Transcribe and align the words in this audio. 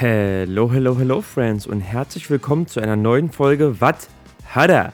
Hello, 0.00 0.70
hello, 0.70 0.96
hello, 0.96 1.20
Friends 1.20 1.66
und 1.66 1.80
herzlich 1.80 2.30
willkommen 2.30 2.68
zu 2.68 2.78
einer 2.78 2.94
neuen 2.94 3.32
Folge 3.32 3.80
Wat 3.80 4.06
hat? 4.46 4.92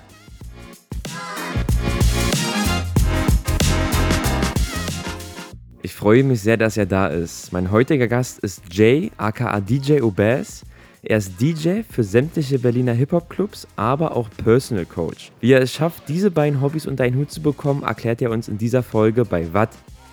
Ich 5.83 5.93
freue 5.93 6.25
mich 6.25 6.41
sehr, 6.41 6.57
dass 6.57 6.79
er 6.79 6.87
da 6.87 7.09
ist. 7.09 7.53
Mein 7.53 7.71
heutiger 7.71 8.09
Gast 8.09 8.39
ist 8.39 8.63
Jay, 8.73 9.11
aka 9.19 9.61
DJ 9.61 10.01
Obaz. 10.01 10.65
Er 11.03 11.19
ist 11.19 11.39
DJ 11.39 11.83
für 11.83 12.03
sämtliche 12.03 12.59
Berliner 12.59 12.95
Hip-Hop-Clubs, 12.95 13.69
aber 13.77 14.17
auch 14.17 14.31
Personal 14.43 14.87
Coach. 14.87 15.33
Wie 15.43 15.53
er 15.53 15.61
es 15.61 15.75
schafft, 15.75 16.09
diese 16.09 16.31
beiden 16.31 16.63
Hobbys 16.63 16.87
unter 16.87 17.05
einen 17.05 17.17
Hut 17.17 17.31
zu 17.31 17.43
bekommen, 17.43 17.83
erklärt 17.83 18.23
er 18.23 18.31
uns 18.31 18.49
in 18.49 18.57
dieser 18.57 18.83
Folge 18.83 19.27
bei 19.27 19.53
Wat 19.53 19.69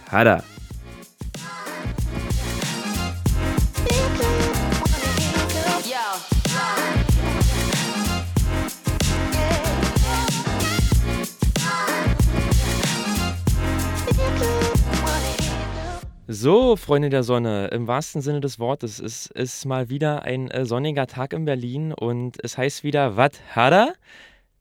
hat? 0.09 0.44
So, 16.34 16.77
Freunde 16.77 17.09
der 17.09 17.23
Sonne, 17.23 17.67
im 17.73 17.88
wahrsten 17.88 18.21
Sinne 18.21 18.40
des 18.40 18.58
Wortes, 18.58 18.99
es 18.99 19.26
ist 19.26 19.66
mal 19.66 19.90
wieder 19.90 20.23
ein 20.23 20.49
äh, 20.49 20.66
sonniger 20.66 21.05
Tag 21.05 21.34
in 21.34 21.44
Berlin 21.44 21.91
und 21.91 22.38
es 22.41 22.57
heißt 22.57 22.85
wieder 22.85 23.17
Wat 23.17 23.41
Hada? 23.54 23.91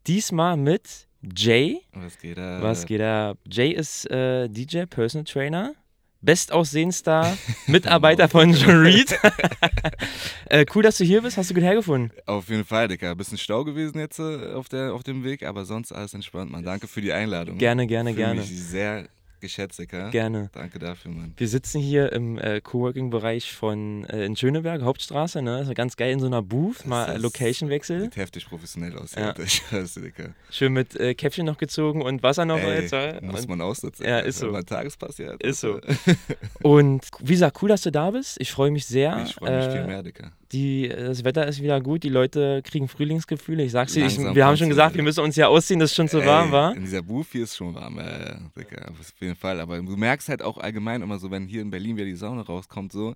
Diesmal 0.08 0.56
mit 0.56 1.06
Jay. 1.22 1.78
Was 1.92 2.18
geht 2.18 2.38
da? 2.38 2.60
Was 2.60 2.86
geht 2.86 3.00
da? 3.00 3.34
Jay 3.48 3.70
ist 3.70 4.10
äh, 4.10 4.48
DJ, 4.48 4.86
Personal 4.86 5.24
Trainer, 5.24 5.74
bestaussehendster 6.22 7.38
Mitarbeiter 7.68 8.28
von 8.28 8.52
John 8.52 8.82
Reed. 8.82 9.16
äh, 10.46 10.66
cool, 10.74 10.82
dass 10.82 10.98
du 10.98 11.04
hier 11.04 11.22
bist. 11.22 11.36
Hast 11.36 11.50
du 11.50 11.54
gut 11.54 11.62
hergefunden? 11.62 12.10
Auf 12.26 12.48
jeden 12.48 12.64
Fall, 12.64 12.88
Digga. 12.88 13.14
Bisschen 13.14 13.38
Stau 13.38 13.62
gewesen 13.62 14.00
jetzt 14.00 14.18
äh, 14.18 14.54
auf, 14.54 14.68
der, 14.68 14.92
auf 14.92 15.04
dem 15.04 15.22
Weg, 15.22 15.44
aber 15.44 15.64
sonst 15.64 15.92
alles 15.92 16.14
entspannt, 16.14 16.50
Mann. 16.50 16.64
Danke 16.64 16.88
für 16.88 17.00
die 17.00 17.12
Einladung. 17.12 17.58
Gerne, 17.58 17.86
gerne, 17.86 18.10
Fühl 18.10 18.16
gerne. 18.16 18.40
Mich 18.40 18.60
sehr 18.60 19.06
geschätzt, 19.40 19.78
Digga. 19.78 20.10
Gerne. 20.10 20.50
Danke 20.52 20.78
dafür, 20.78 21.10
Mann. 21.10 21.34
Wir 21.36 21.48
sitzen 21.48 21.80
hier 21.80 22.12
im 22.12 22.38
äh, 22.38 22.60
Coworking-Bereich 22.60 23.52
von 23.52 24.04
äh, 24.04 24.24
in 24.24 24.36
Schöneberg, 24.36 24.82
Hauptstraße, 24.82 25.42
ne? 25.42 25.58
Das 25.58 25.68
ist 25.68 25.74
ganz 25.74 25.96
geil 25.96 26.12
in 26.12 26.20
so 26.20 26.26
einer 26.26 26.42
Booth, 26.42 26.86
mal 26.86 27.18
Location-Wechsel. 27.20 28.02
Sieht 28.02 28.16
heftig 28.16 28.46
professionell 28.48 28.96
aus, 28.98 29.14
Ja. 29.14 29.34
ja. 29.36 29.82
Digga. 29.96 30.34
Schön 30.50 30.72
mit 30.72 30.94
äh, 30.98 31.14
Käppchen 31.14 31.46
noch 31.46 31.58
gezogen 31.58 32.02
und 32.02 32.22
Wasser 32.22 32.44
noch 32.44 32.58
Ey, 32.58 32.82
jetzt. 32.82 32.92
äh, 32.92 33.20
muss 33.22 33.46
man 33.48 33.60
aussitzen. 33.60 34.06
Ja, 34.06 34.16
Alter. 34.16 34.28
ist 34.28 34.38
so. 34.38 34.46
Wenn 34.46 34.52
man 34.52 34.66
Tagespass 34.66 35.16
hier 35.16 35.30
hat. 35.32 35.42
Ist 35.42 35.60
so. 35.60 35.74
Alter. 35.74 35.94
Und 36.62 37.06
wie 37.20 37.32
gesagt, 37.32 37.62
cool, 37.62 37.68
dass 37.68 37.82
du 37.82 37.90
da 37.92 38.10
bist. 38.10 38.36
Ich 38.40 38.50
freue 38.52 38.70
mich 38.70 38.86
sehr. 38.86 39.22
Ich 39.24 39.34
freue 39.34 39.56
mich 39.58 39.66
Äh, 39.66 39.72
viel 39.72 39.86
mehr, 39.86 40.02
Digga. 40.02 40.32
Die, 40.52 40.88
das 40.88 41.22
Wetter 41.22 41.46
ist 41.46 41.62
wieder 41.62 41.80
gut, 41.80 42.02
die 42.02 42.08
Leute 42.08 42.60
kriegen 42.64 42.88
Frühlingsgefühle. 42.88 43.62
Ich 43.62 43.70
sag's 43.70 43.92
dir, 43.92 44.06
ich, 44.06 44.18
wir 44.18 44.44
haben 44.44 44.56
schon 44.56 44.68
gesagt, 44.68 44.96
wir 44.96 45.02
müssen 45.04 45.20
uns 45.20 45.36
ja 45.36 45.46
ausziehen, 45.46 45.78
dass 45.78 45.90
es 45.90 45.96
schon 45.96 46.08
zu 46.08 46.24
warm 46.26 46.50
war. 46.50 46.74
In 46.74 46.82
dieser 46.82 47.02
Booth 47.02 47.28
hier 47.30 47.44
ist 47.44 47.56
schon 47.56 47.72
warm, 47.72 47.98
ja, 47.98 48.18
ja, 48.18 48.40
Digga, 48.56 48.86
auf 48.88 49.12
jeden 49.20 49.36
Fall. 49.36 49.60
Aber 49.60 49.80
du 49.80 49.96
merkst 49.96 50.28
halt 50.28 50.42
auch 50.42 50.58
allgemein 50.58 51.02
immer 51.02 51.20
so, 51.20 51.30
wenn 51.30 51.46
hier 51.46 51.62
in 51.62 51.70
Berlin 51.70 51.96
wieder 51.96 52.06
die 52.06 52.16
Sonne 52.16 52.44
rauskommt, 52.44 52.90
so, 52.90 53.14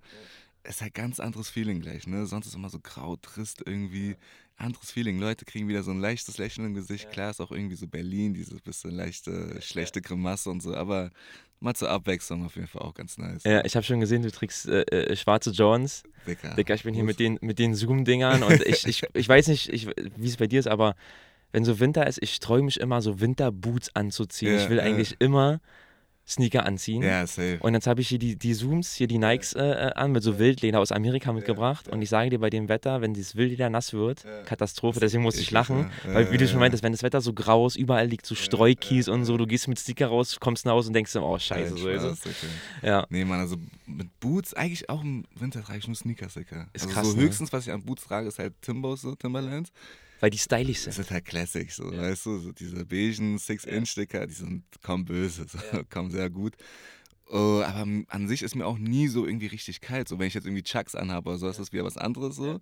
ist 0.64 0.82
halt 0.82 0.94
ganz 0.94 1.20
anderes 1.20 1.48
Feeling 1.48 1.80
gleich, 1.80 2.06
ne? 2.06 2.26
Sonst 2.26 2.46
ist 2.46 2.54
immer 2.54 2.70
so 2.70 2.78
grau, 2.80 3.16
trist 3.16 3.62
irgendwie. 3.64 4.16
Anderes 4.56 4.92
Feeling. 4.92 5.18
Leute 5.18 5.44
kriegen 5.44 5.66
wieder 5.66 5.82
so 5.82 5.90
ein 5.90 6.00
leichtes 6.00 6.38
Lächeln 6.38 6.68
im 6.68 6.74
Gesicht. 6.74 7.10
Klar 7.10 7.30
ist 7.30 7.40
auch 7.40 7.50
irgendwie 7.50 7.74
so 7.74 7.88
Berlin, 7.88 8.34
dieses 8.34 8.60
bisschen 8.60 8.92
leichte, 8.92 9.60
schlechte 9.60 10.00
Grimasse 10.00 10.48
und 10.48 10.62
so, 10.62 10.76
aber 10.76 11.10
mal 11.58 11.74
zur 11.74 11.90
Abwechslung 11.90 12.46
auf 12.46 12.54
jeden 12.54 12.68
Fall 12.68 12.82
auch 12.82 12.94
ganz 12.94 13.18
nice. 13.18 13.42
Ja, 13.42 13.64
ich 13.64 13.74
habe 13.74 13.84
schon 13.84 13.98
gesehen, 13.98 14.22
du 14.22 14.30
trägst 14.30 14.66
äh, 14.66 14.82
äh, 14.82 15.16
schwarze 15.16 15.50
Johns. 15.50 16.04
Digga, 16.26 16.54
Digga, 16.54 16.74
ich 16.74 16.84
bin 16.84 16.94
hier 16.94 17.02
mit 17.02 17.18
den, 17.18 17.38
mit 17.40 17.58
den 17.58 17.74
Zoom-Dingern 17.74 18.44
und 18.44 18.62
ich, 18.64 18.86
ich, 18.86 19.02
ich 19.14 19.28
weiß 19.28 19.48
nicht, 19.48 19.70
ich, 19.70 19.88
wie 20.16 20.28
es 20.28 20.36
bei 20.36 20.47
dir 20.47 20.60
ist, 20.60 20.69
aber 20.69 20.94
wenn 21.50 21.64
so 21.64 21.80
Winter 21.80 22.06
ist, 22.06 22.22
ich 22.22 22.34
streue 22.34 22.62
mich 22.62 22.78
immer 22.78 23.03
so 23.03 23.20
Winterboots 23.20 23.94
anzuziehen. 23.94 24.54
Ja, 24.54 24.62
ich 24.62 24.69
will 24.69 24.78
ja. 24.78 24.84
eigentlich 24.84 25.16
immer 25.19 25.60
Sneaker 26.26 26.64
anziehen. 26.64 27.02
Ja, 27.02 27.26
safe. 27.26 27.58
Und 27.60 27.74
jetzt 27.74 27.86
habe 27.86 28.00
ich 28.00 28.08
hier 28.08 28.18
die, 28.18 28.36
die 28.36 28.54
Zooms, 28.54 28.94
hier 28.94 29.06
die 29.06 29.18
Nikes 29.18 29.52
äh, 29.52 29.62
äh, 29.62 29.92
an 29.92 30.12
mit 30.12 30.22
so 30.22 30.38
Wildleder 30.38 30.80
aus 30.80 30.90
Amerika 30.90 31.32
mitgebracht. 31.32 31.88
Und 31.88 32.00
ich 32.00 32.08
sage 32.08 32.30
dir, 32.30 32.38
bei 32.38 32.48
dem 32.48 32.68
Wetter, 32.68 33.02
wenn 33.02 33.12
dieses 33.12 33.36
Wildleder 33.36 33.68
nass 33.68 33.92
wird. 33.92 34.24
Katastrophe, 34.46 35.00
deswegen 35.00 35.22
musste 35.22 35.42
ich 35.42 35.50
lachen. 35.50 35.90
Weil, 36.04 36.30
wie 36.32 36.38
du 36.38 36.48
schon 36.48 36.60
meintest, 36.60 36.82
wenn 36.82 36.92
das 36.92 37.02
Wetter 37.02 37.20
so 37.20 37.34
grau 37.34 37.66
ist, 37.66 37.76
überall 37.76 38.06
liegt 38.06 38.24
so 38.24 38.34
Streukies 38.34 39.08
und 39.08 39.24
so, 39.24 39.36
du 39.36 39.46
gehst 39.46 39.68
mit 39.68 39.78
Sticker 39.78 40.06
raus, 40.06 40.38
kommst 40.40 40.64
nach 40.64 40.72
Hause 40.72 40.88
und 40.88 40.94
denkst 40.94 41.12
dir, 41.12 41.22
oh, 41.22 41.38
scheiße, 41.38 41.76
so 41.76 41.88
ist 41.88 42.02
es. 42.02 42.20
Digga. 42.20 42.52
Ja. 42.82 43.06
Nee, 43.10 43.24
Mann, 43.24 43.41
also 43.41 43.56
mit 43.86 44.18
Boots, 44.20 44.54
eigentlich 44.54 44.88
auch 44.88 45.02
im 45.02 45.24
Winter 45.34 45.62
trage 45.62 45.78
ich 45.78 45.86
nur 45.86 45.96
Sneakers, 45.96 46.34
Digga. 46.34 46.68
Ist 46.72 46.84
also 46.84 46.94
krass, 46.94 47.06
so 47.08 47.16
ne? 47.16 47.22
höchstens, 47.22 47.52
was 47.52 47.66
ich 47.66 47.72
an 47.72 47.82
Boots 47.82 48.04
trage, 48.04 48.28
ist 48.28 48.38
halt 48.38 48.54
Timbos, 48.62 49.02
so 49.02 49.14
Timberlands. 49.14 49.70
Weil 50.20 50.30
die 50.30 50.38
stylisch 50.38 50.84
Das 50.84 50.94
sind. 50.97 51.04
ist 51.04 51.10
halt 51.10 51.25
Classic, 51.25 51.70
so, 51.70 51.92
Ja. 51.92 52.02
weißt 52.02 52.26
du, 52.26 52.38
so 52.38 52.52
diese 52.52 52.84
beigen 52.84 53.36
6-Inch-Sticker, 53.36 54.26
die 54.26 54.34
sind 54.34 54.64
kaum 54.82 55.04
böse, 55.04 55.47
so, 55.48 55.58
kaum 55.91 56.10
sehr 56.10 56.30
gut. 56.30 56.54
Oh, 57.30 57.62
aber 57.64 57.86
an 58.08 58.28
sich 58.28 58.42
ist 58.42 58.54
mir 58.54 58.66
auch 58.66 58.78
nie 58.78 59.08
so 59.08 59.26
irgendwie 59.26 59.47
richtig 59.47 59.80
kalt. 59.80 60.08
So, 60.08 60.19
wenn 60.19 60.26
ich 60.28 60.34
jetzt 60.34 60.44
irgendwie 60.47 60.62
Chucks 60.62 60.94
anhabe 60.94 61.30
oder 61.30 61.38
so, 61.38 61.48
ist 61.48 61.58
das 61.58 61.72
wieder 61.72 61.84
was 61.84 61.97
anderes 61.97 62.36
so. 62.36 62.60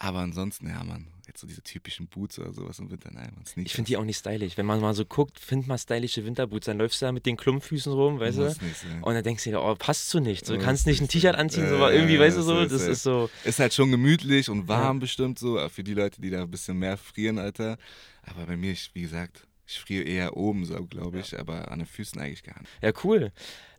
Aber 0.00 0.20
ansonsten, 0.20 0.68
ja, 0.68 0.82
Mann, 0.84 1.08
jetzt 1.26 1.40
so 1.40 1.46
diese 1.46 1.62
typischen 1.62 2.06
Boots 2.06 2.38
oder 2.38 2.52
sowas 2.52 2.78
im 2.78 2.90
Winter, 2.90 3.10
nein, 3.12 3.32
man, 3.34 3.44
Sneakers. 3.44 3.70
Ich 3.70 3.74
finde 3.74 3.88
die 3.88 3.96
auch 3.96 4.04
nicht 4.04 4.18
stylisch. 4.18 4.56
Wenn 4.56 4.66
man 4.66 4.80
mal 4.80 4.94
so 4.94 5.04
guckt, 5.04 5.40
find 5.40 5.66
mal 5.66 5.76
stylische 5.76 6.24
Winterboots, 6.24 6.66
dann 6.66 6.78
läufst 6.78 7.02
du 7.02 7.06
da 7.06 7.12
mit 7.12 7.26
den 7.26 7.36
Klumpfüßen 7.36 7.92
rum, 7.92 8.20
weißt 8.20 8.38
du? 8.38 8.42
Muss 8.44 8.62
nicht 8.62 8.76
sein. 8.76 9.02
Und 9.02 9.14
dann 9.14 9.24
denkst 9.24 9.44
du 9.44 9.50
dir, 9.50 9.60
oh, 9.60 9.74
passt 9.74 10.08
zu 10.08 10.20
nichts. 10.20 10.46
Du 10.48 10.54
Muss 10.54 10.64
kannst 10.64 10.86
nicht 10.86 11.00
ein 11.00 11.04
nicht 11.04 11.12
T-Shirt 11.12 11.34
anziehen, 11.34 11.64
Ja, 11.64 11.70
so, 11.70 11.76
aber 11.76 11.92
irgendwie, 11.92 12.14
ja, 12.14 12.20
weißt 12.20 12.36
du 12.36 12.40
ja, 12.40 12.46
so, 12.46 12.54
safe, 12.54 12.68
das 12.68 12.82
ist 12.82 13.02
so. 13.02 13.28
Ist 13.44 13.58
halt 13.58 13.74
schon 13.74 13.90
gemütlich 13.90 14.48
und 14.48 14.68
warm 14.68 15.00
bestimmt 15.00 15.38
so, 15.38 15.58
äh, 15.58 15.68
für 15.68 15.82
die 15.82 15.94
Leute, 15.94 16.20
die 16.20 16.30
da 16.30 16.42
ein 16.42 16.50
bisschen 16.50 16.78
mehr 16.78 16.96
frieren, 16.96 17.38
Alter. 17.38 17.76
Aber 18.22 18.46
bei 18.46 18.56
mir, 18.56 18.72
ich, 18.72 18.90
wie 18.94 19.02
gesagt, 19.02 19.46
ich 19.66 19.80
friere 19.80 20.04
eher 20.04 20.36
oben 20.36 20.64
so, 20.64 20.82
glaube 20.86 21.18
ich, 21.18 21.38
aber 21.38 21.70
an 21.70 21.80
den 21.80 21.86
Füßen 21.86 22.20
eigentlich 22.20 22.42
gar 22.44 22.58
nicht. 22.60 22.70
Ja, 22.80 22.92
cool. 23.04 23.32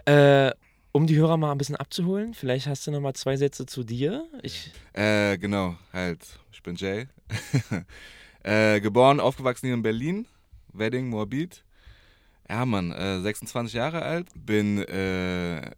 Äh, 0.06 0.51
um 0.91 1.07
die 1.07 1.16
Hörer 1.16 1.38
mal 1.38 1.51
ein 1.51 1.57
bisschen 1.57 1.75
abzuholen, 1.75 2.33
vielleicht 2.33 2.67
hast 2.67 2.85
du 2.88 2.91
noch 2.91 3.00
mal 3.00 3.13
zwei 3.13 3.38
Sätze 3.38 3.66
zu 3.66 3.83
dir. 3.83 4.25
Ich, 4.41 4.72
Äh, 4.94 5.38
genau, 5.38 5.75
halt, 5.94 6.25
ich 6.51 6.63
bin 6.63 6.75
Jay. 6.75 7.07
äh, 8.44 8.81
geboren, 8.81 9.19
aufgewachsen 9.19 9.67
hier 9.67 9.75
in 9.75 9.81
Berlin, 9.81 10.25
Wedding, 10.73 11.09
Moabit. 11.09 11.63
Ja, 12.50 12.66
Mann, 12.66 12.91
äh, 12.91 13.19
26 13.22 13.73
Jahre 13.75 14.01
alt, 14.01 14.29
bin 14.33 14.79
äh, 14.79 15.72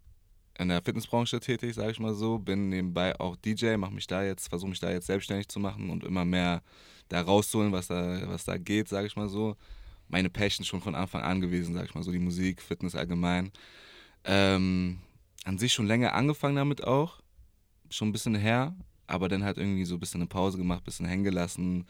in 0.57 0.69
der 0.69 0.81
Fitnessbranche 0.81 1.39
tätig, 1.41 1.75
sage 1.75 1.91
ich 1.91 1.99
mal 1.99 2.13
so, 2.13 2.38
bin 2.38 2.69
nebenbei 2.69 3.19
auch 3.19 3.35
DJ, 3.35 3.75
mache 3.75 3.93
mich 3.93 4.07
da 4.07 4.23
jetzt, 4.23 4.47
versuche 4.47 4.69
mich 4.69 4.79
da 4.79 4.89
jetzt 4.89 5.07
selbstständig 5.07 5.49
zu 5.49 5.59
machen 5.59 5.89
und 5.89 6.05
immer 6.05 6.23
mehr 6.23 6.61
da 7.09 7.22
rauszuholen, 7.22 7.73
was 7.73 7.88
da, 7.88 8.22
was 8.28 8.45
da 8.45 8.57
geht, 8.57 8.88
sage 8.88 9.07
ich 9.07 9.17
mal 9.17 9.28
so. 9.28 9.57
Meine 10.07 10.29
Passion 10.29 10.63
schon 10.66 10.81
von 10.81 10.95
Anfang 10.95 11.22
an 11.23 11.41
gewesen, 11.41 11.73
sage 11.73 11.88
ich 11.88 11.95
mal 11.95 12.03
so, 12.03 12.11
die 12.11 12.19
Musik, 12.19 12.61
Fitness 12.61 12.95
allgemein. 12.95 13.51
Ähm, 14.25 14.99
an 15.45 15.57
sich 15.57 15.73
schon 15.73 15.87
länger 15.87 16.13
angefangen 16.13 16.55
damit 16.55 16.83
auch, 16.83 17.21
schon 17.89 18.09
ein 18.09 18.11
bisschen 18.11 18.35
her, 18.35 18.75
aber 19.07 19.27
dann 19.27 19.43
halt 19.43 19.57
irgendwie 19.57 19.85
so 19.85 19.95
ein 19.95 19.99
bisschen 19.99 20.21
eine 20.21 20.27
Pause 20.27 20.57
gemacht, 20.57 20.81
ein 20.81 20.85
bisschen 20.85 21.05
hängen 21.05 21.23
gelassen, 21.23 21.85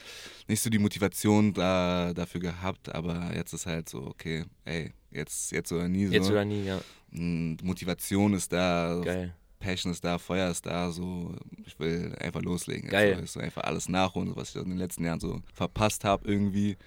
nicht 0.47 0.61
so 0.61 0.69
die 0.69 0.79
Motivation 0.79 1.53
da, 1.53 2.13
dafür 2.13 2.41
gehabt, 2.41 2.93
aber 2.93 3.35
jetzt 3.35 3.53
ist 3.53 3.65
halt 3.65 3.89
so, 3.89 4.01
okay, 4.07 4.45
ey, 4.65 4.93
jetzt, 5.11 5.51
jetzt 5.51 5.71
oder 5.71 5.87
nie 5.87 6.07
so. 6.07 6.13
jetzt 6.13 6.29
oder 6.29 6.45
nie, 6.45 6.63
ja. 6.63 6.79
Motivation 7.11 8.33
ist 8.33 8.51
da, 8.53 9.01
Geil. 9.03 9.35
Passion 9.59 9.91
ist 9.91 10.03
da, 10.03 10.17
Feuer 10.17 10.49
ist 10.49 10.65
da, 10.65 10.91
so, 10.91 11.35
ich 11.65 11.77
will 11.77 12.15
einfach 12.19 12.41
loslegen. 12.41 12.83
jetzt 12.83 12.91
Geil. 12.91 13.15
So, 13.15 13.21
weißt 13.21 13.35
du, 13.35 13.39
einfach 13.41 13.63
alles 13.63 13.89
nachholen, 13.89 14.35
was 14.35 14.49
ich 14.49 14.55
in 14.55 14.69
den 14.69 14.77
letzten 14.77 15.05
Jahren 15.05 15.19
so 15.19 15.41
verpasst 15.53 16.03
habe, 16.03 16.27
irgendwie 16.27 16.77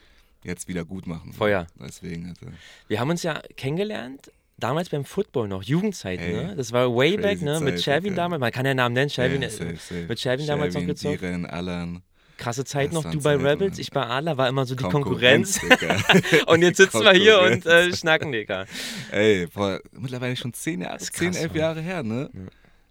jetzt 0.42 0.66
wieder 0.68 0.84
gut 0.84 1.06
machen. 1.06 1.32
so. 1.32 1.38
Feuer. 1.38 1.66
Deswegen, 1.78 2.28
Alter. 2.28 2.52
Wir 2.88 3.00
haben 3.00 3.10
uns 3.10 3.22
ja 3.22 3.40
kennengelernt. 3.56 4.30
Damals 4.56 4.88
beim 4.88 5.04
Football 5.04 5.48
noch, 5.48 5.62
Jugendzeit, 5.64 6.20
Ey, 6.20 6.32
ne? 6.32 6.56
Das 6.56 6.70
war 6.72 6.94
way 6.94 7.16
back, 7.16 7.42
ne? 7.42 7.60
Mit 7.60 7.84
Digga. 7.84 7.98
damals, 8.14 8.40
man 8.40 8.52
kann 8.52 8.64
ja 8.64 8.72
Namen 8.74 8.94
nennen, 8.94 9.10
Sherwin, 9.10 9.42
Ja, 9.42 9.50
safe, 9.50 9.76
safe. 9.76 10.06
mit 10.08 10.20
Sherwin 10.20 10.46
damals 10.46 10.74
noch 10.74 10.86
gezockt. 10.86 11.20
Diren, 11.22 11.46
Alan. 11.46 12.02
Krasse 12.36 12.64
Zeit 12.64 12.92
noch, 12.92 13.08
du 13.08 13.20
bei 13.20 13.36
Rebels, 13.36 13.78
ich 13.78 13.90
bei 13.90 14.04
Adler, 14.06 14.36
war 14.36 14.48
immer 14.48 14.64
so 14.66 14.74
die 14.74 14.82
Konkurrenz. 14.84 15.60
Digga. 15.60 15.96
und 16.46 16.62
jetzt 16.62 16.78
sitzen 16.78 17.00
wir 17.02 17.12
hier 17.12 17.38
und 17.40 17.50
äh, 17.52 17.60
Konkurrenz. 17.60 17.98
schnacken, 18.00 18.32
Digga. 18.32 18.66
Ey, 19.12 19.46
boah, 19.46 19.80
mittlerweile 19.92 20.36
schon 20.36 20.52
zehn 20.52 20.80
Jahre, 20.80 20.94
Das 20.94 21.04
ist 21.04 21.14
zehn, 21.16 21.30
krass, 21.30 21.42
elf 21.42 21.52
Mann. 21.52 21.60
Jahre 21.60 21.80
her, 21.80 22.02
ne? 22.02 22.30
Ja. 22.32 22.40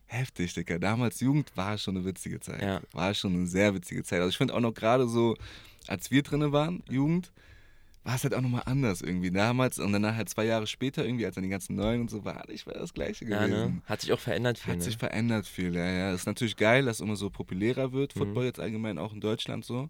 Heftig, 0.06 0.54
Digga. 0.54 0.78
Damals 0.78 1.20
Jugend 1.20 1.52
war 1.56 1.78
schon 1.78 1.98
eine 1.98 2.06
witzige 2.06 2.40
Zeit. 2.40 2.62
Ja. 2.62 2.82
War 2.94 3.14
schon 3.14 3.34
eine 3.34 3.48
sehr 3.48 3.74
witzige 3.74 4.04
Zeit. 4.04 4.20
Also 4.20 4.30
ich 4.30 4.38
finde 4.38 4.54
auch 4.54 4.60
noch 4.62 4.74
gerade 4.74 5.08
so, 5.08 5.36
als 5.88 6.12
wir 6.12 6.22
drinne 6.24 6.52
waren, 6.52 6.84
Jugend, 6.90 7.32
war 8.04 8.16
es 8.16 8.24
halt 8.24 8.34
auch 8.34 8.42
nochmal 8.42 8.64
anders 8.66 9.02
irgendwie. 9.02 9.32
Damals 9.32 9.80
und 9.80 9.92
danach 9.94 10.16
halt 10.16 10.30
zwei 10.30 10.46
Jahre 10.46 10.68
später 10.68 11.06
irgendwie, 11.06 11.26
als 11.26 11.36
dann 11.36 11.44
die 11.44 11.50
ganzen 11.50 11.76
Neuen 11.76 12.02
und 12.02 12.10
so 12.10 12.26
war, 12.26 12.48
ich 12.50 12.66
war 12.68 12.74
das 12.74 12.94
Gleiche 12.94 13.26
Ja, 13.26 13.46
gewesen. 13.48 13.76
ne? 13.76 13.82
Hat 13.86 14.02
sich 14.02 14.12
auch 14.12 14.20
verändert 14.20 14.58
viel, 14.58 14.72
Hat 14.72 14.80
ne? 14.80 14.84
sich 14.84 14.98
verändert 14.98 15.46
viel, 15.48 15.76
ja, 15.76 15.86
ja. 15.90 16.14
Ist 16.14 16.26
natürlich 16.26 16.56
geil, 16.58 16.86
dass 16.86 17.00
immer 17.00 17.16
so 17.16 17.30
populärer 17.30 17.92
wird, 17.94 18.16
Mhm. 18.16 18.20
Football 18.20 18.46
jetzt 18.46 18.60
allgemein 18.60 18.98
auch 18.98 19.14
in 19.14 19.22
Deutschland 19.22 19.64
so. 19.66 19.90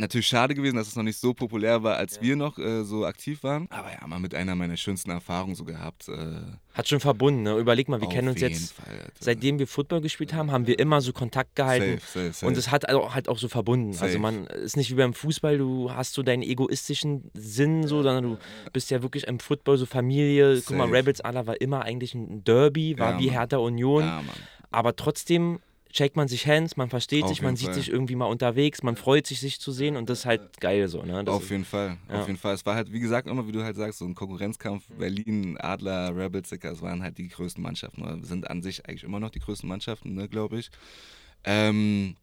Natürlich 0.00 0.28
schade 0.28 0.54
gewesen, 0.54 0.76
dass 0.76 0.86
es 0.86 0.94
noch 0.94 1.02
nicht 1.02 1.18
so 1.18 1.34
populär 1.34 1.82
war, 1.82 1.96
als 1.96 2.16
ja. 2.16 2.22
wir 2.22 2.36
noch 2.36 2.56
äh, 2.56 2.84
so 2.84 3.04
aktiv 3.04 3.42
waren. 3.42 3.66
Aber 3.70 3.90
ja, 3.90 4.06
mal 4.06 4.20
mit 4.20 4.32
einer 4.32 4.54
meiner 4.54 4.76
schönsten 4.76 5.10
Erfahrungen 5.10 5.56
so 5.56 5.64
gehabt. 5.64 6.08
Äh, 6.08 6.36
Hat 6.72 6.88
schon 6.88 7.00
verbunden, 7.00 7.42
ne? 7.42 7.56
Überleg 7.58 7.88
mal, 7.88 8.00
wir 8.00 8.08
kennen 8.08 8.28
uns 8.28 8.40
jetzt, 8.40 8.74
Fall, 8.74 9.10
seitdem 9.18 9.58
wir 9.58 9.66
Football 9.66 10.00
gespielt 10.00 10.32
haben, 10.34 10.52
haben 10.52 10.68
wir 10.68 10.78
immer 10.78 11.00
so 11.00 11.12
Kontakt 11.12 11.56
gehalten. 11.56 11.98
Safe, 11.98 12.06
safe, 12.06 12.32
safe. 12.32 12.46
Und 12.46 12.56
es 12.56 12.70
hat 12.70 12.88
also 12.88 13.12
halt 13.12 13.28
auch 13.28 13.38
so 13.38 13.48
verbunden. 13.48 13.96
Also 13.98 14.20
man 14.20 14.46
ist 14.46 14.76
nicht 14.76 14.90
wie 14.90 14.94
beim 14.94 15.14
Fußball, 15.14 15.58
du 15.58 15.92
hast 15.92 16.14
so 16.14 16.22
deinen 16.22 16.42
egoistischen 16.42 17.32
Sinn, 17.34 17.82
so, 17.88 18.04
sondern 18.04 18.22
du 18.22 18.38
bist 18.72 18.92
ja 18.92 19.02
wirklich 19.02 19.26
im 19.26 19.40
Football 19.40 19.78
so 19.78 19.86
Familie. 19.86 20.62
Guck 20.64 20.76
mal, 20.76 20.88
Rebels 20.88 21.20
Allah 21.20 21.46
war 21.46 21.60
immer 21.60 21.82
eigentlich 21.82 22.14
ein 22.14 22.44
Derby, 22.44 22.96
war 22.98 23.14
ja, 23.14 23.18
wie 23.18 23.30
Hertha 23.30 23.56
Union. 23.56 24.04
Ja, 24.04 24.22
aber 24.70 24.94
trotzdem 24.94 25.58
checkt 25.92 26.16
man 26.16 26.28
sich 26.28 26.46
Hands, 26.46 26.76
man 26.76 26.90
versteht 26.90 27.24
auf 27.24 27.30
sich, 27.30 27.42
man 27.42 27.56
sieht 27.56 27.68
Fall. 27.68 27.74
sich 27.74 27.90
irgendwie 27.90 28.14
mal 28.14 28.26
unterwegs, 28.26 28.82
man 28.82 28.96
freut 28.96 29.26
sich, 29.26 29.40
sich 29.40 29.60
zu 29.60 29.72
sehen 29.72 29.96
und 29.96 30.10
das 30.10 30.20
ist 30.20 30.26
halt 30.26 30.60
geil 30.60 30.88
so. 30.88 31.02
Ne? 31.02 31.24
Das 31.24 31.34
auf 31.34 31.50
jeden 31.50 31.64
Fall, 31.64 31.96
ja. 32.08 32.20
auf 32.20 32.26
jeden 32.26 32.38
Fall. 32.38 32.54
Es 32.54 32.66
war 32.66 32.74
halt, 32.74 32.92
wie 32.92 33.00
gesagt, 33.00 33.28
immer, 33.28 33.46
wie 33.46 33.52
du 33.52 33.62
halt 33.62 33.76
sagst, 33.76 33.98
so 33.98 34.04
ein 34.04 34.14
Konkurrenzkampf. 34.14 34.84
Berlin, 34.98 35.56
Adler, 35.58 36.14
Rebels, 36.14 36.50
das 36.50 36.82
waren 36.82 37.02
halt 37.02 37.18
die 37.18 37.28
größten 37.28 37.62
Mannschaften. 37.62 38.02
Oder 38.02 38.22
sind 38.22 38.50
an 38.50 38.62
sich 38.62 38.86
eigentlich 38.86 39.04
immer 39.04 39.20
noch 39.20 39.30
die 39.30 39.40
größten 39.40 39.68
Mannschaften, 39.68 40.14
ne, 40.14 40.28
glaube 40.28 40.58
ich. 40.58 40.70
Ähm, 41.44 42.16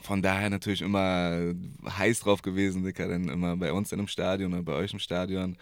von 0.00 0.22
daher 0.22 0.50
natürlich 0.50 0.82
immer 0.82 1.54
heiß 1.88 2.20
drauf 2.20 2.42
gewesen, 2.42 2.84
Dicker, 2.84 3.08
dann 3.08 3.28
immer 3.28 3.56
bei 3.56 3.72
uns 3.72 3.92
in 3.92 3.98
einem 3.98 4.08
Stadion 4.08 4.52
oder 4.52 4.62
bei 4.62 4.74
euch 4.74 4.92
im 4.92 4.98
Stadion 4.98 5.56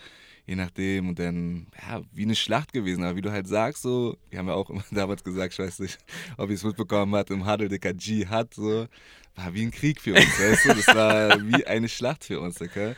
je 0.47 0.55
nachdem. 0.55 1.09
Und 1.09 1.19
dann, 1.19 1.67
ja, 1.87 2.03
wie 2.13 2.23
eine 2.23 2.37
Schlacht 2.37 2.73
gewesen. 2.73 3.05
Aber 3.05 3.17
wie 3.17 3.23
du 3.23 3.31
halt 3.31 3.49
sagst, 3.49 3.83
so, 3.83 4.17
wir 4.31 4.39
haben 4.39 4.49
ja 4.49 4.55
auch 4.55 4.71
immer 4.71 4.85
damals 4.91 5.23
gesagt, 5.23 5.55
ich 5.55 5.59
weiß 5.59 5.81
nicht, 5.81 5.99
ob 6.37 6.49
ihr 6.49 6.55
es 6.55 6.65
mitbekommen 6.65 7.15
habt, 7.15 7.31
im 7.31 7.47
Huddle, 7.47 7.69
Dicker, 7.69 7.93
G 7.95 8.27
hat 8.27 8.55
so, 8.55 8.87
war 9.35 9.55
wie 9.55 9.63
ein 9.63 9.71
Krieg 9.71 10.01
für 10.01 10.15
uns, 10.15 10.41
weißt 10.41 10.65
du? 10.65 10.69
Das 10.75 10.87
war 10.89 11.41
wie 11.47 11.67
eine 11.67 11.89
Schlacht 11.89 12.25
für 12.25 12.41
uns, 12.41 12.57
Dicker. 12.57 12.97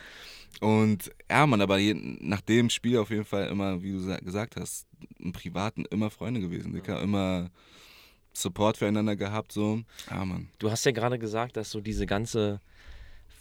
Und 0.61 1.11
ja, 1.29 1.45
man, 1.45 1.61
aber 1.61 1.77
je, 1.77 1.93
nach 1.93 2.41
dem 2.41 2.69
Spiel 2.69 2.97
auf 2.97 3.11
jeden 3.11 3.25
Fall 3.25 3.47
immer, 3.47 3.81
wie 3.81 3.91
du 3.93 4.19
gesagt 4.23 4.55
hast, 4.55 4.87
im 5.19 5.31
Privaten 5.31 5.85
immer 5.85 6.09
Freunde 6.09 6.41
gewesen, 6.41 6.73
Dicker, 6.73 7.01
immer 7.01 7.49
Support 8.33 8.77
füreinander 8.77 9.15
gehabt, 9.15 9.51
so. 9.51 9.81
Ja, 10.09 10.25
Mann. 10.25 10.49
Du 10.59 10.71
hast 10.71 10.85
ja 10.85 10.91
gerade 10.91 11.19
gesagt, 11.19 11.57
dass 11.57 11.71
so 11.71 11.81
diese 11.81 12.05
ganze 12.05 12.61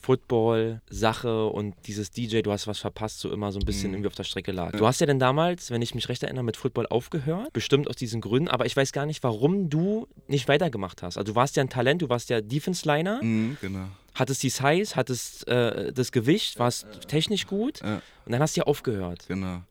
Football-Sache 0.00 1.46
und 1.46 1.74
dieses 1.86 2.10
DJ, 2.10 2.40
du 2.42 2.52
hast 2.52 2.66
was 2.66 2.78
verpasst, 2.78 3.20
so 3.20 3.30
immer 3.32 3.52
so 3.52 3.58
ein 3.58 3.64
bisschen 3.64 3.90
mhm. 3.90 3.96
irgendwie 3.96 4.08
auf 4.08 4.14
der 4.14 4.24
Strecke 4.24 4.52
lag. 4.52 4.72
Du 4.72 4.86
hast 4.86 5.00
ja 5.00 5.06
denn 5.06 5.18
damals, 5.18 5.70
wenn 5.70 5.82
ich 5.82 5.94
mich 5.94 6.08
recht 6.08 6.22
erinnere, 6.22 6.44
mit 6.44 6.56
Football 6.56 6.86
aufgehört, 6.86 7.52
bestimmt 7.52 7.88
aus 7.88 7.96
diesen 7.96 8.20
Gründen, 8.20 8.48
aber 8.48 8.66
ich 8.66 8.76
weiß 8.76 8.92
gar 8.92 9.06
nicht, 9.06 9.22
warum 9.22 9.68
du 9.68 10.06
nicht 10.28 10.48
weitergemacht 10.48 11.02
hast. 11.02 11.18
Also 11.18 11.32
du 11.32 11.36
warst 11.36 11.56
ja 11.56 11.62
ein 11.62 11.68
Talent, 11.68 12.02
du 12.02 12.08
warst 12.08 12.30
ja 12.30 12.40
Defense-Liner. 12.40 13.22
Mhm, 13.22 13.56
genau. 13.60 13.86
Hattest 14.14 14.42
die 14.42 14.50
Size, 14.50 14.96
hattest 14.96 15.46
äh, 15.48 15.92
das 15.92 16.12
Gewicht, 16.12 16.58
warst 16.58 16.84
ja, 16.84 17.00
technisch 17.00 17.46
gut 17.46 17.80
ja. 17.82 18.00
und 18.24 18.32
dann 18.32 18.40
hast 18.40 18.56
du 18.56 18.60
ja 18.60 18.66
aufgehört. 18.66 19.26
Genau. 19.28 19.62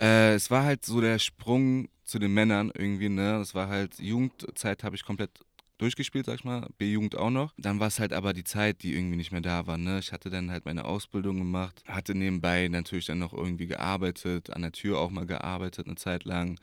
Äh, 0.00 0.34
es 0.34 0.50
war 0.50 0.64
halt 0.64 0.84
so 0.84 1.00
der 1.00 1.18
Sprung 1.18 1.88
zu 2.04 2.18
den 2.18 2.32
Männern 2.32 2.70
irgendwie, 2.74 3.08
ne? 3.08 3.38
Das 3.38 3.54
war 3.54 3.68
halt 3.68 3.98
Jugendzeit 3.98 4.84
habe 4.84 4.96
ich 4.96 5.04
komplett 5.04 5.30
durchgespielt, 5.78 6.26
sag 6.26 6.36
ich 6.36 6.44
mal, 6.44 6.66
B-Jugend 6.78 7.16
auch 7.16 7.30
noch. 7.30 7.52
Dann 7.58 7.80
war 7.80 7.88
es 7.88 8.00
halt 8.00 8.12
aber 8.12 8.32
die 8.32 8.44
Zeit, 8.44 8.82
die 8.82 8.94
irgendwie 8.94 9.16
nicht 9.16 9.32
mehr 9.32 9.40
da 9.40 9.66
war. 9.66 9.78
Ne? 9.78 9.98
Ich 9.98 10.12
hatte 10.12 10.30
dann 10.30 10.50
halt 10.50 10.64
meine 10.64 10.84
Ausbildung 10.84 11.38
gemacht, 11.38 11.82
hatte 11.86 12.14
nebenbei 12.14 12.68
natürlich 12.68 13.06
dann 13.06 13.18
noch 13.18 13.32
irgendwie 13.32 13.66
gearbeitet, 13.66 14.50
an 14.50 14.62
der 14.62 14.72
Tür 14.72 14.98
auch 14.98 15.10
mal 15.10 15.26
gearbeitet 15.26 15.86
eine 15.86 15.96
Zeit 15.96 16.24
lang. 16.24 16.58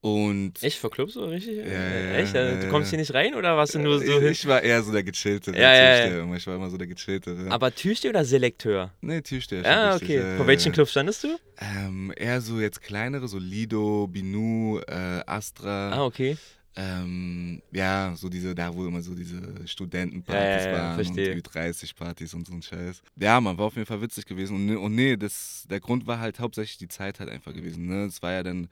Und 0.00 0.62
Echt 0.62 0.78
für 0.78 0.90
Clubs 0.90 1.14
so 1.14 1.24
richtig? 1.24 1.56
Ja, 1.56 1.64
ja, 1.64 2.14
Echt? 2.18 2.36
Also, 2.36 2.60
du 2.60 2.68
kommst 2.68 2.90
hier 2.90 2.98
nicht 2.98 3.12
rein 3.12 3.34
oder 3.34 3.56
warst 3.56 3.74
du 3.74 3.80
nur 3.80 3.98
so? 3.98 4.20
Ich, 4.20 4.42
ich 4.42 4.46
war 4.46 4.62
eher 4.62 4.82
so 4.82 4.92
der 4.92 5.02
Gechillte. 5.02 5.50
Der 5.50 5.60
ja, 5.60 6.06
ja, 6.06 6.34
Ich 6.36 6.46
war 6.46 6.54
immer 6.54 6.70
so 6.70 6.76
der 6.76 6.86
Gechillte. 6.86 7.46
Aber 7.48 7.74
Türsteher 7.74 8.10
oder 8.10 8.24
Selekteur? 8.24 8.92
Nee, 9.00 9.22
Türsteher. 9.22 9.66
Ah, 9.66 9.96
okay. 9.96 10.18
Richtig, 10.18 10.36
Vor 10.36 10.46
welchen 10.46 10.72
Club 10.72 10.88
standest 10.88 11.24
du? 11.24 11.36
Ähm, 11.58 12.12
eher 12.14 12.40
so 12.40 12.60
jetzt 12.60 12.82
kleinere, 12.82 13.26
so 13.26 13.38
Lido, 13.38 14.06
Binu, 14.06 14.78
äh, 14.86 15.22
Astra. 15.26 15.92
Ah, 15.92 16.04
okay. 16.04 16.36
Ähm, 16.78 17.62
ja, 17.72 18.14
so 18.16 18.28
diese, 18.28 18.54
da 18.54 18.72
wo 18.74 18.86
immer 18.86 19.00
so 19.00 19.14
diese 19.14 19.66
Studentenpartys 19.66 20.64
ja, 20.66 20.70
ja, 20.70 20.78
waren 20.78 20.94
verstehe. 20.96 21.32
und 21.34 21.48
Ü30-Partys 21.48 22.34
und 22.34 22.46
so 22.46 22.52
ein 22.52 22.62
Scheiß. 22.62 23.02
Ja, 23.16 23.40
man 23.40 23.56
war 23.56 23.66
auf 23.66 23.76
jeden 23.76 23.86
Fall 23.86 24.02
witzig 24.02 24.26
gewesen. 24.26 24.56
Und, 24.56 24.76
und 24.76 24.94
nee, 24.94 25.16
das, 25.16 25.66
der 25.70 25.80
Grund 25.80 26.06
war 26.06 26.18
halt 26.18 26.38
hauptsächlich 26.38 26.76
die 26.76 26.88
Zeit 26.88 27.18
halt 27.18 27.30
einfach 27.30 27.54
gewesen. 27.54 27.86
Ne? 27.86 28.04
Es 28.04 28.22
war 28.22 28.32
ja 28.32 28.42
dann 28.42 28.68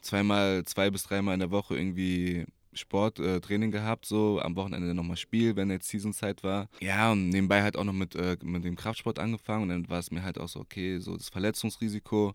zweimal, 0.00 0.64
zwei 0.64 0.90
bis 0.90 1.02
dreimal 1.02 1.34
in 1.34 1.40
der 1.40 1.50
Woche 1.50 1.76
irgendwie 1.76 2.46
Sporttraining 2.72 3.70
äh, 3.70 3.72
gehabt, 3.72 4.06
so 4.06 4.40
am 4.40 4.54
Wochenende 4.54 4.94
nochmal 4.94 5.16
Spiel, 5.16 5.56
wenn 5.56 5.70
jetzt 5.70 5.88
Seasonzeit 5.88 6.44
war. 6.44 6.68
Ja, 6.80 7.10
und 7.10 7.30
nebenbei 7.30 7.62
halt 7.62 7.76
auch 7.76 7.84
noch 7.84 7.92
mit, 7.92 8.14
äh, 8.14 8.36
mit 8.42 8.64
dem 8.64 8.76
Kraftsport 8.76 9.18
angefangen 9.18 9.64
und 9.64 9.68
dann 9.70 9.88
war 9.88 9.98
es 9.98 10.10
mir 10.10 10.22
halt 10.22 10.38
auch 10.38 10.48
so, 10.48 10.60
okay, 10.60 10.98
so 10.98 11.16
das 11.16 11.28
Verletzungsrisiko 11.28 12.34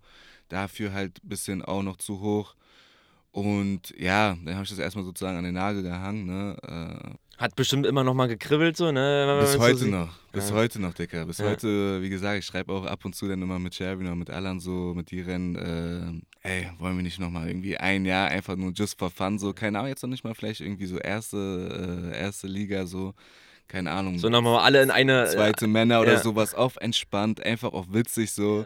dafür 0.49 0.91
halt 0.91 1.23
ein 1.23 1.29
bisschen 1.29 1.61
auch 1.61 1.83
noch 1.83 1.97
zu 1.97 2.19
hoch. 2.19 2.55
Und 3.35 3.93
ja, 3.97 4.37
dann 4.45 4.53
habe 4.53 4.63
ich 4.63 4.69
das 4.69 4.79
erstmal 4.79 5.03
sozusagen 5.03 5.37
an 5.37 5.43
den 5.43 5.55
Nagel 5.55 5.83
gehangen. 5.83 6.25
Ne? 6.25 6.55
Äh, 6.63 7.37
Hat 7.37 7.53
bestimmt 7.57 7.85
immer 7.85 8.01
noch 8.05 8.13
mal 8.13 8.29
gekribbelt 8.29 8.77
so, 8.77 8.93
ne? 8.93 9.39
Bis 9.41 9.59
heute 9.59 9.77
so 9.77 9.87
noch, 9.87 10.17
bis 10.31 10.51
ja. 10.51 10.55
heute 10.55 10.81
noch, 10.81 10.93
Dicker. 10.93 11.25
Bis 11.25 11.39
ja. 11.39 11.47
heute, 11.47 12.01
wie 12.01 12.07
gesagt, 12.07 12.39
ich 12.39 12.45
schreibe 12.45 12.71
auch 12.71 12.85
ab 12.85 13.03
und 13.03 13.13
zu 13.13 13.27
dann 13.27 13.41
immer 13.41 13.59
mit 13.59 13.75
Sherwin 13.75 14.07
oder 14.07 14.15
mit 14.15 14.29
Alan 14.29 14.61
so, 14.61 14.93
mit 14.95 15.11
die 15.11 15.19
Rennen, 15.19 16.23
äh, 16.43 16.47
ey, 16.47 16.69
wollen 16.79 16.95
wir 16.95 17.03
nicht 17.03 17.19
noch 17.19 17.29
mal 17.29 17.45
irgendwie 17.45 17.75
ein 17.75 18.05
Jahr 18.05 18.29
einfach 18.29 18.55
nur 18.55 18.71
just 18.71 18.97
for 18.97 19.11
fun, 19.11 19.37
so, 19.37 19.51
keine 19.51 19.79
Ahnung, 19.79 19.89
jetzt 19.89 20.01
noch 20.01 20.09
nicht 20.09 20.23
mal 20.23 20.33
vielleicht 20.33 20.61
irgendwie 20.61 20.85
so 20.85 20.97
erste, 20.97 22.13
äh, 22.13 22.17
erste 22.17 22.47
Liga, 22.47 22.85
so, 22.85 23.15
keine 23.67 23.91
Ahnung. 23.91 24.17
So 24.17 24.29
nochmal 24.29 24.59
alle 24.59 24.81
in 24.81 24.91
eine... 24.91 25.25
Zweite 25.25 25.67
Männer 25.67 25.99
oder 25.99 26.13
ja. 26.13 26.19
sowas, 26.21 26.53
auf 26.53 26.77
entspannt, 26.77 27.45
einfach 27.45 27.73
auch 27.73 27.87
witzig 27.89 28.31
so 28.31 28.65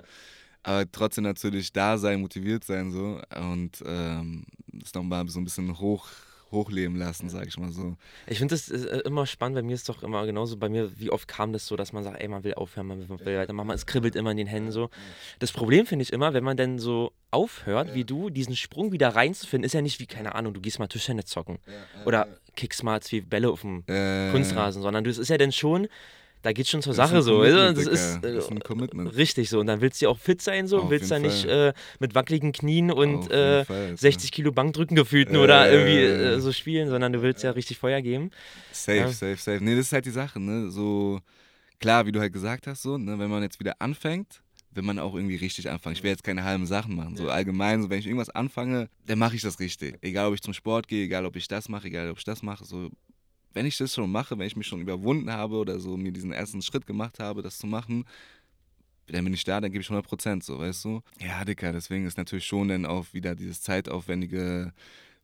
aber 0.64 0.92
trotzdem 0.92 1.24
natürlich 1.24 1.72
da 1.72 1.98
sein, 1.98 2.22
motiviert 2.22 2.64
sein 2.64 2.92
so 2.92 3.22
und 3.40 3.82
ähm, 3.86 4.46
das 4.74 4.94
nochmal 4.94 5.28
so 5.30 5.40
ein 5.40 5.44
bisschen 5.44 5.80
hoch 5.80 6.08
hochleben 6.52 6.98
lassen, 6.98 7.30
sage 7.30 7.48
ich 7.48 7.58
mal 7.58 7.72
so. 7.72 7.96
Ich 8.28 8.40
finde 8.40 8.56
das 8.56 8.70
äh, 8.70 9.00
immer 9.06 9.26
spannend, 9.28 9.56
bei 9.56 9.62
mir 9.62 9.76
ist 9.76 9.88
doch 9.88 10.04
immer 10.04 10.26
genauso, 10.26 10.58
bei 10.58 10.70
mir, 10.70 11.00
wie 11.00 11.12
oft 11.12 11.28
kam 11.28 11.54
das 11.54 11.68
so, 11.68 11.76
dass 11.76 11.94
man 11.94 12.04
sagt, 12.04 12.20
ey, 12.20 12.28
man 12.28 12.44
will 12.44 12.56
aufhören, 12.56 12.88
man 12.88 13.08
will, 13.08 13.38
weitermachen, 13.38 13.70
es 13.72 13.86
kribbelt 13.86 14.16
immer 14.16 14.32
in 14.32 14.38
den 14.38 14.48
Händen 14.48 14.72
so. 14.72 14.90
Das 15.40 15.52
Problem 15.52 15.86
finde 15.86 16.04
ich 16.04 16.14
immer, 16.14 16.34
wenn 16.34 16.44
man 16.44 16.58
dann 16.58 16.80
so 16.80 17.14
aufhört, 17.32 17.94
wie 17.94 18.04
du, 18.04 18.30
diesen 18.30 18.56
Sprung 18.56 18.92
wieder 18.92 19.10
reinzufinden, 19.10 19.66
ist 19.66 19.74
ja 19.74 19.82
nicht 19.82 20.00
wie, 20.00 20.08
keine 20.08 20.36
Ahnung, 20.36 20.54
du 20.54 20.62
gehst 20.62 20.80
mal 20.80 20.88
Tischtennis 20.88 21.26
zocken 21.26 21.60
oder 22.06 22.28
kickst 22.56 22.84
mal 22.84 23.02
zwei 23.02 23.22
Bälle 23.22 23.50
auf 23.50 23.62
dem 23.62 23.86
Kunstrasen, 24.32 24.82
sondern 24.82 25.04
du, 25.04 25.10
es 25.10 25.18
ist 25.18 25.30
ja 25.30 25.38
dann 25.38 25.52
schon, 25.52 25.88
da 26.42 26.54
geht 26.54 26.68
schon 26.68 26.82
zur 26.82 26.94
Sache 26.94 27.22
so. 27.22 27.42
Also, 27.42 27.74
das 27.74 27.88
ist, 27.88 28.20
das 28.22 28.46
ist 28.46 28.52
ein 28.52 28.60
Commitment. 28.62 29.16
Richtig 29.16 29.50
so. 29.50 29.60
Und 29.60 29.68
dann 29.68 29.82
willst 29.82 30.02
du 30.02 30.06
ja 30.06 30.10
auch 30.10 30.18
fit 30.18 30.42
sein 30.42 30.68
so. 30.68 30.82
Auf 30.84 30.90
willst 30.90 31.12
dann 31.12 31.22
nicht 31.22 31.46
äh, 31.46 31.74
mit 32.00 32.16
wackeligen 32.16 32.54
Knien 32.54 32.92
und 32.92 33.30
äh, 33.30 33.66
Fall, 33.66 33.98
60 33.98 34.32
Kilo 34.32 34.52
Bankdrücken 34.52 34.96
gefühlten 34.96 35.36
äh, 35.36 35.40
oder 35.40 35.72
irgendwie 35.72 36.00
äh, 36.00 36.40
so 36.40 36.52
spielen, 36.52 36.90
sondern 36.90 37.12
du 37.12 37.22
willst 37.22 37.44
ja 37.44 37.52
richtig 37.52 37.78
Feuer 37.78 38.02
geben. 38.02 38.32
Safe, 38.72 38.98
ja. 38.98 39.08
safe, 39.10 39.38
safe. 39.38 39.64
Nee, 39.64 39.76
das 39.76 39.88
ist 39.88 39.92
halt 39.92 40.06
die 40.06 40.12
Sache, 40.12 40.40
ne? 40.40 40.70
So, 40.72 41.20
klar, 41.80 42.06
wie 42.06 42.12
du 42.12 42.20
halt 42.20 42.32
gesagt 42.32 42.68
hast, 42.68 42.84
so, 42.84 42.98
ne? 42.98 43.20
wenn 43.20 43.30
man 43.30 43.44
jetzt 43.44 43.60
wieder 43.60 43.76
anfängt, 43.80 44.42
will 44.72 44.84
man 44.84 45.00
auch 45.00 45.16
irgendwie 45.16 45.36
richtig 45.36 45.70
anfangen. 45.70 45.96
Ich 45.96 46.04
will 46.04 46.12
jetzt 46.12 46.24
keine 46.24 46.44
halben 46.44 46.66
Sachen 46.66 46.96
machen. 46.96 47.18
So 47.18 47.30
allgemein, 47.30 47.82
so 47.82 47.90
wenn 47.90 48.00
ich 48.00 48.06
irgendwas 48.06 48.30
anfange, 48.30 48.90
dann 49.08 49.20
mache 49.20 49.36
ich 49.36 49.42
das 49.42 49.60
richtig. 49.60 49.98
Egal, 50.02 50.28
ob 50.28 50.36
ich 50.36 50.42
zum 50.42 50.54
Sport 50.54 50.88
gehe, 50.88 51.06
egal, 51.06 51.26
ob 51.26 51.36
ich 51.36 51.48
das 51.48 51.68
mache, 51.70 51.88
egal, 51.88 52.10
ob 52.12 52.18
ich 52.18 52.24
das 52.24 52.44
mache. 52.44 52.64
So, 52.66 52.90
wenn 53.54 53.66
ich 53.66 53.78
das 53.78 53.94
schon 53.94 54.12
mache, 54.12 54.38
wenn 54.38 54.48
ich 54.48 54.56
mich 54.56 54.68
schon 54.68 54.82
überwunden 54.82 55.32
habe 55.32 55.56
oder 55.56 55.80
so 55.80 55.98
mir 55.98 56.12
diesen 56.12 56.32
ersten 56.32 56.62
Schritt 56.62 56.86
gemacht 56.86 57.20
habe, 57.20 57.42
das 57.42 57.58
zu 57.58 57.68
machen, 57.68 58.06
dann 59.08 59.24
bin 59.24 59.34
ich 59.34 59.44
da, 59.44 59.60
dann 59.60 59.72
gebe 59.72 59.82
ich 59.82 59.90
100 59.90 60.06
Prozent, 60.06 60.44
so, 60.44 60.60
weißt 60.60 60.86
du? 60.86 61.02
Ja, 61.20 61.44
Dicker, 61.44 61.72
deswegen 61.72 62.06
ist 62.06 62.18
natürlich 62.18 62.46
schon 62.46 62.68
dann 62.68 62.86
auch 62.86 63.08
wieder 63.12 63.36
dieses 63.36 63.62
zeitaufwendige, 63.62 64.72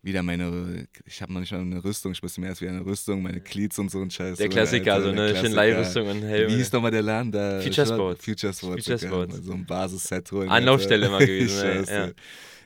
wieder 0.02 0.24
meine, 0.24 0.88
ich 1.06 1.22
habe 1.22 1.34
noch 1.34 1.40
nicht 1.40 1.52
mal 1.52 1.62
eine 1.62 1.84
Rüstung, 1.84 2.12
ich 2.12 2.22
muss 2.22 2.38
mir 2.38 2.48
erst 2.48 2.62
wieder 2.62 2.72
eine 2.72 2.86
Rüstung, 2.86 3.22
meine 3.22 3.42
Cleats 3.42 3.80
und 3.80 3.90
so 3.90 4.02
ein 4.02 4.10
Scheiß. 4.10 4.38
Der 4.38 4.50
Klassiker, 4.50 4.96
also 4.96 5.10
eine 5.10 5.36
schöne 5.36 5.56
Leihrüstung 5.56 6.08
und 6.08 6.22
Helm. 6.24 6.52
Wie 6.52 6.56
hieß 6.56 6.72
nochmal 6.72 6.92
der 6.92 7.02
Laden 7.02 7.32
da? 7.32 7.60
Future 7.62 7.88
Sport. 7.88 8.22
Future 8.22 8.54
Sport. 8.54 8.84
Future 8.84 9.00
Sport. 9.00 9.34
So 9.44 9.54
ein 9.54 9.66
Basisset 9.66 10.32
holen. 10.32 10.50
Anlaufstelle 10.50 11.08
immer 11.08 11.20
gewesen. 11.20 11.86
ja. 11.88 12.10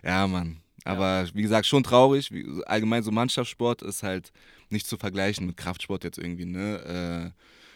ja, 0.04 0.28
Mann. 0.28 0.58
Aber 0.86 1.24
ja. 1.24 1.28
wie 1.34 1.42
gesagt, 1.42 1.66
schon 1.66 1.84
traurig. 1.84 2.32
Allgemein 2.66 3.04
so 3.04 3.12
Mannschaftssport 3.12 3.82
ist 3.82 4.04
halt 4.04 4.32
nicht 4.72 4.88
zu 4.88 4.98
vergleichen 4.98 5.48
mit 5.48 5.58
Kraftsport 5.58 6.04
jetzt 6.04 6.18
irgendwie, 6.18 6.46
ne? 6.46 7.34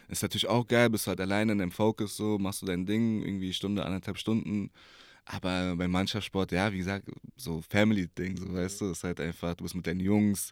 Äh, 0.09 0.11
ist 0.11 0.21
natürlich 0.21 0.47
auch 0.47 0.67
geil, 0.67 0.89
bist 0.89 1.07
halt 1.07 1.21
alleine 1.21 1.53
in 1.53 1.57
deinem 1.57 1.71
Focus 1.71 2.17
so, 2.17 2.37
machst 2.37 2.61
du 2.61 2.65
dein 2.65 2.85
Ding, 2.85 3.23
irgendwie 3.23 3.53
Stunde, 3.53 3.85
anderthalb 3.85 4.17
Stunden. 4.17 4.69
Aber 5.25 5.75
beim 5.77 5.91
Mannschaftssport, 5.91 6.51
ja, 6.51 6.71
wie 6.73 6.77
gesagt, 6.79 7.09
so 7.37 7.61
Family-Ding, 7.69 8.37
so 8.37 8.53
weißt 8.53 8.81
du, 8.81 8.91
ist 8.91 9.03
halt 9.03 9.19
einfach, 9.21 9.55
du 9.55 9.63
bist 9.63 9.75
mit 9.75 9.87
deinen 9.87 10.01
Jungs, 10.01 10.51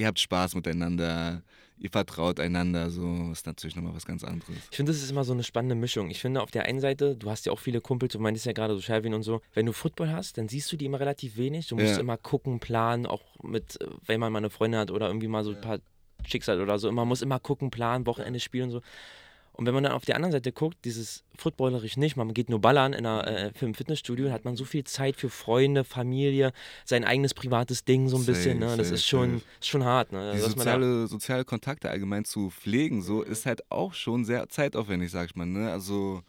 ihr 0.00 0.06
habt 0.06 0.18
Spaß 0.18 0.54
miteinander, 0.54 1.42
ihr 1.78 1.90
vertraut 1.90 2.40
einander, 2.40 2.90
so 2.90 3.30
ist 3.30 3.46
natürlich 3.46 3.76
nochmal 3.76 3.94
was 3.94 4.06
ganz 4.06 4.24
anderes. 4.24 4.56
Ich 4.70 4.76
finde, 4.76 4.92
das 4.92 5.02
ist 5.02 5.10
immer 5.10 5.24
so 5.24 5.32
eine 5.32 5.44
spannende 5.44 5.74
Mischung. 5.74 6.10
Ich 6.10 6.20
finde, 6.20 6.42
auf 6.42 6.50
der 6.50 6.64
einen 6.64 6.80
Seite, 6.80 7.16
du 7.16 7.30
hast 7.30 7.44
ja 7.44 7.52
auch 7.52 7.58
viele 7.58 7.82
Kumpels, 7.82 8.14
du 8.14 8.18
meintest 8.18 8.46
ja 8.46 8.52
gerade 8.52 8.74
so 8.74 8.80
Sherwin 8.80 9.12
und 9.12 9.22
so, 9.22 9.42
wenn 9.52 9.66
du 9.66 9.72
Football 9.72 10.10
hast, 10.10 10.38
dann 10.38 10.48
siehst 10.48 10.72
du 10.72 10.76
die 10.76 10.86
immer 10.86 11.00
relativ 11.00 11.36
wenig. 11.36 11.68
Du 11.68 11.76
musst 11.76 11.94
ja. 11.94 12.00
immer 12.00 12.16
gucken, 12.16 12.60
planen, 12.60 13.04
auch 13.04 13.22
mit, 13.42 13.78
wenn 14.06 14.20
man 14.20 14.32
mal 14.32 14.38
eine 14.38 14.50
Freundin 14.50 14.80
hat 14.80 14.90
oder 14.90 15.06
irgendwie 15.06 15.28
mal 15.28 15.44
so 15.44 15.50
ein 15.50 15.60
paar 15.60 15.78
Schicksal 16.26 16.60
oder 16.60 16.78
so. 16.78 16.90
Man 16.90 17.06
muss 17.06 17.20
immer 17.20 17.38
gucken, 17.38 17.70
planen, 17.70 18.06
Wochenende 18.06 18.40
spielen 18.40 18.64
und 18.64 18.70
so. 18.70 18.80
Und 19.60 19.66
wenn 19.66 19.74
man 19.74 19.84
dann 19.84 19.92
auf 19.92 20.06
die 20.06 20.14
andere 20.14 20.32
Seite 20.32 20.52
guckt, 20.52 20.78
dieses 20.86 21.22
Footballerisch 21.36 21.98
nicht, 21.98 22.16
man 22.16 22.32
geht 22.32 22.48
nur 22.48 22.62
ballern 22.62 22.94
in 22.94 23.04
einer, 23.04 23.26
äh, 23.26 23.52
für 23.52 23.66
ein 23.66 23.74
Fitnessstudio, 23.74 24.30
hat 24.30 24.46
man 24.46 24.56
so 24.56 24.64
viel 24.64 24.84
Zeit 24.84 25.16
für 25.16 25.28
Freunde, 25.28 25.84
Familie, 25.84 26.54
sein 26.86 27.04
eigenes 27.04 27.34
privates 27.34 27.84
Ding 27.84 28.08
so 28.08 28.16
ein 28.16 28.22
safe, 28.22 28.32
bisschen. 28.32 28.58
Ne? 28.58 28.74
Das 28.78 28.86
safe, 28.86 28.94
ist, 28.94 29.06
schon, 29.06 29.42
ist 29.60 29.68
schon 29.68 29.84
hart. 29.84 30.12
Ne? 30.12 30.32
Die 30.34 30.40
soziale, 30.40 31.06
soziale 31.08 31.44
Kontakte 31.44 31.90
allgemein 31.90 32.24
zu 32.24 32.48
pflegen, 32.48 33.02
so 33.02 33.20
ist 33.20 33.44
halt 33.44 33.70
auch 33.70 33.92
schon 33.92 34.24
sehr 34.24 34.48
zeitaufwendig, 34.48 35.10
sag 35.10 35.26
ich 35.28 35.36
mal. 35.36 35.44
Ne? 35.44 35.70
Also 35.70 36.22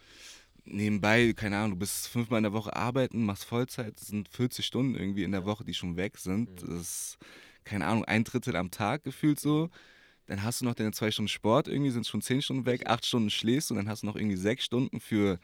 nebenbei, 0.65 1.31
keine 1.31 1.55
Ahnung, 1.55 1.69
du 1.71 1.77
bist 1.77 2.09
fünfmal 2.09 2.39
in 2.39 2.43
der 2.43 2.53
Woche 2.53 2.75
arbeiten, 2.75 3.23
machst 3.23 3.45
Vollzeit, 3.45 3.93
das 3.97 4.07
sind 4.07 4.27
40 4.27 4.65
Stunden 4.65 4.95
irgendwie 4.95 5.23
in 5.23 5.31
der 5.31 5.45
Woche, 5.45 5.63
die 5.63 5.73
schon 5.73 5.95
weg 5.95 6.17
sind. 6.17 6.63
Das 6.63 6.69
ist, 6.69 7.17
keine 7.63 7.87
Ahnung, 7.87 8.03
ein 8.03 8.25
Drittel 8.25 8.57
am 8.57 8.71
Tag 8.71 9.05
gefühlt 9.05 9.39
so. 9.39 9.69
Dann 10.31 10.43
hast 10.43 10.61
du 10.61 10.65
noch 10.65 10.75
deine 10.75 10.93
zwei 10.93 11.11
Stunden 11.11 11.27
Sport, 11.27 11.67
irgendwie 11.67 11.91
sind 11.91 12.07
schon 12.07 12.21
zehn 12.21 12.41
Stunden 12.41 12.65
weg, 12.65 12.89
acht 12.89 13.05
Stunden 13.05 13.29
schläfst 13.29 13.69
und 13.69 13.75
dann 13.75 13.89
hast 13.89 14.03
du 14.03 14.07
noch 14.07 14.15
irgendwie 14.15 14.37
sechs 14.37 14.63
Stunden 14.63 15.01
für, 15.01 15.39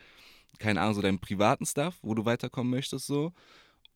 keine 0.60 0.80
Ahnung, 0.80 0.94
so 0.94 1.02
deinen 1.02 1.20
privaten 1.20 1.66
Stuff, 1.66 1.98
wo 2.02 2.14
du 2.14 2.24
weiterkommen 2.24 2.72
möchtest 2.72 3.06
so. 3.06 3.34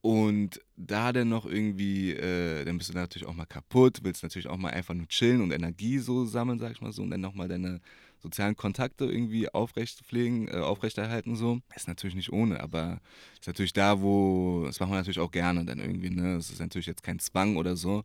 Und 0.02 0.60
da 0.76 1.14
dann 1.14 1.30
noch 1.30 1.46
irgendwie, 1.46 2.12
äh, 2.12 2.66
dann 2.66 2.78
bist 2.78 2.90
du 2.90 2.94
natürlich 2.94 3.26
auch 3.26 3.34
mal 3.34 3.46
kaputt, 3.46 4.00
willst 4.04 4.22
natürlich 4.22 4.50
auch 4.50 4.58
mal 4.58 4.72
einfach 4.72 4.94
nur 4.94 5.08
chillen 5.08 5.42
und 5.42 5.54
Energie 5.54 5.98
so 6.00 6.26
sammeln, 6.26 6.60
sag 6.60 6.74
ich 6.74 6.82
mal 6.82 6.92
so, 6.92 7.04
und 7.04 7.12
dann 7.12 7.22
nochmal 7.22 7.48
deine 7.48 7.80
sozialen 8.20 8.58
Kontakte 8.58 9.06
irgendwie 9.06 9.48
aufrecht 9.48 10.02
pflegen, 10.06 10.50
äh, 10.50 10.58
aufrechterhalten 10.58 11.38
so. 11.38 11.62
Ist 11.74 11.88
natürlich 11.88 12.16
nicht 12.16 12.34
ohne, 12.34 12.60
aber 12.60 13.00
ist 13.40 13.48
natürlich 13.48 13.72
da, 13.72 14.02
wo, 14.02 14.64
das 14.66 14.82
machen 14.82 14.92
wir 14.92 14.98
natürlich 14.98 15.20
auch 15.20 15.32
gerne 15.32 15.64
dann 15.64 15.80
irgendwie, 15.80 16.10
ne? 16.10 16.36
Es 16.36 16.50
ist 16.50 16.60
natürlich 16.60 16.88
jetzt 16.88 17.02
kein 17.04 17.20
Zwang 17.20 17.56
oder 17.56 17.78
so. 17.78 18.04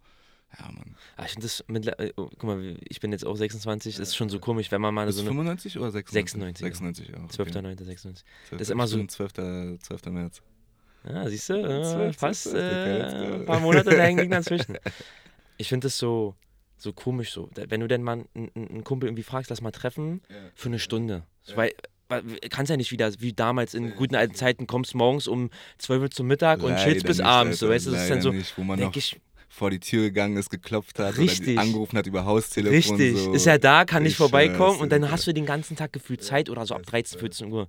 Ja, 0.59 0.71
Mann. 0.73 0.97
Ah, 1.17 1.25
ich 1.25 1.33
finde 1.33 1.47
das, 1.47 1.65
mit, 1.69 1.87
äh, 1.87 2.13
oh, 2.17 2.29
guck 2.39 2.45
mal, 2.45 2.77
ich 2.89 3.01
bin 3.01 3.13
jetzt 3.13 3.27
auch 3.27 3.37
26, 3.37 3.97
das 3.97 4.09
ist 4.09 4.17
schon 4.17 4.29
so 4.29 4.39
komisch, 4.39 4.71
wenn 4.71 4.81
man 4.81 4.95
mal 4.95 5.11
so 5.13 5.21
eine... 5.21 5.31
95 5.31 5.79
oder 5.79 5.91
96? 5.91 6.63
96. 6.63 6.65
96, 6.65 7.09
ja. 7.09 7.29
12. 7.29 7.49
Okay. 7.51 7.63
9. 7.63 7.79
96. 7.79 8.25
12. 8.49 8.59
Das 8.59 8.69
ist 8.69 8.71
immer 8.71 8.87
so... 8.87 9.05
12. 9.05 9.33
12. 9.81 10.07
März. 10.07 10.43
Ja, 11.09 11.29
siehst 11.29 11.49
du, 11.51 11.55
äh, 11.55 11.83
12, 11.83 12.17
fast 12.17 12.43
12, 12.51 12.55
äh, 12.55 13.35
ein 13.35 13.47
paar 13.47 13.61
Monate 13.61 13.91
da 13.91 14.03
hängen 14.03 14.31
dazwischen. 14.31 14.77
Ich 15.57 15.69
finde 15.69 15.87
das 15.87 15.99
so, 15.99 16.35
so 16.77 16.93
komisch 16.93 17.33
so. 17.33 17.49
Wenn 17.55 17.81
du 17.81 17.89
denn 17.89 18.03
mal 18.03 18.25
einen, 18.35 18.51
einen 18.55 18.85
Kumpel 18.85 19.09
irgendwie 19.09 19.23
fragst, 19.23 19.51
lass 19.51 19.61
mal 19.61 19.71
treffen, 19.71 20.23
ja. 20.29 20.37
für 20.55 20.69
eine 20.69 20.79
Stunde. 20.79 21.23
Ja. 21.45 21.57
Weil, 21.57 21.73
kannst 22.51 22.71
ja 22.71 22.77
nicht 22.77 22.93
wieder, 22.93 23.13
wie 23.21 23.33
damals 23.33 23.75
in 23.75 23.95
guten 23.95 24.15
alten 24.15 24.35
Zeiten, 24.35 24.67
kommst 24.67 24.95
morgens 24.95 25.29
um 25.29 25.51
12 25.79 26.03
Uhr 26.03 26.11
zum 26.11 26.27
Mittag 26.27 26.63
und 26.63 26.77
chillst 26.77 27.07
bis 27.07 27.21
abends. 27.21 27.59
So, 27.59 27.69
weißt 27.69 27.87
du, 27.87 27.91
das 27.93 28.03
ist 28.03 28.11
dann 28.11 28.23
so, 28.23 28.33
nicht, 28.33 28.57
wo 28.57 28.65
man 28.65 28.79
noch 28.79 28.95
ich, 28.95 29.21
vor 29.49 29.71
die 29.71 29.81
Tür 29.81 30.03
gegangen 30.03 30.37
ist, 30.37 30.51
geklopft 30.51 30.99
hat 30.99 31.17
Richtig. 31.19 31.55
oder 31.55 31.63
angerufen 31.63 31.99
hat 31.99 32.07
über 32.07 32.25
Haustelefon. 32.25 32.97
Richtig, 32.97 33.17
so. 33.17 33.33
ist 33.33 33.47
ja 33.47 33.59
da, 33.59 33.85
kann 33.85 34.03
nicht 34.03 34.17
vorbeikommen 34.17 34.81
und 34.81 34.91
dann 34.93 35.11
hast 35.11 35.27
du 35.27 35.33
den 35.33 35.47
ganzen 35.47 35.77
Tag 35.77 35.93
gefühlt 35.93 36.23
Zeit 36.23 36.51
oder 36.51 36.67
so 36.67 36.75
ab 36.75 36.83
13, 36.85 37.19
14 37.19 37.53
Uhr. 37.53 37.69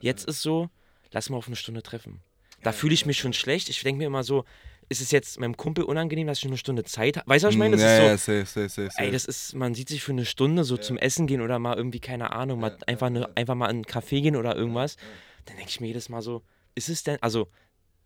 Jetzt 0.00 0.26
ist 0.26 0.42
so, 0.42 0.68
lass 1.12 1.30
mal 1.30 1.36
auf 1.36 1.46
eine 1.46 1.56
Stunde 1.56 1.82
treffen. 1.82 2.20
Da 2.62 2.72
fühle 2.72 2.94
ich 2.94 3.06
mich 3.06 3.18
schon 3.18 3.32
schlecht. 3.32 3.68
Ich 3.68 3.82
denke 3.82 3.98
mir 3.98 4.06
immer 4.06 4.24
so, 4.24 4.44
ist 4.88 5.00
es 5.00 5.10
jetzt 5.10 5.38
meinem 5.38 5.56
Kumpel 5.56 5.84
unangenehm, 5.84 6.26
dass 6.26 6.38
ich 6.38 6.44
nur 6.44 6.52
eine 6.52 6.58
Stunde 6.58 6.84
Zeit 6.84 7.18
habe? 7.18 7.28
Weißt 7.28 7.44
du, 7.44 7.48
was 7.48 7.54
ich 7.54 7.58
meine? 7.58 7.76
Das 7.76 7.82
ja, 7.82 8.14
ist 8.14 8.24
so, 8.24 8.32
ja, 8.32 8.44
safe, 8.44 8.68
safe, 8.68 8.90
safe, 8.90 9.02
Ey, 9.02 9.10
das 9.10 9.26
ist, 9.26 9.54
man 9.54 9.74
sieht 9.74 9.88
sich 9.88 10.02
für 10.02 10.12
eine 10.12 10.24
Stunde 10.24 10.64
so 10.64 10.76
ja. 10.76 10.80
zum 10.80 10.96
Essen 10.96 11.26
gehen 11.26 11.40
oder 11.40 11.58
mal 11.58 11.76
irgendwie, 11.76 12.00
keine 12.00 12.32
Ahnung, 12.32 12.60
mal 12.60 12.76
einfach, 12.86 13.08
eine, 13.08 13.36
einfach 13.36 13.54
mal 13.54 13.66
in 13.66 13.76
einen 13.76 13.84
Café 13.84 14.22
gehen 14.22 14.36
oder 14.36 14.56
irgendwas. 14.56 14.96
Dann 15.44 15.56
denke 15.56 15.70
ich 15.70 15.80
mir 15.80 15.88
jedes 15.88 16.08
Mal 16.08 16.22
so, 16.22 16.42
ist 16.74 16.88
es 16.88 17.02
denn, 17.02 17.18
also, 17.20 17.48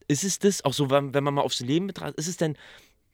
ist 0.09 0.25
es 0.25 0.39
das, 0.41 0.65
auch 0.65 0.73
so, 0.73 0.91
wenn, 0.91 1.15
wenn 1.15 1.23
man 1.23 1.35
mal 1.35 1.43
aufs 1.43 1.61
Leben 1.61 1.87
betrachtet, 1.87 2.19
ist 2.19 2.29
es 2.29 2.37
denn, 2.37 2.57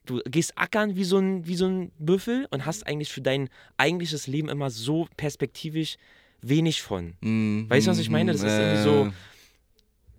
du 0.08 0.20
gehst 0.24 0.56
ackern 0.56 0.96
wie 0.96 1.04
so 1.04 1.18
ein, 1.18 1.46
wie 1.46 1.54
so 1.54 1.66
ein 1.66 1.92
Büffel 1.98 2.46
und 2.50 2.66
hast 2.66 2.86
eigentlich 2.86 3.12
für 3.12 3.20
dein 3.20 3.48
eigentliches 3.76 4.26
Leben 4.26 4.48
immer 4.48 4.70
so 4.70 5.06
perspektivisch 5.16 5.96
wenig 6.40 6.82
von. 6.82 7.14
Mm, 7.20 7.68
weißt 7.68 7.86
du, 7.86 7.90
was 7.90 7.98
ich 7.98 8.10
meine? 8.10 8.32
Das 8.32 8.42
mm, 8.42 8.46
ist 8.46 8.52
irgendwie 8.52 8.82
so 8.82 9.12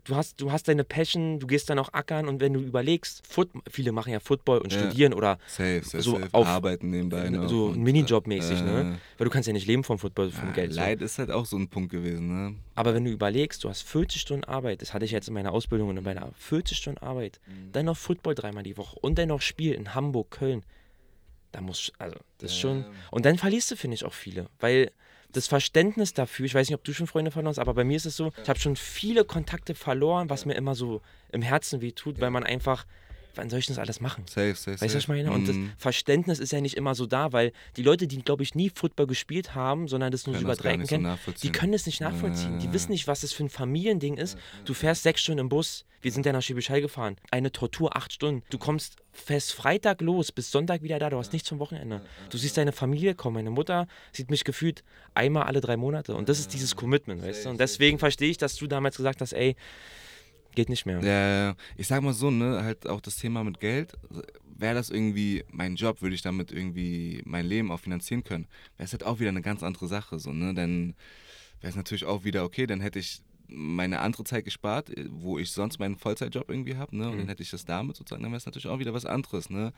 du 0.10 0.16
hast, 0.16 0.42
du 0.42 0.52
hast 0.52 0.68
deine 0.68 0.84
Passion, 0.84 1.40
du 1.40 1.48
gehst 1.48 1.70
dann 1.70 1.80
auch 1.80 1.94
ackern 1.94 2.28
und 2.28 2.42
wenn 2.42 2.54
du 2.54 2.60
überlegst, 2.60 3.26
Foot, 3.28 3.50
viele 3.70 3.92
machen 3.92 4.12
ja 4.12 4.20
Football 4.20 4.60
und 4.60 4.74
ja. 4.74 4.80
studieren 4.80 5.14
oder 5.14 5.38
safe, 5.48 5.82
safe, 5.84 6.04
so 6.04 6.20
safe. 6.20 6.30
auf 6.32 6.48
arbeiten 6.48 6.90
nebenbei. 6.90 7.30
Ne, 7.30 7.48
so 7.48 7.70
ein 7.70 7.84
Minijob-mäßig, 7.84 8.60
äh, 8.60 8.64
ne? 8.64 9.00
Weil 9.18 9.26
du 9.26 9.32
kannst 9.32 9.48
ja 9.48 9.54
nicht 9.54 9.68
leben 9.68 9.84
vom 9.84 10.00
Football, 10.00 10.32
vom 10.32 10.50
ja, 10.50 10.56
Geld. 10.56 10.74
Leid 10.74 11.00
so. 11.00 11.06
ist 11.06 11.20
halt 11.20 11.32
auch 11.32 11.46
so 11.46 11.58
ein 11.58 11.70
Punkt 11.70 11.92
gewesen, 11.92 12.28
ne? 12.28 12.56
Aber 12.76 12.94
wenn 12.94 13.06
du 13.06 13.12
überlegst, 13.12 13.64
du 13.64 13.70
hast 13.70 13.84
40 13.84 14.20
Stunden 14.20 14.44
Arbeit, 14.46 14.82
das 14.82 14.94
hatte 14.94 15.06
ich 15.06 15.12
jetzt 15.12 15.28
in 15.28 15.34
meiner 15.34 15.52
Ausbildung 15.52 15.90
und 15.90 15.98
in 15.98 16.04
meiner 16.04 16.32
40 16.38 16.78
Stunden 16.78 17.00
Arbeit, 17.00 17.40
mhm. 17.48 17.72
dann 17.72 17.86
noch 17.86 17.98
Football 17.98 18.36
dreimal 18.36 18.64
die 18.64 18.78
Woche 18.78 18.98
und 19.00 19.18
dann 19.18 19.30
noch 19.30 19.42
Spiel 19.42 19.74
in 19.74 19.94
Hamburg, 19.96 20.32
Köln. 20.32 20.64
Da 21.52 21.62
muss, 21.62 21.92
also, 21.98 22.16
das 22.38 22.52
ist 22.52 22.60
schon. 22.60 22.86
Und 23.10 23.26
dann 23.26 23.38
verlierst 23.38 23.72
du, 23.72 23.76
finde 23.76 23.96
ich, 23.96 24.06
auch 24.06 24.14
viele. 24.14 24.48
Weil 24.60 24.92
das 25.32 25.48
Verständnis 25.48 26.14
dafür, 26.14 26.46
ich 26.46 26.56
weiß 26.56 26.70
nicht, 26.70 26.76
ob 26.76 26.84
du 26.84 26.94
schon 26.94 27.08
Freunde 27.08 27.32
verloren 27.32 27.50
hast, 27.50 27.60
aber 27.60 27.74
bei 27.74 27.84
mir 27.84 27.98
ist 27.98 28.06
es 28.06 28.16
so, 28.16 28.32
ich 28.42 28.50
habe 28.50 28.60
schon 28.60 28.76
viele 28.76 29.26
Kontakte 29.26 29.76
verloren, 29.76 30.30
was 30.30 30.46
mir 30.46 30.56
immer 30.56 30.76
so 30.76 31.02
im 31.32 31.42
Herzen 31.42 31.82
weh 31.82 31.92
tut, 31.92 32.20
weil 32.20 32.32
man 32.32 32.44
einfach 32.44 32.86
wann 33.36 33.50
soll 33.50 33.60
ich 33.60 33.66
das 33.66 33.78
alles 33.78 34.02
machen? 34.02 34.26
Safe, 34.28 34.56
safe, 34.56 34.72
weißt 34.74 34.82
du, 34.82 34.98
was 34.98 35.04
ich 35.04 35.08
meine? 35.08 35.32
Und 35.32 35.48
das 35.48 35.56
mhm. 35.56 35.72
Verständnis 35.78 36.40
ist 36.40 36.52
ja 36.52 36.62
nicht 36.62 36.78
immer 36.78 36.96
so 36.96 37.06
da, 37.06 37.32
weil 37.32 37.52
die 37.78 37.84
Leute, 37.84 38.08
die, 38.08 38.22
glaube 38.22 38.44
ich, 38.44 38.56
nie 38.56 38.72
Football 38.74 39.08
gespielt 39.08 39.56
haben, 39.56 39.88
sondern 39.88 40.12
das 40.12 40.28
nur 40.28 40.36
so 40.36 40.42
über 40.42 40.56
Dreiecken 40.56 40.88
kennen, 40.88 41.18
so 41.26 41.32
die 41.32 41.52
können 41.52 41.74
es 41.74 41.86
nicht 41.86 42.02
nachvollziehen. 42.02 42.60
Die 42.60 42.72
wissen 42.74 42.92
nicht, 42.92 43.08
was 43.08 43.22
das 43.22 43.34
für 43.34 43.44
ein 43.44 43.50
Familiending 43.50 44.18
ist. 44.18 44.38
Du 44.66 44.74
fährst 44.74 45.04
sechs 45.04 45.22
Stunden 45.22 45.40
im 45.40 45.50
Bus, 45.50 45.86
wir 46.02 46.12
sind 46.12 46.26
ja 46.26 46.32
nach 46.32 46.42
Schwäbisch 46.42 46.70
Hall 46.70 46.82
gefahren. 46.82 47.18
Eine 47.30 47.52
Tortur, 47.52 47.96
acht 47.96 48.14
Stunden. 48.14 48.44
Du 48.50 48.58
kommst 48.58 48.98
fest 49.12 49.54
Freitag 49.54 50.02
los, 50.02 50.32
bis 50.32 50.50
Sonntag 50.50 50.82
wieder 50.82 50.98
da, 50.98 51.10
du 51.10 51.18
hast 51.18 51.34
nichts 51.34 51.50
zum 51.50 51.60
Wochenende. 51.60 52.02
Du 52.30 52.38
siehst 52.38 52.58
deine 52.58 52.72
Familie 52.72 53.16
kommen. 53.16 53.36
Meine 53.36 53.50
Mutter 53.50 53.88
sieht 54.14 54.30
mich 54.30 54.44
gefühlt 54.44 54.84
einmal 55.14 55.44
alle 55.44 55.62
drei 55.62 55.76
Monate. 55.78 56.16
Und 56.16 56.30
das 56.30 56.40
ist 56.40 56.54
dieses 56.54 56.76
Commitment, 56.76 57.22
weißt 57.22 57.46
du? 57.46 57.50
Und 57.50 57.60
deswegen 57.60 58.00
verstehe 58.00 58.30
ich, 58.30 58.38
dass 58.38 58.56
du 58.56 58.68
damals 58.68 58.98
gesagt 58.98 59.22
hast, 59.22 59.34
ey, 59.34 59.56
Geht 60.56 60.70
nicht 60.70 60.86
mehr. 60.86 61.00
Ja, 61.04 61.56
ich 61.78 61.88
sag 61.88 62.02
mal 62.02 62.14
so, 62.14 62.32
ne, 62.32 62.64
halt 62.64 62.88
auch 62.88 63.02
das 63.02 63.18
Thema 63.18 63.44
mit 63.44 63.60
Geld. 63.60 63.94
Wäre 64.58 64.76
das 64.76 64.90
irgendwie 64.90 65.46
mein 65.52 65.76
Job, 65.76 66.02
würde 66.02 66.16
ich 66.16 66.22
damit 66.22 66.52
irgendwie 66.52 67.22
mein 67.26 67.46
Leben 67.46 67.72
auch 67.72 67.80
finanzieren 67.80 68.24
können, 68.24 68.48
wäre 68.78 68.86
es 68.86 68.92
halt 68.92 69.06
auch 69.06 69.20
wieder 69.20 69.30
eine 69.30 69.42
ganz 69.42 69.64
andere 69.64 69.88
Sache, 69.88 70.20
so, 70.20 70.34
ne, 70.34 70.54
dann 70.54 70.96
wäre 71.62 71.72
es 71.72 71.76
natürlich 71.76 72.06
auch 72.06 72.24
wieder 72.24 72.44
okay, 72.44 72.68
dann 72.68 72.82
hätte 72.82 73.00
ich 73.00 73.22
meine 73.50 74.00
andere 74.00 74.24
Zeit 74.24 74.46
gespart, 74.46 74.90
äh, 74.90 75.06
wo 75.10 75.38
ich 75.38 75.52
sonst 75.52 75.80
meinen 75.80 75.98
Vollzeitjob 75.98 76.50
irgendwie 76.50 76.76
habe, 76.76 76.96
ne? 76.96 77.08
Und 77.08 77.16
mhm. 77.16 77.20
dann 77.20 77.28
hätte 77.30 77.44
ich 77.44 77.52
das 77.52 77.66
damit 77.66 77.98
sozusagen, 77.98 78.24
dann 78.24 78.32
wäre 78.32 78.38
es 78.38 78.46
natürlich 78.46 78.68
auch 78.68 78.80
wieder 78.80 78.94
was 78.94 79.06
anderes, 79.06 79.50
ne? 79.50 79.74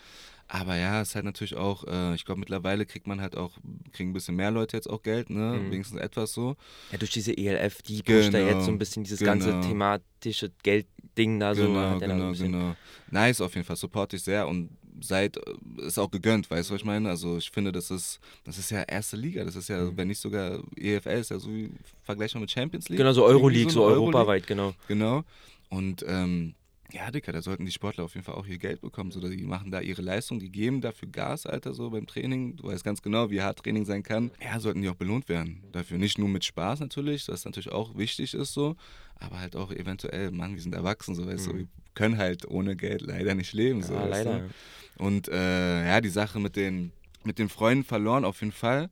Aber 0.47 0.75
ja, 0.75 1.01
es 1.01 1.09
ist 1.09 1.15
halt 1.15 1.25
natürlich 1.25 1.55
auch, 1.55 1.83
äh, 1.85 2.15
ich 2.15 2.25
glaube 2.25 2.39
mittlerweile 2.39 2.85
kriegt 2.85 3.07
man 3.07 3.21
halt 3.21 3.35
auch, 3.35 3.57
kriegen 3.91 4.11
ein 4.11 4.13
bisschen 4.13 4.35
mehr 4.35 4.51
Leute 4.51 4.77
jetzt 4.77 4.89
auch 4.89 5.01
Geld, 5.01 5.29
ne? 5.29 5.59
Mhm. 5.59 5.71
Wenigstens 5.71 5.99
etwas 5.99 6.33
so. 6.33 6.55
Ja, 6.91 6.97
durch 6.97 7.11
diese 7.11 7.37
ELF, 7.37 7.81
die 7.81 8.03
genau, 8.03 8.19
pusht 8.19 8.33
da 8.33 8.39
jetzt 8.39 8.65
so 8.65 8.71
ein 8.71 8.77
bisschen 8.77 9.03
dieses 9.03 9.19
genau. 9.19 9.31
ganze 9.31 9.61
thematische 9.61 10.51
Geldding 10.63 11.39
da 11.39 11.55
so. 11.55 11.67
Genau, 11.67 11.99
genau, 11.99 12.31
genau. 12.33 12.75
Nice 13.09 13.41
auf 13.41 13.55
jeden 13.55 13.65
Fall, 13.65 13.75
support 13.75 14.13
ich 14.13 14.23
sehr 14.23 14.47
und 14.47 14.69
seid, 15.01 15.37
äh, 15.37 15.85
ist 15.85 15.99
auch 15.99 16.11
gegönnt, 16.11 16.49
weißt 16.49 16.69
du, 16.69 16.73
was 16.73 16.81
ich 16.81 16.85
meine? 16.85 17.09
Also 17.09 17.37
ich 17.37 17.49
finde, 17.51 17.71
das 17.71 17.91
ist, 17.91 18.19
das 18.43 18.57
ist 18.57 18.71
ja 18.71 18.83
erste 18.83 19.17
Liga, 19.17 19.43
das 19.43 19.55
ist 19.55 19.69
ja, 19.69 19.81
mhm. 19.81 19.97
wenn 19.97 20.07
nicht 20.07 20.19
sogar 20.19 20.59
EFL, 20.75 21.09
ist 21.09 21.31
ja 21.31 21.39
so 21.39 21.49
wie 21.49 21.71
vergleichbar 22.03 22.41
mit 22.41 22.51
Champions 22.51 22.89
League. 22.89 22.97
Genau, 22.97 23.13
so 23.13 23.25
Euroleague, 23.25 23.71
so, 23.71 23.81
so 23.81 23.85
europaweit, 23.85 24.47
genau. 24.47 24.73
Genau. 24.87 25.23
Und 25.69 26.03
ähm, 26.07 26.55
ja, 26.93 27.09
Dicker, 27.09 27.31
da 27.31 27.41
sollten 27.41 27.65
die 27.65 27.71
Sportler 27.71 28.03
auf 28.03 28.13
jeden 28.15 28.25
Fall 28.25 28.35
auch 28.35 28.45
ihr 28.45 28.57
Geld 28.57 28.81
bekommen. 28.81 29.11
So, 29.11 29.21
die 29.21 29.43
machen 29.43 29.71
da 29.71 29.79
ihre 29.79 30.01
Leistung, 30.01 30.39
die 30.39 30.49
geben 30.49 30.81
dafür 30.81 31.07
Gas, 31.09 31.45
Alter, 31.45 31.73
so 31.73 31.89
beim 31.89 32.05
Training. 32.05 32.57
Du 32.57 32.63
weißt 32.65 32.83
ganz 32.83 33.01
genau, 33.01 33.29
wie 33.29 33.41
hart 33.41 33.59
Training 33.59 33.85
sein 33.85 34.03
kann. 34.03 34.31
Ja, 34.43 34.59
sollten 34.59 34.81
die 34.81 34.89
auch 34.89 34.95
belohnt 34.95 35.29
werden. 35.29 35.63
Dafür 35.71 35.97
nicht 35.97 36.17
nur 36.17 36.27
mit 36.27 36.43
Spaß 36.43 36.81
natürlich, 36.81 37.27
was 37.27 37.45
natürlich 37.45 37.71
auch 37.71 37.97
wichtig 37.97 38.33
ist, 38.33 38.53
so, 38.53 38.75
aber 39.15 39.39
halt 39.39 39.55
auch 39.55 39.71
eventuell, 39.71 40.31
Mann, 40.31 40.53
wir 40.55 40.61
sind 40.61 40.75
erwachsen, 40.75 41.15
so, 41.15 41.25
weißt 41.25 41.47
mhm. 41.47 41.51
du, 41.51 41.57
wir 41.59 41.67
können 41.93 42.17
halt 42.17 42.47
ohne 42.47 42.75
Geld 42.75 43.01
leider 43.01 43.35
nicht 43.35 43.53
leben. 43.53 43.83
So, 43.83 43.93
ja, 43.93 44.05
leider. 44.05 44.39
Du? 44.39 45.03
Und 45.03 45.27
äh, 45.29 45.87
ja, 45.87 46.01
die 46.01 46.09
Sache 46.09 46.39
mit 46.39 46.55
den, 46.55 46.91
mit 47.23 47.39
den 47.39 47.49
Freunden 47.49 47.83
verloren 47.83 48.25
auf 48.25 48.41
jeden 48.41 48.53
Fall. 48.53 48.89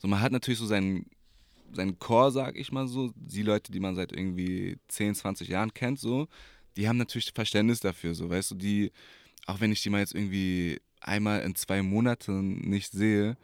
So, 0.00 0.08
man 0.08 0.20
hat 0.20 0.32
natürlich 0.32 0.58
so 0.58 0.66
seinen, 0.66 1.06
seinen 1.72 1.98
Chor, 1.98 2.30
sag 2.30 2.56
ich 2.56 2.72
mal 2.72 2.86
so, 2.86 3.12
die 3.16 3.42
Leute, 3.42 3.72
die 3.72 3.80
man 3.80 3.94
seit 3.94 4.12
irgendwie 4.12 4.78
10, 4.88 5.14
20 5.14 5.48
Jahren 5.48 5.72
kennt, 5.72 5.98
so, 5.98 6.28
die 6.76 6.88
haben 6.88 6.98
natürlich 6.98 7.32
Verständnis 7.34 7.80
dafür, 7.80 8.14
so, 8.14 8.28
weißt 8.28 8.50
du, 8.50 8.54
die, 8.54 8.92
auch 9.46 9.60
wenn 9.60 9.72
ich 9.72 9.82
die 9.82 9.90
mal 9.90 10.00
jetzt 10.00 10.14
irgendwie 10.14 10.78
einmal 11.00 11.40
in 11.42 11.54
zwei 11.54 11.82
Monaten 11.82 12.58
nicht 12.68 12.92
sehe, 12.92 13.36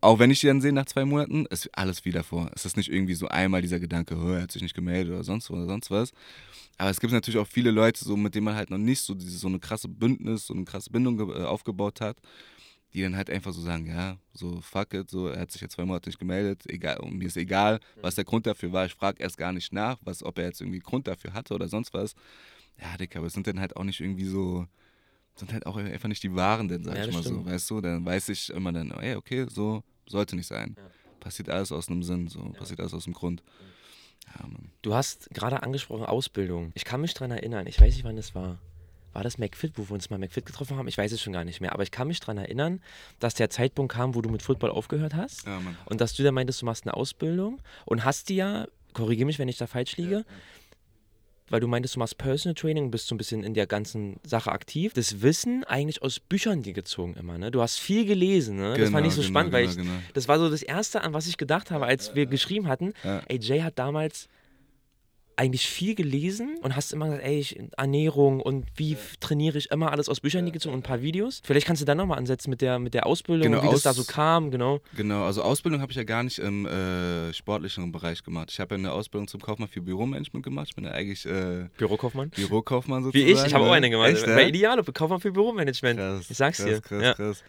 auch 0.00 0.18
wenn 0.18 0.30
ich 0.30 0.40
die 0.40 0.46
dann 0.46 0.60
sehe 0.60 0.72
nach 0.72 0.86
zwei 0.86 1.04
Monaten, 1.04 1.46
ist 1.46 1.68
alles 1.76 2.04
wieder 2.04 2.24
vor. 2.24 2.50
Es 2.54 2.64
ist 2.64 2.76
nicht 2.76 2.90
irgendwie 2.90 3.14
so 3.14 3.28
einmal 3.28 3.62
dieser 3.62 3.80
Gedanke, 3.80 4.14
er 4.14 4.42
hat 4.42 4.52
sich 4.52 4.62
nicht 4.62 4.74
gemeldet 4.74 5.12
oder 5.12 5.24
sonst 5.24 5.50
oder 5.50 5.66
sonst 5.66 5.90
was. 5.90 6.12
Aber 6.76 6.90
es 6.90 7.00
gibt 7.00 7.12
natürlich 7.12 7.38
auch 7.38 7.46
viele 7.46 7.70
Leute, 7.70 8.04
so, 8.04 8.16
mit 8.16 8.34
denen 8.34 8.44
man 8.44 8.56
halt 8.56 8.70
noch 8.70 8.78
nicht 8.78 9.00
so, 9.00 9.14
diese, 9.14 9.38
so 9.38 9.46
eine 9.46 9.60
krasse 9.60 9.88
Bündnis, 9.88 10.46
so 10.46 10.54
eine 10.54 10.64
krasse 10.64 10.90
Bindung 10.90 11.18
äh, 11.30 11.44
aufgebaut 11.44 12.00
hat, 12.00 12.16
die 12.92 13.02
dann 13.02 13.16
halt 13.16 13.30
einfach 13.30 13.52
so 13.52 13.60
sagen, 13.60 13.86
ja, 13.86 14.18
so 14.32 14.60
fuck 14.60 14.92
it, 14.94 15.08
so, 15.08 15.28
er 15.28 15.40
hat 15.40 15.52
sich 15.52 15.60
jetzt 15.60 15.74
zwei 15.74 15.84
Monate 15.84 16.08
nicht 16.08 16.18
gemeldet, 16.18 16.64
egal, 16.66 16.98
und 16.98 17.16
mir 17.16 17.26
ist 17.26 17.36
egal, 17.36 17.80
was 18.00 18.16
der 18.16 18.24
Grund 18.24 18.46
dafür 18.46 18.72
war. 18.72 18.86
Ich 18.86 18.94
frage 18.94 19.22
erst 19.22 19.38
gar 19.38 19.52
nicht 19.52 19.72
nach, 19.72 19.98
was, 20.02 20.22
ob 20.22 20.38
er 20.38 20.46
jetzt 20.46 20.60
irgendwie 20.60 20.80
Grund 20.80 21.06
dafür 21.06 21.32
hatte 21.32 21.54
oder 21.54 21.68
sonst 21.68 21.94
was. 21.94 22.14
Ja, 22.80 22.96
Dicker, 22.96 23.20
aber 23.20 23.28
es 23.28 23.34
sind 23.34 23.46
dann 23.46 23.60
halt 23.60 23.76
auch 23.76 23.84
nicht 23.84 24.00
irgendwie 24.00 24.24
so, 24.24 24.66
sind 25.36 25.52
halt 25.52 25.66
auch 25.66 25.76
einfach 25.76 26.08
nicht 26.08 26.22
die 26.22 26.34
Wahren, 26.34 26.68
denn, 26.68 26.84
sag 26.84 26.96
ja, 26.96 27.06
ich 27.06 27.12
mal 27.12 27.22
stimmt. 27.22 27.44
so, 27.44 27.50
weißt 27.50 27.70
du? 27.70 27.80
Dann 27.80 28.04
weiß 28.04 28.28
ich 28.28 28.50
immer 28.50 28.72
dann, 28.72 28.90
ey, 28.92 29.16
okay, 29.16 29.46
so 29.48 29.82
sollte 30.06 30.36
nicht 30.36 30.46
sein. 30.46 30.74
Ja 30.76 30.84
passiert 31.24 31.48
alles 31.48 31.72
aus 31.72 31.88
einem 31.88 32.02
Sinn, 32.02 32.28
so 32.28 32.40
passiert 32.50 32.80
alles 32.80 32.94
aus 32.94 33.04
dem 33.04 33.14
Grund. 33.14 33.42
Ja, 34.26 34.46
Mann. 34.46 34.70
Du 34.82 34.94
hast 34.94 35.30
gerade 35.30 35.62
angesprochen 35.62 36.04
Ausbildung. 36.04 36.70
Ich 36.74 36.84
kann 36.84 37.00
mich 37.00 37.14
daran 37.14 37.32
erinnern, 37.32 37.66
ich 37.66 37.80
weiß 37.80 37.94
nicht, 37.94 38.04
wann 38.04 38.16
das 38.16 38.34
war. 38.34 38.58
War 39.12 39.22
das 39.22 39.38
McFit, 39.38 39.78
wo 39.78 39.88
wir 39.88 39.92
uns 39.92 40.10
mal 40.10 40.18
McFit 40.18 40.44
getroffen 40.44 40.76
haben? 40.76 40.88
Ich 40.88 40.98
weiß 40.98 41.12
es 41.12 41.22
schon 41.22 41.32
gar 41.32 41.44
nicht 41.44 41.60
mehr. 41.60 41.72
Aber 41.72 41.84
ich 41.84 41.92
kann 41.92 42.08
mich 42.08 42.18
daran 42.18 42.36
erinnern, 42.36 42.80
dass 43.20 43.34
der 43.34 43.48
Zeitpunkt 43.48 43.92
kam, 43.92 44.14
wo 44.16 44.22
du 44.22 44.28
mit 44.28 44.42
Football 44.42 44.70
aufgehört 44.70 45.14
hast. 45.14 45.46
Ja, 45.46 45.60
Mann. 45.60 45.76
Und 45.86 46.00
dass 46.00 46.14
du 46.14 46.24
da 46.24 46.32
meintest, 46.32 46.62
du 46.62 46.66
machst 46.66 46.84
eine 46.84 46.94
Ausbildung 46.94 47.60
und 47.84 48.04
hast 48.04 48.28
die 48.28 48.36
ja, 48.36 48.66
korrigiere 48.92 49.26
mich, 49.26 49.38
wenn 49.38 49.48
ich 49.48 49.56
da 49.56 49.68
falsch 49.68 49.96
liege, 49.96 50.24
weil 51.54 51.60
du 51.60 51.68
meintest, 51.68 51.94
du 51.94 52.00
machst 52.00 52.18
Personal 52.18 52.56
Training, 52.56 52.90
bist 52.90 53.06
so 53.06 53.14
ein 53.14 53.18
bisschen 53.18 53.44
in 53.44 53.54
der 53.54 53.68
ganzen 53.68 54.16
Sache 54.26 54.50
aktiv. 54.50 54.92
Das 54.92 55.22
Wissen 55.22 55.62
eigentlich 55.62 56.02
aus 56.02 56.18
Büchern 56.18 56.62
dir 56.64 56.72
gezogen 56.72 57.14
immer, 57.14 57.38
ne? 57.38 57.52
Du 57.52 57.62
hast 57.62 57.78
viel 57.78 58.04
gelesen, 58.06 58.56
ne? 58.56 58.76
das 58.76 58.90
fand 58.90 59.06
ich 59.06 59.12
so 59.12 59.20
Genau, 59.20 59.30
spannend, 59.30 59.52
genau, 59.52 59.62
weil 59.62 59.70
ich, 59.70 59.76
genau. 59.76 59.92
das 60.14 60.26
war 60.26 60.40
so 60.40 60.50
das 60.50 60.64
Erste, 60.64 61.02
an 61.02 61.12
was 61.12 61.28
ich 61.28 61.36
gedacht 61.36 61.70
habe, 61.70 61.86
als 61.86 62.16
wir 62.16 62.26
geschrieben 62.26 62.66
hatten. 62.66 62.92
Ja. 63.04 63.22
Ey, 63.28 63.38
Jay 63.40 63.60
hat 63.60 63.78
damals 63.78 64.26
eigentlich 65.36 65.66
viel 65.66 65.94
gelesen 65.94 66.56
und 66.62 66.76
hast 66.76 66.92
immer 66.92 67.06
gesagt, 67.06 67.24
ey, 67.24 67.38
ich, 67.38 67.58
Ernährung 67.76 68.40
und 68.40 68.66
wie 68.76 68.92
f- 68.92 69.16
trainiere 69.18 69.58
ich 69.58 69.70
immer 69.70 69.90
alles 69.92 70.08
aus 70.08 70.20
Büchern 70.20 70.50
gezogen 70.52 70.74
und 70.74 70.80
ein 70.80 70.82
paar 70.84 71.02
Videos. 71.02 71.40
Vielleicht 71.44 71.66
kannst 71.66 71.82
du 71.82 71.86
dann 71.86 71.96
nochmal 71.98 72.18
ansetzen 72.18 72.50
mit 72.50 72.60
der, 72.60 72.78
mit 72.78 72.94
der 72.94 73.06
Ausbildung, 73.06 73.50
Genau, 73.52 73.62
wie 73.64 73.68
das 73.70 73.82
da 73.82 73.90
aus- 73.90 73.96
so 73.96 74.04
kam, 74.04 74.50
genau. 74.50 74.80
Genau, 74.96 75.24
also 75.24 75.42
Ausbildung 75.42 75.80
habe 75.80 75.90
ich 75.92 75.96
ja 75.96 76.04
gar 76.04 76.22
nicht 76.22 76.38
im 76.38 76.66
äh, 76.66 77.32
sportlichen 77.32 77.90
Bereich 77.92 78.22
gemacht. 78.22 78.50
Ich 78.52 78.60
habe 78.60 78.74
ja 78.74 78.78
eine 78.78 78.92
Ausbildung 78.92 79.28
zum 79.28 79.40
Kaufmann 79.40 79.68
für 79.68 79.80
Büromanagement 79.80 80.44
gemacht. 80.44 80.68
Ich 80.70 80.74
bin 80.76 80.84
ja 80.84 80.92
eigentlich 80.92 81.26
äh, 81.26 81.68
Bürokaufmann. 81.76 82.30
Bürokaufmann 82.30 83.02
Wie 83.12 83.20
sozusagen. 83.20 83.32
ich, 83.40 83.46
ich 83.46 83.54
habe 83.54 83.64
auch 83.64 83.68
ne? 83.70 83.74
eine 83.74 83.90
gemacht. 83.90 84.10
Echt, 84.10 84.26
Bei 84.26 84.42
ja? 84.42 84.48
Idealo, 84.48 84.82
Kaufmann 84.84 85.20
für 85.20 85.32
Büromanagement. 85.32 85.98
Krass, 85.98 86.30
ich 86.30 86.36
sag's 86.36 86.58
krass, 86.58 86.66
dir. 86.66 86.80
Krass, 86.80 87.02
ja. 87.02 87.14
krass. 87.14 87.44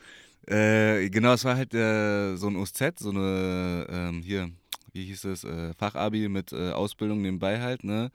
Äh, 0.47 1.09
genau, 1.09 1.33
es 1.33 1.43
war 1.43 1.55
halt 1.55 1.73
äh, 1.73 2.35
so 2.35 2.47
ein 2.47 2.55
OSZ, 2.55 2.99
so 2.99 3.09
eine, 3.09 3.87
ähm, 3.89 4.21
hier, 4.23 4.49
wie 4.95 5.03
hieß 5.05 5.25
es, 5.25 5.43
äh, 5.43 5.73
Fachabi 5.73 6.29
mit 6.29 6.53
äh, 6.53 6.71
Ausbildung 6.71 7.21
nebenbei 7.21 7.59
halt, 7.59 7.83
ne? 7.83 8.11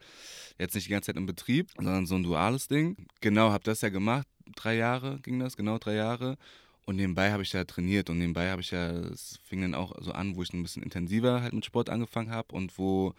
Jetzt 0.57 0.73
nicht 0.73 0.87
die 0.87 0.91
ganze 0.91 1.07
Zeit 1.07 1.17
im 1.17 1.27
Betrieb, 1.27 1.69
sondern 1.77 2.07
so 2.07 2.15
ein 2.15 2.23
duales 2.23 2.67
Ding. 2.67 2.97
Genau, 3.21 3.51
habe 3.51 3.63
das 3.63 3.81
ja 3.81 3.89
gemacht. 3.89 4.27
Drei 4.55 4.75
Jahre 4.75 5.19
ging 5.19 5.39
das, 5.39 5.55
genau 5.55 5.77
drei 5.77 5.93
Jahre. 5.93 6.37
Und 6.85 6.95
nebenbei 6.95 7.31
habe 7.31 7.43
ich 7.43 7.53
ja 7.53 7.63
trainiert 7.63 8.09
und 8.09 8.17
nebenbei 8.17 8.49
habe 8.49 8.61
ich 8.61 8.71
ja, 8.71 8.89
es 8.89 9.39
fing 9.43 9.61
dann 9.61 9.75
auch 9.75 9.93
so 10.01 10.11
an, 10.11 10.35
wo 10.35 10.41
ich 10.41 10.51
ein 10.51 10.63
bisschen 10.63 10.81
intensiver 10.81 11.41
halt 11.41 11.53
mit 11.53 11.63
Sport 11.63 11.89
angefangen 11.89 12.31
habe 12.31 12.55
und 12.55 12.77
wo 12.77 13.13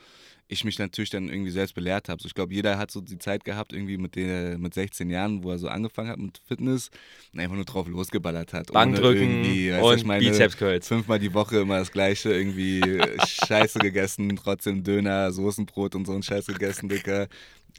ich 0.49 0.65
mich 0.65 0.79
natürlich 0.79 1.11
dann 1.11 1.29
irgendwie 1.29 1.51
selbst 1.51 1.75
belehrt 1.75 2.09
habe. 2.09 2.21
So, 2.21 2.27
ich 2.27 2.35
glaube, 2.35 2.53
jeder 2.53 2.77
hat 2.77 2.91
so 2.91 3.01
die 3.01 3.19
Zeit 3.19 3.45
gehabt, 3.45 3.73
irgendwie 3.73 3.97
mit, 3.97 4.17
der, 4.17 4.59
mit 4.59 4.75
16 4.75 5.09
Jahren, 5.11 5.43
wo 5.45 5.51
er 5.53 5.59
so 5.59 5.69
angefangen 5.69 6.11
hat 6.11 6.19
mit 6.19 6.41
Fitness 6.47 6.91
und 7.33 7.41
einfach 7.41 7.55
nur 7.55 7.65
drauf 7.65 7.87
losgeballert 7.89 8.53
hat. 8.53 8.73
Bankdrücken 8.73 9.43
und 9.81 9.97
ich 9.97 10.05
meine, 10.05 10.29
Bizeps 10.29 10.57
Curls. 10.57 10.89
Fünfmal 10.89 11.21
die 11.21 11.33
Woche 11.33 11.61
immer 11.61 11.79
das 11.79 11.93
Gleiche, 11.93 12.33
irgendwie 12.33 12.83
Scheiße 13.47 13.79
gegessen, 13.79 14.35
trotzdem 14.37 14.83
Döner, 14.83 15.33
Soßenbrot 15.33 15.95
und 15.95 16.07
so 16.07 16.13
ein 16.13 16.23
Scheiß 16.23 16.47
gegessen, 16.47 16.89
Dicker. 16.89 17.29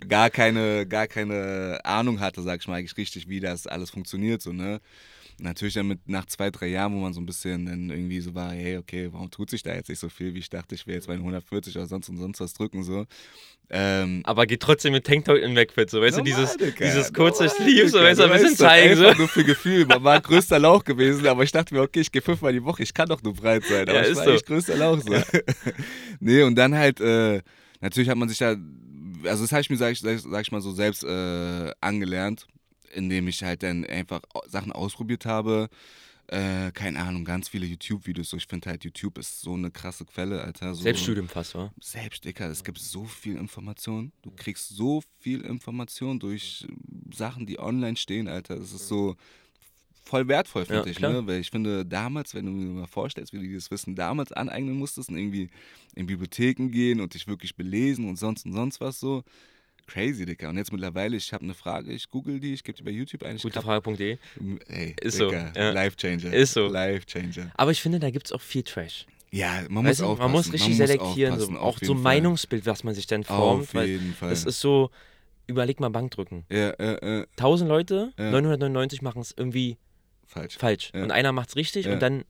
Gar 0.07 0.31
keine, 0.31 0.87
gar 0.87 1.07
keine 1.07 1.79
Ahnung 1.83 2.19
hatte, 2.19 2.41
sag 2.41 2.61
ich 2.61 2.67
mal, 2.67 2.75
eigentlich 2.75 2.97
richtig, 2.97 3.29
wie 3.29 3.39
das 3.39 3.67
alles 3.67 3.91
funktioniert, 3.91 4.41
so, 4.41 4.51
ne? 4.51 4.81
Natürlich 5.39 5.73
dann 5.73 5.87
mit 5.87 6.07
nach 6.07 6.25
zwei, 6.25 6.51
drei 6.51 6.67
Jahren, 6.67 6.93
wo 6.93 6.99
man 6.99 7.13
so 7.13 7.19
ein 7.21 7.25
bisschen 7.25 7.65
dann 7.65 7.89
irgendwie 7.89 8.21
so 8.21 8.33
war, 8.35 8.51
hey, 8.51 8.77
okay, 8.77 9.09
warum 9.11 9.29
tut 9.31 9.49
sich 9.49 9.63
da 9.63 9.73
jetzt 9.73 9.89
nicht 9.89 9.99
so 9.99 10.09
viel, 10.09 10.33
wie 10.33 10.39
ich 10.39 10.49
dachte, 10.49 10.75
ich 10.75 10.85
will 10.87 10.95
jetzt 10.95 11.07
bei 11.07 11.13
den 11.13 11.21
140 11.21 11.75
oder 11.77 11.87
sonst 11.87 12.09
und 12.09 12.17
sonst 12.17 12.39
was 12.39 12.53
drücken, 12.53 12.83
so. 12.83 13.05
Ähm, 13.69 14.21
Aber 14.25 14.45
geht 14.45 14.61
trotzdem 14.61 14.91
mit 14.93 15.05
Tanktop 15.05 15.37
in 15.37 15.53
McFit, 15.53 15.89
so, 15.89 15.99
weißt 16.01 16.19
du, 16.19 16.21
dieses, 16.21 16.55
Digga, 16.57 16.85
dieses 16.85 17.11
kurze 17.11 17.49
Sleeve, 17.49 17.89
so, 17.89 17.99
weißt 17.99 18.19
du, 18.19 18.25
ein 18.25 18.31
bisschen 18.31 18.55
zeigen, 18.55 18.95
so. 18.95 19.11
Nur 19.13 19.27
für 19.27 19.43
Gefühl. 19.43 19.85
Man 19.85 20.03
war 20.03 20.21
größter 20.21 20.59
Lauch 20.59 20.83
gewesen, 20.83 21.25
aber 21.27 21.43
ich 21.43 21.51
dachte 21.51 21.73
mir, 21.73 21.81
okay, 21.81 22.01
ich 22.01 22.11
gehe 22.11 22.21
fünfmal 22.21 22.53
die 22.53 22.63
Woche, 22.63 22.83
ich 22.83 22.93
kann 22.93 23.07
doch 23.09 23.23
nur 23.23 23.33
breit 23.33 23.63
sein. 23.65 23.89
Aber 23.89 23.95
Ja, 23.95 24.01
ich 24.03 24.09
ist 24.11 24.17
war 24.17 24.25
so. 24.25 24.31
echt 24.31 24.45
größter 24.45 24.75
Lauch. 24.75 24.99
So. 25.01 25.13
nee, 26.19 26.43
und 26.43 26.55
dann 26.55 26.75
halt, 26.75 26.99
äh, 27.01 27.41
natürlich 27.81 28.09
hat 28.09 28.17
man 28.17 28.29
sich 28.29 28.37
da, 28.37 28.55
also 29.25 29.43
das 29.43 29.51
habe 29.51 29.61
ich 29.61 29.69
mir, 29.69 29.77
sag 29.77 29.91
ich, 29.93 30.01
sag 30.01 30.41
ich 30.41 30.51
mal 30.51 30.61
so, 30.61 30.71
selbst 30.73 31.03
äh, 31.03 31.71
angelernt, 31.81 32.45
indem 32.93 33.27
ich 33.27 33.43
halt 33.43 33.63
dann 33.63 33.85
einfach 33.85 34.21
Sachen 34.47 34.71
ausprobiert 34.71 35.25
habe. 35.25 35.69
Äh, 36.27 36.71
keine 36.71 36.99
Ahnung, 37.01 37.25
ganz 37.25 37.49
viele 37.49 37.65
YouTube-Videos. 37.65 38.29
So, 38.29 38.37
ich 38.37 38.47
finde 38.47 38.69
halt, 38.69 38.85
YouTube 38.85 39.17
ist 39.17 39.41
so 39.41 39.55
eine 39.55 39.71
krasse 39.71 40.05
Quelle, 40.05 40.41
Alter. 40.41 40.73
So, 40.73 40.83
Selbststudium 40.83 41.27
fast, 41.27 41.53
wa? 41.55 41.73
selbst, 41.81 42.23
Dicker, 42.23 42.49
es 42.49 42.63
gibt 42.63 42.79
so 42.79 43.03
viel 43.03 43.35
Information. 43.35 44.13
Du 44.21 44.31
kriegst 44.31 44.69
so 44.69 45.03
viel 45.19 45.41
Information 45.41 46.19
durch 46.19 46.65
äh, 46.67 47.15
Sachen, 47.15 47.45
die 47.45 47.59
online 47.59 47.97
stehen, 47.97 48.29
Alter. 48.29 48.55
Das 48.55 48.71
ist 48.71 48.87
so 48.87 49.17
voll 50.05 50.27
wertvoll, 50.29 50.65
finde 50.65 50.83
Ja, 50.83 50.91
ich. 50.91 50.97
klar. 50.97 51.11
Ne? 51.21 51.27
Weil 51.27 51.39
ich 51.41 51.49
finde, 51.49 51.85
damals, 51.85 52.33
wenn 52.33 52.45
du 52.45 52.51
mir 52.51 52.81
mal 52.81 52.87
vorstellst, 52.87 53.33
wie 53.33 53.37
du 53.37 53.43
dir 53.43 53.55
das 53.55 53.69
Wissen 53.69 53.95
damals 53.95 54.31
aneignen 54.31 54.77
musstest 54.77 55.09
und 55.09 55.17
irgendwie 55.17 55.49
in 55.95 56.05
Bibliotheken 56.05 56.69
gehen 56.69 57.01
und 57.01 57.13
dich 57.13 57.27
wirklich 57.27 57.55
belesen 57.55 58.07
und 58.07 58.17
sonst 58.17 58.45
und 58.45 58.53
sonst 58.53 58.79
was 58.79 58.99
so. 58.99 59.23
Crazy, 59.87 60.25
Dicker. 60.25 60.49
Und 60.49 60.57
jetzt 60.57 60.71
mittlerweile, 60.71 61.17
ich 61.17 61.33
habe 61.33 61.43
eine 61.43 61.53
Frage, 61.53 61.91
ich 61.91 62.09
google 62.09 62.39
die, 62.39 62.53
ich 62.53 62.63
gebe 62.63 62.77
die 62.77 62.83
bei 62.83 62.91
YouTube 62.91 63.23
ein. 63.23 63.37
Gutefrage.de. 63.37 64.17
Ey, 64.67 64.95
Ist 65.01 65.17
so, 65.17 65.29
Dicker, 65.29 65.51
ja. 65.55 65.71
Life 65.71 65.97
Changer. 65.97 66.33
Ist 66.33 66.53
so. 66.53 66.67
Life 66.67 67.05
Changer. 67.05 67.51
Aber 67.55 67.71
ich 67.71 67.81
finde, 67.81 67.99
da 67.99 68.09
gibt 68.09 68.27
es 68.27 68.31
auch 68.31 68.41
viel 68.41 68.63
Trash. 68.63 69.05
Ja, 69.31 69.63
man 69.69 69.83
Weißt 69.85 69.99
muss 70.01 70.09
aufpassen. 70.09 70.19
man 70.21 70.31
muss 70.31 70.53
richtig 70.53 70.69
muss 70.69 70.77
selektieren, 70.77 71.39
so, 71.39 71.51
auch 71.57 71.77
so 71.81 71.93
Fall. 71.95 72.03
Meinungsbild, 72.03 72.65
was 72.65 72.83
man 72.83 72.93
sich 72.93 73.07
dann 73.07 73.23
formt. 73.23 73.75
Auf 73.75 73.85
jeden 73.85 74.13
Fall. 74.13 74.29
Das 74.29 74.45
ist 74.45 74.59
so, 74.59 74.91
überleg 75.47 75.79
mal 75.79 75.89
Bankdrücken. 75.89 76.45
ja, 76.49 76.69
äh, 76.71 77.21
äh, 77.21 77.25
1000 77.37 77.67
Leute, 77.67 78.13
Ja. 78.17 78.29
999 78.31 79.01
machen 79.01 79.21
es 79.21 79.33
irgendwie 79.35 79.77
falsch. 80.27 80.57
falsch. 80.57 80.91
Ja. 80.93 81.03
Und 81.03 81.11
einer 81.11 81.31
macht 81.31 81.49
es 81.49 81.55
richtig 81.55 81.87
und 81.87 81.99
dann, 81.99 82.23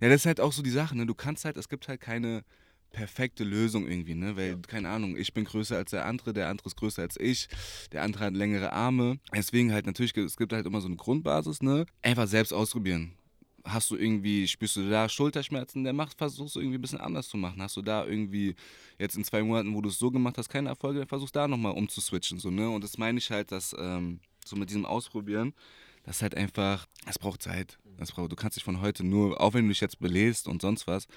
Ja, 0.00 0.08
das 0.10 0.16
ist 0.20 0.26
halt 0.26 0.40
auch 0.40 0.52
so 0.52 0.62
die 0.62 0.70
Sache, 0.70 0.94
ne? 0.96 1.06
Du 1.06 1.14
kannst 1.14 1.46
halt, 1.46 1.56
es 1.56 1.70
gibt 1.70 1.88
halt 1.88 2.00
keine 2.02 2.44
perfekte 2.92 3.44
Lösung 3.44 3.86
irgendwie, 3.86 4.14
ne? 4.14 4.36
Weil, 4.36 4.58
keine 4.58 4.88
Ahnung, 4.88 5.16
ich 5.16 5.32
bin 5.34 5.44
größer 5.44 5.76
als 5.76 5.90
der 5.90 6.06
andere, 6.06 6.32
der 6.32 6.48
andere 6.48 6.66
ist 6.66 6.76
größer 6.76 7.02
als 7.02 7.18
ich, 7.18 7.48
der 7.92 8.02
andere 8.02 8.24
hat 8.24 8.34
längere 8.34 8.72
Arme. 8.72 9.18
Deswegen 9.34 9.72
halt 9.72 9.86
natürlich, 9.86 10.16
es 10.16 10.36
gibt 10.36 10.52
halt 10.52 10.66
immer 10.66 10.80
so 10.80 10.86
eine 10.86 10.96
Grundbasis, 10.96 11.62
ne? 11.62 11.86
Einfach 12.02 12.26
selbst 12.26 12.52
ausprobieren. 12.52 13.12
Hast 13.64 13.90
du 13.90 13.96
irgendwie, 13.96 14.46
spürst 14.46 14.76
du 14.76 14.88
da 14.88 15.08
Schulterschmerzen, 15.08 15.82
der 15.82 15.92
macht, 15.92 16.16
versuchst 16.16 16.54
du 16.54 16.60
irgendwie 16.60 16.78
ein 16.78 16.82
bisschen 16.82 17.00
anders 17.00 17.28
zu 17.28 17.36
machen. 17.36 17.60
Hast 17.60 17.76
du 17.76 17.82
da 17.82 18.06
irgendwie 18.06 18.54
jetzt 18.98 19.16
in 19.16 19.24
zwei 19.24 19.42
Monaten, 19.42 19.74
wo 19.74 19.80
du 19.80 19.88
es 19.88 19.98
so 19.98 20.10
gemacht 20.10 20.38
hast, 20.38 20.48
keine 20.48 20.68
Erfolge, 20.68 21.00
dann 21.00 21.08
versuchst 21.08 21.34
da 21.34 21.48
nochmal 21.48 21.72
umzuswitchen, 21.72 22.38
so, 22.38 22.50
ne? 22.50 22.70
Und 22.70 22.84
das 22.84 22.96
meine 22.96 23.18
ich 23.18 23.30
halt, 23.30 23.50
dass, 23.52 23.74
ähm, 23.78 24.20
so 24.44 24.56
mit 24.56 24.70
diesem 24.70 24.86
Ausprobieren, 24.86 25.52
das 26.04 26.16
ist 26.16 26.22
halt 26.22 26.36
einfach, 26.36 26.86
es 27.06 27.18
braucht 27.18 27.42
Zeit. 27.42 27.78
Das 27.98 28.12
braucht, 28.12 28.30
du 28.30 28.36
kannst 28.36 28.56
dich 28.56 28.64
von 28.64 28.80
heute 28.80 29.04
nur, 29.04 29.40
auch 29.40 29.54
wenn 29.54 29.64
du 29.64 29.70
dich 29.70 29.80
jetzt 29.80 29.98
belest 29.98 30.46
und 30.46 30.62
sonst 30.62 30.86
was, 30.86 31.08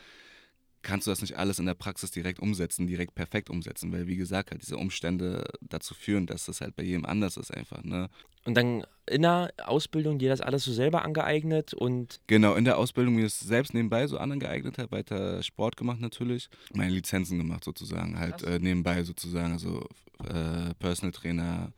kannst 0.81 1.07
du 1.07 1.11
das 1.11 1.21
nicht 1.21 1.37
alles 1.37 1.59
in 1.59 1.65
der 1.65 1.73
Praxis 1.73 2.11
direkt 2.11 2.39
umsetzen, 2.39 2.87
direkt 2.87 3.15
perfekt 3.15 3.49
umsetzen, 3.49 3.91
weil 3.91 4.07
wie 4.07 4.15
gesagt, 4.15 4.51
halt 4.51 4.61
diese 4.61 4.77
Umstände 4.77 5.45
dazu 5.61 5.93
führen, 5.93 6.25
dass 6.25 6.45
das 6.45 6.61
halt 6.61 6.75
bei 6.75 6.83
jedem 6.83 7.05
anders 7.05 7.37
ist 7.37 7.51
einfach, 7.51 7.83
ne? 7.83 8.09
und 8.45 8.55
dann 8.55 8.85
in 9.05 9.21
der 9.21 9.51
Ausbildung 9.65 10.17
dir 10.17 10.29
das 10.29 10.41
alles 10.41 10.63
so 10.63 10.71
selber 10.71 11.03
angeeignet 11.03 11.73
und 11.73 12.19
Genau, 12.27 12.55
in 12.55 12.65
der 12.65 12.77
Ausbildung 12.77 13.15
mir 13.15 13.23
das 13.23 13.39
selbst 13.39 13.73
nebenbei 13.73 14.07
so 14.07 14.17
angeeignet 14.17 14.77
habe, 14.77 14.91
weiter 14.91 15.43
Sport 15.43 15.77
gemacht 15.77 15.99
natürlich, 15.99 16.49
meine 16.73 16.91
Lizenzen 16.91 17.37
gemacht 17.37 17.63
sozusagen, 17.63 18.17
halt 18.17 18.43
äh, 18.43 18.59
nebenbei 18.59 19.03
sozusagen, 19.03 19.53
also 19.53 19.87
äh, 20.23 20.73
Personal 20.79 21.11
Trainer, 21.11 21.73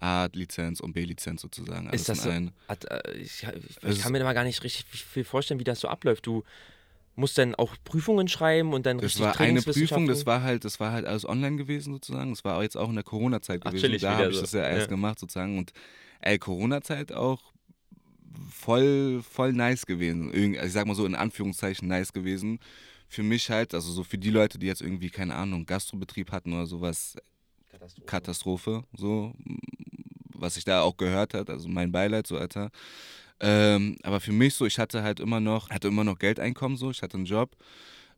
A-Lizenz 0.00 0.80
und 0.80 0.92
B-Lizenz 0.92 1.42
sozusagen, 1.42 1.88
alles 1.88 2.02
ist 2.02 2.08
das 2.08 2.22
so, 2.22 2.30
hat, 2.68 2.84
äh, 2.84 3.12
ich, 3.18 3.46
ich 3.82 4.00
kann 4.00 4.12
mir 4.12 4.20
immer 4.20 4.34
gar 4.34 4.44
nicht 4.44 4.62
richtig 4.62 4.84
viel 4.84 5.24
vorstellen, 5.24 5.58
wie 5.60 5.64
das 5.64 5.80
so 5.80 5.88
abläuft. 5.88 6.26
Du 6.26 6.44
musst 7.16 7.38
dann 7.38 7.54
auch 7.54 7.74
Prüfungen 7.84 8.28
schreiben 8.28 8.72
und 8.72 8.86
dann 8.86 8.98
Das 8.98 9.04
richtig 9.04 9.22
war 9.22 9.40
eine 9.40 9.62
Prüfung, 9.62 10.06
das 10.06 10.26
war 10.26 10.42
halt, 10.42 10.64
das 10.64 10.78
war 10.80 10.92
halt 10.92 11.06
alles 11.06 11.28
online 11.28 11.56
gewesen 11.56 11.94
sozusagen. 11.94 12.30
Das 12.30 12.44
war 12.44 12.62
jetzt 12.62 12.76
auch 12.76 12.88
in 12.88 12.94
der 12.94 13.04
Corona-Zeit 13.04 13.62
gewesen. 13.62 13.98
da 14.00 14.16
habe 14.18 14.30
ich 14.30 14.36
so. 14.36 14.42
das 14.42 14.52
ja 14.52 14.68
erst 14.68 14.82
Ja. 14.82 14.86
gemacht 14.88 15.18
sozusagen. 15.18 15.58
Und 15.58 15.72
ey, 16.20 16.38
Corona-Zeit 16.38 17.12
auch 17.12 17.52
voll, 18.50 19.22
voll 19.28 19.52
nice 19.52 19.86
gewesen. 19.86 20.32
Irgend, 20.32 20.58
also 20.58 20.66
ich 20.68 20.72
sag 20.74 20.86
mal 20.86 20.94
so 20.94 21.06
in 21.06 21.14
Anführungszeichen 21.14 21.88
nice 21.88 22.12
gewesen. 22.12 22.58
Für 23.08 23.22
mich 23.22 23.50
halt, 23.50 23.72
also 23.72 23.92
so 23.92 24.02
für 24.04 24.18
die 24.18 24.30
Leute, 24.30 24.58
die 24.58 24.66
jetzt 24.66 24.82
irgendwie, 24.82 25.10
keine 25.10 25.34
Ahnung, 25.34 25.64
Gastrobetrieb 25.64 26.32
hatten 26.32 26.52
oder 26.52 26.66
sowas, 26.66 27.16
Katastrophe, 28.04 28.82
so, 28.96 29.32
was 30.34 30.56
ich 30.56 30.64
da 30.64 30.82
auch 30.82 30.96
gehört 30.96 31.34
hat, 31.34 31.48
also 31.50 31.68
mein 31.68 31.92
Beileid, 31.92 32.26
so, 32.26 32.36
Alter. 32.36 32.70
Ähm, 33.40 33.96
aber 34.02 34.20
für 34.20 34.32
mich 34.32 34.54
so, 34.54 34.66
ich 34.66 34.78
hatte 34.78 35.02
halt 35.02 35.20
immer 35.20 35.40
noch, 35.40 35.70
hatte 35.70 35.88
immer 35.88 36.04
noch 36.04 36.18
Geldeinkommen, 36.18 36.76
so, 36.76 36.90
ich 36.90 37.02
hatte 37.02 37.16
einen 37.16 37.26
Job, 37.26 37.56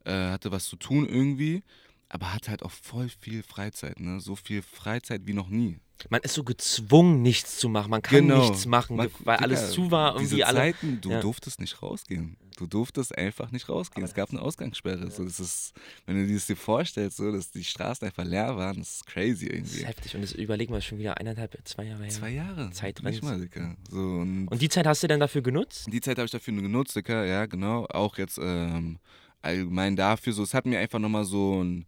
äh, 0.05 0.13
hatte 0.13 0.53
was 0.53 0.67
zu 0.67 0.77
tun 0.77 1.09
irgendwie, 1.09 1.63
aber 2.09 2.33
hatte 2.33 2.51
halt 2.51 2.63
auch 2.63 2.71
voll 2.71 3.09
viel 3.09 3.43
Freizeit, 3.43 4.01
ne, 4.01 4.21
so 4.21 4.37
viel 4.37 4.63
Freizeit 4.63 5.23
wie 5.27 5.35
noch 5.35 5.49
nie. 5.49 5.81
Man 6.11 6.21
ist 6.23 6.35
so 6.35 6.45
gezwungen, 6.45 7.23
nichts 7.23 7.59
zu 7.59 7.69
machen. 7.69 7.91
Man 7.91 8.03
kann 8.03 8.21
Genau. 8.29 8.41
nichts 8.49 8.67
machen, 8.67 8.97
Man- 8.97 9.11
weil 9.25 9.37
alles 9.39 9.73
zu 9.73 9.91
war. 9.91 10.15
Irgendwie 10.15 10.37
Diese 10.37 10.47
alle. 10.47 10.57
Zeiten, 10.59 11.01
du 11.01 11.11
ja. 11.11 11.21
durftest 11.21 11.61
nicht 11.61 11.83
rausgehen. 11.83 12.37
Du 12.57 12.67
durftest 12.67 13.17
einfach 13.17 13.53
nicht 13.53 13.69
rausgehen. 13.69 14.05
Es 14.05 14.15
gab 14.15 14.31
eine 14.31 14.43
Ausgangssperre. 14.43 15.11
So, 15.13 15.25
das 15.25 15.39
ist, 15.39 15.73
wenn 16.07 16.17
du 16.17 16.27
dir 16.27 16.35
das 16.35 16.47
dir 16.47 16.57
vorstellst, 16.57 17.17
so, 17.19 17.31
dass 17.31 17.51
die 17.53 17.63
Straßen 17.63 18.07
einfach 18.07 18.25
leer 18.25 18.57
waren, 18.57 18.79
das 18.79 18.95
ist 18.97 19.07
crazy 19.07 19.47
Das 19.47 19.55
irgendwie. 19.57 19.79
ist 19.79 19.87
heftig. 19.87 20.15
Und 20.17 20.23
das 20.23 20.33
überlegen 20.33 20.73
wir 20.73 20.81
schon 20.81 20.99
wieder 20.99 21.19
eineinhalb, 21.19 21.57
zwei 21.65 21.85
Jahre 21.85 22.03
her. 22.03 22.11
Zwei 22.11 22.31
Jahre. 22.31 22.71
Zeit 22.71 23.01
Nicht 23.03 23.23
mal, 23.23 23.39
Dicker. 23.41 23.77
So, 23.91 23.99
und 23.99 24.49
Und 24.49 24.61
die 24.63 24.69
Zeit 24.69 24.87
hast 24.87 25.03
du 25.03 25.07
dann 25.07 25.21
dafür 25.21 25.43
genutzt? 25.43 25.87
Die 25.93 26.01
Zeit 26.01 26.17
habe 26.19 26.25
ich 26.27 26.33
dafür 26.33 26.53
genutzt, 26.55 26.97
Dicker, 26.97 27.25
ja, 27.25 27.47
genau. 27.47 27.87
Auch 27.91 28.19
jetzt 28.19 28.39
ähm, 28.43 28.99
allgemein 29.41 29.95
dafür. 29.95 30.33
So, 30.33 30.43
es 30.43 30.53
hat 30.55 30.67
mir 30.67 30.81
einfach 30.81 30.99
nochmal 30.99 31.25
so 31.25 31.63
ein, 31.63 31.87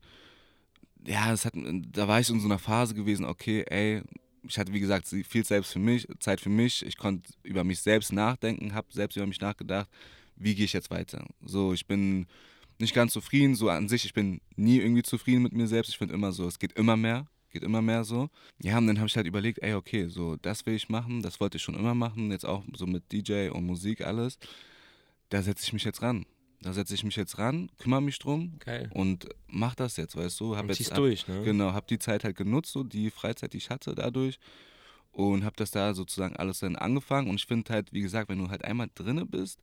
ja, 1.04 1.32
es 1.32 1.44
hat, 1.44 1.54
da 1.54 2.08
war 2.08 2.20
ich 2.20 2.28
in 2.30 2.40
so 2.40 2.46
einer 2.46 2.58
Phase 2.58 2.94
gewesen, 2.94 3.24
okay, 3.24 3.64
ey, 3.68 4.02
ich 4.42 4.58
hatte 4.58 4.72
wie 4.72 4.80
gesagt 4.80 5.06
viel 5.08 5.44
selbst 5.44 5.72
für 5.72 5.78
mich, 5.78 6.08
Zeit 6.18 6.40
für 6.40 6.48
mich. 6.48 6.84
Ich 6.84 6.96
konnte 6.96 7.30
über 7.42 7.64
mich 7.64 7.80
selbst 7.80 8.12
nachdenken, 8.12 8.74
habe 8.74 8.88
selbst 8.90 9.16
über 9.16 9.26
mich 9.26 9.40
nachgedacht, 9.40 9.88
wie 10.36 10.54
gehe 10.54 10.64
ich 10.64 10.72
jetzt 10.72 10.90
weiter. 10.90 11.26
So, 11.42 11.72
ich 11.72 11.86
bin 11.86 12.26
nicht 12.78 12.94
ganz 12.94 13.12
zufrieden, 13.12 13.54
so 13.54 13.68
an 13.68 13.88
sich, 13.88 14.04
ich 14.06 14.14
bin 14.14 14.40
nie 14.56 14.78
irgendwie 14.78 15.02
zufrieden 15.02 15.42
mit 15.42 15.52
mir 15.52 15.66
selbst. 15.66 15.90
Ich 15.90 15.98
finde 15.98 16.14
immer 16.14 16.32
so, 16.32 16.46
es 16.46 16.58
geht 16.58 16.72
immer 16.72 16.96
mehr, 16.96 17.26
geht 17.50 17.62
immer 17.62 17.82
mehr 17.82 18.04
so. 18.04 18.30
Ja, 18.62 18.78
und 18.78 18.86
dann 18.86 18.98
habe 18.98 19.08
ich 19.08 19.16
halt 19.16 19.26
überlegt, 19.26 19.62
ey, 19.62 19.74
okay, 19.74 20.08
so, 20.08 20.36
das 20.36 20.64
will 20.64 20.74
ich 20.74 20.88
machen, 20.88 21.22
das 21.22 21.40
wollte 21.40 21.58
ich 21.58 21.62
schon 21.62 21.74
immer 21.74 21.94
machen, 21.94 22.30
jetzt 22.30 22.46
auch 22.46 22.64
so 22.74 22.86
mit 22.86 23.12
DJ 23.12 23.50
und 23.50 23.66
Musik 23.66 24.00
alles. 24.00 24.38
Da 25.28 25.42
setze 25.42 25.64
ich 25.64 25.72
mich 25.72 25.84
jetzt 25.84 26.02
ran. 26.02 26.24
Da 26.62 26.74
setze 26.74 26.94
ich 26.94 27.04
mich 27.04 27.16
jetzt 27.16 27.38
ran, 27.38 27.70
kümmere 27.78 28.02
mich 28.02 28.18
drum 28.18 28.58
Geil. 28.58 28.90
und 28.92 29.28
mach 29.46 29.74
das 29.74 29.96
jetzt, 29.96 30.14
weißt 30.14 30.38
du. 30.40 30.56
Hab 30.56 30.64
Und 30.64 30.78
jetzt, 30.78 30.90
hab, 30.90 30.98
durch, 30.98 31.26
ne? 31.26 31.42
Genau, 31.42 31.72
habe 31.72 31.86
die 31.88 31.98
Zeit 31.98 32.22
halt 32.22 32.36
genutzt, 32.36 32.72
so 32.72 32.84
die 32.84 33.10
Freizeit, 33.10 33.54
die 33.54 33.58
ich 33.58 33.70
hatte 33.70 33.94
dadurch 33.94 34.38
und 35.12 35.44
habe 35.44 35.56
das 35.56 35.70
da 35.70 35.94
sozusagen 35.94 36.36
alles 36.36 36.60
dann 36.60 36.76
angefangen 36.76 37.28
und 37.28 37.36
ich 37.36 37.46
finde 37.46 37.72
halt, 37.72 37.92
wie 37.92 38.02
gesagt, 38.02 38.28
wenn 38.28 38.38
du 38.38 38.50
halt 38.50 38.64
einmal 38.64 38.88
drinne 38.94 39.24
bist, 39.24 39.60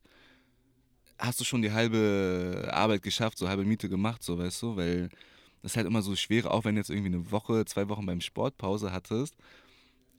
hast 1.18 1.40
du 1.40 1.44
schon 1.44 1.62
die 1.62 1.72
halbe 1.72 2.68
Arbeit 2.72 3.02
geschafft, 3.02 3.38
so 3.38 3.48
halbe 3.48 3.64
Miete 3.64 3.88
gemacht, 3.88 4.22
so 4.22 4.38
weißt 4.38 4.62
du, 4.62 4.76
weil 4.76 5.08
das 5.62 5.72
ist 5.72 5.76
halt 5.76 5.86
immer 5.86 6.02
so 6.02 6.14
schwer, 6.16 6.50
auch 6.50 6.64
wenn 6.64 6.74
du 6.74 6.80
jetzt 6.80 6.90
irgendwie 6.90 7.08
eine 7.08 7.30
Woche, 7.30 7.64
zwei 7.64 7.88
Wochen 7.88 8.06
beim 8.06 8.20
Sportpause 8.20 8.92
hattest, 8.92 9.36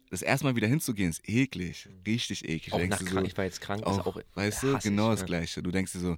das 0.09 0.21
erste 0.21 0.45
Mal 0.45 0.55
wieder 0.55 0.67
hinzugehen 0.67 1.09
ist 1.09 1.27
eklig, 1.27 1.87
richtig 2.05 2.43
eklig. 2.43 2.73
Auch 2.73 2.79
nach 2.87 2.99
krank, 2.99 3.09
so, 3.09 3.21
ich 3.21 3.37
war 3.37 3.45
jetzt 3.45 3.61
krank, 3.61 3.83
auch, 3.85 3.99
ist 3.99 4.05
auch, 4.05 4.21
weißt 4.33 4.63
du, 4.63 4.67
hasse 4.73 4.87
ich, 4.87 4.91
genau 4.91 5.11
das 5.11 5.21
ja. 5.21 5.25
Gleiche. 5.27 5.61
Du 5.61 5.71
denkst 5.71 5.91
dir 5.93 5.99
so, 5.99 6.17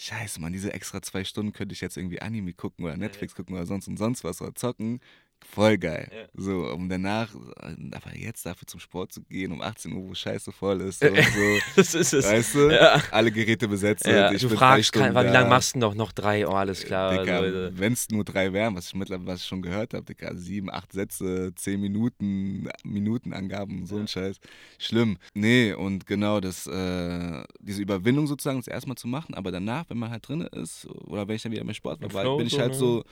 scheiße, 0.00 0.40
Mann, 0.40 0.52
diese 0.52 0.72
extra 0.72 1.02
zwei 1.02 1.24
Stunden 1.24 1.52
könnte 1.52 1.72
ich 1.72 1.80
jetzt 1.80 1.96
irgendwie 1.96 2.20
Anime 2.22 2.52
gucken 2.52 2.84
oder 2.84 2.96
Netflix 2.96 3.34
gucken 3.34 3.54
oder 3.54 3.66
sonst 3.66 3.88
und 3.88 3.96
sonst 3.98 4.24
was 4.24 4.40
oder 4.42 4.54
zocken. 4.54 5.00
Voll 5.48 5.78
geil. 5.78 6.08
Ja. 6.12 6.28
So, 6.34 6.66
um 6.72 6.88
danach, 6.88 7.34
aber 7.56 8.16
jetzt 8.16 8.46
dafür 8.46 8.66
zum 8.66 8.78
Sport 8.78 9.12
zu 9.12 9.22
gehen, 9.22 9.52
um 9.52 9.62
18 9.62 9.92
Uhr, 9.92 10.08
wo 10.08 10.14
scheiße 10.14 10.52
voll 10.52 10.80
ist 10.82 11.02
und 11.02 11.16
so. 11.16 11.58
Das 11.76 11.94
ist 11.94 12.12
es. 12.12 12.24
Weißt 12.24 12.54
du? 12.54 12.70
Ja. 12.70 13.02
Alle 13.10 13.32
Geräte 13.32 13.66
besetzt. 13.66 14.06
Ja, 14.06 14.30
ich 14.30 14.42
du 14.42 14.48
fragst, 14.50 14.92
kann, 14.92 15.12
wie 15.12 15.32
lange 15.32 15.48
machst 15.48 15.74
du 15.74 15.78
noch? 15.78 15.94
Noch 15.94 16.12
drei, 16.12 16.46
oh, 16.46 16.52
alles 16.52 16.84
klar. 16.84 17.26
Wenn 17.72 17.92
es 17.92 18.08
nur 18.10 18.24
drei 18.24 18.52
wären, 18.52 18.76
was 18.76 18.86
ich 18.86 18.94
mittlerweile 18.94 19.26
was 19.26 19.40
ich 19.40 19.46
schon 19.46 19.62
gehört 19.62 19.94
habe, 19.94 20.04
Dicker, 20.04 20.36
sieben, 20.36 20.70
acht 20.70 20.92
Sätze, 20.92 21.52
zehn 21.54 21.80
Minuten, 21.80 22.68
Minutenangaben, 22.84 23.86
so 23.86 23.96
ein 23.96 24.08
Scheiß. 24.08 24.38
Schlimm. 24.78 25.18
Nee, 25.34 25.72
und 25.72 26.06
genau 26.06 26.40
das, 26.40 26.66
äh, 26.66 27.42
diese 27.60 27.82
Überwindung 27.82 28.26
sozusagen, 28.26 28.58
das 28.58 28.68
erstmal 28.68 28.96
zu 28.96 29.08
machen, 29.08 29.34
aber 29.34 29.50
danach, 29.50 29.84
wenn 29.88 29.98
man 29.98 30.10
halt 30.10 30.28
drin 30.28 30.42
ist, 30.42 30.86
oder 30.86 31.26
wenn 31.26 31.36
ich 31.36 31.42
dann 31.42 31.52
wieder 31.52 31.64
beim 31.64 31.74
Sport 31.74 32.00
war, 32.12 32.36
bin 32.36 32.46
ich 32.46 32.58
halt 32.58 32.72
ne? 32.72 32.78
so 32.78 33.04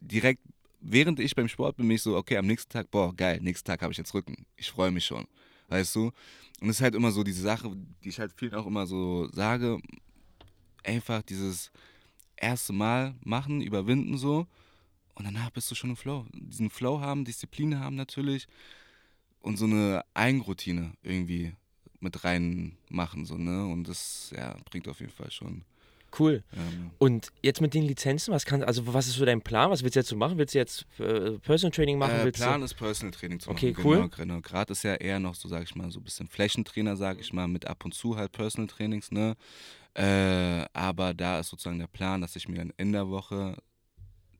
direkt, 0.00 0.40
während 0.84 1.18
ich 1.20 1.34
beim 1.34 1.48
Sport 1.48 1.76
bin, 1.76 1.88
bin 1.88 1.96
ich 1.96 2.02
so, 2.02 2.16
okay, 2.16 2.36
am 2.36 2.46
nächsten 2.46 2.70
Tag, 2.70 2.90
boah, 2.90 3.14
geil, 3.14 3.40
nächsten 3.40 3.66
Tag 3.66 3.82
habe 3.82 3.92
ich 3.92 3.98
jetzt 3.98 4.14
Rücken. 4.14 4.46
Ich 4.56 4.70
freue 4.70 4.90
mich 4.90 5.04
schon. 5.04 5.26
Weißt 5.68 5.94
du? 5.96 6.12
Und 6.60 6.68
es 6.68 6.76
ist 6.76 6.82
halt 6.82 6.94
immer 6.94 7.10
so 7.10 7.24
diese 7.24 7.42
Sache, 7.42 7.74
die 8.02 8.08
ich 8.08 8.20
halt 8.20 8.32
vielen 8.32 8.54
auch 8.54 8.66
immer 8.66 8.86
so 8.86 9.28
sage, 9.32 9.80
einfach 10.84 11.22
dieses 11.22 11.72
erste 12.36 12.72
Mal 12.72 13.14
machen, 13.24 13.60
überwinden 13.60 14.18
so 14.18 14.46
und 15.14 15.24
danach 15.24 15.50
bist 15.50 15.70
du 15.70 15.74
schon 15.74 15.90
im 15.90 15.96
Flow. 15.96 16.26
Diesen 16.32 16.70
Flow 16.70 17.00
haben, 17.00 17.24
Disziplin 17.24 17.78
haben 17.78 17.96
natürlich 17.96 18.46
und 19.40 19.56
so 19.56 19.64
eine 19.64 20.04
Eigenroutine 20.14 20.92
irgendwie 21.02 21.54
mit 22.00 22.24
reinmachen 22.24 23.24
so, 23.24 23.36
ne? 23.36 23.66
Und 23.66 23.88
das 23.88 24.32
ja, 24.36 24.56
bringt 24.64 24.88
auf 24.88 25.00
jeden 25.00 25.12
Fall 25.12 25.30
schon. 25.30 25.64
Cool. 26.18 26.44
Ähm, 26.56 26.90
Und 26.98 27.28
jetzt 27.42 27.60
mit 27.60 27.74
den 27.74 27.82
Lizenzen, 27.82 28.32
was 28.32 28.44
kann, 28.44 28.62
also 28.62 28.92
was 28.92 29.06
ist 29.08 29.14
so 29.14 29.24
dein 29.24 29.40
Plan? 29.42 29.70
Was 29.70 29.82
willst 29.82 29.96
du 29.96 30.00
jetzt 30.00 30.08
so 30.08 30.16
machen? 30.16 30.38
Willst 30.38 30.54
du 30.54 30.58
jetzt 30.58 30.86
äh, 30.98 31.38
Personal 31.40 31.72
Training 31.72 31.98
machen? 31.98 32.14
äh, 32.20 32.32
Plan 32.32 32.62
ist 32.62 32.74
Personal 32.74 33.12
Training 33.12 33.40
zu 33.40 33.50
Okay, 33.50 33.72
machen. 33.72 33.84
cool. 33.84 33.96
Genau, 33.96 34.08
genau. 34.08 34.40
Gerade 34.40 34.72
ist 34.72 34.84
ja 34.84 34.94
eher 34.94 35.18
noch 35.18 35.34
so, 35.34 35.48
sag 35.48 35.62
ich 35.64 35.74
mal, 35.74 35.90
so 35.90 36.00
ein 36.00 36.04
bisschen 36.04 36.28
Flächentrainer, 36.28 36.96
sag 36.96 37.18
ich 37.20 37.32
mal, 37.32 37.48
mit 37.48 37.66
ab 37.66 37.84
und 37.84 37.94
zu 37.94 38.16
halt 38.16 38.32
Personal 38.32 38.68
Trainings, 38.68 39.10
ne? 39.10 39.36
Äh, 39.94 40.66
aber 40.72 41.14
da 41.14 41.38
ist 41.40 41.48
sozusagen 41.50 41.78
der 41.78 41.86
Plan, 41.86 42.20
dass 42.20 42.36
ich 42.36 42.48
mir 42.48 42.58
dann 42.58 42.72
in 42.76 42.92
der 42.92 43.08
Woche 43.08 43.56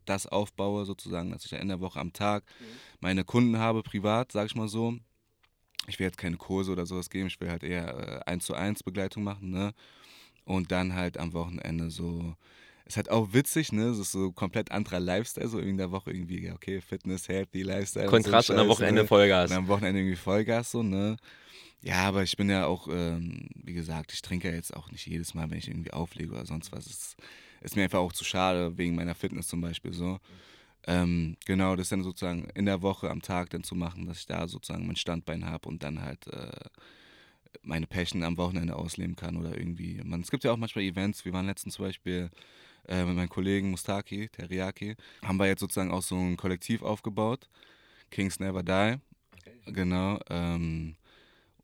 das 0.04 0.26
aufbaue, 0.26 0.84
sozusagen, 0.84 1.30
dass 1.30 1.44
ich 1.44 1.50
dann 1.50 1.60
in 1.60 1.68
der 1.68 1.80
Woche 1.80 1.98
am 2.00 2.12
Tag 2.12 2.44
meine 3.00 3.24
Kunden 3.24 3.58
habe, 3.58 3.82
privat, 3.82 4.32
sag 4.32 4.46
ich 4.46 4.54
mal 4.54 4.68
so. 4.68 4.94
Ich 5.86 5.98
will 5.98 6.06
jetzt 6.06 6.18
keine 6.18 6.36
Kurse 6.36 6.72
oder 6.72 6.86
sowas 6.86 7.10
geben, 7.10 7.26
ich 7.28 7.40
will 7.40 7.50
halt 7.50 7.62
eher 7.62 8.22
äh, 8.26 8.30
1 8.30 8.44
zu 8.44 8.54
1 8.54 8.82
Begleitung 8.82 9.22
machen, 9.22 9.50
ne? 9.50 9.72
Und 10.44 10.72
dann 10.72 10.94
halt 10.94 11.18
am 11.18 11.32
Wochenende 11.32 11.90
so. 11.90 12.34
Ist 12.86 12.98
halt 12.98 13.10
auch 13.10 13.32
witzig, 13.32 13.72
ne? 13.72 13.84
Es 13.84 13.98
ist 13.98 14.12
so 14.12 14.30
komplett 14.30 14.70
anderer 14.70 15.00
Lifestyle, 15.00 15.48
so 15.48 15.58
in 15.58 15.78
der 15.78 15.90
Woche 15.90 16.10
irgendwie, 16.10 16.44
ja, 16.44 16.52
okay, 16.52 16.82
Fitness, 16.82 17.28
Healthy, 17.28 17.62
Lifestyle. 17.62 18.04
und 18.04 18.10
so 18.10 18.16
ein 18.16 18.22
Kontrast 18.22 18.50
und 18.50 18.58
am 18.58 18.66
Scheiß, 18.66 18.68
Wochenende 18.76 19.02
ne? 19.02 19.08
Vollgas. 19.08 19.50
Und 19.50 19.56
am 19.56 19.68
Wochenende 19.68 20.00
irgendwie 20.00 20.16
Vollgas 20.16 20.70
so, 20.70 20.82
ne? 20.82 21.16
Ja, 21.80 22.02
aber 22.02 22.22
ich 22.22 22.36
bin 22.36 22.50
ja 22.50 22.66
auch, 22.66 22.88
ähm, 22.88 23.48
wie 23.62 23.72
gesagt, 23.72 24.12
ich 24.12 24.20
trinke 24.20 24.48
ja 24.48 24.54
jetzt 24.54 24.74
auch 24.76 24.90
nicht 24.90 25.06
jedes 25.06 25.34
Mal, 25.34 25.50
wenn 25.50 25.58
ich 25.58 25.68
irgendwie 25.68 25.92
auflege 25.92 26.32
oder 26.32 26.46
sonst 26.46 26.72
was. 26.72 26.86
Es 26.86 27.16
ist 27.62 27.76
mir 27.76 27.84
einfach 27.84 27.98
auch 27.98 28.12
zu 28.12 28.24
schade, 28.24 28.76
wegen 28.76 28.94
meiner 28.94 29.14
Fitness 29.14 29.48
zum 29.48 29.62
Beispiel 29.62 29.92
so. 29.92 30.18
Ähm, 30.86 31.36
genau, 31.46 31.76
das 31.76 31.88
dann 31.88 32.02
sozusagen 32.02 32.44
in 32.54 32.66
der 32.66 32.82
Woche 32.82 33.10
am 33.10 33.22
Tag 33.22 33.50
dann 33.50 33.64
zu 33.64 33.74
machen, 33.74 34.06
dass 34.06 34.18
ich 34.18 34.26
da 34.26 34.46
sozusagen 34.48 34.86
mein 34.86 34.96
Standbein 34.96 35.46
habe 35.46 35.68
und 35.68 35.82
dann 35.82 36.02
halt 36.02 36.26
äh, 36.26 36.68
meine 37.62 37.86
Passion 37.86 38.22
am 38.22 38.36
Wochenende 38.36 38.76
ausleben 38.76 39.16
kann 39.16 39.36
oder 39.36 39.56
irgendwie. 39.56 40.00
Man, 40.04 40.20
es 40.20 40.30
gibt 40.30 40.44
ja 40.44 40.52
auch 40.52 40.56
manchmal 40.56 40.84
Events, 40.84 41.24
wir 41.24 41.32
waren 41.32 41.46
letztens 41.46 41.74
zum 41.74 41.86
Beispiel 41.86 42.30
äh, 42.88 43.04
mit 43.04 43.16
meinem 43.16 43.28
Kollegen 43.28 43.70
Mustaki, 43.70 44.28
Teriyaki, 44.28 44.96
haben 45.24 45.36
wir 45.38 45.46
jetzt 45.46 45.60
sozusagen 45.60 45.90
auch 45.90 46.02
so 46.02 46.16
ein 46.16 46.36
Kollektiv 46.36 46.82
aufgebaut, 46.82 47.48
Kings 48.10 48.40
Never 48.40 48.62
Die. 48.62 48.96
Genau. 49.66 50.18
Ähm, 50.28 50.96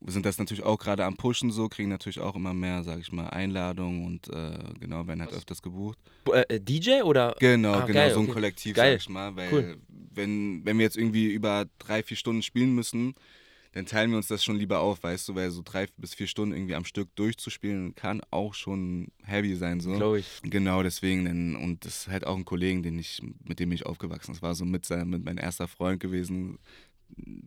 wir 0.03 0.13
sind 0.13 0.25
das 0.25 0.39
natürlich 0.39 0.63
auch 0.63 0.79
gerade 0.79 1.05
am 1.05 1.15
Pushen 1.15 1.51
so, 1.51 1.69
kriegen 1.69 1.89
natürlich 1.89 2.19
auch 2.19 2.35
immer 2.35 2.55
mehr, 2.55 2.83
sag 2.83 2.99
ich 2.99 3.11
mal, 3.11 3.29
Einladungen 3.29 4.03
und 4.05 4.27
äh, 4.29 4.57
genau, 4.79 5.05
werden 5.05 5.21
halt 5.21 5.31
öfters 5.31 5.61
gebucht. 5.61 5.99
Äh, 6.33 6.55
äh, 6.55 6.59
DJ 6.59 7.03
oder? 7.03 7.35
Genau, 7.39 7.73
Ah, 7.73 7.85
genau, 7.85 7.99
geil, 7.99 8.13
so 8.13 8.19
ein 8.19 8.25
okay. 8.25 8.33
Kollektiv, 8.33 8.75
Geil. 8.75 8.93
sag 8.93 9.01
ich 9.01 9.09
mal, 9.09 9.35
weil 9.35 9.53
Cool. 9.53 9.77
wenn, 9.89 10.65
wenn 10.65 10.77
wir 10.79 10.85
jetzt 10.85 10.97
irgendwie 10.97 11.31
über 11.31 11.67
drei, 11.77 12.01
vier 12.01 12.17
Stunden 12.17 12.41
spielen 12.41 12.73
müssen, 12.73 13.13
dann 13.73 13.85
teilen 13.85 14.11
wir 14.11 14.17
uns 14.17 14.27
das 14.27 14.43
schon 14.43 14.57
lieber 14.57 14.79
auf, 14.79 15.03
weißt 15.03 15.29
du, 15.29 15.35
weil 15.35 15.49
so 15.51 15.61
drei 15.63 15.87
bis 15.97 16.13
vier 16.13 16.27
Stunden 16.27 16.53
irgendwie 16.53 16.75
am 16.75 16.85
Stück 16.85 17.15
durchzuspielen 17.15 17.95
kann 17.95 18.21
auch 18.29 18.53
schon 18.53 19.07
heavy 19.23 19.55
sein, 19.55 19.79
so. 19.79 19.95
Glaube 19.95 20.19
ich. 20.19 20.41
Genau, 20.43 20.83
deswegen, 20.83 21.25
denn, 21.25 21.55
und 21.55 21.85
das 21.85 21.99
ist 21.99 22.07
halt 22.09 22.27
auch 22.27 22.35
ein 22.35 22.45
Kollegen, 22.45 22.83
den 22.83 22.99
ich, 22.99 23.21
mit 23.43 23.59
dem 23.59 23.71
ich 23.71 23.85
aufgewachsen 23.85 24.27
bin. 24.27 24.35
Das 24.35 24.41
war 24.41 24.55
so 24.55 24.65
mit, 24.65 24.85
sein, 24.85 25.09
mit 25.09 25.23
mein 25.23 25.37
erster 25.37 25.67
Freund 25.67 26.01
gewesen, 26.01 26.59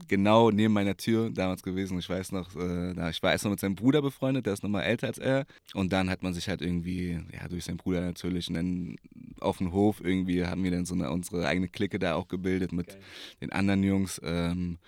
genau 0.09 0.51
neben 0.51 0.73
meiner 0.73 0.97
Tür 0.97 1.31
damals 1.31 1.63
gewesen. 1.63 1.99
Ich 1.99 2.09
weiß 2.09 2.33
noch, 2.33 2.55
äh, 2.57 3.11
ich 3.11 3.23
war 3.23 3.33
erst 3.33 3.45
mal 3.45 3.51
mit 3.51 3.61
seinem 3.61 3.75
Bruder 3.75 4.03
befreundet, 4.03 4.47
der 4.47 4.55
ist 4.55 4.63
nochmal 4.63 4.85
älter 4.85 5.09
als 5.09 5.19
er. 5.19 5.47
Und 5.75 5.93
dann 5.93 6.11
hat 6.11 6.23
man 6.23 6.35
sich 6.35 6.49
halt 6.49 6.63
irgendwie, 6.63 7.21
ja, 7.33 7.49
durch 7.49 7.65
seinen 7.65 7.77
Bruder 7.77 8.01
natürlich, 8.01 8.49
und 8.49 8.55
dann 8.55 8.97
auf 9.41 9.59
dem 9.59 9.73
Hof 9.73 10.01
irgendwie 10.03 10.45
haben 10.45 10.65
wir 10.65 10.71
dann 10.71 10.87
so 10.87 10.95
eine, 10.95 11.11
unsere 11.11 11.47
eigene 11.47 11.69
Clique 11.69 11.99
da 11.99 12.15
auch 12.15 12.29
gebildet 12.29 12.73
mit 12.73 12.97
den 13.41 13.53
anderen 13.53 13.83
Jungs. 13.83 14.21
Ähm, 14.25 14.79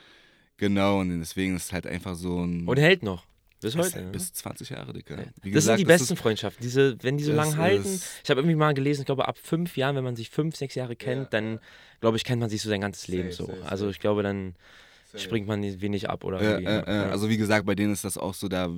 genau, 0.56 1.00
und 1.00 1.18
deswegen 1.20 1.56
ist 1.56 1.66
es 1.66 1.72
halt 1.72 1.86
einfach 1.86 2.14
so 2.14 2.42
ein. 2.44 2.66
Und 2.66 2.78
hält 2.78 3.02
noch. 3.02 3.24
Bis 3.62 3.74
heute. 3.74 4.02
ne? 4.02 4.10
bis 4.12 4.32
20 4.34 4.68
Jahre, 4.70 4.92
Dicker. 4.92 5.16
Wie 5.42 5.50
das 5.50 5.64
gesagt, 5.64 5.78
sind 5.78 5.88
die 5.88 5.92
besten 5.92 6.12
ist- 6.14 6.20
Freundschaften. 6.20 6.62
Diese, 6.62 6.96
wenn 7.02 7.16
die 7.16 7.24
so 7.24 7.32
lange 7.32 7.56
halten. 7.56 8.00
Ich 8.22 8.30
habe 8.30 8.40
irgendwie 8.40 8.54
mal 8.54 8.74
gelesen, 8.74 9.00
ich 9.02 9.06
glaube, 9.06 9.26
ab 9.26 9.38
fünf 9.42 9.76
Jahren, 9.76 9.96
wenn 9.96 10.04
man 10.04 10.14
sich 10.14 10.28
fünf, 10.30 10.54
sechs 10.56 10.74
Jahre 10.74 10.94
kennt, 10.94 11.22
Ja, 11.22 11.28
dann, 11.40 11.58
glaube 12.00 12.16
ich, 12.18 12.24
kennt 12.24 12.40
man 12.40 12.50
sich 12.50 12.60
so 12.62 12.68
sein 12.68 12.82
ganzes 12.82 13.08
Leben 13.08 13.32
Safe, 13.32 13.44
so. 13.44 13.46
safe, 13.46 13.68
also 13.70 13.84
safe. 13.86 13.90
ich 13.92 14.00
glaube, 14.00 14.22
dann 14.22 14.54
springt 15.16 15.48
man 15.48 15.62
wenig 15.80 16.10
ab 16.10 16.22
oder 16.24 16.42
Ja, 16.42 16.58
äh, 16.58 16.80
äh, 17.06 17.10
also 17.10 17.30
wie 17.30 17.38
gesagt, 17.38 17.64
bei 17.64 17.74
denen 17.74 17.92
ist 17.94 18.04
das 18.04 18.18
auch 18.18 18.34
so, 18.34 18.48
da 18.48 18.68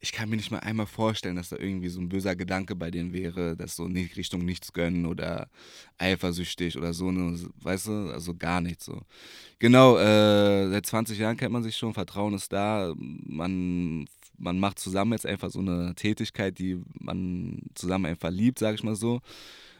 ich 0.00 0.12
kann 0.12 0.28
mir 0.28 0.36
nicht 0.36 0.50
mal 0.50 0.58
einmal 0.58 0.86
vorstellen, 0.86 1.36
dass 1.36 1.50
da 1.50 1.56
irgendwie 1.56 1.88
so 1.88 2.00
ein 2.00 2.08
böser 2.08 2.34
Gedanke 2.34 2.74
bei 2.74 2.90
denen 2.90 3.12
wäre, 3.12 3.56
dass 3.56 3.76
so 3.76 3.86
nicht 3.86 4.16
Richtung 4.16 4.44
nichts 4.44 4.72
gönnen 4.72 5.06
oder 5.06 5.48
eifersüchtig 5.98 6.76
oder 6.76 6.92
so, 6.92 7.12
ne, 7.12 7.38
weißt 7.60 7.86
du, 7.86 8.10
also 8.12 8.34
gar 8.34 8.60
nichts 8.60 8.84
so. 8.86 9.02
Genau, 9.58 9.96
äh, 9.98 10.68
seit 10.70 10.86
20 10.86 11.18
Jahren 11.18 11.36
kennt 11.36 11.52
man 11.52 11.62
sich 11.62 11.76
schon, 11.76 11.94
Vertrauen 11.94 12.34
ist 12.34 12.52
da, 12.52 12.92
man, 12.96 14.06
man 14.38 14.58
macht 14.58 14.80
zusammen 14.80 15.12
jetzt 15.12 15.26
einfach 15.26 15.50
so 15.50 15.60
eine 15.60 15.94
Tätigkeit, 15.94 16.58
die 16.58 16.82
man 16.98 17.62
zusammen 17.74 18.06
einfach 18.06 18.30
liebt, 18.30 18.58
sag 18.58 18.74
ich 18.74 18.82
mal 18.82 18.96
so. 18.96 19.14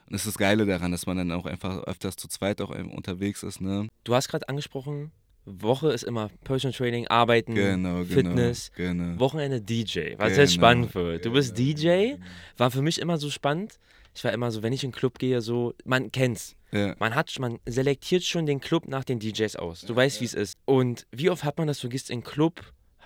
Und 0.06 0.12
das 0.12 0.22
ist 0.22 0.28
das 0.28 0.38
Geile 0.38 0.66
daran, 0.66 0.92
dass 0.92 1.06
man 1.06 1.16
dann 1.16 1.32
auch 1.32 1.46
einfach 1.46 1.82
öfters 1.84 2.16
zu 2.16 2.28
zweit 2.28 2.60
auch 2.60 2.70
unterwegs 2.70 3.42
ist, 3.42 3.60
ne? 3.60 3.88
Du 4.04 4.14
hast 4.14 4.28
gerade 4.28 4.48
angesprochen, 4.48 5.10
Woche 5.44 5.92
ist 5.92 6.04
immer 6.04 6.30
Personal 6.44 6.76
Training, 6.76 7.08
Arbeiten, 7.08 7.54
Genau, 7.54 8.02
genau. 8.02 8.04
Fitness. 8.04 8.70
Genau. 8.76 9.18
Wochenende 9.18 9.60
DJ, 9.60 10.14
was 10.16 10.30
Genau, 10.30 10.40
jetzt 10.40 10.54
spannend 10.54 10.94
wird. 10.94 11.24
Du 11.24 11.32
bist 11.32 11.58
DJ, 11.58 12.14
war 12.56 12.70
für 12.70 12.82
mich 12.82 13.00
immer 13.00 13.18
so 13.18 13.30
spannend. 13.30 13.78
Ich 14.14 14.22
war 14.24 14.32
immer 14.32 14.50
so, 14.50 14.62
wenn 14.62 14.72
ich 14.72 14.84
in 14.84 14.90
den 14.90 14.96
Club 14.96 15.18
gehe, 15.18 15.40
so, 15.40 15.74
man 15.84 16.12
kennt's. 16.12 16.54
Ja. 16.70 16.94
Man 16.98 17.14
hat, 17.14 17.34
man 17.38 17.58
selektiert 17.66 18.22
schon 18.24 18.46
den 18.46 18.60
Club 18.60 18.86
nach 18.86 19.04
den 19.04 19.18
DJs 19.18 19.56
aus. 19.56 19.82
Du 19.82 19.96
weißt, 19.96 20.20
wie 20.20 20.24
es 20.26 20.34
ist. 20.34 20.58
Und 20.64 21.06
wie 21.10 21.30
oft 21.30 21.44
hat 21.44 21.58
man 21.58 21.66
das, 21.66 21.80
du 21.80 21.88
gehst 21.88 22.10
in 22.10 22.20
den 22.20 22.24
Club, 22.24 22.60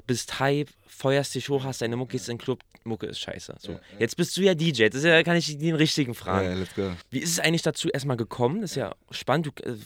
bist 0.07 0.38
Hype, 0.40 0.69
feuerst 0.87 1.35
dich 1.35 1.49
hoch, 1.49 1.64
hast 1.64 1.83
deine 1.83 1.97
Mucke, 1.97 2.12
gehst 2.12 2.29
in 2.29 2.37
den 2.37 2.42
Club, 2.42 2.61
Mucke 2.85 3.07
ist 3.07 3.19
scheiße. 3.19 3.57
So. 3.59 3.79
Jetzt 3.99 4.16
bist 4.16 4.37
du 4.37 4.42
ja 4.42 4.55
DJ, 4.55 4.87
das 4.87 4.97
ist 5.01 5.05
ja, 5.05 5.23
kann 5.23 5.37
ich 5.37 5.59
den 5.59 5.75
richtigen 5.75 6.14
fragen. 6.14 6.66
Wie 7.11 7.19
ist 7.19 7.31
es 7.31 7.40
eigentlich 7.40 7.62
dazu 7.62 7.88
erstmal 7.88 8.16
gekommen? 8.16 8.61
Das 8.62 8.71
ist 8.73 8.77
ja 8.77 8.95
spannend. 9.11 9.47
Du, 9.47 9.62
äh, 9.69 9.77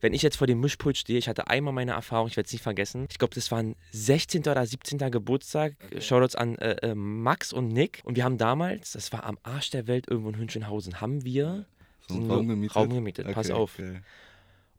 wenn 0.00 0.12
ich 0.12 0.22
jetzt 0.22 0.36
vor 0.36 0.46
dem 0.46 0.60
Mischpult 0.60 0.96
stehe, 0.98 1.18
ich 1.18 1.28
hatte 1.28 1.46
einmal 1.48 1.72
meine 1.72 1.92
Erfahrung, 1.92 2.26
ich 2.28 2.36
werde 2.36 2.46
es 2.48 2.52
nicht 2.52 2.62
vergessen. 2.62 3.06
Ich 3.10 3.18
glaube, 3.18 3.34
das 3.34 3.50
war 3.50 3.58
ein 3.58 3.76
16. 3.92 4.42
oder 4.42 4.66
17. 4.66 4.98
Geburtstag. 5.10 5.74
Shoutouts 6.00 6.34
an 6.34 6.56
äh, 6.56 6.72
äh, 6.82 6.94
Max 6.94 7.52
und 7.52 7.68
Nick. 7.68 8.00
Und 8.04 8.16
wir 8.16 8.24
haben 8.24 8.38
damals, 8.38 8.92
das 8.92 9.12
war 9.12 9.24
am 9.24 9.38
Arsch 9.44 9.70
der 9.70 9.86
Welt 9.86 10.06
irgendwo 10.10 10.30
in 10.30 10.36
Hünschenhausen, 10.38 11.00
haben 11.00 11.24
wir 11.24 11.64
So 12.08 12.14
einen 12.16 12.30
Raum 12.30 12.48
gemietet. 12.48 12.76
Raum 12.76 12.90
gemietet. 12.90 13.32
Pass 13.32 13.46
Okay, 13.50 13.54
auf. 13.58 13.78
okay. 13.78 14.00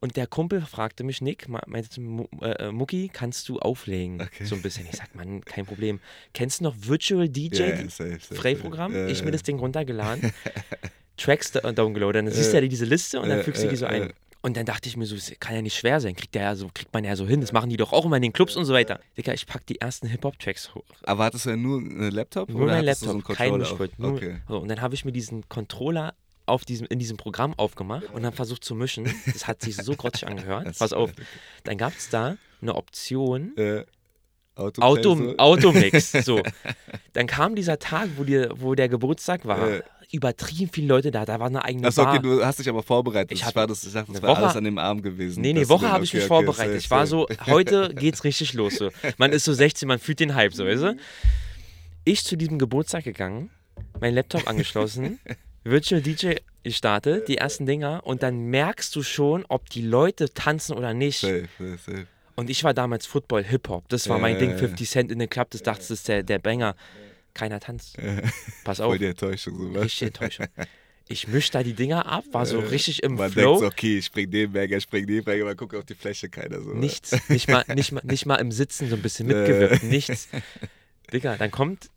Und 0.02 0.16
der 0.16 0.28
Kumpel 0.28 0.62
fragte 0.62 1.04
mich, 1.04 1.22
Nick, 1.22 1.50
meinte 1.50 2.02
äh, 2.42 2.68
äh, 2.68 2.72
Mucki, 2.72 3.10
kannst 3.12 3.50
du 3.50 3.60
auflegen? 3.60 4.22
Okay. 4.22 4.46
So 4.46 4.56
ein 4.56 4.62
bisschen. 4.62 4.88
Ich 4.90 4.96
sag, 4.96 5.14
Mann, 5.14 5.44
kein 5.44 5.66
Problem. 5.66 6.00
Kennst 6.34 6.60
du 6.60 6.64
noch 6.66 6.76
Virtual 6.80 7.28
DJ? 7.28 7.62
Ja, 7.62 7.76
safe, 7.90 7.90
safe, 7.90 8.36
Freiprogramm? 8.36 8.94
safe. 8.94 9.04
Ja, 9.04 9.10
ich 9.10 9.24
mir 9.24 9.32
das 9.32 9.44
Ding 9.44 9.60
runtergeladen, 9.60 10.32
Tracks 11.18 11.52
downgeloadet, 11.52 12.26
dann 12.26 12.32
siehst 12.32 12.54
du 12.54 12.62
ja 12.62 12.68
diese 12.68 12.86
Liste 12.86 13.20
und 13.20 13.28
dann 13.28 13.44
fügst 13.44 13.64
du 13.64 13.68
die 13.68 13.76
so 13.76 13.86
ein. 13.86 14.14
Und 14.42 14.56
dann 14.56 14.66
dachte 14.66 14.88
ich 14.88 14.96
mir 14.96 15.06
so, 15.06 15.16
das 15.16 15.34
kann 15.42 15.54
ja 15.54 15.62
nicht 15.62 15.76
schwer 15.76 16.00
sein, 16.00 16.16
kriegt, 16.16 16.34
der 16.34 16.44
ja 16.44 16.56
so, 16.56 16.70
kriegt 16.74 16.94
man 16.94 17.04
ja 17.04 17.18
so 17.18 17.28
hin, 17.28 17.42
das 17.42 17.52
machen 17.52 17.70
die 17.70 17.76
doch 17.76 17.92
auch 17.92 18.06
immer 18.06 18.16
in 18.16 18.22
den 18.22 18.32
Clubs 18.32 18.56
und 18.56 18.64
so 18.64 18.74
weiter. 18.74 19.02
Digga, 19.18 19.34
ich 19.34 19.46
pack 19.46 19.66
die 19.66 19.82
ersten 19.82 20.08
Hip-Hop-Tracks 20.08 20.74
hoch. 20.76 20.86
Aber 21.04 21.26
hattest 21.26 21.46
du 21.46 21.50
ja 21.50 21.58
nur 21.58 21.80
einen 21.80 22.12
Laptop? 22.12 22.48
Nur 22.48 22.62
oder 22.62 22.76
mein 22.76 22.86
Laptop, 22.86 23.06
so 23.06 23.12
einen 23.12 23.24
kein 23.24 23.50
Controller 23.50 23.72
auf? 23.74 23.80
Mischpult. 23.80 24.14
Okay. 24.14 24.38
so, 24.48 24.60
und 24.60 24.70
dann 24.70 24.80
habe 24.80 24.96
ich 24.96 25.04
mir 25.04 25.12
diesen 25.12 25.50
Controller 25.50 26.14
auf 26.50 26.66
diesem, 26.66 26.88
in 26.88 27.00
diesem 27.00 27.18
Programm 27.18 27.54
aufgemacht 27.58 28.06
und 28.14 28.24
dann 28.24 28.34
versucht 28.34 28.64
zu 28.64 28.76
mischen. 28.76 29.08
Das 29.26 29.48
hat 29.48 29.62
sich 29.62 29.76
so 29.78 29.94
grottig 29.96 30.28
angehört. 30.28 30.78
Pass 30.78 30.94
auf, 30.94 31.12
dann 31.64 31.78
gab 31.78 31.94
es 31.98 32.10
da 32.10 32.38
eine 32.62 32.76
Option, 32.76 33.56
Äh, 33.58 33.86
Auto? 34.56 34.82
Automix. 35.38 36.12
So. 36.26 36.42
Dann 37.14 37.28
kam 37.28 37.56
dieser 37.56 37.80
Tag, 37.80 38.10
wo, 38.18 38.24
dir, 38.26 38.50
wo 38.56 38.76
der 38.76 38.90
Geburtstag 38.90 39.46
war. 39.46 39.70
Äh. 39.70 39.82
Übertrieben 40.12 40.72
viele 40.74 40.88
Leute 40.88 41.12
da. 41.12 41.24
Da 41.24 41.40
war 41.40 41.48
eine 41.48 41.64
eigene 41.64 41.88
Achso, 41.88 42.04
Bar. 42.04 42.16
okay, 42.16 42.24
du 42.24 42.44
hast 42.44 42.58
dich 42.60 42.68
aber 42.68 42.82
vorbereitet. 42.84 43.32
Ich 43.32 43.46
Ich, 43.48 43.56
war 43.56 43.68
das, 43.68 43.84
ich 43.86 43.94
dachte, 43.94 44.12
das 44.12 44.22
war 44.24 44.32
Woche- 44.32 44.42
alles 44.44 44.56
an 44.58 44.64
dem 44.64 44.80
Abend 44.80 45.04
gewesen. 45.04 45.40
Nee, 45.42 45.54
nee, 45.54 45.70
Woche 45.70 45.90
habe 45.92 46.04
ich 46.04 46.12
mich 46.14 46.24
okay, 46.24 46.34
okay, 46.34 46.46
vorbereitet. 46.46 46.74
safe, 46.74 46.78
ich 46.80 46.90
war 46.92 47.06
so, 47.08 47.28
heute 47.46 47.94
geht's 47.94 48.24
richtig 48.24 48.54
los. 48.54 48.76
So. 48.76 48.90
Man 49.18 49.32
ist 49.32 49.46
so 49.46 49.54
16, 49.54 49.88
man 49.88 50.00
fühlt 50.00 50.20
den 50.20 50.34
Hype, 50.34 50.54
so, 50.56 50.66
weißt 50.66 50.82
du? 50.82 50.98
Ich 52.06 52.24
zu 52.26 52.36
diesem 52.36 52.58
Geburtstag 52.58 53.04
gegangen, 53.04 53.52
mein 54.02 54.16
Laptop 54.16 54.48
angeschlossen, 54.48 55.20
Virtual 55.64 56.02
DJ 56.02 56.36
gestartet, 56.64 57.28
die 57.28 57.38
ersten 57.38 57.66
Dinger 57.66 58.02
und 58.06 58.24
dann 58.24 58.46
merkst 58.46 58.96
du 58.96 59.04
schon, 59.04 59.46
ob 59.50 59.70
die 59.70 59.82
Leute 59.82 60.34
tanzen 60.34 60.76
oder 60.76 60.94
nicht. 60.94 61.20
Safe, 61.20 61.48
safe, 61.58 61.78
safe. 61.78 62.08
Und 62.36 62.50
ich 62.50 62.64
war 62.64 62.74
damals 62.74 63.06
Football, 63.06 63.44
Hip-Hop. 63.44 63.90
Das 63.90 64.08
war 64.08 64.18
mein 64.18 64.40
Ding, 64.40 64.52
ja. 64.52 64.58
50 64.58 64.90
Cent 64.90 65.12
in 65.12 65.20
den 65.20 65.30
Club, 65.30 65.50
das 65.52 65.62
dachte, 65.62 65.80
das 65.82 65.92
ist 65.92 66.08
der, 66.08 66.24
der 66.24 66.40
Banger. 66.40 66.76
Keiner 67.34 67.60
tanzt. 67.60 67.98
Pass 68.64 68.80
auf, 68.80 68.88
Voll 68.92 68.98
die 69.00 69.06
Enttäuschung, 69.08 69.58
so 69.58 69.74
was. 69.76 69.84
richtig 69.84 70.08
Enttäuschung. 70.08 70.48
Ich 71.08 71.28
misch 71.28 71.50
da 71.52 71.64
die 71.64 71.74
Dinger 71.74 72.06
ab, 72.06 72.24
war 72.32 72.46
so 72.46 72.60
richtig 72.60 73.02
im 73.04 73.16
Man 73.16 73.32
Flow. 73.32 73.60
denkt 73.60 73.60
so, 73.62 73.66
okay, 73.68 73.98
ich 73.98 74.06
spring 74.06 74.30
den 74.30 74.52
Banger, 74.54 74.78
ich 74.78 74.84
spring 74.84 75.08
den 75.08 75.24
Banger, 75.24 75.46
man 75.46 75.58
guckt 75.58 75.76
auf 75.76 75.84
die 75.86 75.96
Fläche, 75.96 76.30
keiner 76.30 76.62
so. 76.62 76.70
Nichts, 76.72 77.16
nicht 77.30 77.50
mal, 77.50 77.66
nicht, 77.74 77.92
mal, 77.92 78.02
nicht 78.04 78.26
mal 78.26 78.36
im 78.36 78.52
Sitzen 78.52 78.90
so 78.90 78.96
ein 78.96 79.02
bisschen 79.02 79.28
mitgewirkt, 79.28 79.84
nichts. 79.84 80.30
Digga, 81.12 81.36
dann 81.36 81.50
kommt 81.52 81.90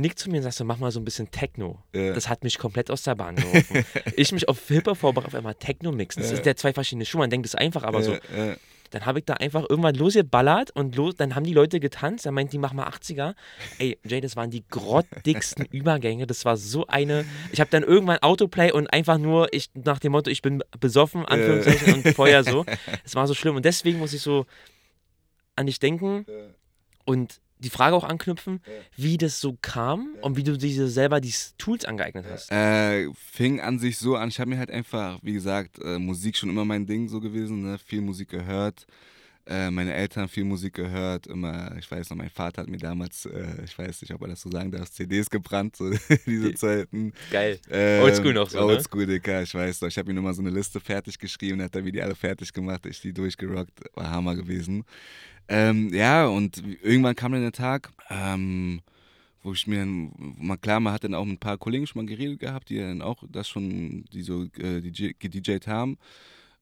Nick 0.00 0.18
zu 0.18 0.30
mir 0.30 0.38
und 0.38 0.42
sagt 0.42 0.56
so, 0.56 0.64
mach 0.64 0.78
mal 0.78 0.90
so 0.90 1.00
ein 1.00 1.04
bisschen 1.04 1.30
Techno. 1.30 1.78
Ja. 1.94 2.12
Das 2.12 2.28
hat 2.28 2.44
mich 2.44 2.58
komplett 2.58 2.90
aus 2.90 3.02
der 3.02 3.14
Bahn 3.14 3.36
geworfen. 3.36 3.84
ich 4.16 4.32
mich 4.32 4.48
auf 4.48 4.66
Hip-Hop 4.68 4.96
vorbereitet, 4.96 5.34
auf 5.34 5.38
einmal 5.38 5.54
Techno 5.54 5.92
mixen. 5.92 6.22
Das 6.22 6.30
Ja. 6.32 6.38
ist 6.38 6.46
ja 6.46 6.54
zwei 6.56 6.72
verschiedene 6.72 7.04
Schuhe, 7.06 7.20
man 7.20 7.30
denkt, 7.30 7.46
das 7.46 7.54
ist 7.54 7.60
einfach, 7.60 7.82
aber 7.82 8.02
so. 8.02 8.14
Äh, 8.14 8.52
äh, 8.52 8.56
Dann 8.90 9.06
habe 9.06 9.20
ich 9.20 9.24
da 9.24 9.34
einfach 9.34 9.64
irgendwann 9.68 9.94
losgeballert 9.94 10.72
und 10.72 10.96
los, 10.96 11.14
dann 11.14 11.36
haben 11.36 11.44
die 11.44 11.52
Leute 11.52 11.78
getanzt. 11.78 12.26
Dann 12.26 12.34
meint 12.34 12.52
die, 12.52 12.58
mach 12.58 12.72
mal 12.72 12.88
80er. 12.88 13.34
Ey, 13.78 13.96
Jay, 14.04 14.20
das 14.20 14.34
waren 14.34 14.50
die 14.50 14.64
grottigsten 14.68 15.64
Übergänge. 15.70 16.26
Das 16.26 16.44
war 16.44 16.56
so 16.56 16.88
eine. 16.88 17.24
Ich 17.52 17.60
habe 17.60 17.70
dann 17.70 17.84
irgendwann 17.84 18.18
Autoplay 18.18 18.72
und 18.72 18.92
einfach 18.92 19.16
nur, 19.18 19.46
ich 19.52 19.70
nach 19.74 20.00
dem 20.00 20.10
Motto, 20.10 20.28
ich 20.28 20.42
bin 20.42 20.64
besoffen, 20.80 21.24
Anführungszeichen, 21.24 21.94
und 22.02 22.14
Feuer 22.16 22.42
so. 22.42 22.66
Es 23.04 23.14
war 23.14 23.28
so 23.28 23.34
schlimm. 23.34 23.54
Und 23.54 23.64
deswegen 23.64 24.00
muss 24.00 24.12
ich 24.12 24.22
so 24.22 24.44
an 25.54 25.66
dich 25.66 25.78
denken 25.78 26.26
und 27.04 27.40
die 27.60 27.70
Frage 27.70 27.94
auch 27.94 28.04
anknüpfen, 28.04 28.60
wie 28.96 29.16
das 29.18 29.40
so 29.40 29.56
kam 29.62 30.14
und 30.22 30.36
wie 30.36 30.42
du 30.42 30.56
dir 30.56 30.88
selber 30.88 31.20
die 31.20 31.32
Tools 31.58 31.84
angeeignet 31.84 32.26
hast. 32.28 32.50
Äh, 32.50 33.08
fing 33.14 33.60
an 33.60 33.78
sich 33.78 33.98
so 33.98 34.16
an, 34.16 34.30
ich 34.30 34.40
habe 34.40 34.50
mir 34.50 34.58
halt 34.58 34.70
einfach, 34.70 35.18
wie 35.22 35.32
gesagt, 35.34 35.78
äh, 35.82 35.98
Musik 35.98 36.36
schon 36.36 36.50
immer 36.50 36.64
mein 36.64 36.86
Ding 36.86 37.08
so 37.08 37.20
gewesen, 37.20 37.62
ne? 37.62 37.78
viel 37.78 38.00
Musik 38.00 38.30
gehört. 38.30 38.86
Äh, 39.46 39.70
meine 39.70 39.94
Eltern 39.94 40.28
viel 40.28 40.44
Musik 40.44 40.74
gehört, 40.74 41.26
immer, 41.26 41.74
ich 41.78 41.90
weiß 41.90 42.10
noch, 42.10 42.16
mein 42.16 42.28
Vater 42.30 42.60
hat 42.62 42.68
mir 42.68 42.76
damals, 42.76 43.24
äh, 43.24 43.64
ich 43.64 43.76
weiß 43.76 44.02
nicht, 44.02 44.12
ob 44.14 44.20
er 44.22 44.28
das 44.28 44.42
so 44.42 44.50
sagen 44.50 44.70
darf, 44.70 44.90
CDs 44.90 45.28
gebrannt, 45.30 45.76
so 45.76 45.90
diese 46.26 46.50
Die- 46.50 46.54
Zeiten. 46.54 47.12
Geil. 47.30 47.58
Ähm, 47.70 48.02
Oldschool 48.04 48.34
noch 48.34 48.48
so, 48.50 48.58
ne? 48.58 48.64
Oldschool, 48.66 49.06
Digga, 49.06 49.42
ich 49.42 49.52
weiß 49.54 49.80
noch. 49.80 49.88
Ich 49.88 49.96
habe 49.98 50.10
ihm 50.10 50.18
immer 50.18 50.34
so 50.34 50.42
eine 50.42 50.50
Liste 50.50 50.78
fertig 50.78 51.18
geschrieben, 51.18 51.60
hat 51.62 51.74
er 51.74 51.82
mir 51.82 51.90
die 51.90 52.02
alle 52.02 52.14
fertig 52.14 52.52
gemacht, 52.52 52.84
ich 52.86 53.00
die 53.00 53.12
durchgerockt, 53.14 53.72
war 53.94 54.10
Hammer 54.10 54.36
gewesen. 54.36 54.84
Ähm, 55.50 55.92
ja, 55.92 56.26
und 56.28 56.62
irgendwann 56.82 57.16
kam 57.16 57.32
dann 57.32 57.42
der 57.42 57.52
Tag, 57.52 57.92
ähm, 58.08 58.82
wo 59.42 59.52
ich 59.54 59.66
mir, 59.66 59.80
dann- 59.80 60.60
klar, 60.60 60.80
man 60.80 60.92
hat 60.94 61.04
dann 61.04 61.14
auch 61.14 61.24
mit 61.24 61.36
ein 61.36 61.40
paar 61.40 61.58
Kollegen 61.58 61.86
schon 61.86 62.04
mal 62.04 62.08
geredet 62.08 62.40
gehabt, 62.40 62.70
die 62.70 62.78
dann 62.78 63.02
auch 63.02 63.24
das 63.28 63.48
schon, 63.48 64.04
die 64.12 64.22
so 64.22 64.44
äh, 64.58 64.80
DJ, 64.82 65.12
gedjt 65.18 65.66
haben. 65.68 65.98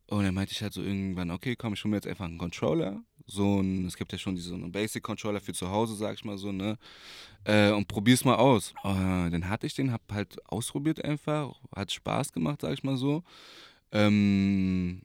Und 0.09 0.25
dann 0.25 0.35
meinte 0.35 0.53
ich 0.53 0.63
halt 0.63 0.73
so 0.75 0.83
irgendwann, 0.83 1.31
okay, 1.33 1.57
komm, 1.57 1.75
ich 1.75 1.85
hole 1.85 1.91
mir 1.91 1.99
jetzt 1.99 2.09
einfach 2.09 2.27
einen 2.27 2.39
Controller. 2.39 3.03
So 3.27 3.61
ein, 3.63 3.87
es 3.87 3.97
gibt 3.97 4.13
ja 4.13 4.19
schon 4.19 4.37
diese 4.37 4.51
so 4.51 4.57
einen 4.57 4.73
Basic-Controller 4.73 5.41
für 5.41 5.53
zu 5.55 5.71
Hause, 5.71 5.97
sag 5.97 6.15
ich 6.15 6.25
mal 6.25 6.39
so, 6.39 6.53
ne? 6.53 6.79
Äh, 7.45 7.73
und 7.73 7.89
probier's 7.89 8.25
mal 8.25 8.37
aus. 8.37 8.75
Äh, 8.85 9.31
dann 9.31 9.49
hatte 9.49 9.67
ich 9.67 9.75
den, 9.75 9.93
hab 9.93 10.03
halt 10.13 10.39
ausprobiert 10.51 11.05
einfach, 11.05 11.61
hat 11.77 11.93
Spaß 11.93 12.33
gemacht, 12.33 12.63
sag 12.63 12.73
ich 12.75 12.85
mal 12.85 12.97
so. 12.99 13.25
Ähm, 13.93 15.03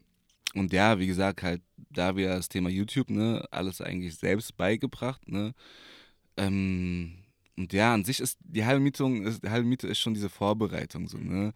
und 0.56 0.74
ja, 0.74 1.00
wie 1.00 1.08
gesagt, 1.08 1.44
halt, 1.44 1.62
da 1.90 2.16
wir 2.16 2.30
das 2.30 2.50
Thema 2.50 2.70
YouTube, 2.70 3.10
ne, 3.10 3.46
alles 3.52 3.82
eigentlich 3.82 4.16
selbst 4.16 4.56
beigebracht, 4.58 5.28
ne? 5.28 5.54
Ähm, 6.38 7.14
und 7.56 7.72
ja, 7.74 7.94
an 7.94 8.04
sich 8.04 8.20
ist 8.20 8.40
die 8.42 8.66
halbe 8.66 8.80
Miete, 8.82 9.06
ist, 9.06 9.44
die 9.44 9.50
halbe 9.50 9.68
Miete 9.68 9.88
ist 9.88 10.00
schon 10.00 10.14
diese 10.16 10.30
Vorbereitung, 10.30 11.08
so, 11.08 11.18
ne? 11.18 11.54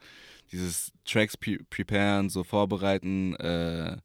Dieses 0.52 0.92
Tracks 1.06 1.38
pre 1.38 1.58
preparen, 1.70 2.30
so 2.30 2.44
vorbereiten, 2.44 3.36
äh, 3.36 3.98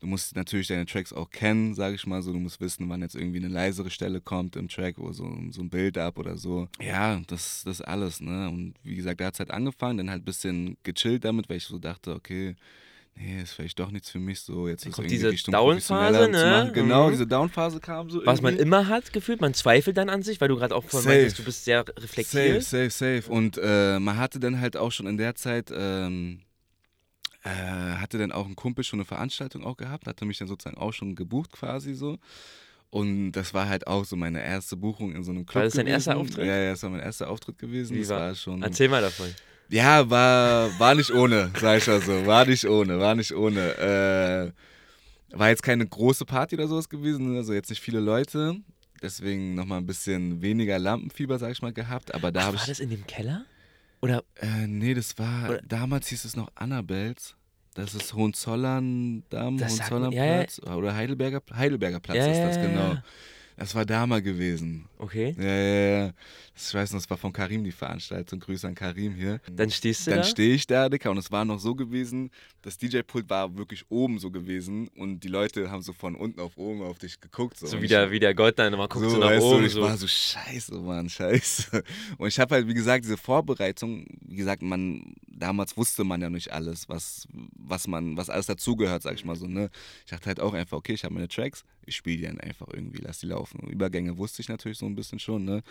Du 0.00 0.06
musst 0.06 0.36
natürlich 0.36 0.68
deine 0.68 0.86
Tracks 0.86 1.12
auch 1.12 1.30
kennen, 1.30 1.74
sage 1.74 1.96
ich 1.96 2.06
mal 2.06 2.22
so. 2.22 2.32
Du 2.32 2.38
musst 2.38 2.60
wissen, 2.60 2.88
wann 2.88 3.02
jetzt 3.02 3.16
irgendwie 3.16 3.38
eine 3.38 3.48
leisere 3.48 3.90
Stelle 3.90 4.20
kommt 4.20 4.54
im 4.54 4.68
Track 4.68 4.98
oder 4.98 5.12
so, 5.12 5.24
so 5.50 5.60
ein 5.60 5.70
Build-up 5.70 6.18
oder 6.18 6.36
so. 6.36 6.68
Ja, 6.80 7.20
das, 7.26 7.62
das 7.64 7.80
alles, 7.80 8.20
ne? 8.20 8.48
Und 8.48 8.74
wie 8.84 8.94
gesagt, 8.94 9.20
da 9.20 9.26
hat 9.26 9.34
es 9.34 9.40
halt 9.40 9.50
angefangen, 9.50 9.98
dann 9.98 10.10
halt 10.10 10.22
ein 10.22 10.24
bisschen 10.24 10.76
gechillt 10.84 11.24
damit, 11.24 11.48
weil 11.48 11.56
ich 11.56 11.64
so 11.64 11.78
dachte, 11.78 12.14
okay, 12.14 12.54
nee, 13.18 13.42
ist 13.42 13.52
vielleicht 13.52 13.78
doch 13.78 13.90
nichts 13.90 14.10
für 14.10 14.18
mich 14.18 14.40
so. 14.40 14.68
Jetzt 14.68 14.86
ist 14.86 14.92
kommt 14.94 15.10
diese 15.10 15.32
Down-Phase, 15.32 16.28
ne? 16.30 16.70
Genau, 16.74 17.06
Mhm. 17.08 17.10
diese 17.12 17.26
Down-Phase 17.26 17.80
kam 17.80 18.08
so 18.10 18.24
Was 18.24 18.40
man 18.40 18.54
irgendwie. 18.54 18.62
immer 18.62 18.88
hat, 18.88 19.12
gefühlt, 19.12 19.40
man 19.40 19.54
zweifelt 19.54 19.96
dann 19.96 20.08
an 20.08 20.22
sich, 20.22 20.40
weil 20.40 20.48
du 20.48 20.56
gerade 20.56 20.74
auch 20.74 20.84
vorhin 20.84 21.04
Safe. 21.08 21.16
meintest, 21.16 21.38
du 21.38 21.44
bist 21.44 21.64
sehr 21.64 21.84
Safe, 21.86 22.02
reflektiert. 22.02 22.62
safe, 22.62 22.90
safe. 22.90 23.24
Und 23.30 23.58
äh, 23.62 23.98
man 23.98 24.16
hatte 24.16 24.40
dann 24.40 24.60
halt 24.60 24.76
auch 24.76 24.92
schon 24.92 25.06
in 25.06 25.16
der 25.16 25.34
Zeit, 25.34 25.70
ähm, 25.74 26.40
äh, 27.44 27.48
hatte 27.48 28.18
dann 28.18 28.32
auch 28.32 28.46
ein 28.46 28.56
Kumpel 28.56 28.84
schon 28.84 28.98
eine 28.98 29.04
Veranstaltung 29.04 29.64
auch 29.64 29.76
gehabt, 29.76 30.06
hatte 30.06 30.24
mich 30.24 30.38
dann 30.38 30.48
sozusagen 30.48 30.76
auch 30.78 30.92
schon 30.92 31.14
gebucht 31.14 31.52
quasi 31.52 31.94
so. 31.94 32.18
Und 32.90 33.32
das 33.32 33.52
war 33.52 33.68
halt 33.68 33.86
auch 33.86 34.04
so 34.06 34.16
meine 34.16 34.42
erste 34.42 34.74
Buchung 34.76 35.14
in 35.14 35.22
so 35.22 35.30
einem 35.30 35.44
Club. 35.44 35.56
War 35.56 35.64
das 35.64 35.74
dein 35.74 35.86
erster 35.86 36.16
Auftritt? 36.16 36.46
Ja, 36.46 36.56
ja, 36.56 36.70
das 36.70 36.82
war 36.82 36.90
mein 36.90 37.00
erster 37.00 37.28
Auftritt 37.28 37.58
gewesen. 37.58 37.94
Wie 37.94 38.00
das 38.00 38.08
war- 38.08 38.20
war 38.20 38.34
schon. 38.34 38.62
Erzähl 38.62 38.88
mal 38.88 39.02
davon. 39.02 39.26
Ja, 39.70 40.08
war, 40.08 40.70
war 40.78 40.94
nicht 40.94 41.10
ohne, 41.12 41.50
sag 41.60 41.78
ich 41.78 41.86
mal 41.86 42.00
so. 42.00 42.26
War 42.26 42.44
nicht 42.46 42.66
ohne, 42.66 42.98
war 42.98 43.14
nicht 43.14 43.34
ohne. 43.34 44.52
Äh, 44.52 45.36
war 45.36 45.48
jetzt 45.50 45.62
keine 45.62 45.86
große 45.86 46.24
Party 46.24 46.54
oder 46.56 46.68
sowas 46.68 46.88
gewesen, 46.88 47.36
also 47.36 47.52
jetzt 47.52 47.68
nicht 47.68 47.80
viele 47.82 48.00
Leute. 48.00 48.56
Deswegen 49.02 49.54
nochmal 49.54 49.78
ein 49.78 49.86
bisschen 49.86 50.40
weniger 50.42 50.78
Lampenfieber, 50.78 51.38
sag 51.38 51.52
ich 51.52 51.62
mal, 51.62 51.72
gehabt. 51.72 52.14
Aber 52.14 52.32
da 52.32 52.44
habe 52.44 52.56
war 52.56 52.62
ich. 52.62 52.68
das 52.68 52.80
in 52.80 52.90
dem 52.90 53.06
Keller? 53.06 53.44
Oder 54.00 54.24
Äh, 54.40 54.66
nee, 54.66 54.94
das 54.94 55.18
war. 55.18 55.50
Oder- 55.50 55.62
damals 55.66 56.08
hieß 56.08 56.24
es 56.24 56.34
noch 56.36 56.48
Annabels. 56.54 57.34
Das 57.74 57.94
ist 57.94 58.14
Hohenzollern-Damm, 58.14 59.58
Das 59.58 59.76
sagt- 59.76 59.90
Hohenzollernplatz. 59.92 60.60
Oder 60.66 60.94
Heidelberger, 60.96 61.42
Heidelberger 61.54 62.00
Platz 62.00 62.16
Ja, 62.18 62.26
ist 62.26 62.38
ja, 62.38 62.46
das, 62.48 62.56
ja, 62.56 62.62
genau. 62.66 62.96
Das 63.58 63.74
war 63.74 63.84
da 63.84 64.06
mal 64.06 64.22
gewesen. 64.22 64.86
okay, 64.98 65.34
Ja, 65.36 65.44
ja, 65.44 66.04
ja. 66.06 66.12
Ich 66.56 66.74
weiß 66.74 66.92
noch, 66.92 67.00
das 67.00 67.10
war 67.10 67.16
von 67.16 67.32
Karim 67.32 67.62
die 67.64 67.72
Veranstaltung. 67.72 68.38
Grüße 68.40 68.66
an 68.66 68.74
Karim 68.74 69.14
hier. 69.14 69.40
dann 69.50 69.70
stehst 69.70 70.06
du 70.06 70.10
Dann 70.10 70.20
da. 70.20 70.24
stehe 70.24 70.54
ich 70.54 70.66
da, 70.66 70.88
Dicker, 70.88 71.10
und 71.10 71.18
es 71.18 71.30
war 71.30 71.44
noch 71.44 71.58
so 71.58 71.74
gewesen, 71.74 72.30
das 72.62 72.78
DJ-Pult 72.78 73.28
war 73.30 73.56
wirklich 73.56 73.84
oben 73.90 74.18
so 74.18 74.30
gewesen 74.30 74.88
und 74.96 75.20
die 75.20 75.28
Leute 75.28 75.70
haben 75.70 75.82
so 75.82 75.92
von 75.92 76.14
unten 76.16 76.40
auf 76.40 76.56
oben 76.56 76.82
auf 76.82 76.98
dich 76.98 77.20
geguckt. 77.20 77.58
So, 77.58 77.66
so 77.66 77.82
wie 77.82 77.86
der, 77.88 78.10
wie 78.10 78.18
der 78.20 78.34
Gott 78.34 78.58
dann 78.58 78.72
immer 78.72 78.88
guckt 78.88 79.04
so, 79.04 79.10
so, 79.10 79.18
nach 79.18 79.30
du, 79.30 79.42
oben. 79.42 79.58
und 79.58 79.64
ich 79.64 79.72
so. 79.72 79.82
war 79.82 79.96
so, 79.96 80.06
scheiße, 80.06 80.74
Mann, 80.76 81.08
scheiße. 81.08 81.82
Und 82.16 82.28
ich 82.28 82.38
habe 82.40 82.54
halt, 82.56 82.66
wie 82.68 82.74
gesagt, 82.74 83.04
diese 83.04 83.16
Vorbereitung, 83.16 84.06
wie 84.20 84.36
gesagt, 84.36 84.62
man 84.62 85.14
damals 85.26 85.76
wusste 85.76 86.04
man 86.04 86.20
ja 86.20 86.30
nicht 86.30 86.52
alles, 86.52 86.88
was, 86.88 87.26
was 87.56 87.86
man, 87.86 88.16
was 88.16 88.30
alles 88.30 88.46
dazugehört, 88.46 89.02
sag 89.02 89.14
ich 89.14 89.24
mal 89.24 89.36
so, 89.36 89.46
ne? 89.46 89.70
Ich 90.04 90.10
dachte 90.10 90.26
halt 90.26 90.40
auch 90.40 90.54
einfach, 90.54 90.76
okay, 90.76 90.92
ich 90.94 91.04
habe 91.04 91.14
meine 91.14 91.28
Tracks, 91.28 91.62
ich 91.88 91.96
spiele 91.96 92.16
die 92.18 92.22
dann 92.24 92.40
einfach 92.40 92.68
irgendwie, 92.72 92.98
lass 92.98 93.20
die 93.20 93.26
laufen. 93.26 93.60
Übergänge 93.68 94.18
wusste 94.18 94.42
ich 94.42 94.48
natürlich 94.48 94.78
so 94.78 94.86
ein 94.86 94.94
bisschen 94.94 95.18
schon, 95.18 95.44
ne? 95.44 95.62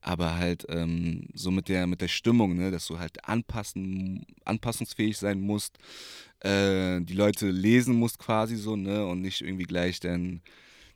Aber 0.00 0.36
halt 0.36 0.66
ähm, 0.68 1.26
so 1.34 1.50
mit 1.50 1.68
der, 1.68 1.86
mit 1.86 2.00
der 2.00 2.08
Stimmung, 2.08 2.54
ne, 2.56 2.70
dass 2.70 2.86
du 2.86 2.98
halt 2.98 3.24
anpassen, 3.28 4.24
anpassungsfähig 4.44 5.18
sein 5.18 5.40
musst, 5.40 5.78
äh, 6.40 7.00
die 7.00 7.14
Leute 7.14 7.50
lesen 7.50 7.96
musst 7.96 8.18
quasi 8.18 8.56
so, 8.56 8.76
ne? 8.76 9.06
Und 9.06 9.22
nicht 9.22 9.42
irgendwie 9.42 9.64
gleich 9.64 10.00
dann 10.00 10.42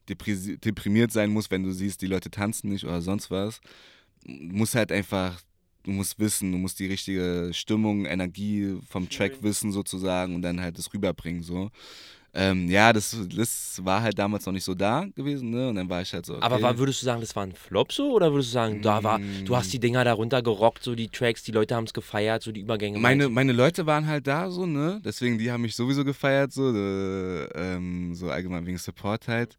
deprimiert 0.08 1.12
sein 1.12 1.30
musst, 1.30 1.50
wenn 1.50 1.62
du 1.62 1.72
siehst, 1.72 2.02
die 2.02 2.06
Leute 2.06 2.30
tanzen 2.30 2.70
nicht 2.70 2.84
oder 2.84 3.00
sonst 3.00 3.30
was. 3.30 3.60
Du 4.24 4.32
musst 4.32 4.74
halt 4.74 4.90
einfach 4.92 5.40
du 5.84 5.90
musst 5.90 6.18
wissen, 6.18 6.52
du 6.52 6.58
musst 6.58 6.78
die 6.78 6.86
richtige 6.86 7.50
Stimmung, 7.52 8.04
Energie 8.04 8.78
vom 8.88 9.08
Track 9.08 9.42
wissen 9.42 9.72
sozusagen 9.72 10.34
und 10.34 10.42
dann 10.42 10.60
halt 10.60 10.78
das 10.78 10.92
rüberbringen 10.92 11.42
so. 11.42 11.70
Ähm, 12.32 12.68
ja, 12.68 12.92
das, 12.92 13.16
das 13.34 13.80
war 13.82 14.02
halt 14.02 14.16
damals 14.16 14.46
noch 14.46 14.52
nicht 14.52 14.62
so 14.62 14.74
da 14.74 15.04
gewesen, 15.16 15.50
ne? 15.50 15.68
Und 15.68 15.74
dann 15.74 15.88
war 15.88 16.00
ich 16.00 16.12
halt 16.12 16.24
so. 16.24 16.34
Okay. 16.34 16.42
Aber 16.44 16.62
war, 16.62 16.78
würdest 16.78 17.02
du 17.02 17.06
sagen, 17.06 17.20
das 17.20 17.34
war 17.34 17.42
ein 17.42 17.52
Flop 17.52 17.92
so? 17.92 18.12
Oder 18.12 18.32
würdest 18.32 18.50
du 18.50 18.52
sagen, 18.52 18.82
da 18.82 19.02
war, 19.02 19.20
du 19.44 19.56
hast 19.56 19.72
die 19.72 19.80
Dinger 19.80 20.04
darunter 20.04 20.40
gerockt, 20.40 20.84
so 20.84 20.94
die 20.94 21.08
Tracks, 21.08 21.42
die 21.42 21.50
Leute 21.50 21.74
haben 21.74 21.84
es 21.84 21.92
gefeiert, 21.92 22.44
so 22.44 22.52
die 22.52 22.60
Übergänge? 22.60 23.00
Meine, 23.00 23.28
meine 23.28 23.52
Leute 23.52 23.84
waren 23.86 24.06
halt 24.06 24.28
da 24.28 24.48
so, 24.48 24.64
ne? 24.64 25.00
Deswegen, 25.04 25.38
die 25.38 25.50
haben 25.50 25.62
mich 25.62 25.74
sowieso 25.74 26.04
gefeiert, 26.04 26.52
so, 26.52 26.72
äh, 26.72 27.46
ähm, 27.54 28.14
so 28.14 28.30
allgemein 28.30 28.64
wegen 28.64 28.78
Support 28.78 29.26
halt. 29.26 29.56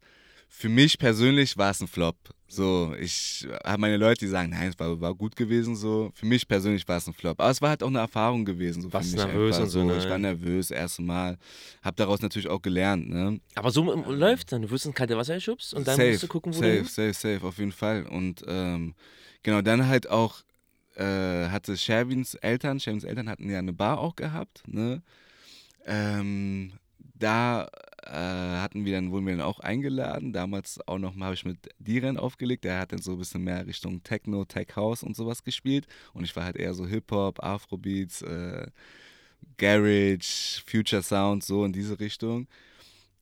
Für 0.54 0.68
mich 0.68 0.98
persönlich 0.98 1.56
war 1.56 1.70
es 1.70 1.80
ein 1.80 1.88
Flop. 1.88 2.14
So, 2.46 2.94
ich 3.00 3.48
habe 3.64 3.80
meine 3.80 3.96
Leute, 3.96 4.20
die 4.20 4.26
sagen, 4.26 4.50
nein, 4.50 4.68
es 4.68 4.78
war, 4.78 5.00
war 5.00 5.14
gut 5.14 5.34
gewesen. 5.34 5.74
So, 5.74 6.12
für 6.14 6.26
mich 6.26 6.46
persönlich 6.46 6.86
war 6.86 6.98
es 6.98 7.06
ein 7.06 7.14
Flop. 7.14 7.40
Aber 7.40 7.50
es 7.50 7.62
war 7.62 7.70
halt 7.70 7.82
auch 7.82 7.88
eine 7.88 8.00
Erfahrung 8.00 8.44
gewesen. 8.44 8.82
So 8.82 8.92
Warst 8.92 9.16
nervös 9.16 9.58
und 9.58 9.70
so, 9.70 9.82
ne? 9.82 9.96
Ich 9.96 10.08
war 10.08 10.18
nervös, 10.18 10.70
erste 10.70 11.00
Mal. 11.00 11.38
Hab 11.82 11.96
daraus 11.96 12.20
natürlich 12.20 12.48
auch 12.48 12.60
gelernt, 12.60 13.08
ne? 13.08 13.40
Aber 13.54 13.70
so 13.70 13.82
läuft 14.10 14.52
dann. 14.52 14.60
Du 14.62 14.70
wirst 14.70 14.84
ins 14.84 14.94
kalte 14.94 15.16
Wasser 15.16 15.36
geschubst 15.36 15.72
und 15.72 15.88
dann 15.88 15.96
safe, 15.96 16.10
musst 16.10 16.22
du 16.22 16.28
gucken, 16.28 16.54
wo 16.54 16.58
safe, 16.58 16.78
du. 16.82 16.84
Safe, 16.84 17.12
safe, 17.14 17.34
safe, 17.34 17.46
auf 17.46 17.56
jeden 17.58 17.72
Fall. 17.72 18.04
Und 18.04 18.44
ähm, 18.46 18.94
genau, 19.42 19.62
dann 19.62 19.88
halt 19.88 20.10
auch 20.10 20.42
äh, 20.96 21.48
hatte 21.48 21.78
Sherwins 21.78 22.34
Eltern, 22.34 22.78
Sherwins 22.78 23.04
Eltern 23.04 23.30
hatten 23.30 23.48
ja 23.50 23.58
eine 23.58 23.72
Bar 23.72 23.98
auch 23.98 24.14
gehabt, 24.14 24.62
ne? 24.66 25.02
Ähm, 25.86 26.74
da 27.14 27.68
hatten 28.16 28.84
wir 28.84 28.92
dann, 28.92 29.10
wurden 29.10 29.26
wir 29.26 29.36
dann 29.36 29.46
auch 29.46 29.60
eingeladen. 29.60 30.32
Damals 30.32 30.80
auch 30.86 30.98
noch 30.98 31.14
mal 31.14 31.26
habe 31.26 31.34
ich 31.34 31.44
mit 31.44 31.58
Diren 31.78 32.16
aufgelegt. 32.16 32.64
Der 32.64 32.80
hat 32.80 32.92
dann 32.92 33.00
so 33.00 33.12
ein 33.12 33.18
bisschen 33.18 33.44
mehr 33.44 33.66
Richtung 33.66 34.02
Techno, 34.02 34.44
Tech 34.44 34.68
House 34.76 35.02
und 35.02 35.16
sowas 35.16 35.42
gespielt. 35.42 35.86
Und 36.12 36.24
ich 36.24 36.36
war 36.36 36.44
halt 36.44 36.56
eher 36.56 36.74
so 36.74 36.86
Hip-Hop, 36.86 37.42
Afrobeats, 37.42 38.22
äh, 38.22 38.66
Garage, 39.56 40.62
Future 40.66 41.02
Sound, 41.02 41.44
so 41.44 41.64
in 41.64 41.72
diese 41.72 41.98
Richtung. 41.98 42.46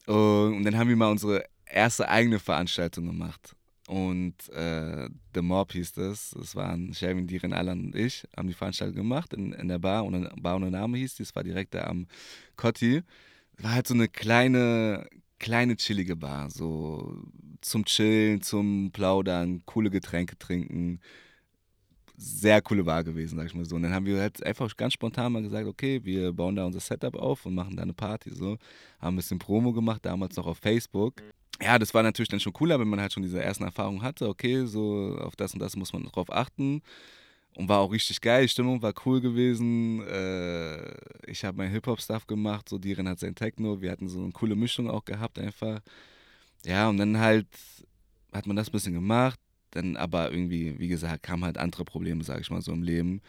Und 0.07 0.65
dann 0.65 0.77
haben 0.77 0.89
wir 0.89 0.97
mal 0.97 1.11
unsere 1.11 1.45
erste 1.67 2.09
eigene 2.09 2.39
Veranstaltung 2.39 3.07
gemacht. 3.07 3.55
Und 3.87 4.49
äh, 4.51 5.09
The 5.35 5.43
Mob 5.43 5.73
hieß 5.73 5.93
das. 5.93 6.31
Das 6.37 6.55
waren 6.57 6.95
Sherwin, 6.95 7.27
Diren, 7.27 7.53
Alan 7.53 7.87
und 7.87 7.97
ich, 7.97 8.27
haben 8.37 8.49
die 8.49 8.55
Veranstaltung 8.55 8.97
gemacht 8.97 9.35
in, 9.35 9.53
in 9.53 9.69
der 9.69 9.79
Bar. 9.79 10.05
Und 10.05 10.31
Bar 10.43 10.57
ohne 10.57 10.71
Name 10.71 10.99
hieß 10.99 11.17
die. 11.17 11.23
Das 11.23 11.35
war 11.35 11.45
direkt 11.45 11.75
da 11.75 11.85
am 11.85 12.07
Cotti 12.57 13.03
war 13.63 13.73
halt 13.73 13.87
so 13.87 13.95
eine 13.95 14.09
kleine, 14.09 15.09
kleine 15.39 15.77
chillige 15.77 16.17
Bar. 16.17 16.51
So 16.51 17.23
zum 17.61 17.85
Chillen, 17.85 18.43
zum 18.43 18.91
Plaudern, 18.93 19.63
coole 19.67 19.91
Getränke 19.91 20.39
trinken. 20.39 21.01
Sehr 22.17 22.61
coole 22.61 22.85
Bar 22.85 23.03
gewesen, 23.05 23.37
sag 23.37 23.47
ich 23.47 23.55
mal 23.55 23.65
so. 23.65 23.77
Und 23.77 23.83
dann 23.83 23.95
haben 23.95 24.07
wir 24.07 24.21
halt 24.21 24.43
einfach 24.45 24.75
ganz 24.77 24.93
spontan 24.95 25.33
mal 25.33 25.43
gesagt, 25.43 25.67
okay, 25.67 26.01
wir 26.05 26.33
bauen 26.33 26.57
da 26.57 26.67
unser 26.67 26.81
Setup 26.81 27.17
auf 27.17 27.47
und 27.47 27.55
machen 27.55 27.77
da 27.77 27.83
eine 27.83 27.95
Party. 27.95 28.31
So. 28.35 28.59
Haben 28.99 29.15
ein 29.15 29.17
bisschen 29.17 29.39
Promo 29.39 29.73
gemacht, 29.73 30.05
damals 30.05 30.37
noch 30.37 30.47
auf 30.47 30.59
Facebook. 30.59 31.23
Ja, 31.63 31.79
das 31.79 31.93
war 31.93 32.03
natürlich 32.03 32.29
dann 32.29 32.41
schon 32.41 32.53
cooler, 32.53 32.81
wenn 32.81 32.89
man 32.89 33.01
halt 33.01 33.13
schon 33.13 33.23
diese 33.23 33.43
ersten 33.43 33.65
Erfahrungen 33.65 34.03
hatte. 34.03 34.29
Okay, 34.29 34.67
so 34.67 35.17
auf 35.19 35.37
das 35.37 35.53
und 35.55 35.61
das 35.61 35.77
muss 35.77 35.93
man 35.93 36.05
drauf 36.05 36.33
achten. 36.33 36.83
Und 37.57 37.69
war 37.69 37.81
auch 37.81 37.93
richtig 37.93 38.21
geil, 38.21 38.43
die 38.43 38.49
Stimmung 38.49 38.81
war 38.81 38.95
cool 39.05 39.21
gewesen. 39.21 40.03
Äh, 40.07 40.93
ich 41.27 41.45
habe 41.45 41.59
mein 41.59 41.71
Hip-Hop-Stuff 41.71 42.27
gemacht, 42.27 42.69
so 42.69 42.79
Diren 42.79 43.09
hat 43.09 43.19
sein 43.19 43.35
Techno. 43.35 43.81
Wir 43.81 43.91
hatten 43.91 44.09
so 44.09 44.23
eine 44.23 44.33
coole 44.33 44.55
Mischung 44.55 44.89
auch 44.89 45.05
gehabt 45.05 45.39
einfach. 45.39 45.81
Ja, 46.65 46.89
und 46.89 46.97
dann 46.97 47.19
halt 47.19 47.47
hat 48.33 48.47
man 48.47 48.57
das 48.57 48.69
ein 48.69 48.73
bisschen 48.73 48.95
gemacht. 48.95 49.39
Dann 49.73 49.97
aber 49.97 50.33
irgendwie, 50.33 50.79
wie 50.79 50.89
gesagt, 50.89 51.23
kamen 51.23 51.45
halt 51.45 51.59
andere 51.59 51.85
Probleme, 51.85 52.25
sage 52.25 52.41
ich 52.41 52.51
mal 52.51 52.63
so 52.63 52.73
im 52.73 52.83
Leben. 52.83 53.21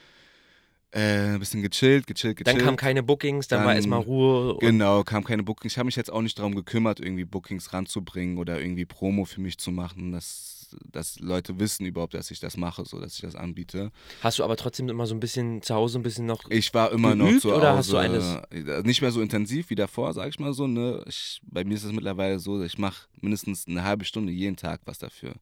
Äh, 0.93 1.34
ein 1.34 1.39
bisschen 1.39 1.62
gechillt, 1.62 2.05
gechillt, 2.05 2.38
gechillt. 2.38 2.57
Dann 2.57 2.65
kamen 2.65 2.77
keine 2.77 3.01
Bookings, 3.01 3.47
dann, 3.47 3.60
dann 3.60 3.67
war 3.67 3.75
erstmal 3.75 4.01
Ruhe. 4.01 4.57
Genau, 4.60 5.03
kam 5.03 5.23
keine 5.23 5.41
Bookings. 5.43 5.73
Ich 5.73 5.77
habe 5.77 5.86
mich 5.86 5.95
jetzt 5.95 6.12
auch 6.12 6.21
nicht 6.21 6.38
darum 6.38 6.53
gekümmert, 6.53 6.99
irgendwie 6.99 7.23
Bookings 7.23 7.71
ranzubringen 7.71 8.38
oder 8.38 8.60
irgendwie 8.60 8.86
Promo 8.86 9.23
für 9.23 9.39
mich 9.39 9.57
zu 9.57 9.71
machen. 9.71 10.12
Das 10.12 10.61
dass 10.91 11.19
Leute 11.19 11.60
wissen 11.60 11.86
überhaupt, 11.86 12.13
dass 12.13 12.31
ich 12.31 12.39
das 12.39 12.57
mache, 12.57 12.86
so 12.86 12.99
dass 12.99 13.15
ich 13.15 13.21
das 13.21 13.36
anbiete. 13.36 13.91
Hast 14.21 14.39
du 14.39 14.43
aber 14.43 14.57
trotzdem 14.57 14.89
immer 14.89 15.05
so 15.05 15.15
ein 15.15 15.19
bisschen 15.19 15.62
zu 15.62 15.73
Hause 15.73 15.99
ein 15.99 16.03
bisschen 16.03 16.25
noch 16.25 16.49
Ich 16.49 16.73
war 16.73 16.91
immer 16.91 17.15
noch 17.15 17.39
zu 17.39 17.53
oder 17.53 17.71
Hause, 17.71 17.77
hast 17.77 17.91
du 17.91 17.97
eines 17.97 18.86
nicht 18.86 19.01
mehr 19.01 19.12
so 19.12 19.21
intensiv 19.21 19.69
wie 19.69 19.75
davor, 19.75 20.13
sag 20.13 20.29
ich 20.29 20.39
mal 20.39 20.53
so, 20.53 20.67
ne? 20.67 21.03
Ich, 21.07 21.41
bei 21.43 21.63
mir 21.63 21.75
ist 21.75 21.84
es 21.84 21.91
mittlerweile 21.91 22.39
so, 22.39 22.62
ich 22.62 22.77
mache 22.77 23.07
mindestens 23.19 23.67
eine 23.67 23.84
halbe 23.84 24.05
Stunde 24.05 24.31
jeden 24.31 24.55
Tag 24.55 24.81
was 24.86 24.99
dafür. 24.99 25.34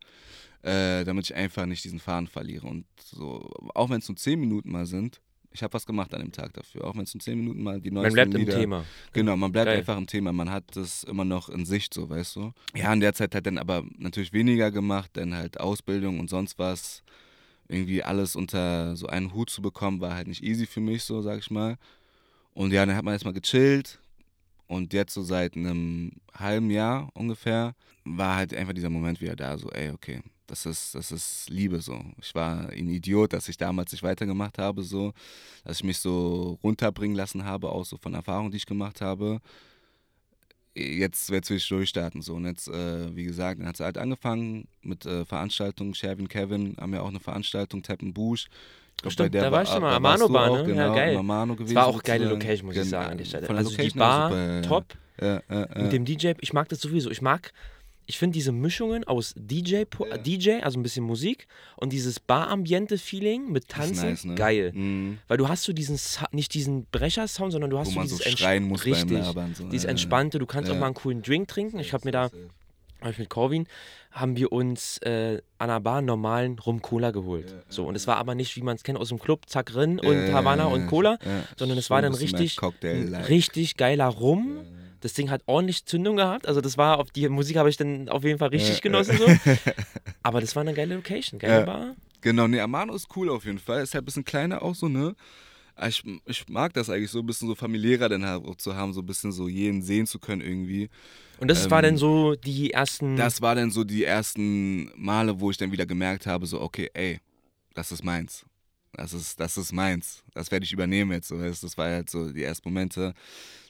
Äh, 0.62 1.06
damit 1.06 1.26
ich 1.26 1.36
einfach 1.36 1.66
nicht 1.66 1.86
diesen 1.86 2.02
Faden 2.02 2.28
verliere 2.28 2.68
und 2.68 2.86
so 3.02 3.50
auch 3.76 3.90
wenn 3.90 4.00
es 4.00 4.10
nur 4.10 4.18
zehn 4.18 4.42
Minuten 4.42 4.72
mal 4.72 4.86
sind, 4.86 5.22
ich 5.52 5.64
habe 5.64 5.74
was 5.74 5.86
gemacht 5.86 6.14
an 6.14 6.22
dem 6.22 6.32
Tag 6.32 6.54
dafür, 6.54 6.86
auch 6.86 6.96
wenn 6.96 7.04
es 7.04 7.14
in 7.14 7.20
zehn 7.20 7.40
Minuten 7.40 7.64
mal 7.64 7.82
die 7.82 7.92
neuesten 7.92 8.16
Man 8.16 8.30
bleibt 8.30 8.34
Lieder, 8.34 8.54
im 8.54 8.60
Thema. 8.62 8.86
Genau, 9.14 9.36
man 9.36 9.52
bleibt 9.52 9.66
Geil. 9.66 9.78
einfach 9.80 9.98
im 9.98 10.08
Thema. 10.08 10.32
Man 10.32 10.52
hat 10.52 10.64
das 10.76 11.04
immer 11.04 11.26
noch 11.26 11.50
in 11.50 11.66
Sicht, 11.66 11.94
so, 11.94 12.10
weißt 12.10 12.36
du. 12.36 12.54
Ja, 12.76 12.94
in 12.94 13.00
der 13.00 13.14
Zeit 13.14 13.34
hat 13.34 13.46
dann 13.46 13.58
aber 13.58 13.84
natürlich 13.98 14.32
weniger 14.32 14.72
gemacht, 14.72 15.12
dann 15.14 15.34
halt 15.34 15.60
Ausbildung 15.60 16.20
und 16.20 16.30
sonst 16.30 16.60
was. 16.60 17.04
Irgendwie 17.68 18.04
alles 18.04 18.36
unter 18.36 18.96
so 18.96 19.08
einen 19.08 19.34
Hut 19.34 19.50
zu 19.50 19.62
bekommen, 19.62 20.02
war 20.02 20.16
halt 20.16 20.28
nicht 20.28 20.44
easy 20.44 20.66
für 20.66 20.82
mich, 20.82 21.04
so, 21.04 21.22
sag 21.22 21.40
ich 21.40 21.52
mal. 21.52 21.78
Und 22.54 22.72
ja, 22.72 22.86
dann 22.86 22.96
hat 22.96 23.06
man 23.06 23.14
erstmal 23.14 23.34
gechillt. 23.34 24.00
Und 24.68 24.94
jetzt 24.94 25.14
so 25.14 25.24
seit 25.24 25.56
einem 25.56 26.12
halben 26.34 26.70
Jahr 26.70 27.10
ungefähr 27.14 27.76
war 28.06 28.36
halt 28.36 28.54
einfach 28.54 28.74
dieser 28.74 28.90
Moment 28.90 29.20
wieder 29.20 29.36
da, 29.36 29.58
so, 29.58 29.70
ey, 29.72 29.90
okay, 29.90 30.22
das 30.50 30.66
ist, 30.66 30.96
das 30.96 31.12
ist 31.12 31.50
Liebe 31.50 31.82
so. 31.82 32.00
Ich 32.22 32.34
war 32.36 32.70
ein 32.70 32.90
Idiot, 32.90 33.34
dass 33.34 33.48
ich 33.50 33.58
damals 33.58 33.92
nicht 33.92 34.04
weitergemacht 34.04 34.58
habe, 34.58 34.84
so, 34.84 35.14
dass 35.64 35.78
ich 35.78 35.84
mich 35.84 36.00
so 36.00 36.58
runterbringen 36.64 37.16
lassen 37.16 37.46
habe, 37.46 37.70
auch 37.70 37.86
so 37.86 37.98
von 37.98 38.14
Erfahrungen, 38.14 38.52
die 38.52 38.58
ich 38.58 38.66
gemacht 38.66 39.02
habe. 39.02 39.40
Jetzt, 40.76 41.30
jetzt 41.30 41.50
will 41.50 41.58
ich 41.58 41.68
durchstarten. 41.68 42.22
So. 42.22 42.36
Und 42.36 42.46
jetzt, 42.46 42.68
äh, 42.68 43.14
wie 43.16 43.24
gesagt, 43.26 43.60
dann 43.60 43.68
hat 43.68 43.76
es 43.76 43.82
halt 43.82 43.98
angefangen 43.98 44.68
mit 44.82 45.06
äh, 45.06 45.26
Veranstaltungen. 45.26 45.94
Sherwin, 45.94 46.30
Kevin 46.30 46.76
haben 46.80 46.94
ja 46.94 47.02
auch 47.02 47.10
eine 47.10 47.20
Veranstaltung, 47.20 47.82
Teppen 47.84 48.14
Busch. 48.14 48.48
Ich 48.98 49.02
glaub, 49.02 49.14
Stimmt, 49.14 49.36
da 49.36 49.52
war 49.52 49.64
ich 49.64 49.70
schon 49.70 49.82
mal. 49.82 49.92
da 49.92 49.96
Amano 49.98 50.20
warst 50.22 50.30
du 50.30 50.34
Bar, 50.34 50.52
auch, 50.52 50.58
ne? 50.58 50.64
Genau, 50.66 50.88
ja, 50.88 50.94
geil. 50.94 51.18
Amano 51.18 51.56
gewesen. 51.56 51.72
Es 51.72 51.76
war 51.76 51.88
auch 51.88 52.04
geile. 52.04 52.26
Location, 52.30 52.66
muss 52.68 52.76
ich 52.76 52.82
Gen- 52.84 52.90
sagen, 52.90 53.12
an 53.12 53.18
der 53.18 53.26
Stelle. 53.26 53.46
Von 53.48 53.56
der 53.56 53.66
Also 53.66 53.72
die 53.72 53.78
Location 53.78 54.00
Bar, 54.00 54.30
super, 54.30 54.54
ja. 54.56 54.62
top. 54.62 54.86
Ja, 55.22 55.42
ja, 55.50 55.68
ja. 55.76 55.82
Mit 55.84 55.92
dem 55.92 56.06
DJ, 56.06 56.32
ich 56.40 56.54
mag 56.54 56.70
das 56.70 56.80
sowieso. 56.80 57.10
Ich 57.10 57.22
mag, 57.22 57.52
ich 58.10 58.18
finde 58.18 58.34
diese 58.34 58.52
Mischungen 58.52 59.04
aus 59.04 59.36
DJ, 59.38 59.84
Ja. 60.00 60.18
DJ, 60.18 60.62
also 60.64 60.80
ein 60.80 60.84
bisschen 60.84 61.06
Musik 61.06 61.46
und 61.78 61.94
dieses 61.94 62.20
Bar-Ambiente-Feeling 62.20 63.52
mit 63.52 63.70
Tanzen, 63.70 64.10
nice, 64.10 64.26
ne? 64.26 64.36
geil. 64.36 64.72
Mhm. 64.74 65.20
Weil 65.28 65.38
du 65.38 65.48
hast 65.48 65.64
so 65.64 65.74
diesen, 65.74 66.00
nicht 66.32 66.54
diesen 66.54 66.86
Brecher-Sound, 66.92 67.52
sondern 67.52 67.70
du 67.70 67.78
hast 67.78 67.90
Wo 67.90 67.92
so 67.92 68.00
man 68.00 68.08
so 68.08 68.18
dieses 68.18 68.34
Entsch- 68.34 68.40
schreien 68.40 68.64
muss 68.64 68.86
richtig, 68.86 69.18
beim 69.20 69.22
Labern. 69.28 69.56
So. 69.56 69.70
dieses. 69.70 69.86
Entspannte. 69.86 70.40
Du 70.40 70.46
kannst 70.48 70.70
auch 70.70 70.74
Ja. 70.74 70.80
mal 70.80 70.88
einen 70.88 70.96
coolen 70.96 71.22
Drink 71.22 71.48
trinken. 71.50 71.80
Ich 71.80 71.94
habe 71.94 72.06
mir 72.06 72.12
da, 72.12 72.32
hab 73.02 73.12
ich 73.12 73.20
mit 73.20 73.30
Corvin, 73.30 73.68
haben 74.12 74.36
wir 74.36 74.52
uns 74.52 74.98
äh, 75.04 75.42
an 75.60 75.68
der 75.70 75.80
Bar 75.80 76.02
normalen 76.02 76.58
Rum-Cola 76.58 77.12
geholt. 77.12 77.52
Ja, 77.52 77.58
so, 77.70 77.86
und 77.86 77.94
es 77.96 78.08
war 78.08 78.18
aber 78.18 78.34
nicht, 78.34 78.56
wie 78.56 78.62
man 78.64 78.76
es 78.76 78.82
kennt 78.84 78.98
aus 78.98 79.10
dem 79.10 79.20
Club, 79.20 79.42
zack, 79.48 79.76
Rin 79.76 80.00
und 80.00 80.28
ja, 80.30 80.66
und 80.66 80.88
Cola, 80.88 81.20
sondern 81.58 81.78
es 81.78 81.92
war 81.92 82.02
dann 82.02 82.16
richtig, 82.16 82.58
like. 82.60 83.30
richtig 83.30 83.78
geiler 83.78 84.08
Rum. 84.08 84.58
Das 85.02 85.14
Ding 85.14 85.30
hat 85.30 85.42
ordentlich 85.46 85.86
Zündung 85.86 86.18
gehabt. 86.18 86.48
Also 86.48 86.62
das 86.62 86.78
war 86.78 87.00
auf 87.00 87.12
die 87.12 87.28
Musik 87.30 87.58
habe 87.58 87.70
ich 87.70 87.78
dann 87.78 88.10
auf 88.10 88.24
jeden 88.24 88.40
Fall 88.40 88.50
richtig 88.50 88.76
Ja, 88.76 88.82
genossen 88.82 89.18
ja. 89.20 89.36
so. 89.36 89.52
Aber 90.24 90.42
das 90.42 90.56
war 90.56 90.62
eine 90.62 90.74
geile 90.74 90.96
Location, 90.96 91.40
geile 91.40 91.60
Ja. 91.60 91.66
Bar. 91.66 91.96
Genau, 92.22 92.48
nee, 92.48 92.60
Amano 92.60 92.94
ist 92.94 93.08
cool 93.16 93.30
auf 93.30 93.46
jeden 93.46 93.60
Fall. 93.60 93.82
Ist 93.82 93.94
halt 93.94 94.04
ein 94.04 94.06
bisschen 94.06 94.26
kleiner 94.26 94.62
auch 94.62 94.76
so, 94.76 94.90
ne? 94.90 95.16
Aber 95.76 95.88
Ich, 95.88 96.04
ich 96.26 96.50
mag 96.50 96.74
das 96.74 96.90
eigentlich 96.90 97.12
so 97.12 97.20
ein 97.20 97.26
bisschen 97.26 97.48
so 97.48 97.56
familiärer 97.56 98.10
dann 98.10 98.26
halt 98.26 98.44
auch 98.44 98.56
zu 98.56 98.76
haben, 98.76 98.92
so 98.92 99.00
ein 99.00 99.06
bisschen 99.06 99.32
so 99.32 99.48
jeden 99.48 99.82
sehen 99.82 100.06
zu 100.06 100.20
können 100.20 100.42
irgendwie. 100.42 100.90
Und 101.40 101.48
das 101.48 101.64
Ähm, 101.64 101.72
war 101.72 101.82
dann 101.82 101.96
so 101.96 102.36
die 102.36 102.72
ersten. 102.72 103.16
Das 103.16 103.42
war 103.42 103.56
dann 103.56 103.72
so 103.72 103.86
die 103.86 104.04
ersten 104.04 104.92
Male, 104.98 105.40
wo 105.40 105.50
ich 105.52 105.56
dann 105.58 105.72
wieder 105.72 105.86
gemerkt 105.86 106.26
habe, 106.28 106.46
so, 106.46 106.60
okay, 106.60 106.90
ey, 106.94 107.22
das 107.74 107.94
ist 107.94 108.04
meins. 108.04 108.46
Das 108.92 109.14
ist, 109.14 109.40
das 109.40 109.56
ist 109.56 109.72
meins. 109.72 110.24
Das 110.34 110.52
werde 110.52 110.66
ich 110.66 110.74
übernehmen 110.74 111.12
jetzt. 111.14 111.30
So. 111.30 111.38
Das, 111.40 111.62
das 111.62 111.78
war 111.78 111.90
halt 111.90 112.10
so 112.10 112.30
die 112.34 112.44
ersten 112.44 112.68
Momente. 112.68 113.14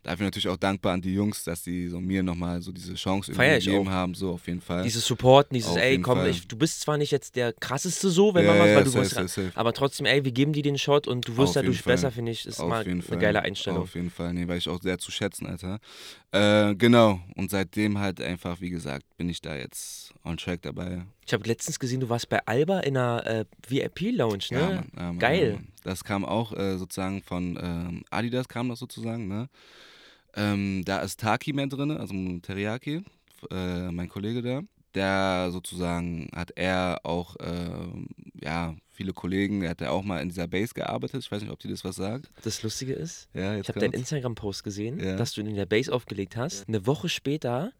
Da 0.03 0.11
bin 0.11 0.19
ich 0.21 0.27
natürlich 0.27 0.47
auch 0.47 0.57
dankbar 0.57 0.93
an 0.93 1.01
die 1.01 1.13
Jungs, 1.13 1.43
dass 1.43 1.63
die 1.63 1.87
so 1.87 1.99
mir 1.99 2.23
nochmal 2.23 2.61
so 2.61 2.71
diese 2.71 2.93
Chance 2.95 3.33
gegeben 3.33 3.89
haben. 3.89 4.13
So 4.15 4.31
auf 4.31 4.47
jeden 4.47 4.61
Fall. 4.61 4.83
Dieses 4.83 5.05
Support, 5.05 5.47
dieses, 5.51 5.71
Auf 5.71 5.77
ey, 5.77 5.99
komm, 5.99 6.25
ich, 6.25 6.47
du 6.47 6.55
bist 6.57 6.81
zwar 6.81 6.97
nicht 6.97 7.11
jetzt 7.11 7.35
der 7.35 7.51
krasseste 7.53 8.09
so, 8.09 8.33
wenn 8.33 8.45
Ja, 8.45 8.51
man 8.51 8.59
was, 8.61 8.67
ja, 8.69 8.75
weil 8.75 8.83
du 8.85 8.89
safe, 8.91 9.05
safe, 9.09 9.27
safe. 9.27 9.51
aber 9.55 9.73
trotzdem, 9.73 10.05
ey, 10.05 10.23
wir 10.23 10.31
geben 10.31 10.53
dir 10.53 10.63
den 10.63 10.77
Shot 10.77 11.07
und 11.07 11.27
du 11.27 11.35
wirst 11.37 11.55
dadurch 11.55 11.81
Fall. 11.81 11.93
besser, 11.95 12.11
finde 12.11 12.31
ich, 12.31 12.45
ist 12.45 12.59
Auf 12.59 12.69
mal 12.69 12.85
eine 12.85 13.01
Fall. 13.01 13.17
geile 13.17 13.41
Einstellung. 13.41 13.81
Auf 13.83 13.95
jeden 13.95 14.09
Fall, 14.09 14.33
nee, 14.33 14.47
weil 14.47 14.57
ich 14.57 14.69
auch 14.69 14.81
sehr 14.81 14.97
zu 14.99 15.11
schätzen, 15.11 15.45
Alter. 15.47 15.79
Äh, 16.31 16.75
genau, 16.75 17.19
und 17.35 17.49
seitdem 17.51 17.99
halt 17.99 18.21
einfach, 18.21 18.61
wie 18.61 18.69
gesagt, 18.69 19.03
bin 19.17 19.29
ich 19.29 19.41
da 19.41 19.55
jetzt 19.55 20.13
on 20.23 20.37
track 20.37 20.61
dabei. 20.61 21.05
Ich 21.25 21.33
habe 21.33 21.43
letztens 21.47 21.79
gesehen, 21.79 21.99
du 21.99 22.09
warst 22.09 22.29
bei 22.29 22.39
Alba 22.45 22.79
in 22.81 22.97
einer 22.97 23.25
äh, 23.25 23.45
VIP-Lounge, 23.67 24.45
ne? 24.51 24.59
Ja, 24.59 24.69
Mann, 24.69 24.87
ja, 24.95 25.03
Mann, 25.03 25.19
Geil. 25.19 25.47
Ja, 25.49 25.53
Mann. 25.55 25.67
Das 25.83 26.03
kam 26.03 26.25
auch 26.25 26.51
äh, 26.53 26.77
sozusagen 26.77 27.21
von 27.21 27.57
ähm, 27.61 28.03
Adidas, 28.09 28.47
kam 28.47 28.69
das 28.69 28.79
sozusagen, 28.79 29.27
ne? 29.27 29.47
Ähm, 30.35 30.83
da 30.85 30.99
ist 30.99 31.19
Taki 31.19 31.53
mehr 31.53 31.67
drin, 31.67 31.91
also 31.91 32.13
Teriyaki, 32.41 33.01
äh, 33.49 33.91
mein 33.91 34.09
Kollege 34.09 34.41
da. 34.41 34.61
Der 34.95 35.49
sozusagen 35.51 36.29
hat 36.35 36.51
er 36.55 37.01
auch, 37.03 37.35
ähm, 37.41 38.07
ja, 38.41 38.75
viele 38.91 39.13
Kollegen, 39.13 39.61
er 39.61 39.69
hat 39.71 39.81
ja 39.81 39.91
auch 39.91 40.03
mal 40.03 40.19
in 40.21 40.29
dieser 40.29 40.47
Base 40.47 40.73
gearbeitet. 40.73 41.23
Ich 41.23 41.31
weiß 41.31 41.41
nicht, 41.43 41.51
ob 41.51 41.59
dir 41.59 41.69
das 41.69 41.83
was 41.83 41.95
sagt. 41.95 42.31
Das 42.43 42.63
Lustige 42.63 42.93
ist, 42.93 43.27
Ja, 43.33 43.55
ich 43.57 43.67
habe 43.69 43.79
deinen. 43.79 43.93
Instagram-Post 43.93 44.63
gesehen, 44.63 44.99
Ja. 44.99 45.15
dass 45.15 45.33
du 45.33 45.41
in 45.41 45.55
der 45.55 45.67
Base 45.67 45.93
aufgelegt 45.93 46.35
hast. 46.37 46.67
Eine 46.67 46.85
Woche 46.87 47.07
später 47.07 47.71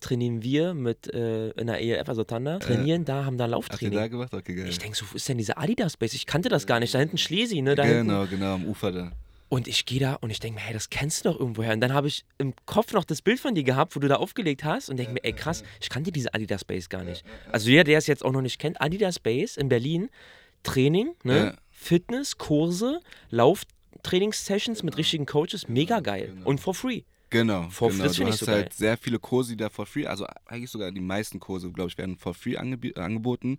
trainieren 0.00 0.42
wir 0.42 0.74
mit 0.74 1.12
äh, 1.12 1.50
in 1.50 1.66
der 1.66 1.80
ELF, 1.80 2.08
also 2.08 2.24
Thunder, 2.24 2.58
trainieren 2.60 3.04
da, 3.04 3.24
haben 3.24 3.38
da 3.38 3.46
Lauftraining. 3.46 3.98
da 3.98 4.08
gemacht? 4.08 4.32
Okay, 4.32 4.54
geil. 4.54 4.68
Ich 4.68 4.78
denke 4.78 4.96
so, 4.96 5.06
wo 5.10 5.16
ist 5.16 5.28
denn 5.28 5.38
diese 5.38 5.56
Adidas 5.56 5.96
Base? 5.96 6.16
Ich 6.16 6.26
kannte 6.26 6.48
das 6.48 6.66
gar 6.66 6.80
nicht. 6.80 6.94
Da 6.94 6.98
hinten 6.98 7.18
Schlesi, 7.18 7.62
ne? 7.62 7.74
Da 7.74 7.84
hinten. 7.84 8.08
Genau, 8.08 8.26
genau, 8.26 8.54
am 8.54 8.64
Ufer 8.66 8.92
da. 8.92 9.12
Und 9.50 9.66
ich 9.66 9.86
gehe 9.86 9.98
da 9.98 10.14
und 10.14 10.28
ich 10.30 10.40
denke 10.40 10.60
mir, 10.60 10.66
hey, 10.66 10.74
das 10.74 10.90
kennst 10.90 11.24
du 11.24 11.30
doch 11.30 11.40
irgendwoher. 11.40 11.72
Und 11.72 11.80
dann 11.80 11.94
habe 11.94 12.06
ich 12.06 12.24
im 12.36 12.52
Kopf 12.66 12.92
noch 12.92 13.04
das 13.04 13.22
Bild 13.22 13.40
von 13.40 13.54
dir 13.54 13.64
gehabt, 13.64 13.96
wo 13.96 14.00
du 14.00 14.06
da 14.06 14.16
aufgelegt 14.16 14.62
hast 14.62 14.90
und 14.90 14.98
denke 14.98 15.12
mir, 15.12 15.24
ey 15.24 15.32
krass, 15.32 15.64
ich 15.80 15.88
kannte 15.88 16.12
diese 16.12 16.34
Adidas 16.34 16.64
Base 16.64 16.88
gar 16.88 17.02
nicht. 17.02 17.24
Also 17.50 17.70
jeder, 17.70 17.84
der 17.84 17.98
es 17.98 18.06
jetzt 18.06 18.24
auch 18.24 18.32
noch 18.32 18.42
nicht 18.42 18.58
kennt, 18.58 18.80
Adidas 18.80 19.18
Base 19.18 19.58
in 19.58 19.68
Berlin, 19.68 20.10
Training, 20.64 21.14
ne? 21.22 21.36
Ja. 21.36 21.54
Fitness, 21.70 22.36
Kurse, 22.36 23.00
Lauftrainingssessions 23.30 24.82
mit 24.82 24.96
richtigen 24.98 25.26
Coaches, 25.26 25.68
mega 25.68 26.00
geil. 26.00 26.36
Und 26.44 26.60
for 26.60 26.74
free. 26.74 27.02
Genau, 27.30 27.68
For- 27.68 27.90
genau. 27.90 28.04
das 28.04 28.16
du 28.16 28.26
hast 28.26 28.38
so 28.38 28.46
halt 28.46 28.70
geil. 28.70 28.74
sehr 28.74 28.96
viele 28.96 29.18
Kurse, 29.18 29.50
die 29.50 29.58
da 29.58 29.68
for 29.68 29.84
free, 29.84 30.06
also 30.06 30.26
eigentlich 30.46 30.70
sogar 30.70 30.90
die 30.90 31.00
meisten 31.00 31.38
Kurse, 31.38 31.70
glaube 31.70 31.90
ich, 31.90 31.98
werden 31.98 32.16
for 32.16 32.32
free 32.32 32.56
angeb 32.56 32.96
angeboten. 32.98 33.58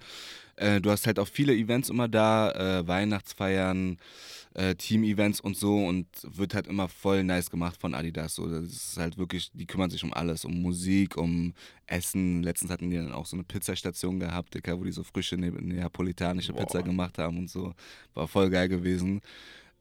Äh, 0.56 0.82
du 0.82 0.90
hast 0.90 1.06
halt 1.06 1.20
auch 1.20 1.28
viele 1.28 1.54
Events 1.54 1.90
immer 1.90 2.08
da, 2.08 2.52
äh, 2.80 2.88
Weihnachtsfeiern, 2.88 3.98
äh, 4.56 4.76
Team-Events 4.76 5.40
und 5.40 5.56
so 5.56 5.86
und 5.86 6.08
wird 6.24 6.54
halt 6.56 6.68
immer 6.68 6.88
voll 6.88 7.24
nice 7.24 7.50
gemacht 7.52 7.80
von 7.80 7.94
Adidas. 7.94 8.36
So, 8.36 8.48
das 8.50 8.64
ist 8.64 8.98
halt 8.98 9.18
wirklich, 9.18 9.52
die 9.54 9.68
kümmern 9.68 9.90
sich 9.92 10.04
um 10.04 10.14
alles, 10.14 10.46
um 10.46 10.62
Musik, 10.62 11.16
um 11.16 11.54
Essen. 11.86 12.42
Letztens 12.44 12.72
hatten 12.72 12.90
die 12.90 12.98
dann 12.98 13.12
auch 13.12 13.26
so 13.28 13.36
eine 13.36 13.44
Pizzastation 13.44 14.20
gehabt, 14.20 14.56
Dicker, 14.56 14.80
wo 14.80 14.84
die 14.84 14.92
so 14.92 15.04
frische 15.04 15.38
ne 15.38 15.52
neapolitanische 15.52 16.54
Pizza 16.54 16.82
gemacht 16.82 17.18
haben 17.20 17.38
und 17.38 17.50
so. 17.50 17.74
War 18.16 18.28
voll 18.28 18.50
geil 18.50 18.68
gewesen. 18.68 19.22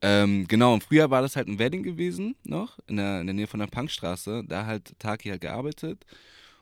Ähm, 0.01 0.47
genau, 0.47 0.75
und 0.75 0.85
früher 0.85 1.11
war 1.11 1.23
das 1.23 1.35
halt 1.35 1.49
ein 1.49 1.59
Wedding 1.59 1.83
gewesen 1.83 2.37
noch, 2.45 2.79
in 2.87 2.97
der, 2.97 3.21
in 3.21 3.27
der 3.27 3.35
Nähe 3.35 3.47
von 3.47 3.61
der 3.61 3.67
Punkstraße. 3.67 4.45
Da 4.47 4.67
halt 4.67 4.99
Taki 4.99 5.29
halt 5.31 5.41
gearbeitet. 5.41 6.05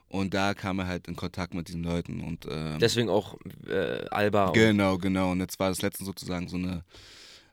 Und 0.08 0.34
da 0.34 0.54
kam 0.54 0.78
er 0.78 0.86
halt 0.86 1.08
in 1.08 1.16
Kontakt 1.16 1.52
mit 1.52 1.68
diesen 1.68 1.82
Leuten. 1.82 2.20
Und, 2.20 2.46
ähm, 2.50 2.78
Deswegen 2.78 3.08
auch 3.08 3.36
äh, 3.68 4.06
Alba. 4.10 4.52
Genau, 4.52 4.98
genau. 4.98 5.32
Und 5.32 5.40
jetzt 5.40 5.58
war 5.58 5.68
das 5.68 5.82
letztens 5.82 6.06
sozusagen 6.06 6.48
so 6.48 6.56
eine 6.56 6.84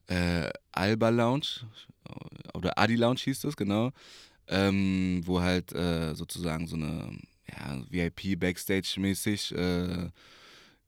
äh, 0.07 0.49
Alba 0.71 1.09
Lounge 1.09 1.65
oder 2.53 2.77
Adi 2.77 2.95
Lounge 2.95 3.19
hieß 3.23 3.41
das, 3.41 3.55
genau. 3.55 3.91
Ähm, 4.47 5.21
wo 5.25 5.41
halt 5.41 5.73
äh, 5.73 6.13
sozusagen 6.15 6.67
so 6.67 6.75
eine 6.75 7.17
ja, 7.47 7.81
VIP 7.89 8.39
Backstage-mäßig 8.39 9.53
äh, 9.55 10.09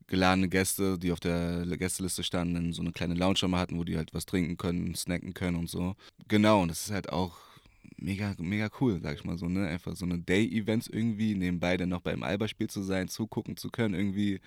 geladene 0.08 0.48
Gäste, 0.48 0.98
die 0.98 1.12
auf 1.12 1.20
der 1.20 1.64
Gästeliste 1.76 2.22
standen, 2.22 2.54
dann 2.54 2.72
so 2.72 2.82
eine 2.82 2.92
kleine 2.92 3.14
Lounge 3.14 3.46
mal 3.48 3.58
hatten, 3.60 3.78
wo 3.78 3.84
die 3.84 3.96
halt 3.96 4.14
was 4.14 4.26
trinken 4.26 4.56
können, 4.56 4.94
snacken 4.94 5.34
können 5.34 5.56
und 5.56 5.68
so. 5.68 5.94
Genau, 6.28 6.62
und 6.62 6.68
das 6.68 6.86
ist 6.86 6.92
halt 6.92 7.10
auch 7.12 7.36
mega, 7.96 8.34
mega 8.38 8.68
cool, 8.80 9.00
sag 9.02 9.14
ich 9.16 9.24
mal 9.24 9.38
so, 9.38 9.48
ne? 9.48 9.66
Einfach 9.66 9.96
so 9.96 10.04
eine 10.04 10.18
Day-Events 10.18 10.86
irgendwie, 10.88 11.34
nebenbei 11.34 11.76
dann 11.76 11.88
noch 11.88 12.02
beim 12.02 12.22
Alba-Spiel 12.22 12.68
zu 12.68 12.82
sein, 12.82 13.08
zugucken 13.08 13.56
zu 13.56 13.70
können, 13.70 13.94
irgendwie. 13.94 14.40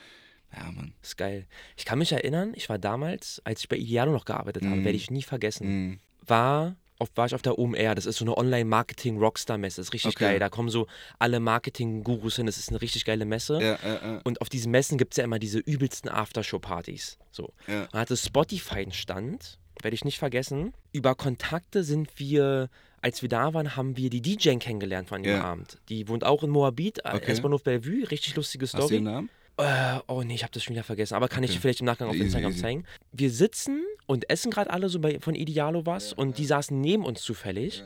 Ja, 0.55 0.71
Mann. 0.71 0.93
ist 1.03 1.15
geil. 1.17 1.45
Ich 1.77 1.85
kann 1.85 1.99
mich 1.99 2.11
erinnern, 2.11 2.53
ich 2.55 2.69
war 2.69 2.79
damals, 2.79 3.39
als 3.43 3.59
ich 3.61 3.69
bei 3.69 3.77
Idealo 3.77 4.11
noch 4.11 4.25
gearbeitet 4.25 4.63
habe, 4.65 4.77
Mhm. 4.77 4.83
werde 4.85 4.95
ich 4.97 5.11
nie 5.11 5.21
vergessen. 5.23 5.67
Mhm. 5.89 5.99
war, 6.25 6.75
auf, 6.99 7.09
war 7.15 7.25
ich 7.25 7.33
auf 7.35 7.41
der 7.41 7.57
OMR. 7.57 7.95
Das 7.95 8.05
ist 8.05 8.17
so 8.17 8.25
eine 8.25 8.37
Online-Marketing-Rockstar-Messe. 8.37 9.81
Ist 9.81 9.93
richtig 9.93 10.15
Okay. 10.15 10.25
geil. 10.25 10.39
Da 10.39 10.49
kommen 10.49 10.69
so 10.69 10.87
alle 11.17 11.39
Marketing-Gurus 11.39 12.35
hin. 12.35 12.45
Das 12.45 12.57
ist 12.57 12.69
eine 12.69 12.81
richtig 12.81 13.05
geile 13.05 13.25
Messe. 13.25 13.55
Ja, 13.55 13.79
ja, 13.83 13.99
ja. 14.03 14.21
Und 14.23 14.41
auf 14.41 14.49
diesen 14.49 14.71
Messen 14.71 14.97
gibt 14.97 15.13
es 15.13 15.17
ja 15.17 15.23
immer 15.23 15.39
diese 15.39 15.59
übelsten 15.59 16.09
Aftershow-Partys. 16.09 17.17
So. 17.31 17.53
Man 17.67 17.87
hatte 17.93 18.17
Spotify 18.17 18.79
einen 18.79 18.91
Stand, 18.91 19.57
werde 19.81 19.95
ich 19.95 20.03
nicht 20.05 20.19
vergessen. 20.19 20.73
Über 20.91 21.15
Kontakte 21.15 21.83
sind 21.83 22.19
wir, 22.19 22.69
als 23.01 23.21
wir 23.21 23.29
da 23.29 23.53
waren, 23.53 23.75
haben 23.75 23.95
wir 23.97 24.09
die 24.09 24.21
DJ 24.21 24.55
kennengelernt 24.57 25.07
von 25.09 25.23
dem. 25.23 25.39
Abend. 25.41 25.77
Die 25.89 26.07
wohnt 26.07 26.23
auch 26.25 26.43
in 26.43 26.49
Moabit, 26.49 26.99
äh, 27.05 27.15
Okay. 27.15 27.31
S-Bahnhof 27.31 27.63
Bellevue. 27.63 28.09
Richtig 28.11 28.35
lustige 28.35 28.65
Hast 28.65 28.73
du 28.73 28.77
Story. 28.79 28.95
den 28.95 29.03
Namen? 29.05 29.29
Äh, 29.59 29.99
oh 30.07 30.23
nee, 30.23 30.35
ich 30.35 30.43
habe 30.43 30.51
das 30.53 30.63
schon 30.63 30.73
wieder 30.73 30.83
vergessen. 30.83 31.15
Aber 31.15 31.27
kann 31.27 31.43
ich 31.43 31.49
Okay. 31.51 31.57
dir 31.57 31.61
vielleicht 31.61 31.79
im 31.81 31.85
Nachgang 31.85 32.07
auf 32.07 32.15
Easy, 32.15 32.25
Instagram 32.25 32.51
easy. 32.51 32.61
zeigen. 32.61 32.85
Wir 33.11 33.29
sitzen 33.29 33.83
und 34.05 34.29
essen 34.29 34.51
gerade 34.51 34.69
alle 34.71 34.87
so 34.89 34.99
bei, 34.99 35.19
von 35.19 35.35
Idealo 35.35 35.85
was 35.85 36.13
und 36.13 36.37
die 36.37 36.45
saßen 36.45 36.79
neben 36.79 37.03
uns 37.05 37.21
zufällig 37.21 37.83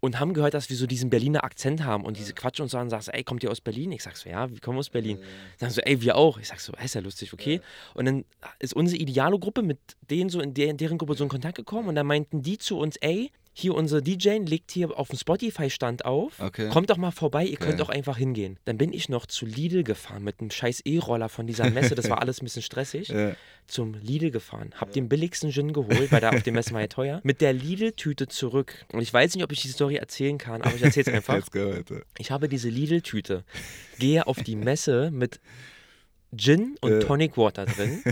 und 0.00 0.18
haben 0.18 0.32
gehört, 0.34 0.54
dass 0.54 0.68
wir 0.70 0.76
so 0.76 0.86
diesen 0.86 1.10
Berliner 1.10 1.44
Akzent 1.44 1.84
haben 1.84 2.04
und 2.04 2.16
diese 2.16 2.32
quatschen 2.32 2.62
uns 2.64 2.74
an 2.74 2.82
und 2.84 2.90
sagst, 2.90 3.10
ey, 3.12 3.22
kommt 3.22 3.44
ihr 3.44 3.50
aus 3.50 3.60
Berlin? 3.60 3.92
Ich 3.92 4.02
sag 4.02 4.16
so, 4.16 4.28
ja, 4.28 4.50
wir 4.50 4.58
kommen 4.60 4.78
aus 4.78 4.88
Berlin. 4.90 5.18
Sagen 5.58 5.72
so, 5.72 5.80
ey, 5.82 6.00
wir 6.00 6.16
auch. 6.16 6.38
Ich 6.38 6.48
sag 6.48 6.58
so, 6.60 6.72
ist 6.82 6.94
ja 6.94 7.00
lustig, 7.02 7.32
okay. 7.32 7.60
Und 7.94 8.06
dann 8.06 8.24
ist 8.58 8.74
unsere 8.74 9.00
Idealo-Gruppe 9.00 9.62
mit 9.62 9.78
denen 10.10 10.30
so 10.30 10.40
in, 10.40 10.54
der, 10.54 10.68
in 10.70 10.76
deren 10.78 10.98
Gruppe 10.98 11.14
so 11.14 11.22
in 11.24 11.30
Kontakt 11.30 11.56
gekommen 11.56 11.88
und 11.88 11.94
dann 11.94 12.06
meinten 12.06 12.42
die 12.42 12.58
zu 12.58 12.78
uns, 12.78 12.96
ey, 12.96 13.30
hier 13.54 13.74
unser 13.74 14.00
DJ 14.00 14.38
legt 14.38 14.70
hier 14.70 14.98
auf 14.98 15.08
dem 15.08 15.18
Spotify-Stand 15.18 16.04
auf. 16.06 16.40
Okay. 16.40 16.70
Kommt 16.70 16.88
doch 16.88 16.96
mal 16.96 17.10
vorbei, 17.10 17.44
ihr 17.44 17.58
könnt 17.58 17.76
Geil. 17.78 17.82
auch 17.82 17.90
einfach 17.90 18.16
hingehen. 18.16 18.58
Dann 18.64 18.78
bin 18.78 18.92
ich 18.94 19.08
noch 19.10 19.26
zu 19.26 19.44
Lidl 19.44 19.84
gefahren 19.84 20.24
mit 20.24 20.40
einem 20.40 20.50
scheiß 20.50 20.80
E-Roller 20.86 21.28
von 21.28 21.46
dieser 21.46 21.68
Messe. 21.70 21.94
Das 21.94 22.08
war 22.08 22.18
alles 22.22 22.40
ein 22.40 22.44
bisschen 22.44 22.62
stressig. 22.62 23.08
Ja. 23.08 23.34
Zum 23.66 23.94
Lidl 23.94 24.30
gefahren. 24.30 24.70
Hab 24.76 24.92
den 24.92 25.08
billigsten 25.08 25.50
Gin 25.52 25.72
geholt, 25.72 26.10
weil 26.10 26.20
da 26.20 26.30
auf 26.30 26.42
dem 26.42 26.54
Messe 26.54 26.72
war 26.72 26.80
ja 26.80 26.86
teuer. 26.86 27.20
Mit 27.24 27.40
der 27.42 27.52
Lidl-Tüte 27.52 28.26
zurück. 28.26 28.86
Und 28.92 29.02
ich 29.02 29.12
weiß 29.12 29.34
nicht, 29.34 29.44
ob 29.44 29.52
ich 29.52 29.60
die 29.62 29.68
Story 29.68 29.96
erzählen 29.96 30.38
kann, 30.38 30.62
aber 30.62 30.74
ich 30.74 30.82
erzähl's 30.82 31.08
einfach. 31.08 31.34
Let's 31.34 31.50
go, 31.50 31.70
Alter. 31.70 32.02
Ich 32.18 32.30
habe 32.30 32.48
diese 32.48 32.70
Lidl-Tüte, 32.70 33.44
gehe 33.98 34.26
auf 34.26 34.38
die 34.42 34.56
Messe 34.56 35.10
mit 35.12 35.40
Gin 36.34 36.76
und 36.80 36.92
Äh. 36.92 36.98
Tonic 37.00 37.36
Water 37.36 37.66
drin 37.66 38.02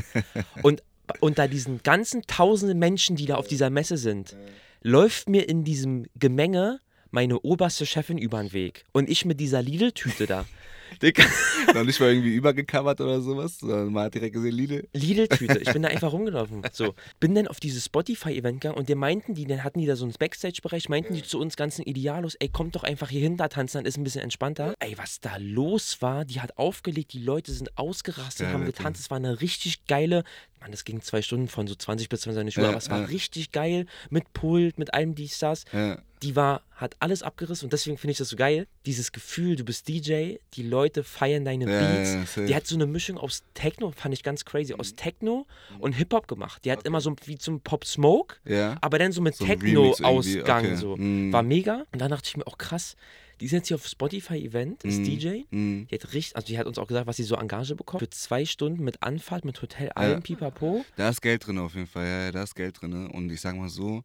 und 0.63 0.83
unter 1.21 1.49
diesen 1.49 1.83
ganzen 1.83 2.23
tausenden 2.27 2.79
Menschen, 2.79 3.17
die 3.17 3.27
da 3.27 3.37
auf 3.37 3.49
dieser 3.49 3.71
Messe 3.71 3.97
sind, 3.97 4.37
läuft 4.83 5.29
mir 5.29 5.49
in 5.49 5.65
diesem 5.65 6.07
Gemenge 6.15 6.81
meine 7.11 7.41
oberste 7.41 7.87
Chefin 7.87 8.19
über 8.19 8.41
den 8.41 8.53
Weg. 8.53 8.85
Und 8.93 9.09
ich 9.09 9.25
mit 9.25 9.41
dieser 9.41 9.63
Lidl-Tüte 9.63 10.27
da. 10.27 10.47
Digga, 11.03 11.25
Noch 11.73 11.85
nicht 11.85 12.01
mal 12.01 12.11
irgendwie 12.11 12.35
übergecovert 12.35 13.01
oder 13.01 13.21
sowas, 13.21 13.59
sondern 13.59 13.93
man 13.93 14.05
hat 14.05 14.15
direkt 14.15 14.35
gesehen, 14.35 14.53
Lidl. 14.53 14.89
Lidl-Tüte. 14.93 15.59
Ich 15.59 15.73
bin 15.73 15.83
da 15.83 15.89
einfach 15.91 16.13
rumgelaufen. 16.13 16.63
So. 16.73 16.95
Bin 17.21 17.35
dann 17.35 17.47
auf 17.47 17.61
dieses 17.61 17.85
Spotify-Event 17.85 18.61
gegangen 18.61 18.77
und 18.77 18.89
der 18.89 18.97
meinten 18.97 19.35
die, 19.35 19.47
dann 19.47 19.63
hatten 19.63 19.79
die 19.79 19.87
da 19.87 19.95
so 19.95 20.05
einen 20.05 20.15
Backstage-Bereich, 20.19 20.89
meinten 20.89 21.15
die 21.15 21.23
zu 21.23 21.39
uns 21.39 21.57
ganzen 21.57 21.83
Idealos, 21.83 22.35
ey, 22.37 22.49
kommt 22.49 22.75
doch 22.75 22.83
einfach 22.83 23.09
hier 23.09 23.21
hin, 23.21 23.37
da 23.37 23.49
tanzen, 23.49 23.79
dann 23.79 23.87
ist 23.87 23.99
ein 23.99 24.05
bisschen 24.05 24.23
entspannter. 24.23 24.75
Ey, 24.81 24.97
was 24.99 25.21
da 25.21 25.37
los 25.39 26.03
war, 26.03 26.25
die 26.25 26.41
hat 26.41 26.59
aufgelegt, 26.59 27.13
die 27.13 27.23
Leute 27.23 27.53
sind 27.53 27.79
ausgerastet, 27.79 28.47
Geil, 28.47 28.55
haben 28.55 28.65
getanzt. 28.65 29.01
Es 29.01 29.11
war 29.11 29.19
eine 29.19 29.41
richtig 29.41 29.87
geile, 29.87 30.25
Mann, 30.61 30.71
das 30.73 30.85
ging 30.85 31.01
zwei 31.01 31.23
Stunden 31.23 31.49
von 31.49 31.67
so 31.67 31.75
20 31.75 32.09
bis 32.09 32.21
22 32.23 32.59
Uhr, 32.59 32.65
Ja, 32.65 32.69
aber 32.71 32.79
es 32.79 32.91
war 32.91 33.01
ja. 33.01 33.05
richtig 33.07 33.51
geil 33.53 33.87
mit 34.11 34.33
Pult, 34.35 34.79
mit 34.79 34.93
allem 34.95 35.15
dies, 35.15 35.39
das. 35.39 35.65
Ja. 35.73 35.99
Die 36.23 36.37
war, 36.37 36.61
hat 36.73 36.97
alles 37.01 37.23
abgerissen 37.23 37.65
und 37.65 37.73
deswegen 37.73 37.97
finde 37.97 38.13
ich 38.13 38.19
das 38.19 38.29
so 38.29 38.37
geil. 38.37 38.67
Dieses 38.85 39.11
Gefühl, 39.13 39.57
du 39.57 39.65
bist 39.65 39.89
DJ, 39.89 40.35
die 40.53 40.63
Leute 40.63 41.03
feiern 41.03 41.47
deine 41.47 41.65
Beats. 41.65 42.35
die 42.37 42.55
hat 42.55 42.67
so 42.67 42.75
eine 42.75 42.85
Mischung 42.85 43.17
aus 43.17 43.43
Techno, 43.55 43.91
fand 43.93 44.13
ich 44.13 44.23
ganz 44.23 44.45
crazy, 44.45 44.75
Mhm. 44.75 44.81
aus 44.81 44.95
Techno 44.97 45.47
und 45.79 45.95
Hip-Hop 45.95 46.29
gemacht. 46.29 46.63
Die 46.67 46.73
hat 46.73 46.85
immer 46.85 47.01
so 47.01 47.17
wie 47.25 47.39
zum 47.39 47.63
Pop 47.63 47.87
Smoke, 47.87 48.37
aber 48.83 48.99
dann 48.99 49.13
so 49.13 49.23
mit 49.23 49.35
So 49.35 49.47
Techno-Ausgang. 49.47 50.65
okay. 50.67 50.77
So. 50.77 50.95
Mhm. 50.97 51.33
War 51.33 51.43
mega. 51.43 51.87
Und 51.93 52.01
dann 52.03 52.11
dachte 52.11 52.29
ich 52.29 52.37
mir 52.37 52.47
auch 52.47 52.59
krass, 52.59 52.97
die 53.41 53.47
ist 53.47 53.53
jetzt 53.53 53.69
hier 53.69 53.77
auf 53.77 53.87
Spotify-Event, 53.87 54.85
ist 54.85 55.01
Mhm. 55.01 55.05
DJ. 55.05 55.43
Mhm. 55.51 55.87
Die 55.91 55.95
hat 55.95 56.13
richtig, 56.13 56.37
also 56.37 56.47
die 56.47 56.59
hat 56.59 56.67
uns 56.67 56.79
auch 56.79 56.87
gesagt, 56.87 57.07
was 57.07 57.17
sie 57.17 57.25
so 57.25 57.37
Engage 57.37 57.75
bekommt. 57.75 58.01
Für 58.01 58.11
zwei 58.11 58.45
Stunden 58.45 58.85
mit 58.85 59.03
Anfahrt, 59.03 59.45
mit 59.45 59.61
Hotel, 59.61 59.91
allem 59.91 60.23
Pipapo. 60.23 60.85
Da 60.97 61.09
ist 61.09 61.23
Geld 61.23 61.47
drin 61.47 61.59
auf 61.59 61.75
jeden 61.75 61.87
Fall, 61.87 62.07
ja, 62.07 62.25
ja, 62.25 62.33
da 62.33 62.43
ist 62.43 62.55
Geld 62.55 62.81
drin. 62.81 63.07
Und 63.09 63.31
ich 63.31 63.41
sag 63.41 63.57
mal 63.57 63.69
so, 63.69 64.05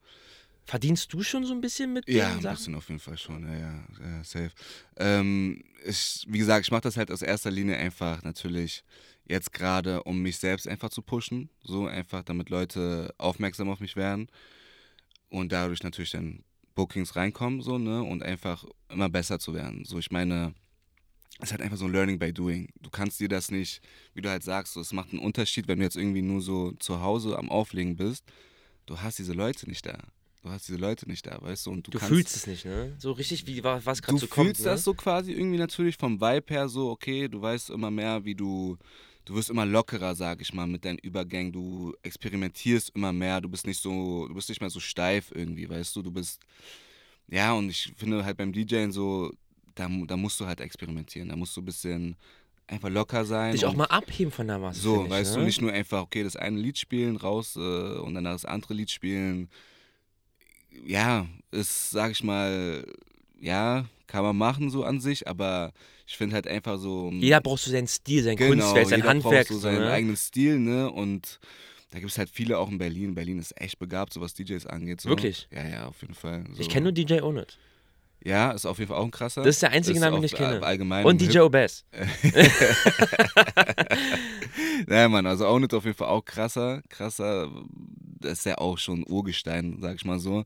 Verdienst 0.68 1.14
du 1.14 1.22
schon 1.22 1.46
so 1.46 1.54
ein 1.54 1.62
bisschen 1.62 1.94
mit 1.94 2.10
ja, 2.10 2.34
den 2.34 2.44
ein 2.48 2.56
bisschen 2.56 2.74
auf 2.74 2.88
jeden 2.88 3.00
Fall 3.00 3.20
schon, 3.20 3.44
ja, 3.44 3.54
ja, 3.56 3.84
ja 4.02 4.24
safe. 4.24 4.50
Ähm, 4.98 5.64
ich, 5.86 6.26
wie 6.28 6.40
gesagt, 6.40 6.66
ich 6.66 6.72
mache 6.72 6.82
das 6.82 6.98
halt 6.98 7.12
aus 7.12 7.22
erster 7.22 7.52
Linie 7.52 7.78
einfach 7.78 8.24
natürlich, 8.24 8.84
Jetzt 9.28 9.54
gerade, 9.54 10.04
um 10.04 10.22
mich 10.22 10.38
selbst 10.38 10.68
einfach 10.68 10.90
zu 10.90 11.02
pushen, 11.02 11.50
so 11.64 11.88
einfach, 11.88 12.24
damit 12.24 12.50
Leute 12.50 13.14
aufmerksam 13.18 13.70
auf 13.70 13.80
mich 13.80 13.96
werden 13.96 14.28
und 15.30 15.52
dadurch 15.52 15.82
natürlich 15.82 16.12
dann 16.12 16.44
Bookings 16.76 17.16
reinkommen, 17.16 17.62
so, 17.62 17.78
ne, 17.78 18.04
und 18.04 18.22
einfach 18.24 18.66
immer 18.90 19.10
besser 19.10 19.40
zu 19.40 19.54
werden. 19.54 19.86
So, 19.86 19.98
ich 19.98 20.12
meine, 20.12 20.54
es 21.40 21.46
ist 21.46 21.52
halt 21.52 21.62
einfach 21.62 21.78
so 21.78 21.86
ein 21.86 21.92
Learning 21.92 22.20
by 22.20 22.32
Doing. 22.34 22.70
Du 22.82 22.90
kannst 22.90 23.20
dir 23.20 23.28
das 23.28 23.50
nicht, 23.52 23.82
wie 24.14 24.22
du 24.22 24.30
halt 24.30 24.44
sagst, 24.44 24.74
so, 24.74 24.82
es 24.82 24.94
macht 24.94 25.12
einen 25.12 25.20
Unterschied, 25.20 25.68
wenn 25.68 25.80
du 25.80 25.86
jetzt 25.86 25.98
irgendwie 25.98 26.22
nur 26.22 26.42
so 26.42 26.72
zu 26.74 27.02
Hause 27.02 27.38
am 27.38 27.50
Auflegen 27.50 27.96
bist. 27.96 28.24
Du 28.86 29.02
hast 29.02 29.18
diese 29.20 29.34
Leute 29.34 29.68
nicht 29.68 29.86
da. 29.86 29.98
Du 30.44 30.52
hast 30.52 30.68
diese 30.68 30.78
Leute 30.78 31.10
nicht 31.10 31.26
da, 31.26 31.42
weißt 31.42 31.66
du? 31.66 31.72
Und 31.72 31.88
du, 31.88 31.92
Du 31.92 31.98
kannst, 31.98 32.14
fühlst 32.14 32.36
es 32.36 32.46
nicht, 32.46 32.66
ne? 32.66 32.94
So 33.00 33.14
richtig, 33.14 33.48
wie 33.48 33.64
was 33.64 34.02
gerade 34.02 34.14
du 34.14 34.20
so 34.20 34.28
kommt. 34.28 34.50
fühlst 34.50 34.62
ne? 34.62 34.72
das 34.72 34.84
so 34.84 34.94
quasi 34.94 35.32
irgendwie 35.32 35.58
natürlich 35.58 35.98
vom 35.98 36.22
Vibe 36.22 36.54
her 36.54 36.70
so, 36.70 36.92
okay, 36.92 37.28
du 37.28 37.42
weißt 37.42 37.72
immer 37.72 37.90
mehr, 37.90 38.24
wie 38.26 38.36
du, 38.36 38.78
du 39.26 39.36
wirst 39.36 39.50
immer 39.50 39.66
lockerer, 39.66 40.16
sag 40.16 40.42
ich 40.42 40.54
mal, 40.54 40.68
mit 40.68 40.86
deinen 40.86 41.00
Übergängen, 41.00 41.52
du 41.52 41.94
experimentierst 42.04 42.92
immer 42.96 43.12
mehr, 43.12 43.42
du 43.42 43.50
bist 43.50 43.68
nicht 43.68 43.82
so, 43.82 44.28
du 44.28 44.34
bist 44.36 44.50
nicht 44.50 44.62
mehr 44.62 44.70
so 44.70 44.80
steif 44.80 45.32
irgendwie, 45.34 45.68
weißt 45.68 45.96
du, 45.96 46.04
du 46.04 46.12
bist, 46.12 46.42
ja, 47.28 47.54
und 47.54 47.70
ich 47.70 47.94
finde 47.98 48.24
halt 48.24 48.38
beim 48.38 48.54
DJing 48.54 48.92
so, 48.92 49.32
da, 49.74 49.90
da 50.08 50.16
musst 50.16 50.40
du 50.40 50.46
halt 50.46 50.62
experimentieren, 50.62 51.30
da 51.30 51.36
musst 51.36 51.58
du 51.58 51.62
ein 51.62 51.66
bisschen 51.66 52.16
einfach 52.68 52.90
locker 52.90 53.26
sein. 53.26 53.52
Dich 53.52 53.66
auch 53.66 53.76
mal 53.76 53.86
abheben 53.86 54.32
von 54.32 54.48
der 54.48 54.60
Masse. 54.60 54.80
so, 54.80 55.06
ich, 55.06 55.10
weißt 55.10 55.34
ne? 55.34 55.40
du, 55.40 55.46
nicht 55.46 55.62
nur 55.62 55.72
einfach, 55.72 56.02
okay, 56.02 56.24
das 56.24 56.36
eine 56.36 56.60
Lied 56.60 56.78
spielen, 56.78 57.16
raus 57.16 57.56
äh, 57.56 57.60
und 57.60 58.14
dann 58.14 58.24
das 58.24 58.46
andere 58.46 58.74
Lied 58.74 58.92
spielen. 58.92 59.50
Ja, 60.86 61.28
ist, 61.52 61.92
sag 61.92 62.12
ich 62.12 62.24
mal, 62.24 62.86
ja, 63.40 63.86
kann 64.08 64.24
man 64.24 64.36
machen 64.38 64.70
so 64.70 64.84
an 64.84 65.00
sich, 65.00 65.28
aber 65.28 65.72
ich 66.08 66.18
finde 66.18 66.36
halt 66.36 66.48
einfach 66.48 66.78
so. 66.78 67.10
Jeder 67.12 67.42
braucht 67.42 67.62
so 67.62 67.72
seinen 67.72 67.88
Stil, 67.88 68.24
sein 68.24 68.36
genau, 68.36 68.64
Kunstwerk, 68.64 68.88
sein 68.88 69.00
jeder 69.00 69.10
Handwerk. 69.10 69.48
braucht 69.48 69.56
so 69.56 69.60
seinen 69.60 69.80
ne? 69.80 69.92
eigenen 69.92 70.18
Stil, 70.18 70.60
ne? 70.60 70.92
Und 70.92 71.40
da 71.92 72.00
gibt 72.00 72.12
es 72.12 72.18
halt 72.18 72.30
viele 72.30 72.58
auch 72.58 72.70
in 72.70 72.78
Berlin. 72.78 73.16
Berlin 73.16 73.40
ist 73.40 73.60
echt 73.60 73.80
begabt, 73.80 74.14
so 74.14 74.22
was 74.22 74.34
DJs 74.34 74.66
angeht. 74.68 75.02
So. 75.02 75.10
Wirklich? 75.10 75.48
Ja, 75.52 75.68
ja, 75.68 75.88
auf 75.88 76.02
jeden 76.02 76.16
Fall. 76.16 76.44
So. 76.54 76.62
Ich 76.62 76.70
kenne 76.70 76.84
nur 76.86 76.92
DJ 76.92 77.22
Onit. 77.22 77.58
Ja, 78.24 78.52
ist 78.52 78.66
auf 78.66 78.80
jeden 78.80 78.90
Fall 78.90 78.98
auch 78.98 79.06
ein 79.06 79.12
krasser. 79.12 79.44
Das 79.44 79.56
ist 79.56 79.62
der 79.62 79.72
einzige 79.72 79.98
Ist 79.98 80.02
Name, 80.02 80.16
den 80.18 80.24
ich 80.24 80.34
kenne. 80.34 80.64
Allgemein 80.64 81.06
Und 81.06 81.22
DJ 81.22 81.40
Obez. 81.40 81.86
Naja, 84.88 85.10
Mann, 85.10 85.26
also 85.26 85.48
Ownit 85.48 85.74
auf 85.74 85.86
jeden 85.86 85.98
Fall 85.98 86.10
auch 86.10 86.24
krasser, 86.24 86.82
krasser. 86.90 87.50
Das 88.26 88.40
ist 88.40 88.46
ja 88.46 88.58
auch 88.58 88.78
schon 88.78 89.06
Urgestein, 89.08 89.78
sag 89.82 89.96
ich 89.96 90.06
mal 90.06 90.20
so. 90.20 90.46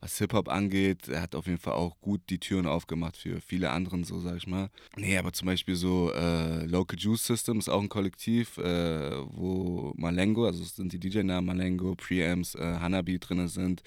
Was 0.00 0.18
Hip-Hop 0.18 0.48
angeht, 0.48 1.08
er 1.08 1.22
hat 1.22 1.34
auf 1.34 1.46
jeden 1.46 1.58
Fall 1.58 1.74
auch 1.74 2.00
gut 2.00 2.20
die 2.30 2.38
Türen 2.38 2.66
aufgemacht 2.66 3.16
für 3.16 3.40
viele 3.40 3.70
anderen, 3.70 4.04
so 4.04 4.20
sag 4.20 4.36
ich 4.36 4.46
mal. 4.46 4.70
Nee, 4.96 5.18
aber 5.18 5.32
zum 5.32 5.46
Beispiel 5.46 5.74
so 5.74 6.12
äh, 6.12 6.64
Local 6.66 6.98
Juice 6.98 7.26
System 7.26 7.58
ist 7.58 7.68
auch 7.68 7.82
ein 7.82 7.88
Kollektiv, 7.88 8.58
äh, 8.58 9.10
wo 9.32 9.92
Malengo, 9.96 10.46
also 10.46 10.62
sind 10.62 10.92
die 10.92 11.00
DJ-Namen 11.00 11.46
Malengo, 11.46 11.94
Preamps, 11.96 12.54
äh, 12.54 12.78
Hanabi 12.80 13.18
drin 13.18 13.48
sind. 13.48 13.82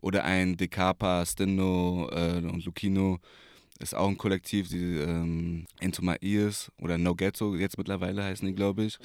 Oder 0.00 0.24
ein 0.24 0.58
Decapa, 0.58 1.24
Stindo 1.24 2.10
äh, 2.12 2.36
und 2.44 2.64
Lucino 2.64 3.20
ist 3.78 3.94
auch 3.94 4.08
ein 4.08 4.18
Kollektiv, 4.18 4.68
die 4.68 4.98
ähm, 4.98 5.66
Into 5.80 6.02
My 6.02 6.16
Ears 6.20 6.70
oder 6.80 6.98
No 6.98 7.14
Ghetto, 7.14 7.56
jetzt 7.56 7.78
mittlerweile 7.78 8.22
heißen 8.22 8.46
die, 8.46 8.54
glaube 8.54 8.84
ich, 8.84 8.98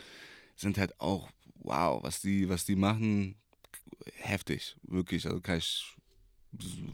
sind 0.56 0.78
halt 0.78 1.00
auch, 1.00 1.30
wow, 1.56 2.04
was 2.04 2.22
die, 2.22 2.50
was 2.50 2.66
die 2.66 2.76
machen, 2.76 3.36
heftig, 4.16 4.76
wirklich. 4.84 5.26
Also 5.26 5.42
kann 5.42 5.58
ich, 5.58 5.96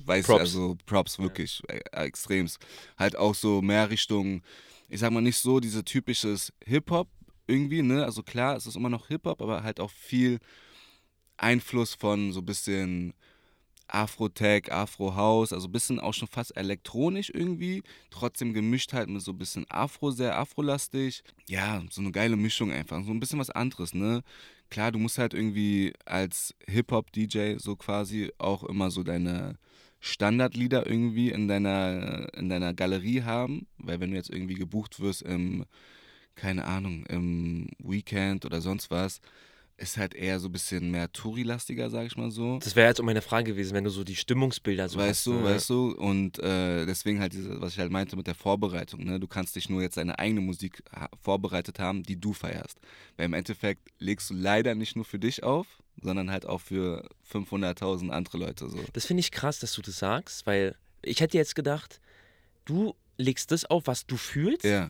weiß 0.06 0.26
Props. 0.26 0.40
also 0.40 0.78
Props, 0.86 1.20
wirklich, 1.20 1.62
äh, 1.68 1.82
extremst. 1.92 2.60
Halt 2.98 3.16
auch 3.16 3.36
so 3.36 3.62
mehr 3.62 3.90
Richtung, 3.90 4.42
ich 4.90 5.00
sag 5.00 5.12
mal 5.12 5.22
nicht 5.22 5.38
so 5.38 5.60
diese 5.60 5.84
typisches 5.84 6.54
Hip-Hop 6.66 7.08
irgendwie, 7.48 7.82
ne? 7.82 8.04
Also 8.04 8.24
klar, 8.24 8.56
es 8.56 8.66
ist 8.66 8.76
immer 8.76 8.90
noch 8.90 9.08
Hip-Hop, 9.08 9.42
aber 9.42 9.64
halt 9.64 9.80
auch 9.80 9.92
viel 9.92 10.40
Einfluss 11.38 11.94
von 11.94 12.32
so 12.32 12.40
ein 12.40 12.46
bisschen 12.46 13.14
Afro-Tech, 13.88 14.72
Afro-House, 14.72 15.54
also 15.54 15.68
ein 15.68 15.72
bisschen 15.72 16.00
auch 16.00 16.14
schon 16.14 16.28
fast 16.28 16.56
elektronisch 16.58 17.30
irgendwie, 17.34 17.84
trotzdem 18.10 18.54
gemischt 18.54 18.94
halt 18.94 19.10
mit 19.10 19.22
so 19.22 19.32
ein 19.32 19.38
bisschen 19.38 19.66
Afro, 19.70 20.12
sehr 20.12 20.38
Afrolastig. 20.38 21.24
Ja, 21.48 21.84
so 21.90 22.02
eine 22.02 22.12
geile 22.12 22.36
Mischung 22.36 22.72
einfach, 22.72 23.04
so 23.04 23.12
ein 23.12 23.20
bisschen 23.20 23.40
was 23.40 23.50
anderes, 23.50 23.94
ne? 23.94 24.24
Klar, 24.70 24.92
du 24.92 25.00
musst 25.00 25.18
halt 25.18 25.34
irgendwie 25.34 25.94
als 26.06 26.56
Hip-Hop-DJ 26.68 27.58
so 27.58 27.76
quasi 27.76 28.32
auch 28.38 28.64
immer 28.64 28.92
so 28.92 29.04
deine 29.04 29.58
Standardlieder 30.00 30.86
irgendwie 30.86 31.32
in 31.32 31.48
deiner, 31.48 32.34
in 32.36 32.50
deiner 32.50 32.74
Galerie 32.74 33.24
haben, 33.24 33.68
weil 33.78 34.00
wenn 34.00 34.12
du 34.12 34.18
jetzt 34.18 34.30
irgendwie 34.30 34.56
gebucht 34.56 35.00
wirst 35.00 35.22
im, 35.24 35.66
keine 36.36 36.66
Ahnung, 36.66 37.06
im 37.08 37.70
Weekend 37.80 38.46
oder 38.46 38.62
sonst 38.62 38.92
was, 38.92 39.22
ist 39.78 39.98
halt 39.98 40.14
eher 40.14 40.40
so 40.40 40.48
ein 40.48 40.52
bisschen 40.52 40.90
mehr 40.90 41.12
Touri-lastiger, 41.12 41.90
sag 41.90 42.06
ich 42.06 42.16
mal 42.16 42.32
so. 42.32 42.60
Das 42.60 42.76
wäre 42.76 42.88
jetzt 42.88 43.00
auch 43.02 43.06
meine 43.06 43.22
Frage 43.22 43.52
gewesen, 43.52 43.74
wenn 43.74 43.84
du 43.84 43.90
so 43.90 44.04
die 44.04 44.16
Stimmungsbilder 44.16 44.88
so 44.88 44.98
weißt 44.98 45.10
hast. 45.10 45.26
du, 45.26 45.34
ne? 45.34 45.44
weißt 45.44 45.70
du? 45.70 45.92
Und 45.92 46.40
äh, 46.40 46.86
deswegen 46.86 47.20
halt, 47.20 47.34
diese, 47.34 47.60
was 47.60 47.74
ich 47.74 47.80
halt 47.80 47.92
meinte 47.92 48.16
mit 48.16 48.28
der 48.28 48.36
Vorbereitung. 48.36 49.04
Ne? 49.04 49.20
Du 49.20 49.28
kannst 49.28 49.56
dich 49.56 49.70
nur 49.70 49.82
jetzt 49.82 49.98
deine 49.98 50.18
eigene 50.18 50.42
Musik 50.42 50.82
ha 50.94 51.10
vorbereitet 51.22 51.80
haben, 51.80 52.04
die 52.04 52.16
du 52.20 52.32
feierst. 52.32 52.80
Weil 53.18 53.26
im 53.26 53.34
Endeffekt 53.34 53.82
legst 54.00 54.30
du 54.30 54.34
leider 54.34 54.76
nicht 54.76 54.96
nur 54.96 55.04
für 55.04 55.20
dich 55.20 55.44
auf, 55.44 55.68
sondern 56.02 56.32
halt 56.32 56.46
auch 56.46 56.62
für 56.62 57.08
500.000 57.32 58.10
andere 58.10 58.38
Leute. 58.38 58.70
So. 58.70 58.80
Das 58.94 59.06
finde 59.06 59.20
ich 59.22 59.32
krass, 59.32 59.60
dass 59.60 59.74
du 59.74 59.82
das 59.82 60.00
sagst, 60.00 60.46
weil 60.48 60.76
ich 61.02 61.20
hätte 61.20 61.38
jetzt 61.38 61.56
gedacht, 61.56 62.00
du 62.64 62.96
legst 63.18 63.52
das 63.52 63.66
auf, 63.66 63.88
was 63.88 64.06
du 64.06 64.16
fühlst. 64.16 64.64
Ja, 64.64 64.90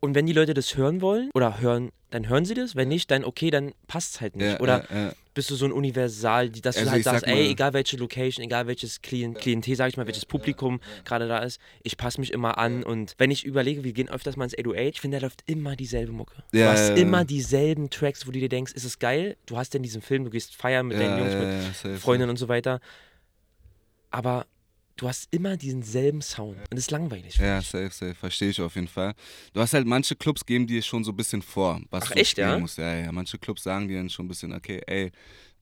Und 0.00 0.14
wenn 0.14 0.26
die 0.26 0.32
Leute 0.32 0.54
das 0.54 0.76
hören 0.76 1.00
wollen 1.00 1.30
oder 1.34 1.60
hören, 1.60 1.90
dann 2.16 2.30
hören 2.30 2.46
sie 2.46 2.54
das. 2.54 2.74
Wenn 2.74 2.88
nicht, 2.88 3.10
dann 3.10 3.24
okay, 3.24 3.50
dann 3.50 3.72
passt 3.88 4.14
es 4.14 4.20
halt 4.22 4.36
nicht. 4.36 4.52
ja, 4.52 4.60
oder 4.60 4.86
ja, 4.90 5.06
ja. 5.08 5.12
bist 5.34 5.50
du 5.50 5.54
so 5.54 5.66
ein 5.66 5.72
Universal, 5.72 6.48
dass 6.48 6.76
Also 6.76 6.86
du 6.86 6.90
halt 6.92 7.00
ich 7.00 7.04
sag 7.04 7.20
sagst, 7.20 7.26
ey, 7.26 7.50
egal 7.50 7.74
welche 7.74 7.98
Location, 7.98 8.42
egal 8.42 8.66
welches 8.66 9.02
Klient, 9.02 9.38
Klientel, 9.38 9.76
sag 9.76 9.88
ich 9.90 9.98
mal, 9.98 10.06
welches 10.06 10.24
Publikum 10.24 10.80
gerade 11.04 11.28
da 11.28 11.40
ist, 11.40 11.60
ich 11.82 11.98
passe 11.98 12.18
mich 12.20 12.32
immer 12.32 12.56
an. 12.56 12.82
Und 12.84 13.14
wenn 13.18 13.30
ich 13.30 13.44
überlege, 13.44 13.84
wir 13.84 13.92
gehen 13.92 14.08
öfters 14.08 14.36
mal 14.36 14.44
ins 14.44 14.54
808, 14.54 14.94
ich 14.94 15.00
finde, 15.02 15.18
da 15.18 15.26
läuft 15.26 15.42
immer 15.46 15.76
dieselbe 15.76 16.12
Mucke. 16.12 16.42
du 16.52 16.64
hast 16.64 16.90
immer 16.96 17.26
dieselben 17.26 17.90
Tracks, 17.90 18.26
wo 18.26 18.30
du 18.30 18.40
dir 18.40 18.48
denkst, 18.48 18.72
ist 18.72 18.84
es 18.84 18.98
geil? 18.98 19.36
Du 19.44 19.58
hast 19.58 19.74
denn 19.74 19.82
diesen 19.82 20.00
Film, 20.00 20.24
du 20.24 20.30
gehst 20.30 20.56
feiern 20.56 20.86
mit 20.86 20.98
deinen 20.98 21.18
Jungs, 21.18 21.84
mit 21.84 21.98
Freundinnen 21.98 22.30
und 22.30 22.38
so 22.38 22.48
weiter. 22.48 22.80
Aber 24.10 24.46
du 24.96 25.08
hast 25.08 25.28
immer 25.30 25.56
diesen 25.56 25.82
selben 25.82 26.22
Sound. 26.22 26.56
Und 26.58 26.66
das 26.70 26.80
ist 26.80 26.90
langweilig. 26.90 27.36
Ja, 27.36 27.58
ich. 27.58 27.66
safe, 27.68 27.90
safe, 27.90 28.14
verstehe 28.14 28.50
ich 28.50 28.60
auf 28.60 28.74
jeden 28.74 28.88
Fall. 28.88 29.14
Du 29.52 29.60
hast 29.60 29.74
halt 29.74 29.86
manche 29.86 30.16
Clubs 30.16 30.44
geben 30.44 30.66
dir 30.66 30.82
schon 30.82 31.04
so 31.04 31.12
ein 31.12 31.16
bisschen 31.16 31.42
vor, 31.42 31.80
was 31.90 32.04
Ach, 32.04 32.10
du 32.12 32.14
echt, 32.20 32.32
spielen 32.32 32.48
ja? 32.48 32.58
musst. 32.58 32.78
Ja, 32.78 32.94
ja, 32.94 33.12
manche 33.12 33.38
Clubs 33.38 33.62
sagen 33.62 33.88
dir 33.88 33.98
dann 33.98 34.10
schon 34.10 34.26
ein 34.26 34.28
bisschen, 34.28 34.52
okay, 34.52 34.80
ey, 34.86 35.12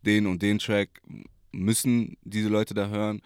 den 0.03 0.27
und 0.27 0.43
den 0.43 0.59
Track 0.59 1.01
müssen 1.53 2.17
diese 2.23 2.49
Leute 2.49 2.75
da 2.75 2.89
hören, 2.89 3.21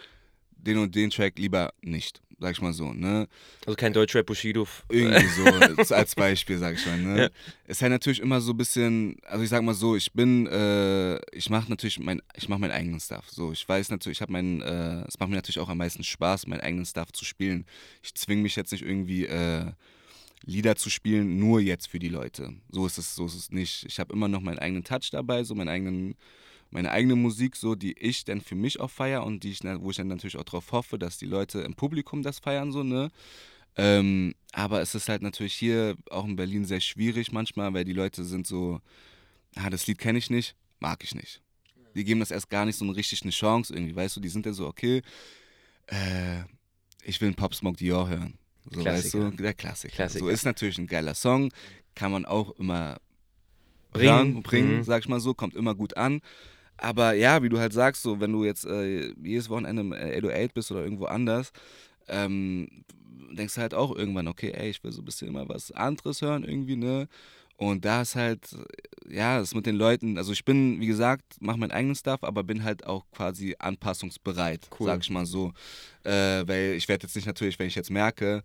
den 0.51 0.79
und 0.79 0.95
den 0.95 1.11
Track 1.11 1.39
lieber 1.39 1.73
nicht, 1.83 2.21
sag 2.39 2.53
ich 2.53 2.63
mal 2.63 2.73
so, 2.73 2.93
ne? 2.93 3.29
Also 3.67 3.77
kein 3.77 3.93
Deutschrap 3.93 4.27
Bushido. 4.27 4.67
Irgendwie 4.89 5.27
so, 5.85 5.95
als 5.95 6.15
Beispiel, 6.15 6.59
sag 6.59 6.75
ich 6.75 6.87
mal. 6.87 6.99
Ne? 6.99 7.23
Ja. 7.23 7.29
Ist 7.67 7.83
halt 7.83 7.93
natürlich 7.93 8.21
immer 8.21 8.41
so 8.41 8.53
ein 8.53 8.57
bisschen, 8.57 9.17
also 9.27 9.43
ich 9.43 9.51
sag 9.51 9.63
mal 9.63 9.75
so, 9.75 9.97
ich 9.97 10.13
bin, 10.13 10.47
äh, 10.47 11.19
ich 11.35 11.51
mache 11.51 11.69
natürlich 11.69 11.99
mein, 11.99 12.23
ich 12.35 12.49
mache 12.49 12.61
meinen 12.61 12.73
eigenen 12.73 13.01
Stuff. 13.01 13.29
So, 13.31 13.53
ich 13.53 13.69
weiß 13.69 13.91
natürlich, 13.91 14.19
ich 14.19 14.23
habe 14.23 14.33
meinen, 14.33 14.61
äh, 14.61 15.05
es 15.07 15.19
macht 15.19 15.31
mir 15.31 15.37
natürlich 15.37 15.59
auch 15.59 15.69
am 15.69 15.79
meisten 15.79 16.05
Spaß, 16.05 16.47
meinen 16.47 16.61
eigenen 16.61 16.87
Stuff 16.87 17.13
zu 17.13 17.25
spielen. 17.25 17.67
Ich 18.03 18.15
zwinge 18.15 18.43
mich 18.43 18.57
jetzt 18.57 18.73
nicht 18.73 18.85
irgendwie, 18.85 19.27
äh, 19.27 19.73
Lieder 20.45 20.77
zu 20.77 20.89
spielen, 20.89 21.39
nur 21.39 21.61
jetzt 21.61 21.89
für 21.89 21.99
die 21.99 22.09
Leute. 22.09 22.55
So 22.71 22.87
ist 22.87 22.97
es, 22.99 23.15
so 23.15 23.27
ist 23.27 23.35
es 23.35 23.51
nicht. 23.51 23.85
Ich 23.87 23.99
habe 23.99 24.13
immer 24.13 24.29
noch 24.29 24.41
meinen 24.41 24.59
eigenen 24.59 24.85
Touch 24.85 25.11
dabei, 25.11 25.45
so 25.45 25.55
meinen 25.55 25.69
eigenen, 25.69 26.15
meine 26.71 26.91
eigene 26.91 27.17
Musik, 27.17 27.57
so 27.57 27.75
die 27.75 27.99
ich 27.99 28.25
dann 28.25 28.41
für 28.41 28.55
mich 28.55 28.81
auch 28.81 28.91
feiere 28.91 29.25
und 29.25 29.43
die 29.43 29.51
ich, 29.51 29.61
wo 29.65 29.91
ich 29.91 29.97
dann 29.97 30.09
natürlich 30.09 30.37
auch 30.37 30.45
darauf 30.45 30.73
hoffe, 30.73 30.99
dass 30.99 31.19
die 31.19 31.27
Leute 31.27 31.61
im 31.61 31.75
Publikum 31.75 32.23
das 32.23 32.39
feiern, 32.39 32.73
so, 32.73 32.83
ne? 32.83 33.11
Ähm, 33.77 34.35
aber 34.53 34.81
es 34.81 34.95
ist 34.95 35.09
halt 35.09 35.23
natürlich 35.23 35.55
hier 35.55 35.97
auch 36.11 36.25
in 36.25 36.37
Berlin 36.37 36.65
sehr 36.65 36.81
schwierig 36.81 37.33
manchmal, 37.33 37.73
weil 37.75 37.85
die 37.85 37.93
Leute 37.93 38.25
sind 38.25 38.47
so, 38.47 38.81
ah, 39.55 39.71
das 39.71 39.87
Lied 39.87 39.99
kenne 39.99 40.19
ich 40.19 40.31
nicht, 40.31 40.57
mag 40.81 41.05
ich 41.05 41.15
nicht. 41.15 41.43
Die 41.95 42.05
geben 42.05 42.21
das 42.21 42.31
erst 42.31 42.51
gar 42.51 42.65
nicht 42.65 42.77
so 42.77 42.85
eine 42.85 42.97
richtig 42.97 43.23
eine 43.23 43.31
Chance 43.31 43.73
irgendwie, 43.73 43.95
weißt 43.95 44.17
du, 44.17 44.21
die 44.21 44.29
sind 44.29 44.47
dann 44.47 44.55
so, 44.55 44.67
okay, 44.67 45.03
äh, 45.87 46.41
ich 47.05 47.21
will 47.21 47.29
einen 47.29 47.37
Pop 47.37 47.55
Smoke 47.55 47.77
Dior 47.77 48.09
hören. 48.09 48.37
So, 48.71 48.85
weißt 48.85 49.15
du, 49.15 49.19
Klassiker. 49.19 49.31
der 49.43 49.55
Klassiker. 49.55 49.95
Klassiker. 49.95 50.25
So 50.25 50.31
ist 50.31 50.45
natürlich 50.45 50.79
ein 50.79 50.87
geiler 50.87 51.15
Song, 51.15 51.53
kann 51.95 52.13
man 52.13 52.27
auch 52.27 52.51
immer 52.59 52.99
Bringen. 53.93 54.43
bringen, 54.43 54.79
Mhm. 54.79 54.85
sag 54.85 55.03
ich 55.03 55.09
mal 55.09 55.21
so, 55.21 55.35
kommt 55.35 55.55
immer 55.55 55.75
gut 55.75 55.97
an. 55.97 56.21
Aber 56.79 57.13
ja, 57.13 57.43
wie 57.43 57.49
du 57.49 57.59
halt 57.59 57.73
sagst, 57.73 58.03
so, 58.03 58.21
wenn 58.21 58.33
du 58.33 58.45
jetzt 58.45 58.65
äh, 58.65 59.13
jedes 59.23 59.51
Wochenende 59.51 59.83
im 59.83 59.93
äh, 59.93 60.17
808 60.19 60.55
bist 60.55 60.71
oder 60.71 60.83
irgendwo 60.83 61.07
anders, 61.07 61.53
ähm, 62.09 62.69
denkst 63.33 63.55
du 63.55 63.61
halt 63.61 63.75
auch 63.75 63.95
irgendwann, 63.95 64.29
okay, 64.29 64.53
ey, 64.53 64.71
ich 64.71 64.83
will 64.83 64.93
so 64.93 65.03
ein 65.03 65.05
bisschen 65.05 65.29
immer 65.29 65.49
was 65.49 65.73
anderes 65.73 66.23
hören 66.23 66.45
irgendwie, 66.45 66.77
ne? 66.77 67.09
Und 67.57 67.85
da 67.85 68.03
ist 68.03 68.15
halt, 68.15 68.57
ja, 69.09 69.41
das 69.41 69.53
mit 69.53 69.67
den 69.67 69.75
Leuten, 69.75 70.17
also 70.17 70.31
ich 70.31 70.45
bin, 70.45 70.81
wie 70.81 70.87
gesagt, 70.87 71.25
mache 71.41 71.59
meinen 71.59 71.73
eigenen 71.73 71.97
Stuff, 71.97 72.23
aber 72.23 72.45
bin 72.45 72.63
halt 72.63 72.87
auch 72.87 73.05
quasi 73.11 73.57
anpassungsbereit, 73.59 74.69
Cool. 74.79 74.87
sag 74.87 75.01
ich 75.03 75.11
mal 75.11 75.27
so. 75.27 75.53
Äh, 76.05 76.47
weil 76.47 76.75
ich 76.77 76.87
werde 76.89 77.07
jetzt 77.07 77.17
nicht 77.17 77.27
natürlich, 77.27 77.59
wenn 77.59 77.67
ich 77.67 77.75
jetzt 77.75 77.91
merke, 77.91 78.45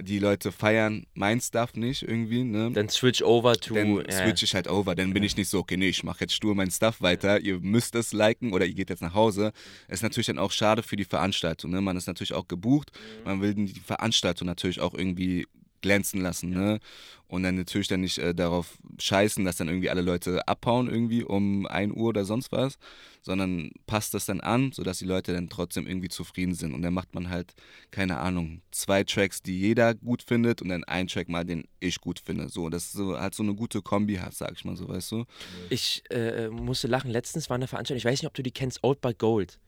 die 0.00 0.18
Leute 0.18 0.52
feiern 0.52 1.06
mein 1.14 1.40
Stuff 1.40 1.74
nicht 1.74 2.02
irgendwie, 2.02 2.44
ne? 2.44 2.70
Dann 2.72 2.88
switch 2.88 3.22
over 3.22 3.54
to. 3.56 3.74
Dann 3.74 4.04
switch 4.10 4.42
ich 4.42 4.54
halt 4.54 4.68
over. 4.68 4.94
Dann 4.94 5.12
bin 5.12 5.22
ich 5.22 5.36
nicht 5.36 5.48
so, 5.48 5.58
okay, 5.58 5.76
nee, 5.76 5.88
ich 5.88 6.04
mache 6.04 6.20
jetzt 6.20 6.34
stur 6.34 6.54
mein 6.54 6.70
Stuff 6.70 7.00
weiter. 7.00 7.40
Ihr 7.40 7.60
müsst 7.60 7.94
es 7.94 8.12
liken 8.12 8.52
oder 8.52 8.66
ihr 8.66 8.74
geht 8.74 8.90
jetzt 8.90 9.02
nach 9.02 9.14
Hause. 9.14 9.52
Ist 9.88 10.02
natürlich 10.02 10.26
dann 10.26 10.38
auch 10.38 10.52
schade 10.52 10.82
für 10.82 10.96
die 10.96 11.04
Veranstaltung. 11.04 11.70
Ne? 11.70 11.80
Man 11.80 11.96
ist 11.96 12.06
natürlich 12.06 12.34
auch 12.34 12.48
gebucht. 12.48 12.92
Man 13.24 13.40
will 13.40 13.54
die 13.54 13.80
Veranstaltung 13.80 14.46
natürlich 14.46 14.80
auch 14.80 14.94
irgendwie 14.94 15.46
glänzen 15.82 16.20
lassen, 16.20 16.50
ne? 16.50 16.80
Und 17.28 17.44
dann 17.44 17.56
natürlich 17.56 17.88
dann 17.88 18.02
nicht 18.02 18.18
äh, 18.18 18.34
darauf 18.34 18.78
scheißen, 18.98 19.42
dass 19.44 19.56
dann 19.56 19.68
irgendwie 19.68 19.88
alle 19.88 20.02
Leute 20.02 20.46
abhauen 20.46 20.90
irgendwie 20.90 21.22
um 21.22 21.66
1 21.66 21.94
Uhr 21.94 22.10
oder 22.10 22.26
sonst 22.26 22.52
was, 22.52 22.78
sondern 23.22 23.70
passt 23.86 24.12
das 24.12 24.26
dann 24.26 24.40
an, 24.40 24.72
sodass 24.72 24.98
die 24.98 25.06
Leute 25.06 25.32
dann 25.32 25.48
trotzdem 25.48 25.86
irgendwie 25.86 26.10
zufrieden 26.10 26.54
sind. 26.54 26.74
Und 26.74 26.82
dann 26.82 26.92
macht 26.92 27.14
man 27.14 27.30
halt, 27.30 27.54
keine 27.90 28.18
Ahnung, 28.18 28.60
zwei 28.70 29.02
Tracks, 29.02 29.42
die 29.42 29.58
jeder 29.58 29.94
gut 29.94 30.22
findet 30.22 30.60
und 30.60 30.68
dann 30.68 30.84
einen 30.84 31.08
Track 31.08 31.30
mal, 31.30 31.44
den 31.44 31.64
ich 31.80 32.00
gut 32.02 32.20
finde. 32.20 32.50
So, 32.50 32.68
dass 32.68 32.92
du 32.92 33.18
halt 33.18 33.34
so 33.34 33.42
eine 33.42 33.54
gute 33.54 33.80
Kombi 33.80 34.16
hast, 34.16 34.38
sag 34.38 34.52
ich 34.52 34.66
mal 34.66 34.76
so, 34.76 34.88
weißt 34.88 35.12
du? 35.12 35.24
Ich 35.70 36.02
äh, 36.10 36.50
musste 36.50 36.86
lachen. 36.86 37.10
Letztens 37.10 37.48
war 37.48 37.54
eine 37.54 37.66
Veranstaltung, 37.66 37.98
ich 37.98 38.04
weiß 38.04 38.20
nicht, 38.20 38.28
ob 38.28 38.34
du 38.34 38.42
die 38.42 38.50
kennst, 38.50 38.80
Old 38.84 39.00
but 39.00 39.18
Gold. 39.18 39.58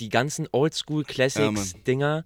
Die 0.00 0.08
ganzen 0.08 0.48
Oldschool 0.52 1.02
Ja, 1.02 1.12
Classics 1.12 1.74
Mann. 1.74 1.84
Dinger. 1.84 2.24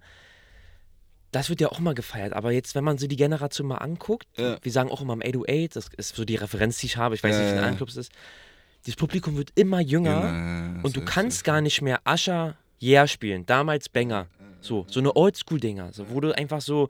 Das 1.33 1.49
wird 1.49 1.59
ja 1.59 1.69
auch 1.69 1.79
mal 1.79 1.93
gefeiert, 1.95 2.31
aber 2.33 2.51
jetzt, 2.51 2.75
wenn 2.75 2.83
man 2.83 2.97
so 2.97 3.07
die 3.07 3.15
Generation 3.17 3.67
mal 3.67 3.77
anguckt, 3.77 4.27
Ja. 4.37 4.57
wir 4.61 4.71
sagen 4.71 4.89
auch 4.89 5.01
immer 5.01 5.13
im 5.13 5.21
808, 5.21 5.75
das 5.75 5.89
ist 5.97 6.15
so 6.15 6.23
die 6.25 6.35
Referenz, 6.35 6.77
die 6.77 6.85
ich 6.85 6.97
habe, 6.97 7.15
ich 7.15 7.23
weiß 7.23 7.35
nicht, 7.35 7.45
wie 7.45 7.49
in 7.49 7.55
ja. 7.55 7.61
anderen 7.61 7.77
Clubs 7.77 7.93
es 7.93 8.07
ist, 8.07 8.11
dieses 8.85 8.95
Publikum 8.95 9.35
wird 9.35 9.51
immer 9.55 9.79
jünger 9.81 10.79
und 10.83 10.95
du 10.95 11.03
kannst 11.03 11.43
gar 11.43 11.61
nicht 11.61 11.81
mehr 11.81 11.99
Ascher 12.05 12.55
Yeah 12.81 13.07
spielen, 13.07 13.45
damals 13.45 13.89
Banger, 13.89 14.27
so, 14.61 14.85
so 14.89 14.99
eine 14.99 15.15
Oldschool-Dinger, 15.15 15.91
so, 15.93 16.09
wo 16.09 16.19
du 16.19 16.37
einfach 16.37 16.61
so 16.61 16.89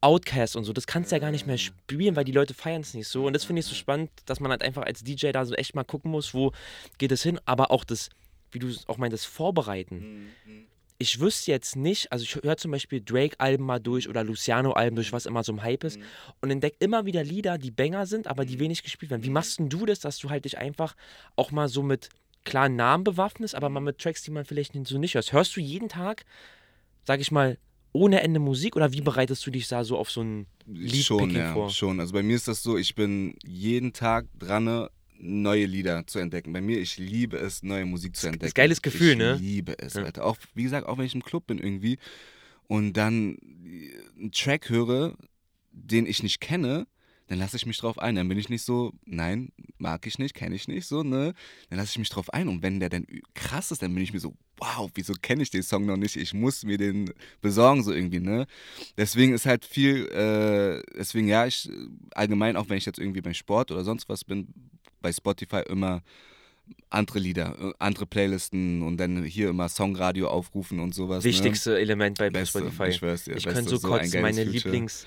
Outcast 0.00 0.56
und 0.56 0.64
so, 0.64 0.72
das 0.72 0.86
kannst 0.86 1.10
du 1.10 1.16
ja 1.16 1.20
gar 1.20 1.30
nicht 1.30 1.46
mehr 1.46 1.58
spielen, 1.58 2.14
weil 2.14 2.24
die 2.24 2.32
Leute 2.32 2.54
feiern 2.54 2.82
es 2.82 2.94
nicht 2.94 3.08
so. 3.08 3.26
Und 3.26 3.32
das 3.32 3.44
finde 3.44 3.60
ich 3.60 3.66
so 3.66 3.74
spannend, 3.74 4.10
dass 4.26 4.38
man 4.38 4.50
halt 4.50 4.62
einfach 4.62 4.82
als 4.82 5.02
DJ 5.02 5.32
da 5.32 5.44
so 5.44 5.54
echt 5.54 5.74
mal 5.74 5.84
gucken 5.84 6.10
muss, 6.10 6.34
wo 6.34 6.52
geht 6.98 7.12
es 7.12 7.22
hin. 7.22 7.40
Aber 7.44 7.70
auch 7.70 7.84
das, 7.84 8.10
wie 8.52 8.58
du 8.58 8.68
es 8.68 8.88
auch 8.88 8.98
meintest, 8.98 9.26
Vorbereiten. 9.26 10.28
Ich 11.02 11.18
wüsste 11.18 11.50
jetzt 11.50 11.76
nicht, 11.76 12.12
also 12.12 12.24
ich 12.24 12.36
höre 12.36 12.58
zum 12.58 12.72
Beispiel 12.72 13.00
Drake-Alben 13.00 13.64
mal 13.64 13.80
durch 13.80 14.06
oder 14.06 14.22
Luciano-Alben 14.22 14.96
durch, 14.96 15.14
was 15.14 15.24
immer 15.24 15.42
so 15.42 15.52
im 15.52 15.62
Hype 15.62 15.82
ist, 15.82 15.98
und 16.42 16.50
entdecke 16.50 16.76
immer 16.78 17.06
wieder 17.06 17.24
Lieder, 17.24 17.56
die 17.56 17.70
Banger 17.70 18.04
sind, 18.04 18.26
aber 18.26 18.44
die 18.44 18.58
wenig 18.58 18.82
gespielt 18.82 19.10
werden. 19.10 19.24
Wie 19.24 19.30
machst 19.30 19.58
denn 19.58 19.70
du 19.70 19.86
das, 19.86 20.00
dass 20.00 20.18
du 20.18 20.28
halt 20.28 20.44
dich 20.44 20.58
einfach 20.58 20.94
auch 21.36 21.52
mal 21.52 21.68
so 21.68 21.82
mit 21.82 22.10
klaren 22.44 22.76
Namen 22.76 23.04
bewaffnest, 23.04 23.54
aber 23.54 23.70
mal 23.70 23.80
mit 23.80 23.96
Tracks, 23.96 24.22
die 24.22 24.30
man 24.30 24.44
vielleicht 24.44 24.74
so 24.86 24.98
nicht 24.98 25.14
hört? 25.14 25.32
Hörst 25.32 25.56
du 25.56 25.60
jeden 25.60 25.88
Tag, 25.88 26.26
sag 27.04 27.20
ich 27.20 27.30
mal, 27.30 27.56
ohne 27.92 28.20
Ende 28.20 28.38
Musik 28.38 28.76
oder 28.76 28.92
wie 28.92 29.00
bereitest 29.00 29.46
du 29.46 29.50
dich 29.50 29.68
da 29.68 29.84
so 29.84 29.96
auf 29.96 30.10
so 30.10 30.20
ein 30.20 30.46
Lied 30.66 31.04
Schon, 31.04 31.30
ja, 31.30 31.68
schon. 31.70 31.98
Also 31.98 32.12
bei 32.12 32.22
mir 32.22 32.36
ist 32.36 32.46
das 32.46 32.62
so, 32.62 32.76
ich 32.76 32.94
bin 32.94 33.36
jeden 33.42 33.94
Tag 33.94 34.26
dran, 34.38 34.88
neue 35.20 35.66
Lieder 35.66 36.06
zu 36.06 36.18
entdecken. 36.18 36.52
Bei 36.52 36.60
mir, 36.60 36.78
ich 36.80 36.98
liebe 36.98 37.36
es, 37.36 37.62
neue 37.62 37.84
Musik 37.84 38.16
zu 38.16 38.26
entdecken. 38.26 38.46
ist 38.46 38.52
ein 38.52 38.62
geiles 38.62 38.82
Gefühl, 38.82 39.12
ich 39.12 39.18
ne? 39.18 39.34
Ich 39.34 39.40
liebe 39.40 39.78
es, 39.78 39.94
Ja. 39.94 40.02
Alter. 40.04 40.24
Auch, 40.24 40.36
wie 40.54 40.62
gesagt, 40.62 40.86
auch 40.86 40.98
wenn 40.98 41.06
ich 41.06 41.14
im 41.14 41.22
Club 41.22 41.46
bin 41.46 41.58
irgendwie 41.58 41.98
und 42.68 42.94
dann 42.94 43.36
einen 44.18 44.32
Track 44.32 44.70
höre, 44.70 45.16
den 45.72 46.06
ich 46.06 46.22
nicht 46.22 46.40
kenne, 46.40 46.86
dann 47.28 47.38
lasse 47.38 47.56
ich 47.56 47.64
mich 47.64 47.78
drauf 47.78 47.98
ein. 47.98 48.16
Dann 48.16 48.28
bin 48.28 48.38
ich 48.38 48.48
nicht 48.48 48.64
so, 48.64 48.92
nein, 49.04 49.52
mag 49.78 50.04
ich 50.04 50.18
nicht, 50.18 50.34
kenne 50.34 50.56
ich 50.56 50.66
nicht, 50.66 50.86
so, 50.86 51.04
ne? 51.04 51.32
Dann 51.68 51.78
lasse 51.78 51.90
ich 51.92 51.98
mich 51.98 52.08
drauf 52.08 52.32
ein. 52.34 52.48
Und 52.48 52.62
wenn 52.62 52.80
der 52.80 52.88
dann 52.88 53.06
krass 53.34 53.70
ist, 53.70 53.82
dann 53.82 53.94
bin 53.94 54.02
ich 54.02 54.12
mir 54.12 54.18
so, 54.18 54.34
wow, 54.56 54.90
wieso 54.94 55.12
kenne 55.14 55.44
ich 55.44 55.50
den 55.50 55.62
Song 55.62 55.86
noch 55.86 55.96
nicht? 55.96 56.16
Ich 56.16 56.34
muss 56.34 56.64
mir 56.64 56.76
den 56.76 57.12
besorgen, 57.40 57.84
so 57.84 57.92
irgendwie, 57.92 58.18
ne? 58.18 58.46
Deswegen 58.96 59.32
ist 59.32 59.46
halt 59.46 59.64
viel, 59.64 60.06
äh, 60.08 60.82
deswegen 60.98 61.28
ja, 61.28 61.46
ich 61.46 61.68
äh, 61.68 61.72
allgemein, 62.16 62.56
auch 62.56 62.68
wenn 62.68 62.78
ich 62.78 62.86
jetzt 62.86 62.98
irgendwie 62.98 63.20
beim 63.20 63.34
Sport 63.34 63.70
oder 63.70 63.84
sonst 63.84 64.08
was 64.08 64.24
bin, 64.24 64.48
bei 65.00 65.12
Spotify 65.12 65.62
immer 65.68 66.02
andere 66.88 67.18
Lieder, 67.18 67.56
äh, 67.60 67.72
andere 67.78 68.06
Playlisten 68.06 68.82
und 68.82 68.96
dann 68.96 69.24
hier 69.24 69.48
immer 69.50 69.68
Songradio 69.68 70.28
aufrufen 70.28 70.80
und 70.80 70.94
sowas. 70.94 71.24
Wichtigste 71.24 71.78
Element 71.78 72.18
bei 72.18 72.26
Ne? 72.26 72.32
Beste, 72.32 72.60
Spotify. 72.60 72.88
ich 72.88 72.96
schwör's 72.96 73.24
dir, 73.24 73.36
ich 73.36 73.44
beste, 73.44 73.52
könnte 73.54 73.70
so 73.70 73.76
so 73.76 73.88
kotzen, 73.88 74.22
meine 74.22 74.44
Feature. 74.46 74.74
Lieblings- 74.74 75.04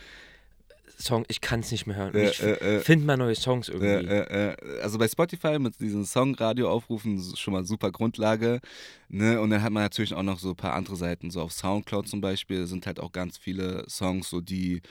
Song, 0.96 1.26
ich 1.28 1.42
kann 1.42 1.60
es 1.62 1.72
nicht 1.72 1.86
mehr 1.86 1.98
hören. 1.98 2.14
Äh, 2.16 2.30
ich 2.30 2.42
äh, 2.42 2.80
finde 2.80 3.06
mal 3.06 3.18
neue 3.18 3.36
Songs 3.36 3.68
irgendwie. 3.68 4.08
Äh, 4.08 4.56
also 4.82 4.98
bei 5.00 5.08
Spotify 5.08 5.58
mit 5.60 5.78
diesen 5.82 6.06
Songradio 6.06 6.70
aufrufen 6.70 7.22
schon 7.36 7.54
mal 7.54 7.66
super 7.66 7.92
Grundlage. 7.92 8.62
Ne? 9.10 9.42
Und 9.42 9.50
dann 9.50 9.62
hat 9.64 9.72
man 9.74 9.84
natürlich 9.84 10.14
auch 10.14 10.24
noch 10.24 10.40
so 10.40 10.52
ein 10.52 10.56
paar 10.56 10.74
andere 10.74 10.96
Seiten. 10.96 11.30
So 11.32 11.42
auf 11.42 11.52
Soundcloud 11.52 12.08
zum 12.08 12.22
Beispiel 12.22 12.68
sind 12.68 12.86
halt 12.86 13.00
auch 13.02 13.12
ganz 13.12 13.38
viele 13.38 13.84
Songs, 13.90 14.30
so 14.30 14.40
die, 14.40 14.82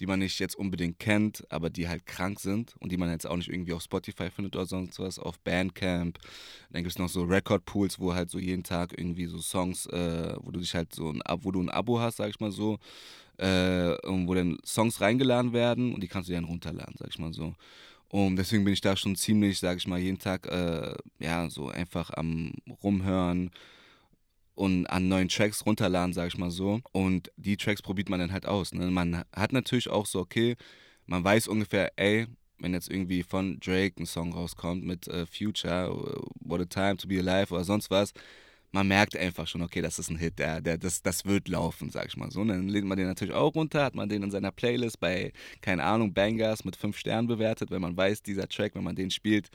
die 0.00 0.06
man 0.06 0.20
nicht 0.20 0.38
jetzt 0.38 0.56
unbedingt 0.56 0.98
kennt, 0.98 1.44
aber 1.50 1.70
die 1.70 1.88
halt 1.88 2.06
krank 2.06 2.40
sind 2.40 2.74
und 2.78 2.92
die 2.92 2.96
man 2.96 3.10
jetzt 3.10 3.26
auch 3.26 3.36
nicht 3.36 3.48
irgendwie 3.48 3.72
auf 3.72 3.82
Spotify 3.82 4.30
findet 4.30 4.54
oder 4.56 4.66
sonst 4.66 4.98
was. 4.98 5.18
Auf 5.18 5.38
Bandcamp. 5.40 6.18
Dann 6.70 6.82
gibt 6.82 6.92
es 6.92 6.98
noch 6.98 7.08
so 7.08 7.24
Record-Pools, 7.24 7.98
wo 7.98 8.14
halt 8.14 8.30
so 8.30 8.38
jeden 8.38 8.62
Tag 8.62 8.96
irgendwie 8.96 9.26
so 9.26 9.38
Songs, 9.38 9.86
äh, 9.86 10.34
wo 10.40 10.50
du 10.50 10.60
dich 10.60 10.74
halt 10.74 10.94
so 10.94 11.10
ein, 11.10 11.20
wo 11.42 11.50
du 11.50 11.60
ein 11.60 11.70
Abo 11.70 12.00
hast, 12.00 12.16
sag 12.16 12.30
ich 12.30 12.40
mal 12.40 12.52
so. 12.52 12.78
Äh, 13.38 13.96
wo 14.02 14.34
dann 14.34 14.58
Songs 14.64 15.00
reingeladen 15.00 15.52
werden 15.52 15.94
und 15.94 16.02
die 16.02 16.08
kannst 16.08 16.28
du 16.28 16.32
dann 16.32 16.44
runterladen, 16.44 16.96
sag 16.98 17.08
ich 17.08 17.18
mal 17.18 17.32
so. 17.32 17.54
Und 18.08 18.36
deswegen 18.36 18.64
bin 18.64 18.72
ich 18.72 18.80
da 18.80 18.96
schon 18.96 19.16
ziemlich, 19.16 19.58
sag 19.58 19.76
ich 19.76 19.86
mal, 19.86 19.98
jeden 19.98 20.18
Tag, 20.18 20.46
äh, 20.46 20.94
ja, 21.18 21.48
so 21.50 21.68
einfach 21.68 22.10
am 22.10 22.52
Rumhören 22.82 23.50
und 24.58 24.86
an 24.86 25.06
neuen 25.06 25.28
Tracks 25.28 25.64
runterladen, 25.64 26.12
sag 26.12 26.26
ich 26.26 26.36
mal 26.36 26.50
so. 26.50 26.80
Und 26.90 27.30
die 27.36 27.56
Tracks 27.56 27.80
probiert 27.80 28.08
man 28.08 28.18
dann 28.18 28.32
halt 28.32 28.44
aus. 28.44 28.74
Ne? 28.74 28.90
Man 28.90 29.22
hat 29.32 29.52
natürlich 29.52 29.88
auch 29.88 30.04
so, 30.04 30.18
okay, 30.18 30.56
man 31.06 31.22
weiß 31.22 31.46
ungefähr, 31.46 31.92
ey, 31.94 32.26
wenn 32.58 32.74
jetzt 32.74 32.90
irgendwie 32.90 33.22
von 33.22 33.60
Drake 33.60 34.02
ein 34.02 34.06
Song 34.06 34.32
rauskommt 34.32 34.84
mit 34.84 35.06
äh, 35.06 35.26
Future, 35.26 35.86
äh, 35.86 36.20
What 36.40 36.60
a 36.60 36.64
Time 36.64 36.96
to 36.96 37.06
Be 37.06 37.20
Alive 37.20 37.54
oder 37.54 37.62
sonst 37.62 37.88
was, 37.88 38.12
man 38.72 38.88
merkt 38.88 39.16
einfach 39.16 39.46
schon, 39.46 39.62
okay, 39.62 39.80
das 39.80 40.00
ist 40.00 40.10
ein 40.10 40.18
Hit, 40.18 40.40
der, 40.40 40.60
der, 40.60 40.76
das, 40.76 41.02
das 41.02 41.24
wird 41.24 41.46
laufen, 41.46 41.90
sag 41.90 42.08
ich 42.08 42.16
mal 42.16 42.32
so. 42.32 42.40
Und 42.40 42.48
dann 42.48 42.68
lädt 42.68 42.84
man 42.84 42.98
den 42.98 43.06
natürlich 43.06 43.34
auch 43.34 43.54
runter, 43.54 43.84
hat 43.84 43.94
man 43.94 44.08
den 44.08 44.24
in 44.24 44.32
seiner 44.32 44.50
Playlist 44.50 44.98
bei, 44.98 45.32
keine 45.60 45.84
Ahnung, 45.84 46.12
Bangers 46.12 46.64
mit 46.64 46.74
fünf 46.74 46.98
Sternen 46.98 47.28
bewertet, 47.28 47.70
wenn 47.70 47.80
man 47.80 47.96
weiß, 47.96 48.24
dieser 48.24 48.48
Track, 48.48 48.74
wenn 48.74 48.84
man 48.84 48.96
den 48.96 49.12
spielt, 49.12 49.50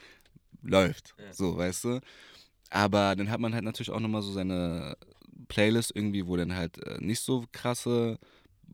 läuft. 0.61 1.13
So, 1.33 1.57
weißt 1.57 1.83
du? 1.83 1.99
Aber 2.73 3.15
dann 3.15 3.29
hat 3.29 3.39
man 3.39 3.53
halt 3.53 3.63
natürlich 3.63 3.91
auch 3.91 3.99
nochmal 3.99 4.23
so 4.23 4.31
seine 4.31 4.97
Playlist 5.47 5.91
irgendwie, 5.93 6.25
wo 6.25 6.35
dann 6.35 6.55
halt 6.55 6.83
äh, 6.83 6.97
nicht 6.99 7.19
so 7.19 7.45
krasse, 7.51 8.17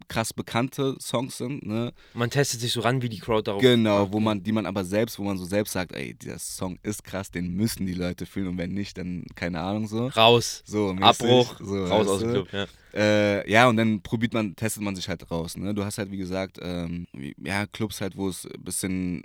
krass 0.07 0.33
bekannte 0.33 0.95
Songs 1.01 1.37
sind, 1.37 1.65
ne? 1.65 1.91
Man 2.13 2.29
testet 2.29 2.61
sich 2.61 2.71
so 2.71 2.79
ran, 2.79 3.01
wie 3.01 3.09
die 3.09 3.19
Crowd 3.19 3.43
darauf 3.43 3.61
Genau, 3.61 4.13
wo 4.13 4.21
man, 4.21 4.41
die 4.41 4.53
man 4.53 4.65
aber 4.65 4.85
selbst, 4.85 5.19
wo 5.19 5.23
man 5.23 5.37
so 5.37 5.43
selbst 5.43 5.73
sagt, 5.73 5.91
ey, 5.91 6.13
dieser 6.13 6.39
Song 6.39 6.79
ist 6.81 7.03
krass, 7.03 7.29
den 7.29 7.53
müssen 7.53 7.85
die 7.85 7.93
Leute 7.93 8.25
fühlen 8.25 8.47
und 8.47 8.57
wenn 8.57 8.73
nicht, 8.73 8.97
dann 8.97 9.25
keine 9.35 9.59
Ahnung 9.59 9.87
so. 9.87 10.07
Raus. 10.07 10.63
So, 10.65 10.93
mäßig, 10.93 11.03
Abbruch. 11.03 11.55
so, 11.59 11.83
raus 11.83 12.07
aus 12.07 12.19
dem? 12.21 12.31
Club, 12.31 12.47
ja. 12.53 12.67
Äh, 12.93 13.51
ja, 13.51 13.67
und 13.67 13.75
dann 13.75 14.01
probiert 14.01 14.33
man, 14.33 14.55
testet 14.55 14.81
man 14.81 14.95
sich 14.95 15.09
halt 15.09 15.29
raus. 15.29 15.57
Ne? 15.57 15.73
Du 15.73 15.83
hast 15.83 15.97
halt, 15.97 16.09
wie 16.09 16.17
gesagt, 16.17 16.57
ähm, 16.61 17.05
ja, 17.43 17.65
Clubs 17.67 17.99
halt, 17.99 18.15
wo 18.15 18.29
es 18.29 18.45
ein 18.45 18.63
bisschen, 18.63 19.23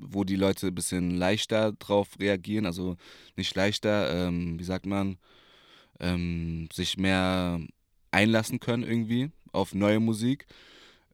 wo 0.00 0.24
die 0.24 0.36
Leute 0.36 0.68
ein 0.68 0.74
bisschen 0.74 1.16
leichter 1.16 1.72
drauf 1.72 2.08
reagieren, 2.18 2.66
also 2.66 2.96
nicht 3.36 3.54
leichter, 3.54 4.28
ähm, 4.28 4.58
wie 4.58 4.64
sagt 4.64 4.86
man, 4.86 5.18
ähm, 6.00 6.68
sich 6.72 6.96
mehr 6.96 7.60
einlassen 8.10 8.60
können 8.60 8.82
irgendwie 8.82 9.30
auf 9.52 9.74
neue 9.74 10.00
Musik, 10.00 10.46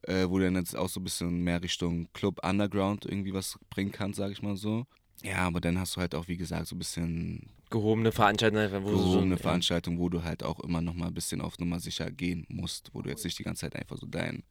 äh, 0.03 0.25
wo 0.27 0.37
du 0.37 0.45
dann 0.45 0.55
jetzt 0.55 0.75
auch 0.75 0.89
so 0.89 0.99
ein 0.99 1.03
bisschen 1.03 1.43
mehr 1.43 1.61
Richtung 1.61 2.07
Club 2.13 2.39
Underground 2.45 3.05
irgendwie 3.05 3.33
was 3.33 3.57
bringen 3.69 3.91
kannst, 3.91 4.17
sag 4.17 4.31
ich 4.31 4.41
mal 4.41 4.55
so. 4.55 4.85
Ja, 5.23 5.47
aber 5.47 5.61
dann 5.61 5.79
hast 5.79 5.95
du 5.95 6.01
halt 6.01 6.13
auch, 6.13 6.27
wie 6.27 6.37
gesagt, 6.37 6.67
so 6.67 6.75
ein 6.75 6.79
bisschen 6.79 7.49
Gehobene 7.69 8.11
Veranstaltung, 8.11 8.83
wo 8.83 8.91
du 8.91 8.97
so 8.97 9.03
gehobene 9.03 9.35
ja. 9.35 9.41
Veranstaltung, 9.41 9.97
wo 9.97 10.09
du 10.09 10.23
halt 10.23 10.43
auch 10.43 10.59
immer 10.59 10.81
noch 10.81 10.93
mal 10.93 11.07
ein 11.07 11.13
bisschen 11.13 11.41
auf 11.41 11.57
Nummer 11.57 11.79
sicher 11.79 12.11
gehen 12.11 12.45
musst, 12.47 12.93
wo 12.93 13.01
du 13.01 13.09
jetzt 13.09 13.23
nicht 13.23 13.39
die 13.39 13.43
ganze 13.43 13.61
Zeit 13.61 13.75
einfach 13.75 13.97
so 13.97 14.05
dein 14.05 14.43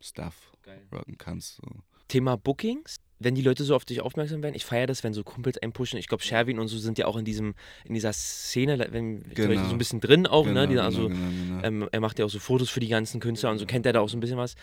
Stuff 0.00 0.52
rocken 0.92 1.16
kannst. 1.16 1.56
So. 1.56 1.62
Thema 2.08 2.36
Bookings. 2.36 2.96
Wenn 3.18 3.34
die 3.34 3.42
Leute 3.42 3.64
so 3.64 3.74
auf 3.74 3.84
dich 3.86 4.02
aufmerksam 4.02 4.42
werden, 4.42 4.54
ich 4.54 4.64
feiere 4.66 4.86
das, 4.86 5.02
wenn 5.02 5.14
so 5.14 5.24
Kumpels 5.24 5.56
einen 5.58 5.72
pushen. 5.72 5.98
Ich 5.98 6.06
glaube, 6.06 6.22
Sherwin 6.22 6.58
und 6.58 6.68
so 6.68 6.76
sind 6.76 6.98
ja 6.98 7.06
auch 7.06 7.16
in 7.16 7.24
diesem, 7.24 7.54
in 7.84 7.94
dieser 7.94 8.12
Szene, 8.12 8.78
wenn 8.90 9.22
Genau. 9.34 9.64
so 9.64 9.74
ein 9.74 9.78
bisschen 9.78 10.00
drin 10.00 10.26
auch, 10.26 10.44
ne? 10.46 10.66
Die, 10.68 10.74
Genau, 10.74 10.84
also 10.84 11.08
genau, 11.08 11.20
genau, 11.20 11.62
genau. 11.62 11.66
Ähm, 11.66 11.88
er 11.92 12.00
macht 12.00 12.18
ja 12.18 12.26
auch 12.26 12.30
so 12.30 12.38
Fotos 12.38 12.68
für 12.68 12.80
die 12.80 12.88
ganzen 12.88 13.18
Künstler 13.20 13.50
und 13.50 13.58
so 13.58 13.64
kennt 13.66 13.86
er 13.86 13.94
da 13.94 14.00
auch 14.00 14.08
so 14.10 14.16
ein 14.16 14.20
bisschen 14.20 14.36
was. 14.36 14.54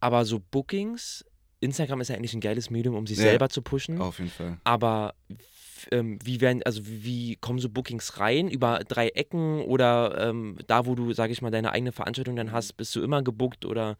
Aber 0.00 0.24
so 0.24 0.38
Bookings, 0.52 1.24
Instagram 1.60 2.00
ist 2.00 2.08
ja 2.08 2.14
eigentlich 2.14 2.34
ein 2.34 2.40
geiles 2.40 2.70
Medium, 2.70 2.94
um 2.94 3.06
sich 3.06 3.18
Ja. 3.18 3.24
selber 3.24 3.48
zu 3.48 3.62
pushen. 3.62 4.00
Auf 4.00 4.18
jeden 4.18 4.30
Fall. 4.30 4.58
Aber 4.62 5.14
ähm, 5.90 6.18
wie 6.24 6.40
werden, 6.40 6.62
also 6.64 6.82
wie- 6.84 7.34
kommen 7.36 7.58
so 7.58 7.68
Bookings 7.68 8.20
rein? 8.20 8.48
Über 8.48 8.80
drei 8.86 9.08
Ecken 9.08 9.62
oder 9.62 10.28
ähm, 10.28 10.56
da, 10.68 10.86
wo 10.86 10.94
du, 10.94 11.12
sag 11.14 11.30
ich 11.30 11.42
mal, 11.42 11.50
deine 11.50 11.72
eigene 11.72 11.90
Veranstaltung 11.92 12.36
dann 12.36 12.52
hast, 12.52 12.76
bist 12.76 12.94
du 12.94 13.02
immer 13.02 13.22
gebuckt 13.22 13.64
oder 13.64 13.96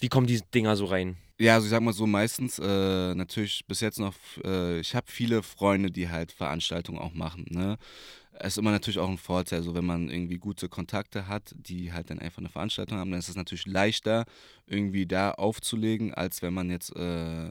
Wie 0.00 0.08
kommen 0.08 0.26
die 0.26 0.40
Dinger 0.54 0.76
so 0.76 0.86
rein? 0.86 1.16
Ja, 1.38 1.54
also 1.54 1.66
ich 1.66 1.70
sag 1.70 1.82
mal 1.82 1.92
so, 1.92 2.06
meistens 2.06 2.58
äh, 2.58 3.14
natürlich 3.14 3.64
bis 3.66 3.80
jetzt 3.80 3.98
noch, 3.98 4.14
äh, 4.44 4.80
ich 4.80 4.94
habe 4.94 5.06
viele 5.10 5.42
Freunde, 5.42 5.90
die 5.90 6.08
halt 6.08 6.32
Veranstaltungen 6.32 6.98
auch 6.98 7.12
machen. 7.12 7.46
Ne? 7.50 7.76
Es 8.32 8.54
ist 8.54 8.58
immer 8.58 8.70
natürlich 8.70 8.98
auch 8.98 9.08
ein 9.08 9.18
Vorteil, 9.18 9.62
so 9.62 9.74
wenn 9.74 9.84
man 9.84 10.08
irgendwie 10.08 10.38
gute 10.38 10.70
Kontakte 10.70 11.28
hat, 11.28 11.54
die 11.54 11.92
halt 11.92 12.08
dann 12.10 12.18
einfach 12.18 12.38
eine 12.38 12.48
Veranstaltung 12.48 12.98
haben, 12.98 13.10
dann 13.10 13.20
ist 13.20 13.28
es 13.28 13.36
natürlich 13.36 13.66
leichter, 13.66 14.24
irgendwie 14.66 15.06
da 15.06 15.32
aufzulegen, 15.32 16.14
als 16.14 16.40
wenn 16.40 16.54
man 16.54 16.70
jetzt 16.70 16.94
äh, 16.96 17.50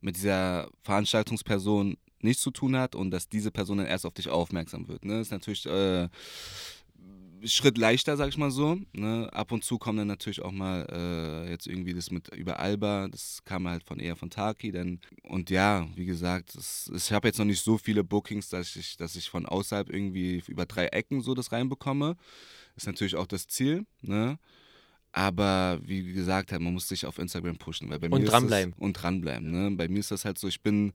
mit 0.00 0.16
dieser 0.16 0.68
Veranstaltungsperson 0.82 1.96
nichts 2.20 2.42
zu 2.42 2.50
tun 2.50 2.76
hat 2.76 2.94
und 2.94 3.10
dass 3.10 3.28
diese 3.28 3.50
Person 3.50 3.78
dann 3.78 3.86
erst 3.86 4.04
auf 4.04 4.14
dich 4.14 4.28
aufmerksam 4.28 4.88
wird. 4.88 5.04
Ne? 5.04 5.20
Ist 5.20 5.30
natürlich 5.30 5.66
äh, 5.66 6.08
Schritt 7.44 7.78
leichter, 7.78 8.16
sag 8.16 8.28
ich 8.28 8.36
mal 8.36 8.50
so. 8.50 8.78
Ne? 8.92 9.28
Ab 9.32 9.52
und 9.52 9.64
zu 9.64 9.78
kommt 9.78 9.98
dann 9.98 10.08
natürlich 10.08 10.42
auch 10.42 10.52
mal 10.52 10.86
äh, 10.90 11.50
jetzt 11.50 11.66
irgendwie 11.66 11.94
das 11.94 12.10
mit 12.10 12.28
über 12.34 12.58
Alba, 12.58 13.08
das 13.08 13.42
kam 13.44 13.68
halt 13.68 13.84
von 13.84 13.98
eher 13.98 14.16
von 14.16 14.30
Taki. 14.30 14.72
Denn, 14.72 15.00
und 15.22 15.50
ja, 15.50 15.88
wie 15.94 16.06
gesagt, 16.06 16.54
das, 16.54 16.90
ich 16.94 17.12
habe 17.12 17.28
jetzt 17.28 17.38
noch 17.38 17.44
nicht 17.44 17.62
so 17.62 17.78
viele 17.78 18.04
Bookings, 18.04 18.48
dass 18.48 18.74
ich, 18.76 18.96
dass 18.96 19.16
ich 19.16 19.30
von 19.30 19.46
außerhalb 19.46 19.90
irgendwie 19.90 20.42
über 20.48 20.66
drei 20.66 20.86
Ecken 20.86 21.20
so 21.20 21.34
das 21.34 21.52
reinbekomme. 21.52 22.16
Ist 22.76 22.86
natürlich 22.86 23.16
auch 23.16 23.26
das 23.26 23.46
Ziel. 23.46 23.86
Ne? 24.02 24.38
Aber 25.18 25.80
wie 25.84 26.12
gesagt, 26.12 26.52
man 26.52 26.72
muss 26.72 26.86
sich 26.86 27.04
auf 27.04 27.18
Instagram 27.18 27.56
pushen. 27.56 27.90
Weil 27.90 27.98
bei 27.98 28.08
und 28.08 28.20
mir 28.20 28.28
dranbleiben. 28.28 28.70
Ist 28.70 28.78
das, 28.78 28.84
und 28.84 28.92
dranbleiben. 28.92 29.50
Ne? 29.50 29.76
Bei 29.76 29.88
mir 29.88 29.98
ist 29.98 30.12
das 30.12 30.24
halt 30.24 30.38
so, 30.38 30.46
ich 30.46 30.60
bin 30.62 30.92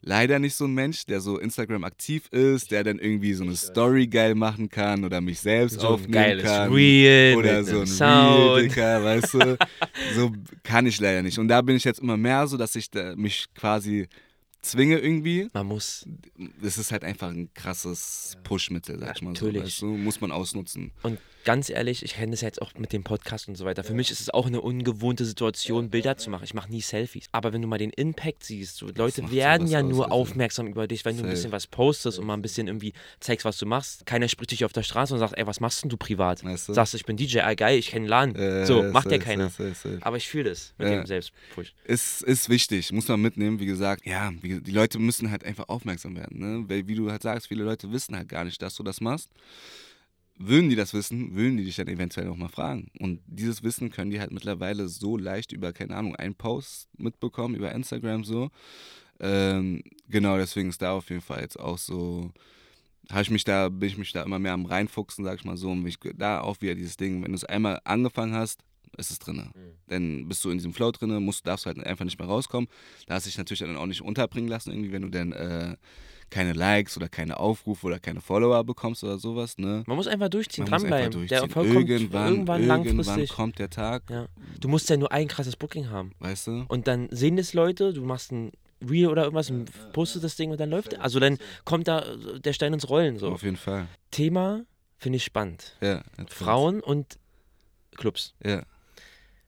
leider 0.00 0.38
nicht 0.38 0.54
so 0.54 0.66
ein 0.66 0.74
Mensch, 0.74 1.06
der 1.06 1.20
so 1.20 1.40
Instagram 1.40 1.82
aktiv 1.82 2.28
ist, 2.30 2.70
der 2.70 2.84
dann 2.84 3.00
irgendwie 3.00 3.34
so 3.34 3.42
eine 3.42 3.56
Story 3.56 4.06
geil 4.06 4.36
machen 4.36 4.68
kann 4.68 5.04
oder 5.04 5.20
mich 5.20 5.40
selbst 5.40 5.80
So 5.80 5.88
aufnehmen 5.88 6.12
geiles 6.12 6.44
kann. 6.44 6.72
Reel 6.72 7.34
oder 7.36 7.64
so 7.64 7.80
ein 7.80 7.88
Sound. 7.88 8.58
Reel, 8.58 8.68
Dicker, 8.68 9.02
weißt 9.02 9.34
du. 9.34 9.58
so 10.14 10.30
kann 10.62 10.86
ich 10.86 11.00
leider 11.00 11.22
nicht. 11.22 11.40
Und 11.40 11.48
da 11.48 11.60
bin 11.60 11.74
ich 11.74 11.82
jetzt 11.82 11.98
immer 11.98 12.16
mehr 12.16 12.46
so, 12.46 12.56
dass 12.56 12.76
ich 12.76 12.92
da 12.92 13.16
mich 13.16 13.46
quasi 13.56 14.06
zwinge 14.62 15.00
irgendwie. 15.00 15.48
Man 15.52 15.66
muss. 15.66 16.06
Das 16.62 16.78
ist 16.78 16.92
halt 16.92 17.02
einfach 17.02 17.30
ein 17.30 17.52
krasses 17.54 18.36
Pushmittel, 18.44 19.00
sag 19.00 19.16
ich 19.16 19.22
mal 19.22 19.34
so. 19.34 19.46
Natürlich. 19.46 19.64
Weißt 19.64 19.82
du? 19.82 19.96
Muss 19.96 20.20
man 20.20 20.30
ausnutzen. 20.30 20.92
Und 21.02 21.18
ganz 21.44 21.68
ehrlich, 21.70 22.02
ich 22.02 22.14
kenne 22.14 22.32
das 22.32 22.40
jetzt 22.40 22.60
auch 22.62 22.72
mit 22.74 22.92
dem 22.92 23.04
Podcast 23.04 23.48
und 23.48 23.54
so 23.56 23.64
weiter. 23.64 23.84
Für 23.84 23.94
mich 23.94 24.10
ist 24.10 24.20
es 24.20 24.30
auch 24.30 24.46
eine 24.46 24.60
ungewohnte 24.60 25.24
Situation, 25.24 25.90
Bilder 25.90 26.16
zu 26.16 26.30
machen. 26.30 26.44
Ich 26.44 26.54
mache 26.54 26.70
nie 26.70 26.80
Selfies. 26.80 27.26
Aber 27.32 27.52
wenn 27.52 27.62
du 27.62 27.68
mal 27.68 27.78
den 27.78 27.90
Impact 27.90 28.44
siehst, 28.44 28.76
so, 28.76 28.88
Leute 28.94 29.30
werden 29.30 29.66
ja 29.66 29.82
nur 29.82 30.04
Alter. 30.04 30.14
aufmerksam 30.14 30.66
über 30.66 30.86
dich, 30.86 31.04
wenn 31.04 31.16
du 31.16 31.22
ein 31.22 31.26
Safe. 31.26 31.34
bisschen 31.34 31.52
was 31.52 31.66
postest 31.66 32.18
und 32.18 32.26
mal 32.26 32.34
ein 32.34 32.42
bisschen 32.42 32.66
irgendwie 32.66 32.92
zeigst, 33.20 33.44
was 33.44 33.58
du 33.58 33.66
machst. 33.66 34.06
Keiner 34.06 34.28
spricht 34.28 34.50
dich 34.50 34.64
auf 34.64 34.72
der 34.72 34.82
Straße 34.82 35.12
und 35.14 35.20
sagt, 35.20 35.36
ey, 35.36 35.46
was 35.46 35.60
machst 35.60 35.82
denn 35.82 35.90
du 35.90 35.96
privat? 35.96 36.42
Weißt 36.44 36.68
du? 36.68 36.74
Sagst, 36.74 36.94
ich 36.94 37.04
bin 37.04 37.16
DJ, 37.16 37.40
ah, 37.40 37.54
geil, 37.54 37.78
ich 37.78 37.88
kenne 37.88 38.06
Laden. 38.08 38.34
Äh, 38.36 38.66
so, 38.66 38.82
macht 38.82 39.06
ja 39.06 39.12
safe, 39.12 39.18
keiner. 39.24 39.50
safe, 39.50 39.74
safe, 39.74 39.88
safe. 39.94 40.06
Aber 40.06 40.16
ich 40.16 40.28
fühle 40.28 40.50
das 40.50 40.74
mit 40.78 40.88
Ja. 40.88 40.94
dem 40.96 41.06
Selbstpush. 41.06 41.72
ist, 41.84 42.22
ist 42.22 42.48
wichtig, 42.48 42.90
muss 42.92 43.08
man 43.08 43.20
mitnehmen, 43.20 43.60
wie 43.60 43.66
gesagt. 43.66 44.06
Ja, 44.06 44.32
wie, 44.40 44.60
die 44.60 44.70
Leute 44.72 44.98
müssen 44.98 45.30
halt 45.30 45.44
einfach 45.44 45.68
aufmerksam 45.68 46.16
werden, 46.16 46.38
ne? 46.38 46.64
Weil, 46.68 46.86
wie 46.88 46.94
du 46.94 47.10
halt 47.10 47.22
sagst, 47.22 47.48
viele 47.48 47.64
Leute 47.64 47.92
wissen 47.92 48.16
halt 48.16 48.28
gar 48.28 48.44
nicht, 48.44 48.60
dass 48.62 48.74
du 48.74 48.82
das 48.82 49.00
machst. 49.00 49.30
Würden 50.36 50.68
die 50.68 50.76
das 50.76 50.94
wissen, 50.94 51.34
würden 51.36 51.56
die 51.56 51.64
dich 51.64 51.76
dann 51.76 51.86
eventuell 51.86 52.28
auch 52.28 52.36
mal 52.36 52.48
fragen. 52.48 52.90
Und 52.98 53.20
dieses 53.26 53.62
Wissen 53.62 53.90
können 53.90 54.10
die 54.10 54.18
halt 54.20 54.32
mittlerweile 54.32 54.88
so 54.88 55.16
leicht 55.16 55.52
über, 55.52 55.72
keine 55.72 55.96
Ahnung, 55.96 56.16
einen 56.16 56.34
Post 56.34 56.88
mitbekommen, 56.98 57.54
über 57.54 57.72
Instagram 57.72 58.24
so. 58.24 58.50
Ähm, 59.20 59.82
genau, 60.08 60.36
deswegen 60.36 60.70
ist 60.70 60.82
da 60.82 60.92
auf 60.92 61.08
jeden 61.08 61.22
Fall 61.22 61.40
jetzt 61.40 61.58
auch 61.58 61.78
so, 61.78 62.32
habe 63.10 63.22
ich 63.22 63.30
mich 63.30 63.44
da, 63.44 63.68
bin 63.68 63.88
ich 63.88 63.96
mich 63.96 64.12
da 64.12 64.22
immer 64.22 64.40
mehr 64.40 64.52
am 64.54 64.66
reinfuchsen, 64.66 65.24
sag 65.24 65.38
ich 65.38 65.44
mal 65.44 65.56
so, 65.56 65.70
und 65.70 65.82
mich 65.82 65.98
da 66.16 66.40
auch 66.40 66.60
wieder 66.60 66.74
dieses 66.74 66.96
Ding, 66.96 67.22
wenn 67.22 67.30
du 67.30 67.36
es 67.36 67.44
einmal 67.44 67.80
angefangen 67.84 68.34
hast, 68.34 68.60
ist 68.96 69.10
es 69.10 69.18
drinne. 69.18 69.50
Dann 69.88 70.28
bist 70.28 70.44
du 70.44 70.50
in 70.50 70.58
diesem 70.58 70.72
Flow 70.72 70.90
drinne, 70.90 71.20
musst, 71.20 71.46
darfst 71.46 71.66
halt 71.66 71.78
einfach 71.84 72.04
nicht 72.04 72.18
mehr 72.18 72.28
rauskommen. 72.28 72.68
Da 73.06 73.14
hast 73.14 73.26
du 73.26 73.28
dich 73.28 73.38
natürlich 73.38 73.60
dann 73.60 73.76
auch 73.76 73.86
nicht 73.86 74.02
unterbringen 74.02 74.48
lassen, 74.48 74.70
irgendwie, 74.70 74.92
wenn 74.92 75.02
du 75.02 75.10
dann 75.10 75.32
äh, 75.32 75.76
keine 76.30 76.52
Likes 76.52 76.96
oder 76.96 77.08
keine 77.08 77.38
Aufrufe 77.38 77.86
oder 77.86 77.98
keine 78.00 78.20
Follower 78.20 78.62
bekommst 78.64 79.04
oder 79.04 79.18
sowas, 79.18 79.58
ne? 79.58 79.84
Man 79.86 79.96
muss 79.96 80.06
einfach 80.06 80.28
durchziehen, 80.28 80.64
Man 80.64 80.72
muss 80.72 80.84
einfach 80.84 80.98
dranbleiben. 80.98 81.28
Der 81.28 81.40
durchziehen. 81.40 81.50
Erfolg 81.50 81.72
kommt 81.74 81.88
irgendwann, 81.90 82.28
irgendwann, 82.32 82.60
irgendwann 82.62 82.84
langfristig. 83.06 83.30
kommt 83.30 83.58
der 83.58 83.70
Tag, 83.70 84.02
Ja. 84.10 84.26
Du 84.60 84.68
musst 84.68 84.88
ja 84.90 84.96
nur 84.96 85.12
ein 85.12 85.28
krasses 85.28 85.56
Booking 85.56 85.90
haben. 85.90 86.12
weißt 86.18 86.46
du? 86.48 86.64
Und 86.68 86.86
dann 86.88 87.08
sehen 87.10 87.36
das 87.36 87.52
Leute, 87.54 87.92
du 87.92 88.04
machst 88.04 88.32
ein 88.32 88.52
Reel 88.86 89.08
oder 89.08 89.22
irgendwas 89.24 89.50
und 89.50 89.70
postest 89.92 90.24
das 90.24 90.36
Ding 90.36 90.50
und 90.50 90.60
dann 90.60 90.68
läuft 90.70 90.98
Also 91.00 91.18
dann 91.20 91.38
kommt 91.64 91.88
da 91.88 92.04
der 92.38 92.52
Stein 92.52 92.72
ins 92.74 92.88
Rollen 92.88 93.18
so. 93.18 93.28
Auf 93.30 93.42
jeden 93.42 93.56
Fall. 93.56 93.86
Thema 94.10 94.64
finde 94.98 95.16
ich 95.16 95.24
spannend. 95.24 95.76
Ja. 95.80 96.02
Frauen 96.28 96.80
und 96.80 97.18
Clubs. 97.96 98.34
Ja. 98.44 98.62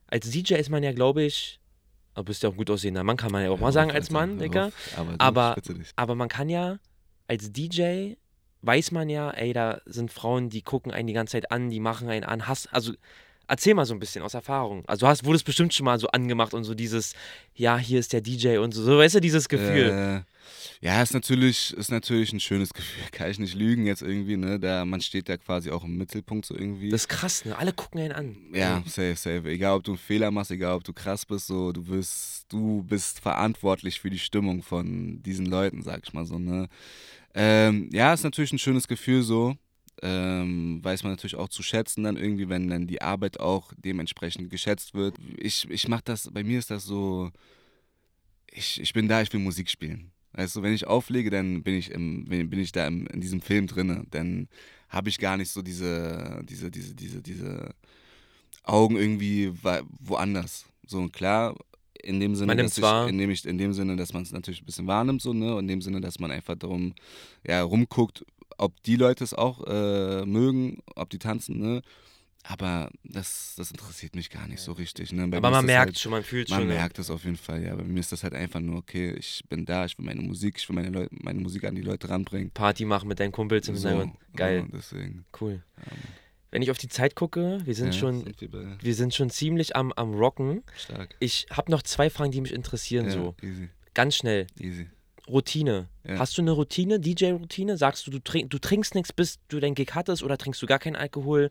Als 0.07 0.31
DJ 0.31 0.55
ist 0.55 0.70
man 0.70 0.83
ja, 0.83 0.93
glaube 0.93 1.22
ich, 1.24 1.59
du 2.17 2.25
bist 2.25 2.43
ja 2.43 2.49
auch 2.49 2.57
gut 2.57 2.71
aussehender 2.71 3.05
Mann, 3.05 3.17
kann 3.17 3.33
man 3.33 3.45
ja 3.45 3.51
auch 3.51 3.59
mal 3.59 3.67
Hör 3.67 3.73
sagen 3.73 3.91
als 3.91 4.11
Mann, 4.11 4.39
Digga. 4.39 4.71
Aber, 4.97 5.14
Aber-. 5.19 5.57
Aber 5.97 6.14
man 6.14 6.29
kann 6.29 6.49
ja 6.49 6.79
als 7.29 7.53
DJ 7.53 8.14
weiß 8.62 8.91
man 8.91 9.09
ja, 9.09 9.31
ey, 9.31 9.53
da 9.53 9.81
sind 9.87 10.12
Frauen, 10.12 10.49
die 10.49 10.62
gucken 10.62 10.93
einen 10.93 11.07
die 11.07 11.12
ganze 11.12 11.33
Zeit 11.33 11.53
an, 11.53 11.71
die 11.71 11.81
machen 11.81 12.09
einen 12.09 12.25
an. 12.25 12.49
Hast, 12.49 12.73
also 12.73 12.93
erzähl 13.49 13.75
mal 13.75 13.87
so 13.87 13.95
ein 13.95 14.01
bisschen 14.01 14.23
aus 14.23 14.35
Erfahrung. 14.35 14.85
Also 14.87 15.07
du 15.07 15.11
hast, 15.11 15.25
wurdest 15.25 15.45
bestimmt 15.45 15.75
schon 15.75 15.85
mal 15.85 15.99
so 15.99 16.09
angemacht 16.09 16.55
und 16.55 16.65
so 16.65 16.75
dieses, 16.75 17.15
ja, 17.55 17.79
hier 17.79 18.01
ist 18.01 18.13
der 18.13 18.21
DJ 18.21 18.59
und 18.59 18.73
so, 18.73 18.83
so 18.83 18.99
weißt 18.99 19.17
du, 19.17 19.21
dieses 19.21 19.49
Gefühl. 19.49 20.25
Äh, 20.25 20.37
ja, 20.81 21.03
ist 21.03 21.15
natürlich, 21.15 21.73
ist 21.75 21.91
natürlich 21.91 22.33
ein 22.33 22.41
schönes 22.41 22.71
Gefühl. 22.75 23.05
Kann 23.13 23.31
ich 23.31 23.39
nicht 23.39 23.55
lügen 23.55 23.87
jetzt 23.87 24.03
irgendwie, 24.03 24.37
ne? 24.37 24.59
Da, 24.59 24.85
man 24.85 25.01
steht 25.01 25.29
da 25.29 25.37
quasi 25.37 25.71
auch 25.71 25.85
im 25.85 25.97
Mittelpunkt 25.97 26.47
so 26.47 26.55
irgendwie. 26.55 26.91
Das 26.91 27.03
ist 27.03 27.09
krass, 27.09 27.45
ne? 27.45 27.57
Alle 27.57 27.73
gucken 27.73 28.01
einen 28.01 28.13
an. 28.13 28.37
ja, 28.53 28.83
safe, 28.87 29.17
safe. 29.17 29.49
Egal, 29.49 29.77
ob 29.77 29.85
du 29.85 29.93
einen 29.93 29.99
Fehler 29.99 30.31
machst, 30.31 30.51
egal, 30.51 30.77
ob 30.77 30.85
du 30.85 30.93
krass 30.93 31.25
bist, 31.25 31.47
so, 31.47 31.73
du 31.73 31.83
bist, 31.85 32.47
du 32.49 32.83
bist 32.83 33.21
verantwortlich 33.21 34.01
für 34.01 34.11
die 34.11 34.19
Stimmung 34.19 34.63
von 34.63 35.23
diesen 35.23 35.47
Leuten, 35.47 35.83
sag 35.83 36.03
ich 36.05 36.13
mal 36.13 36.27
so, 36.27 36.39
ne? 36.39 36.69
Ähm, 37.35 37.91
ja, 37.93 38.15
ist 38.15 38.25
natürlich 38.25 38.53
ein 38.53 38.59
schönes 38.59 38.89
Gefühl 38.89 39.23
so. 39.23 39.57
Ähm, 40.03 40.81
weiß 40.83 41.05
man 41.05 41.13
natürlich 41.13 41.37
auch 41.37 41.49
zu 41.49 41.63
schätzen 41.63 42.05
dann 42.05 42.17
irgendwie, 42.17 42.51
wenn 42.51 42.69
dann 42.69 42.87
die 42.87 43.01
Arbeit 43.01 43.41
auch 43.41 43.73
dementsprechend 43.79 44.51
geschätzt 44.51 44.95
wird. 44.95 45.17
Ich, 45.39 45.69
ich 45.71 45.89
mach 45.89 46.03
das, 46.03 46.31
bei 46.31 46.45
mir 46.45 46.59
ist 46.59 46.71
das 46.71 46.85
so, 46.85 47.31
ich, 48.51 48.81
ich 48.81 48.93
bin 48.93 49.09
da, 49.09 49.23
ich 49.23 49.33
will 49.33 49.41
Musik 49.41 49.71
spielen. 49.71 50.13
Du, 50.37 50.63
wenn 50.63 50.75
ich 50.75 50.87
auflege, 50.87 51.31
dann 51.31 51.63
bin 51.63 51.77
ich, 51.77 51.91
im, 51.91 52.25
bin 52.25 52.61
ich 52.61 52.73
da 52.73 52.87
im, 52.87 53.07
in 53.07 53.23
diesem 53.23 53.41
Film 53.41 53.67
drin. 53.67 54.07
Dann 54.11 54.49
habe 54.91 55.09
ich 55.09 55.19
gar 55.19 55.39
nicht 55.39 55.51
so 55.51 55.63
diese, 55.63 56.43
diese, 56.47 56.71
diese, 56.71 56.95
diese, 56.95 57.23
diese 57.23 57.75
Augen 58.63 58.97
irgendwie 58.97 59.53
woanders. 60.01 60.67
So 60.87 60.99
und 60.99 61.15
klar, 61.15 61.57
in 62.03 62.21
dem 62.21 62.35
Sinne, 62.37 62.55
dass 62.55 62.77
ich, 62.77 62.85
in 63.09 63.19
dem, 63.19 63.31
ich, 63.31 63.45
in 63.47 63.59
dem 63.59 63.73
Sinne, 63.73 63.97
dass 63.97 64.13
man 64.13 64.23
es 64.23 64.33
natürlich 64.33 64.63
ein 64.63 64.67
bisschen 64.67 64.87
wahrnimmt, 64.87 65.23
so, 65.23 65.33
ne? 65.33 65.59
In 65.59 65.69
dem 65.69 65.81
Sinne, 65.81 66.01
dass 66.01 66.19
man 66.19 66.31
einfach 66.31 66.57
darum 66.57 66.95
ja, 67.47 67.63
rumguckt, 67.63 68.25
ob 68.59 68.83
die 68.85 68.97
Leute 68.97 69.25
es 69.25 69.35
auch 69.35 69.65
äh, 69.67 70.25
mögen, 70.27 70.81
ob 70.95 71.11
die 71.11 71.19
tanzen, 71.19 71.59
ne? 71.59 71.83
Aber 72.49 72.91
das, 73.03 73.55
das 73.57 73.73
interessiert 73.73 74.15
mich 74.15 74.31
gar 74.31 74.47
nicht 74.47 74.61
so 74.61 74.71
richtig. 74.71 75.11
Ne? 75.13 75.27
Bei 75.27 75.39
Aber 75.39 75.51
man 75.51 75.67
merkt 75.67 75.87
halt, 75.87 75.99
schon, 75.99 76.13
man 76.13 76.23
fühlt 76.23 76.49
man 76.49 76.61
schon. 76.61 76.69
ne? 76.69 76.75
merkt 76.75 76.97
es 77.01 77.11
auf 77.11 77.25
jeden 77.25 77.37
Fall, 77.37 77.61
ja. 77.65 77.75
Bei 77.75 77.83
mir 77.83 77.99
ist 77.99 78.13
das 78.13 78.23
halt 78.23 78.35
einfach 78.35 78.61
nur, 78.61 78.77
okay, 78.79 79.15
ich 79.19 79.43
bin 79.49 79.65
da, 79.67 79.85
ich 79.85 79.99
will 79.99 80.05
meine 80.05 80.23
Musik, 80.23 80.55
ich 80.59 80.69
will 80.69 80.77
meine, 80.77 80.91
Leu 80.91 81.09
meine 81.11 81.41
Musik 81.41 81.65
an 81.65 81.75
die 81.75 81.83
Leute 81.83 82.09
ranbringen. 82.09 82.53
Party 82.53 82.85
machen 82.85 83.09
mit 83.09 83.19
deinen 83.19 83.33
Kumpels 83.33 83.67
im 83.67 83.75
Hintergrund. 83.75 84.13
Geil, 84.37 84.59
Ja, 84.61 84.67
deswegen. 84.73 85.25
cool. 85.41 85.61
Ja, 85.77 85.83
Mann. 85.91 85.99
Wenn 86.53 86.63
ich 86.63 86.71
auf 86.71 86.79
die 86.79 86.89
Zeit 86.89 87.17
gucke, 87.17 87.59
wir 87.65 87.75
sind 87.75 87.87
ja, 87.89 87.93
schon, 87.95 88.23
Sind 88.23 88.41
wir 88.81 88.95
sind 88.95 89.13
schon 89.13 89.29
ziemlich 89.29 89.75
am, 89.75 89.93
am 89.95 90.15
Rocken. 90.15 90.63
stark. 90.77 91.17
Ich 91.19 91.49
habe 91.51 91.73
noch 91.73 91.83
zwei 91.83 92.11
Fragen, 92.11 92.31
die 92.31 92.41
mich 92.41 92.55
interessieren, 92.55 93.11
so. 93.11 93.35
easy, 93.43 93.71
Ganz 93.93 94.15
schnell. 94.15 94.47
easy. 94.61 94.87
Routine. 95.29 95.89
Ja. 96.07 96.18
Hast 96.18 96.37
du 96.39 96.43
eine 96.43 96.53
Routine, 96.53 97.01
DJ-Routine? 97.01 97.77
Sagst 97.77 98.07
du, 98.07 98.11
du, 98.11 98.18
trink, 98.18 98.51
du 98.51 98.59
trinkst 98.59 98.95
nichts, 98.95 99.12
bis 99.12 99.39
du 99.49 99.61
dein 99.61 99.74
Gig 99.74 99.95
hattest 99.95 100.22
oder 100.22 100.39
trinkst 100.39 100.62
du 100.62 100.66
gar 100.66 100.79
keinen 100.79 100.97
Alkohol? 100.97 101.51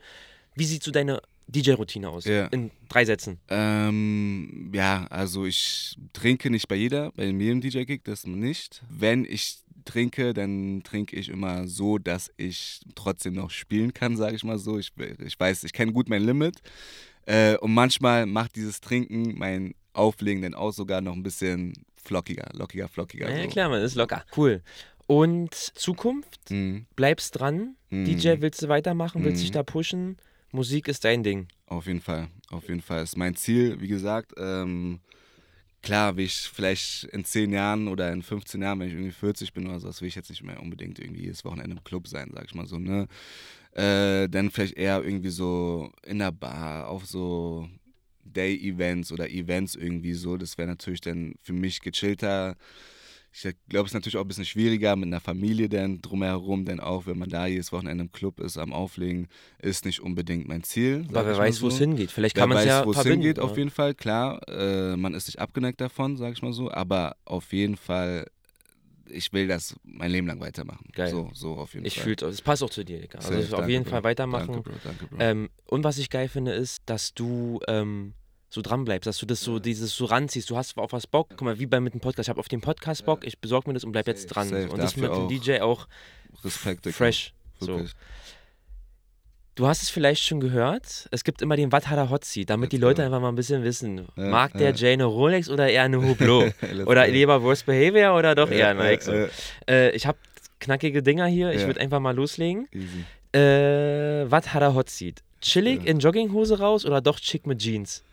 Wie 0.55 0.65
sieht 0.65 0.83
so 0.83 0.91
deine 0.91 1.21
DJ-Routine 1.47 2.09
aus? 2.09 2.25
Ja. 2.25 2.47
In 2.47 2.71
drei 2.89 3.05
Sätzen. 3.05 3.39
Ähm, 3.49 4.71
ja, 4.73 5.05
also 5.09 5.45
ich 5.45 5.97
trinke 6.13 6.49
nicht 6.49 6.67
bei 6.67 6.75
jeder, 6.75 7.11
bei 7.11 7.25
jedem 7.25 7.61
DJ-Gig, 7.61 8.01
das 8.03 8.25
nicht. 8.25 8.83
Wenn 8.89 9.25
ich 9.25 9.59
trinke, 9.85 10.33
dann 10.33 10.81
trinke 10.83 11.15
ich 11.15 11.29
immer 11.29 11.67
so, 11.67 11.97
dass 11.97 12.31
ich 12.37 12.81
trotzdem 12.95 13.33
noch 13.33 13.51
spielen 13.51 13.93
kann, 13.93 14.17
sage 14.17 14.35
ich 14.35 14.43
mal 14.43 14.57
so. 14.57 14.79
Ich, 14.79 14.91
ich 15.23 15.39
weiß, 15.39 15.63
ich 15.63 15.73
kenne 15.73 15.93
gut 15.93 16.09
mein 16.09 16.23
Limit. 16.23 16.61
Äh, 17.25 17.57
und 17.57 17.73
manchmal 17.73 18.25
macht 18.25 18.55
dieses 18.55 18.81
Trinken 18.81 19.37
mein 19.37 19.73
Auflegen 19.93 20.41
dann 20.41 20.53
auch 20.53 20.71
sogar 20.71 21.01
noch 21.01 21.13
ein 21.13 21.23
bisschen 21.23 21.73
flockiger, 22.05 22.49
lockiger, 22.53 22.87
flockiger. 22.87 23.29
Ja, 23.29 23.43
so. 23.43 23.49
klar, 23.49 23.69
man, 23.69 23.81
ist 23.81 23.95
locker. 23.95 24.23
Cool. 24.35 24.61
Und 25.07 25.53
Zukunft? 25.53 26.49
Mhm. 26.49 26.85
Bleibst 26.95 27.39
dran? 27.39 27.75
Mhm. 27.89 28.05
DJ, 28.05 28.41
willst 28.41 28.61
du 28.61 28.67
weitermachen? 28.69 29.23
Willst 29.23 29.39
Mhm. 29.39 29.43
dich 29.43 29.51
da 29.51 29.63
pushen? 29.63 30.17
Musik 30.51 30.87
ist 30.87 31.03
dein 31.03 31.23
Ding. 31.23 31.47
Auf 31.67 31.87
jeden 31.87 32.01
Fall, 32.01 32.29
auf 32.49 32.67
jeden 32.69 32.81
Fall. 32.81 33.03
ist 33.03 33.17
mein 33.17 33.35
Ziel, 33.35 33.79
wie 33.81 33.87
gesagt. 33.87 34.33
Ähm, 34.37 34.99
klar, 35.81 36.15
will 36.15 36.25
ich 36.25 36.33
vielleicht 36.35 37.03
in 37.05 37.25
10 37.25 37.51
Jahren 37.51 37.87
oder 37.87 38.11
in 38.11 38.23
15 38.23 38.61
Jahren, 38.61 38.79
wenn 38.79 38.87
ich 38.87 38.93
irgendwie 38.93 39.11
40 39.11 39.53
bin 39.53 39.67
oder 39.67 39.79
so, 39.79 39.87
das 39.87 40.01
will 40.01 40.07
ich 40.07 40.15
jetzt 40.15 40.29
nicht 40.29 40.43
mehr 40.43 40.61
unbedingt 40.61 40.97
irgendwie 40.99 41.23
jedes 41.23 41.43
Wochenende 41.45 41.75
im 41.75 41.83
Club 41.83 42.07
sein, 42.07 42.31
sag 42.33 42.45
ich 42.45 42.55
mal 42.55 42.65
so, 42.67 42.79
ne? 42.79 43.07
Äh, 43.73 44.29
dann 44.29 44.49
vielleicht 44.51 44.77
eher 44.77 45.03
irgendwie 45.03 45.29
so 45.29 45.91
in 46.05 46.19
der 46.19 46.31
Bar, 46.31 46.87
auf 46.87 47.05
so 47.05 47.67
Day-Events 48.25 49.11
oder 49.11 49.29
Events 49.29 49.75
irgendwie 49.75 50.13
so. 50.13 50.37
Das 50.37 50.57
wäre 50.57 50.67
natürlich 50.67 51.01
dann 51.01 51.35
für 51.41 51.53
mich 51.53 51.81
gechillter. 51.81 52.55
Ich 53.31 53.41
glaube, 53.67 53.85
es 53.85 53.91
ist 53.91 53.95
natürlich 53.95 54.15
auch 54.15 54.21
ein 54.21 54.27
bisschen 54.29 54.45
schwieriger 54.45 54.95
mit 54.95 55.07
einer 55.07 55.19
Familie 55.19 55.67
dann 55.67 56.01
drumherum, 56.01 56.63
denn 56.63 56.79
auch 56.79 57.05
wenn 57.05 57.17
man 57.17 57.29
da 57.29 57.47
jedes 57.47 57.73
Wochenende 57.73 58.05
im 58.05 58.11
Club 58.13 58.39
ist, 58.39 58.57
am 58.57 58.71
Auflegen, 58.71 59.27
ist 59.61 59.83
nicht 59.83 59.99
unbedingt 59.99 60.47
mein 60.47 60.63
Ziel. 60.63 61.05
Aber 61.09 61.25
wer 61.25 61.37
weiß, 61.37 61.57
so. 61.57 61.63
wo 61.63 61.67
es 61.67 61.77
hingeht. 61.77 62.11
Vielleicht 62.11 62.37
kann 62.37 62.47
man 62.47 62.59
es 62.59 62.65
ja 62.65 62.85
wo 62.85 62.91
es 62.91 63.03
hingeht, 63.03 63.37
ja. 63.37 63.43
auf 63.43 63.57
jeden 63.57 63.71
Fall, 63.71 63.93
klar. 63.93 64.39
Äh, 64.47 64.95
man 64.95 65.13
ist 65.13 65.27
nicht 65.27 65.39
abgeneigt 65.39 65.81
davon, 65.81 66.15
sag 66.15 66.31
ich 66.31 66.41
mal 66.41 66.53
so. 66.53 66.71
Aber 66.71 67.17
auf 67.25 67.51
jeden 67.51 67.75
Fall, 67.75 68.27
ich 69.09 69.31
will 69.33 69.47
das 69.47 69.75
mein 69.83 70.11
Leben 70.11 70.27
lang 70.27 70.39
weitermachen. 70.39 70.87
Geil. 70.93 71.09
So, 71.11 71.29
so 71.33 71.55
auf 71.55 71.73
jeden 71.73 71.85
Ich 71.85 71.95
Fall. 71.95 72.03
fühle 72.03 72.15
es, 72.29 72.35
es 72.35 72.41
passt 72.41 72.63
auch 72.63 72.69
zu 72.69 72.83
dir, 72.83 72.99
Digga. 72.99 73.19
Also 73.19 73.29
Safe, 73.33 73.43
auf 73.43 73.49
danke, 73.51 73.71
jeden 73.71 73.83
Bro. 73.83 73.91
Fall 73.91 74.03
weitermachen. 74.03 74.47
Danke, 74.53 74.69
Bro, 74.69 74.79
danke, 74.83 75.07
Bro. 75.07 75.17
Ähm, 75.19 75.49
und 75.67 75.83
was 75.83 75.97
ich 75.97 76.09
geil 76.09 76.27
finde, 76.29 76.53
ist, 76.53 76.81
dass 76.85 77.13
du 77.13 77.59
ähm, 77.67 78.13
so 78.49 78.61
dran 78.61 78.85
bleibst, 78.85 79.07
dass 79.07 79.17
du 79.17 79.25
das 79.25 79.41
so, 79.41 79.59
dieses 79.59 79.95
so 79.95 80.05
ranziehst. 80.05 80.49
Du 80.49 80.57
hast 80.57 80.77
auf 80.77 80.91
was 80.93 81.07
Bock. 81.07 81.29
Guck 81.29 81.41
mal, 81.41 81.59
wie 81.59 81.65
bei 81.65 81.79
mit 81.79 81.93
dem 81.93 81.99
Podcast. 82.01 82.27
Ich 82.27 82.29
habe 82.29 82.39
auf 82.39 82.47
den 82.47 82.61
Podcast 82.61 83.05
Bock, 83.05 83.25
ich 83.25 83.39
besorge 83.39 83.69
mir 83.69 83.73
das 83.73 83.83
und 83.83 83.91
bleib 83.91 84.07
jetzt 84.07 84.23
Safe, 84.29 84.33
dran. 84.33 84.49
safe. 84.49 84.69
und 84.69 84.77
das 84.79 84.95
mit 84.95 85.11
dem. 85.11 85.27
DJ 85.27 85.59
auch 85.59 85.87
Respekt, 86.43 86.85
Digga. 86.85 86.95
fresh. 86.95 87.33
So. 87.59 87.81
Du 89.55 89.67
hast 89.67 89.81
es 89.83 89.89
vielleicht 89.89 90.21
schon 90.23 90.41
gehört. 90.41 91.07
Es 91.11 91.23
gibt 91.23 91.41
immer 91.41 91.55
den 91.55 91.71
Wat 91.71 91.87
hat 91.87 91.97
er 91.97 92.09
Hot 92.09 92.25
Seat, 92.25 92.49
damit 92.49 92.73
die 92.73 92.77
Leute 92.77 93.01
go. 93.01 93.05
einfach 93.05 93.21
mal 93.21 93.29
ein 93.29 93.35
bisschen 93.35 93.63
wissen. 93.63 94.05
Ja, 94.17 94.23
Mag 94.29 94.53
der 94.57 94.71
ja. 94.71 94.75
Jay 94.75 94.93
eine 94.93 95.05
Rolex 95.05 95.49
oder 95.49 95.69
eher 95.69 95.83
eine 95.83 96.01
Hublot? 96.01 96.53
Oder 96.85 97.07
lieber 97.07 97.41
Worst 97.41 97.65
Behavior 97.65 98.17
oder 98.17 98.35
doch 98.35 98.51
eher 98.51 98.71
Äh, 98.71 98.73
Nike? 98.73 99.01
So. 99.03 99.27
äh, 99.69 99.91
ich 99.91 100.05
habe 100.07 100.17
knackige 100.59 101.01
Dinger 101.01 101.27
hier. 101.27 101.51
Ich 101.53 101.61
Ja. 101.61 101.67
würde 101.67 101.79
einfach 101.79 102.01
mal 102.01 102.13
loslegen. 102.13 102.67
Easy. 102.73 103.05
Äh, 103.33 104.29
was 104.29 104.53
hat 104.53 104.61
er 104.61 104.73
Hot 104.75 104.89
Seat? 104.89 105.23
Chillig 105.39 105.83
Ja. 105.83 105.91
in 105.91 105.99
Jogginghose 105.99 106.59
raus 106.59 106.85
oder 106.85 106.99
doch 106.99 107.17
schick 107.17 107.47
mit 107.47 107.59
Jeans? 107.59 108.03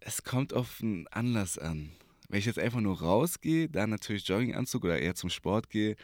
Es 0.00 0.24
kommt 0.24 0.52
auf 0.52 0.80
einen 0.82 1.06
Anlass 1.08 1.58
an. 1.58 1.90
Wenn 2.28 2.40
ich 2.40 2.46
jetzt 2.46 2.58
einfach 2.58 2.80
nur 2.80 2.98
rausgehe, 3.00 3.68
dann 3.68 3.90
natürlich 3.90 4.26
Jogginganzug 4.26 4.82
oder 4.84 4.98
eher 4.98 5.14
zum 5.14 5.30
Sport 5.30 5.70
gehe. 5.70 5.94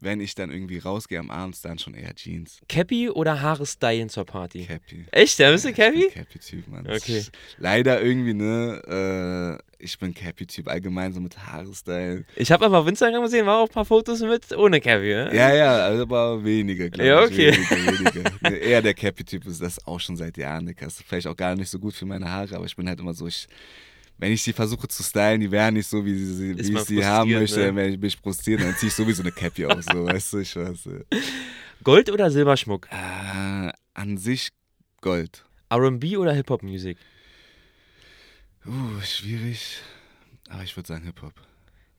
Wenn 0.00 0.20
ich 0.20 0.36
dann 0.36 0.50
irgendwie 0.52 0.78
rausgehe 0.78 1.18
am 1.18 1.28
Abend, 1.30 1.56
dann 1.64 1.76
schon 1.78 1.94
eher 1.94 2.14
Jeans. 2.14 2.60
Cappy 2.68 3.10
oder 3.10 3.40
Haare 3.40 3.66
stylen 3.66 4.08
zur 4.08 4.24
Party? 4.24 4.64
Cappy. 4.64 5.04
Echt? 5.10 5.38
Ja, 5.40 5.50
bist 5.50 5.64
du 5.64 5.68
bin 5.70 5.76
Cappy? 5.76 6.08
Cappy-Typ, 6.10 6.68
Mann. 6.68 6.86
Okay. 6.88 7.24
Leider 7.58 8.00
irgendwie, 8.00 8.32
ne? 8.34 9.58
Äh, 9.58 9.84
ich 9.84 9.98
bin 9.98 10.14
Cappy-Typ, 10.14 10.68
allgemein 10.68 11.12
so 11.12 11.20
mit 11.20 11.36
Haarstyle. 11.38 12.24
Ich 12.36 12.52
habe 12.52 12.64
aber 12.66 12.78
auf 12.78 12.86
Instagram 12.86 13.22
gesehen, 13.22 13.44
war 13.46 13.58
auch 13.58 13.68
ein 13.68 13.72
paar 13.74 13.84
Fotos 13.84 14.20
mit 14.20 14.52
ohne 14.56 14.80
Cappy, 14.80 15.08
ne? 15.08 15.34
Ja, 15.34 15.52
ja, 15.52 15.76
also 15.84 16.02
aber 16.02 16.44
weniger, 16.44 16.90
glaube 16.90 17.08
Ja, 17.08 17.24
ich. 17.24 17.32
okay. 17.32 17.52
Weniger, 17.52 18.14
weniger. 18.14 18.30
Ne, 18.40 18.56
Eher 18.56 18.82
der 18.82 18.94
Cappy-Typ 18.94 19.46
ist 19.46 19.60
das 19.60 19.84
auch 19.84 19.98
schon 19.98 20.16
seit 20.16 20.36
Jahren. 20.36 20.68
Ist 20.68 21.02
vielleicht 21.02 21.26
auch 21.26 21.36
gar 21.36 21.56
nicht 21.56 21.70
so 21.70 21.78
gut 21.80 21.94
für 21.94 22.06
meine 22.06 22.30
Haare, 22.30 22.54
aber 22.54 22.66
ich 22.66 22.76
bin 22.76 22.88
halt 22.88 23.00
immer 23.00 23.14
so, 23.14 23.26
ich, 23.26 23.48
wenn 24.18 24.32
ich 24.32 24.42
sie 24.42 24.52
versuche 24.52 24.86
zu 24.88 25.02
stylen, 25.02 25.40
die 25.40 25.50
wären 25.50 25.74
nicht 25.74 25.86
so, 25.86 26.04
wie, 26.04 26.14
sie, 26.14 26.58
wie 26.58 26.72
ich 26.72 26.80
sie 26.80 27.04
haben 27.04 27.30
möchte, 27.30 27.60
ne? 27.60 27.74
werde 27.76 27.94
ich 27.94 28.00
mich 28.00 28.16
frustrieren, 28.16 28.62
dann 28.62 28.76
ziehe 28.76 28.88
ich 28.88 28.94
sowieso 28.94 29.22
eine 29.22 29.32
Cappy 29.32 29.64
aus, 29.64 29.84
so, 29.84 30.04
weißt 30.04 30.32
du, 30.32 30.38
ich 30.38 30.54
weiß. 30.56 30.86
äh. 30.86 31.04
Gold 31.84 32.10
oder 32.10 32.30
Silberschmuck? 32.30 32.88
Äh, 32.90 33.70
an 33.94 34.16
sich 34.18 34.48
Gold. 35.00 35.44
R&B 35.70 36.16
oder 36.16 36.32
Hip-Hop-Music? 36.32 36.98
Uh, 38.66 39.00
schwierig, 39.02 39.78
aber 40.48 40.64
ich 40.64 40.76
würde 40.76 40.88
sagen 40.88 41.04
Hip-Hop. 41.04 41.34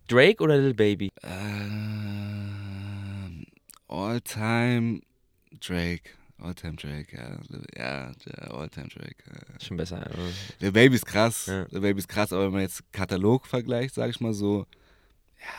Drake 0.07 0.43
oder 0.43 0.57
Lil 0.57 0.73
Baby? 0.73 1.11
Ähm, 1.23 1.85
All-Time 3.87 4.99
Drake. 5.59 6.18
All-Time 6.41 6.75
Drake, 6.75 7.15
ja. 7.15 7.39
Ja, 7.75 8.11
ja 8.25 8.51
All-Time 8.51 8.87
Drake. 8.87 9.15
Ja. 9.25 9.59
Schon 9.59 9.77
besser. 9.77 10.05
Also. 10.05 10.17
Der 10.61 10.71
Baby 10.71 10.95
ist 10.95 11.05
krass. 11.05 11.45
Ja. 11.47 11.65
Der 11.65 11.79
Baby 11.79 11.99
ist 11.99 12.07
krass, 12.07 12.33
aber 12.33 12.45
wenn 12.45 12.53
man 12.53 12.61
jetzt 12.61 12.83
Katalog 12.91 13.47
vergleicht, 13.47 13.95
sage 13.95 14.11
ich 14.11 14.19
mal 14.19 14.33
so, 14.33 14.65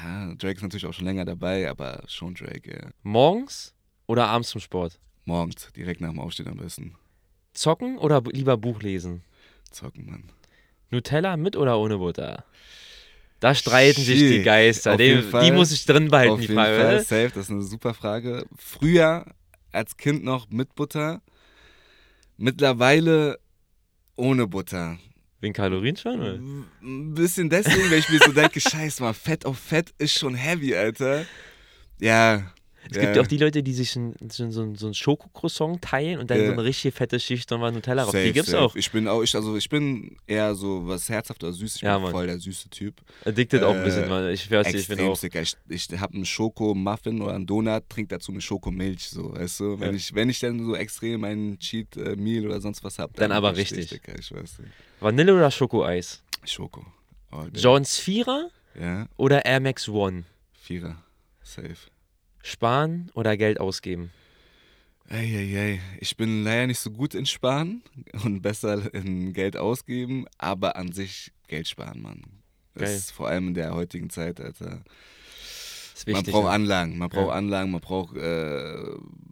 ja, 0.02 0.34
Drake 0.34 0.56
ist 0.56 0.62
natürlich 0.62 0.86
auch 0.86 0.92
schon 0.94 1.06
länger 1.06 1.24
dabei, 1.24 1.68
aber 1.68 2.02
schon 2.06 2.34
Drake, 2.34 2.70
ja. 2.70 2.90
Morgens 3.02 3.74
oder 4.06 4.26
abends 4.26 4.50
zum 4.50 4.60
Sport? 4.60 4.98
Morgens, 5.24 5.68
direkt 5.74 6.00
nach 6.00 6.10
dem 6.10 6.18
Aufstehen 6.20 6.48
am 6.48 6.58
besten. 6.58 6.94
Zocken 7.52 7.98
oder 7.98 8.22
lieber 8.32 8.56
Buch 8.56 8.82
lesen? 8.82 9.22
Zocken, 9.70 10.06
Mann. 10.06 10.24
Nutella 10.90 11.36
mit 11.36 11.56
oder 11.56 11.78
ohne 11.78 11.98
Butter? 11.98 12.44
Da 13.40 13.54
streiten 13.54 14.02
sich 14.02 14.18
die. 14.18 14.42
Geister. 14.42 14.92
Auf 14.92 14.98
Die, 14.98 15.52
muss 15.52 15.72
ich 15.72 15.86
drin 15.86 16.08
behalten, 16.08 16.32
Auf 16.32 16.40
die 16.40 16.46
jeden 16.46 16.54
Frage. 16.56 16.76
Fall 16.76 17.00
safe, 17.00 17.30
das 17.34 17.44
ist 17.44 17.50
eine 17.50 17.62
super 17.62 17.94
Frage. 17.94 18.46
Früher 18.56 19.24
als 19.72 19.96
Kind 19.96 20.24
noch 20.24 20.48
mit 20.50 20.74
Butter, 20.74 21.22
mittlerweile 22.36 23.38
ohne 24.16 24.46
Butter. 24.46 24.98
Wegen 25.40 25.54
Kalorien 25.54 25.96
schon? 25.96 26.20
Oder? 26.20 26.34
Ein 26.82 27.14
bisschen 27.14 27.48
deswegen, 27.48 27.90
weil 27.90 28.00
ich 28.00 28.10
mir 28.10 28.18
so 28.18 28.32
denke, 28.32 28.60
scheiß 28.60 29.00
mal, 29.00 29.14
Fett 29.14 29.46
auf 29.46 29.58
Fett 29.58 29.94
ist 29.98 30.18
schon 30.18 30.34
heavy, 30.34 30.74
Alter. 30.74 31.24
Ja. 31.98 32.52
Es 32.90 32.98
gibt 32.98 33.14
ja 33.14 33.22
auch 33.22 33.26
die 33.26 33.36
Leute, 33.36 33.62
die 33.62 33.74
sich 33.74 33.94
ein, 33.96 34.14
so, 34.30 34.42
ein- 34.44 34.52
so, 34.52 34.74
so 34.74 34.86
ein 34.86 34.94
Schokocroissant 34.94 35.82
teilen 35.82 36.18
und 36.18 36.30
dann 36.30 36.44
so 36.46 36.52
eine 36.52 36.64
richtig 36.64 36.94
fette 36.94 37.20
Schicht 37.20 37.50
nochmal 37.50 37.72
Nutella 37.72 38.04
drauf. 38.04 38.12
Die 38.14 38.32
gibt's 38.32 38.50
safe. 38.50 38.62
auch. 38.64 38.74
Ich 38.74 38.90
bin 38.90 39.06
auch, 39.06 39.22
ich, 39.22 39.34
also 39.34 39.56
ich 39.56 39.68
bin 39.68 40.16
eher 40.26 40.54
so 40.54 40.86
was 40.88 41.08
herzhaft 41.08 41.44
oder 41.44 41.52
süß. 41.52 41.76
Ich 41.76 41.82
Ja, 41.82 41.96
bin 41.96 42.04
Mann. 42.04 42.12
voll 42.12 42.26
der 42.26 42.40
süße 42.40 42.70
Typ. 42.70 42.94
Addicted 43.24 43.62
auch 43.62 43.74
ein 43.74 43.82
Äh, 43.82 43.84
bisschen, 43.84 44.08
Mann. 44.08 44.30
Ich 44.30 44.50
weiß 44.50 44.66
nicht, 44.72 44.76
ich 44.76 44.88
bin 44.88 45.00
auch. 45.06 45.14
sicker. 45.16 45.42
Ich, 45.42 45.56
ich 45.68 45.88
habe 46.00 46.14
einen 46.14 46.24
Schokomuffin 46.24 47.20
oder 47.20 47.34
einen 47.34 47.46
Donut, 47.46 47.88
trink 47.88 48.08
dazu 48.08 48.32
eine 48.32 48.40
Schokomilch, 48.40 49.10
so, 49.10 49.34
weißt 49.34 49.60
du? 49.60 49.78
Wenn, 49.80 49.90
Ja. 49.90 49.96
ich, 49.96 50.14
wenn 50.14 50.30
ich 50.30 50.40
dann 50.40 50.64
so 50.64 50.74
extrem 50.74 51.24
einen 51.24 51.58
Cheat 51.58 51.96
äh, 51.96 52.16
Meal 52.16 52.46
oder 52.46 52.60
sonst 52.60 52.82
was 52.82 52.98
habe, 52.98 53.12
Dann 53.16 53.30
aber 53.32 53.56
richtig. 53.56 53.90
Dicker, 53.90 54.18
ich 54.18 54.32
weiß 54.32 54.58
nicht. 54.60 54.72
Vanille 55.00 55.34
oder 55.34 55.50
Schokoeis? 55.50 56.22
Schoko. 56.44 56.84
All 57.30 57.50
day. 57.50 57.60
Johns 57.60 57.98
Vierer 57.98 58.48
Ja, 58.80 59.06
oder 59.16 59.44
Air 59.44 59.60
Max 59.60 59.88
One? 59.88 60.24
Vierer. 60.54 60.96
Safe. 61.42 61.76
Sparen 62.42 63.10
oder 63.14 63.36
Geld 63.36 63.60
ausgeben? 63.60 64.10
Eieiei. 65.08 65.80
Ich 65.98 66.16
bin 66.16 66.44
leider 66.44 66.68
nicht 66.68 66.78
so 66.78 66.90
gut 66.90 67.14
in 67.14 67.26
Sparen 67.26 67.82
und 68.24 68.42
besser 68.42 68.92
in 68.94 69.32
Geld 69.32 69.56
ausgeben, 69.56 70.26
aber 70.38 70.76
an 70.76 70.92
sich 70.92 71.32
Geld 71.48 71.66
sparen, 71.68 72.00
Mann. 72.00 72.22
Das 72.74 72.84
Geil. 72.88 72.96
ist 72.96 73.10
vor 73.10 73.28
allem 73.28 73.48
in 73.48 73.54
der 73.54 73.74
heutigen 73.74 74.08
Zeit, 74.08 74.40
Alter. 74.40 74.82
ist 75.94 76.06
man 76.06 76.16
wichtig. 76.16 76.32
braucht. 76.32 76.48
Anlagen, 76.48 76.96
man 76.96 77.08
braucht 77.08 77.26
Ja. 77.28 77.32
Anlagen, 77.34 77.72
man 77.72 77.80
braucht, 77.80 78.16
äh, 78.16 78.76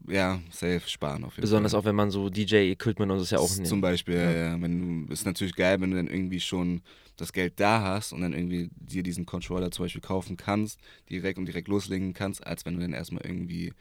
ja, 0.09 0.41
safe 0.51 0.83
sparen 0.87 1.23
auf 1.25 1.35
jeden 1.35 1.43
Besonders 1.43 1.73
Fall. 1.73 1.81
auch, 1.81 1.85
wenn 1.85 1.95
man 1.95 2.11
so 2.11 2.29
DJ-Equipment 2.29 3.13
und 3.13 3.19
so 3.19 3.23
ist 3.25 3.31
ja 3.31 3.39
auch 3.39 3.57
nicht. 3.57 3.69
Zum 3.69 3.81
Beispiel, 3.81 4.17
Ja. 4.17 4.31
ja. 4.33 4.61
wenn 4.61 5.07
ist 5.09 5.25
natürlich 5.27 5.55
geil, 5.55 5.81
wenn 5.81 5.93
du 5.93 5.97
dann 5.97 6.09
irgendwie 6.09 6.41
schon 6.41 6.83
das 7.19 7.33
Geld 7.33 7.61
da 7.61 7.83
hast 7.83 8.13
und 8.13 8.23
dann 8.23 8.33
irgendwie 8.33 8.71
dir 8.77 9.03
diesen 9.03 9.27
Controller 9.27 9.71
zum 9.71 9.85
Beispiel 9.85 10.01
kaufen 10.01 10.37
kannst, 10.37 10.81
direkt 11.11 11.39
und 11.39 11.47
direkt 11.47 11.69
loslegen 11.69 12.15
kannst, 12.15 12.47
als 12.47 12.65
wenn 12.65 12.75
du 12.75 12.81
dann 12.81 12.93
erstmal 12.93 13.25
irgendwie 13.25 13.73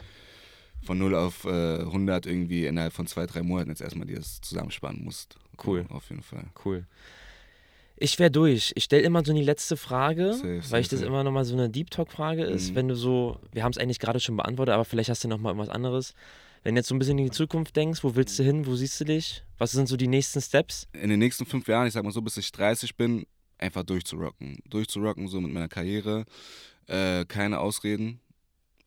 von 0.83 0.97
0 0.97 1.15
auf 1.15 1.45
äh, 1.45 1.79
100 1.79 2.25
irgendwie 2.25 2.65
innerhalb 2.65 2.93
von 2.93 3.07
zwei, 3.07 3.25
drei 3.25 3.41
Monaten 3.43 3.69
jetzt 3.69 3.81
erstmal 3.81 4.07
dir 4.07 4.17
das 4.17 4.41
zusammensparen 4.41 5.03
musst. 5.03 5.37
Cool. 5.65 5.85
Auf 5.89 6.09
jeden 6.09 6.21
Fall. 6.21 6.45
Cool. 6.65 6.85
Ich 7.99 8.19
wäre 8.19 8.29
durch. 8.29 8.73
Ich 8.75 8.83
stelle 8.83 9.01
immer 9.01 9.25
so 9.25 9.33
die 9.33 9.41
letzte 9.41 9.75
Frage, 9.75 10.33
Safe, 10.33 10.47
weil 10.47 10.61
safe, 10.61 10.81
ich 10.81 10.87
das 10.87 10.99
safe. 10.99 11.09
immer 11.09 11.23
nochmal 11.23 11.45
so 11.45 11.55
eine 11.55 11.69
Deep 11.69 11.89
Talk-Frage 11.89 12.43
ist. 12.43 12.71
Mhm. 12.71 12.75
Wenn 12.75 12.87
du 12.89 12.95
so, 12.95 13.39
wir 13.51 13.63
haben 13.63 13.71
es 13.71 13.79
eigentlich 13.79 13.99
gerade 13.99 14.19
schon 14.19 14.37
beantwortet, 14.37 14.73
aber 14.73 14.85
vielleicht 14.85 15.09
hast 15.09 15.23
du 15.23 15.27
nochmal 15.27 15.51
irgendwas 15.51 15.73
anderes. 15.73 16.13
Wenn 16.63 16.75
du 16.75 16.79
jetzt 16.79 16.87
so 16.89 16.95
ein 16.95 16.99
bisschen 16.99 17.17
in 17.17 17.25
die 17.25 17.31
Zukunft 17.31 17.75
denkst, 17.75 18.03
wo 18.03 18.15
willst 18.15 18.37
du 18.39 18.43
hin, 18.43 18.65
wo 18.65 18.75
siehst 18.75 18.99
du 18.99 19.05
dich? 19.05 19.43
Was 19.57 19.71
sind 19.71 19.87
so 19.87 19.95
die 19.97 20.07
nächsten 20.07 20.41
Steps? 20.41 20.87
in 20.93 21.09
den 21.09 21.19
nächsten 21.19 21.45
fünf 21.45 21.67
Jahren, 21.67 21.87
ich 21.87 21.93
sag 21.93 22.03
mal 22.03 22.11
so, 22.11 22.21
bis 22.21 22.37
ich 22.37 22.51
30 22.51 22.95
bin, 22.95 23.25
einfach 23.57 23.83
durchzurocken. 23.83 24.59
Durchzurocken, 24.69 25.27
so 25.27 25.39
mit 25.41 25.51
meiner 25.51 25.67
Karriere. 25.69 26.25
Äh, 26.87 27.25
keine 27.25 27.59
Ausreden. 27.59 28.19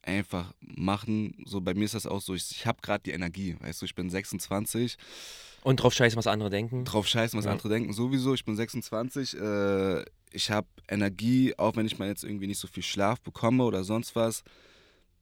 Einfach 0.03 0.53
machen. 0.61 1.35
So 1.45 1.61
bei 1.61 1.75
mir 1.75 1.85
ist 1.85 1.95
das 1.95 2.07
auch 2.07 2.21
so, 2.23 2.35
ich, 2.35 2.51
ich 2.53 2.67
habe 2.67 2.79
gerade 2.83 3.03
die 3.05 3.11
Energie, 3.11 3.57
weißt 3.61 3.83
du, 3.83 3.87
ich 3.87 3.95
bin 3.95 4.09
26, 4.09 4.97
Und 5.63 5.77
drauf 5.83 5.93
scheißen, 5.93 6.17
was 6.17 6.27
andere 6.27 6.49
denken. 6.49 6.85
drauf 6.87 7.07
scheißen, 7.07 7.37
was 7.39 7.45
Ja. 7.45 7.53
andere 7.53 7.69
denken, 7.69 7.93
sowieso, 7.93 8.33
ich 8.33 8.45
bin 8.47 8.57
26, 8.57 9.37
äh, 9.39 10.03
ich 10.33 10.51
habe 10.51 10.67
Energie, 10.89 11.53
auch 11.59 11.77
wenn 11.77 11.85
ich 11.85 11.99
mal 11.99 12.09
jetzt 12.09 12.25
irgendwie 12.25 12.47
nicht 12.47 12.59
so 12.59 12.67
viel 12.67 12.83
Schlaf 12.83 13.21
bekomme 13.21 13.63
oder 13.65 13.85
sonst 13.85 14.17
was, 14.17 14.43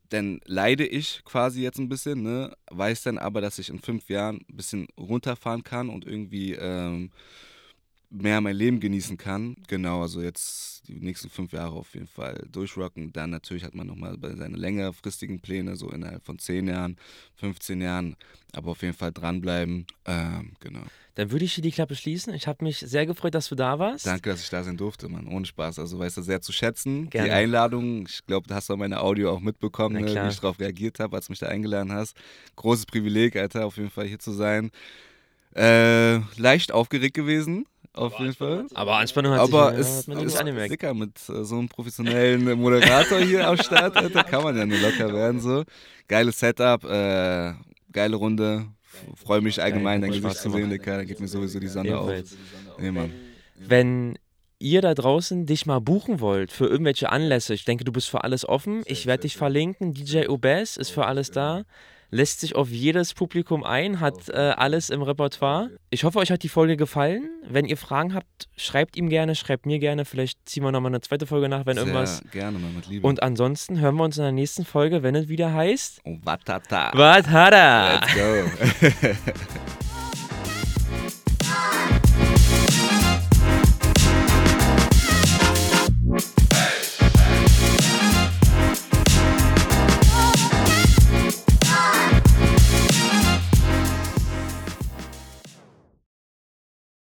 dann 0.09 0.41
leide 0.45 0.87
ich 0.87 1.23
quasi 1.25 1.63
jetzt 1.63 1.79
ein 1.79 1.89
bisschen, 1.89 2.23
ne? 2.23 2.57
weiß 2.71 3.03
dann 3.03 3.19
aber, 3.19 3.41
dass 3.41 3.59
ich 3.59 3.69
in 3.69 3.81
fünf 3.81 4.09
Jahren 4.09 4.45
ein 4.49 4.57
bisschen 4.57 4.89
runterfahren 4.99 5.65
kann 5.65 5.89
und 5.91 6.07
irgendwie 6.07 6.53
ähm, 6.53 7.11
mehr 8.11 8.41
mein 8.41 8.57
Leben 8.57 8.81
genießen 8.81 9.17
kann. 9.17 9.57
Genau, 9.67 10.03
also 10.03 10.23
jetzt 10.23 10.89
die 10.89 10.95
nächsten 10.95 11.29
fünf 11.29 11.53
Jahre 11.53 11.75
auf 11.75 11.95
jeden 11.95 12.07
Fall 12.07 12.47
durchrocken. 12.51 13.13
Dann 13.13 13.31
natürlich 13.31 13.65
hat 13.65 13.75
man 13.75 13.87
nochmal 13.87 14.17
seine 14.21 14.57
längerfristigen 14.57 15.41
Pläne, 15.41 15.77
so 15.77 15.91
innerhalb 15.91 16.25
von 16.25 16.39
10 16.39 16.69
Jahren, 16.69 16.97
15 17.37 17.81
Jahren, 17.81 18.17
aber 18.53 18.71
auf 18.71 18.83
jeden 18.83 18.95
Fall 18.95 19.13
dranbleiben. 19.13 19.87
Ähm, 20.07 20.53
genau. 20.61 20.83
Dann 21.17 21.33
würde 21.33 21.45
ich 21.45 21.55
hier 21.55 21.63
die 21.63 21.73
Klappe 21.73 21.97
schließen. 21.97 22.33
Ich 22.33 22.47
habe 22.47 22.65
mich 22.65 22.79
sehr 22.79 23.05
gefreut, 23.05 23.35
dass 23.35 23.49
du 23.49 23.57
da 23.57 23.79
warst. 23.79 24.07
Danke, 24.07 24.31
dass 24.31 24.41
ich 24.41 24.51
da 24.51 24.63
sein 24.63 24.77
durfte, 24.77 25.09
Mann. 25.09 25.27
Ohne 25.27 25.45
Spaß. 25.45 25.79
Also 25.81 25.99
weißt 25.99 26.17
du, 26.19 26.23
sehr 26.23 26.41
zu 26.41 26.53
schätzen. 26.53 27.11
Gerne. 27.11 27.29
Die 27.29 27.35
Einladung, 27.35 28.07
ich 28.07 28.25
glaube, 28.25 28.47
du 28.47 28.55
hast 28.55 28.71
auch 28.71 28.77
meine 28.77 29.01
Audio 29.01 29.33
auch 29.33 29.41
mitbekommen, 29.41 30.01
ne, 30.01 30.07
wie 30.07 30.29
ich 30.29 30.41
darauf 30.41 30.61
reagiert 30.61 31.01
habe, 31.01 31.17
als 31.17 31.27
du 31.27 31.33
mich 31.33 31.41
da 31.41 31.49
eingeladen 31.49 31.93
hast. 31.93 32.17
Großes 32.57 32.87
Privileg, 32.87 33.37
Alter, 33.37 33.67
auf 33.67 33.77
jeden 33.77 33.91
Fall 33.91 34.07
hier 34.07 34.21
zu 34.21 34.33
sein. 34.33 34.71
Äh, 35.57 36.19
leicht 36.37 36.71
aufgeregt 36.71 37.15
gewesen, 37.15 37.67
auf 37.99 38.19
jeden 38.19 38.35
Fall. 38.35 38.67
Aber 38.75 38.97
Anspannung 38.97 39.33
hat 39.33 39.41
Aber 39.41 39.83
sich, 39.83 40.07
man 40.07 40.19
nicht 40.19 40.27
ist 40.29 40.37
angemerkt. 40.41 40.71
sicker 40.71 40.95
mit 40.95 41.17
äh, 41.29 41.45
so 41.45 41.57
einem 41.59 41.69
professionellen 41.69 42.59
Moderator 42.61 43.19
hier 43.21 43.47
am 43.49 43.57
Start, 43.57 43.97
Alter, 43.97 44.25
kann 44.25 44.43
man 44.43 44.57
ja 44.57 44.65
nur 44.67 44.79
locker 44.79 45.13
werden 45.13 45.41
so. 45.41 45.65
Geiles 46.07 46.39
Setup, 46.39 46.85
äh, 46.85 47.53
geile 47.93 48.17
Runde. 48.17 48.67
Freue 49.17 49.41
mich 49.41 49.63
allgemein, 49.63 50.01
dein 50.01 50.11
Gesicht 50.11 50.37
zu 50.37 50.51
sehen. 50.51 50.71
Dicker. 50.71 50.97
Da 50.97 51.05
geht 51.05 51.21
mir 51.21 51.29
sowieso 51.29 51.61
die 51.61 51.69
Sonne 51.69 51.99
auf. 51.99 52.11
Nee, 52.79 52.91
Mann. 52.91 53.13
Wenn 53.57 54.19
ihr 54.59 54.83
da 54.83 54.95
draußen 54.95 55.47
dich 55.47 55.67
mal 55.67 55.81
buchen 55.81 56.21
wollt 56.21 56.51
für 56.53 56.67
irgendwelche 56.67 57.11
Anlässe, 57.11 57.55
ich 57.55 57.65
denke, 57.65 57.85
du 57.85 57.93
bist 57.93 58.09
für 58.09 58.25
alles 58.25 58.49
offen. 58.49 58.83
Ich 58.87 59.07
werde 59.07 59.23
dich 59.23 59.37
verlinken. 59.37 59.95
DJ 59.95 60.27
Obes 60.29 60.77
ist 60.77 60.91
für 60.91 61.07
alles 61.07 61.31
da. 61.31 61.65
Lässt 62.11 62.41
sich 62.41 62.57
auf 62.57 62.71
jedes 62.71 63.13
Publikum 63.13 63.65
ein, 63.65 64.01
hat 64.01 64.31
äh, 64.31 64.33
alles 64.33 64.89
im 64.89 65.03
Repertoire. 65.03 65.71
Ich 65.91 66.05
hoffe, 66.05 66.19
euch 66.19 66.31
hat 66.31 66.43
die 66.43 66.49
Folge 66.49 66.79
gefallen. 66.79 67.29
Wenn 67.47 67.67
ihr 67.67 67.77
Fragen 67.77 68.15
habt, 68.15 68.49
schreibt 68.57 68.97
ihm 68.97 69.11
gerne, 69.11 69.35
schreibt 69.35 69.67
mir 69.67 69.79
gerne. 69.79 70.07
Vielleicht 70.07 70.49
ziehen 70.49 70.63
wir 70.63 70.73
nochmal 70.73 70.91
eine 70.91 71.03
zweite 71.03 71.27
Folge 71.27 71.51
nach, 71.51 71.67
wenn 71.67 71.77
irgendwas. 71.77 72.19
Sehr 72.19 72.31
gerne, 72.31 72.59
Mann, 72.59 72.75
mit 72.75 72.87
Liebe. 72.87 73.07
Und 73.07 73.23
ansonsten 73.23 73.79
hören 73.79 73.97
wir 73.97 74.05
uns 74.05 74.17
in 74.17 74.23
der 74.23 74.33
nächsten 74.33 74.65
Folge, 74.65 75.03
wenn 75.03 75.15
es 75.17 75.29
wieder 75.29 75.53
heißt. 75.53 76.01
oh, 76.05 76.17
watata. 76.23 76.93
Hat 76.97 77.53
er? 77.53 78.01
Let's 78.01 78.91
go. 78.91 79.11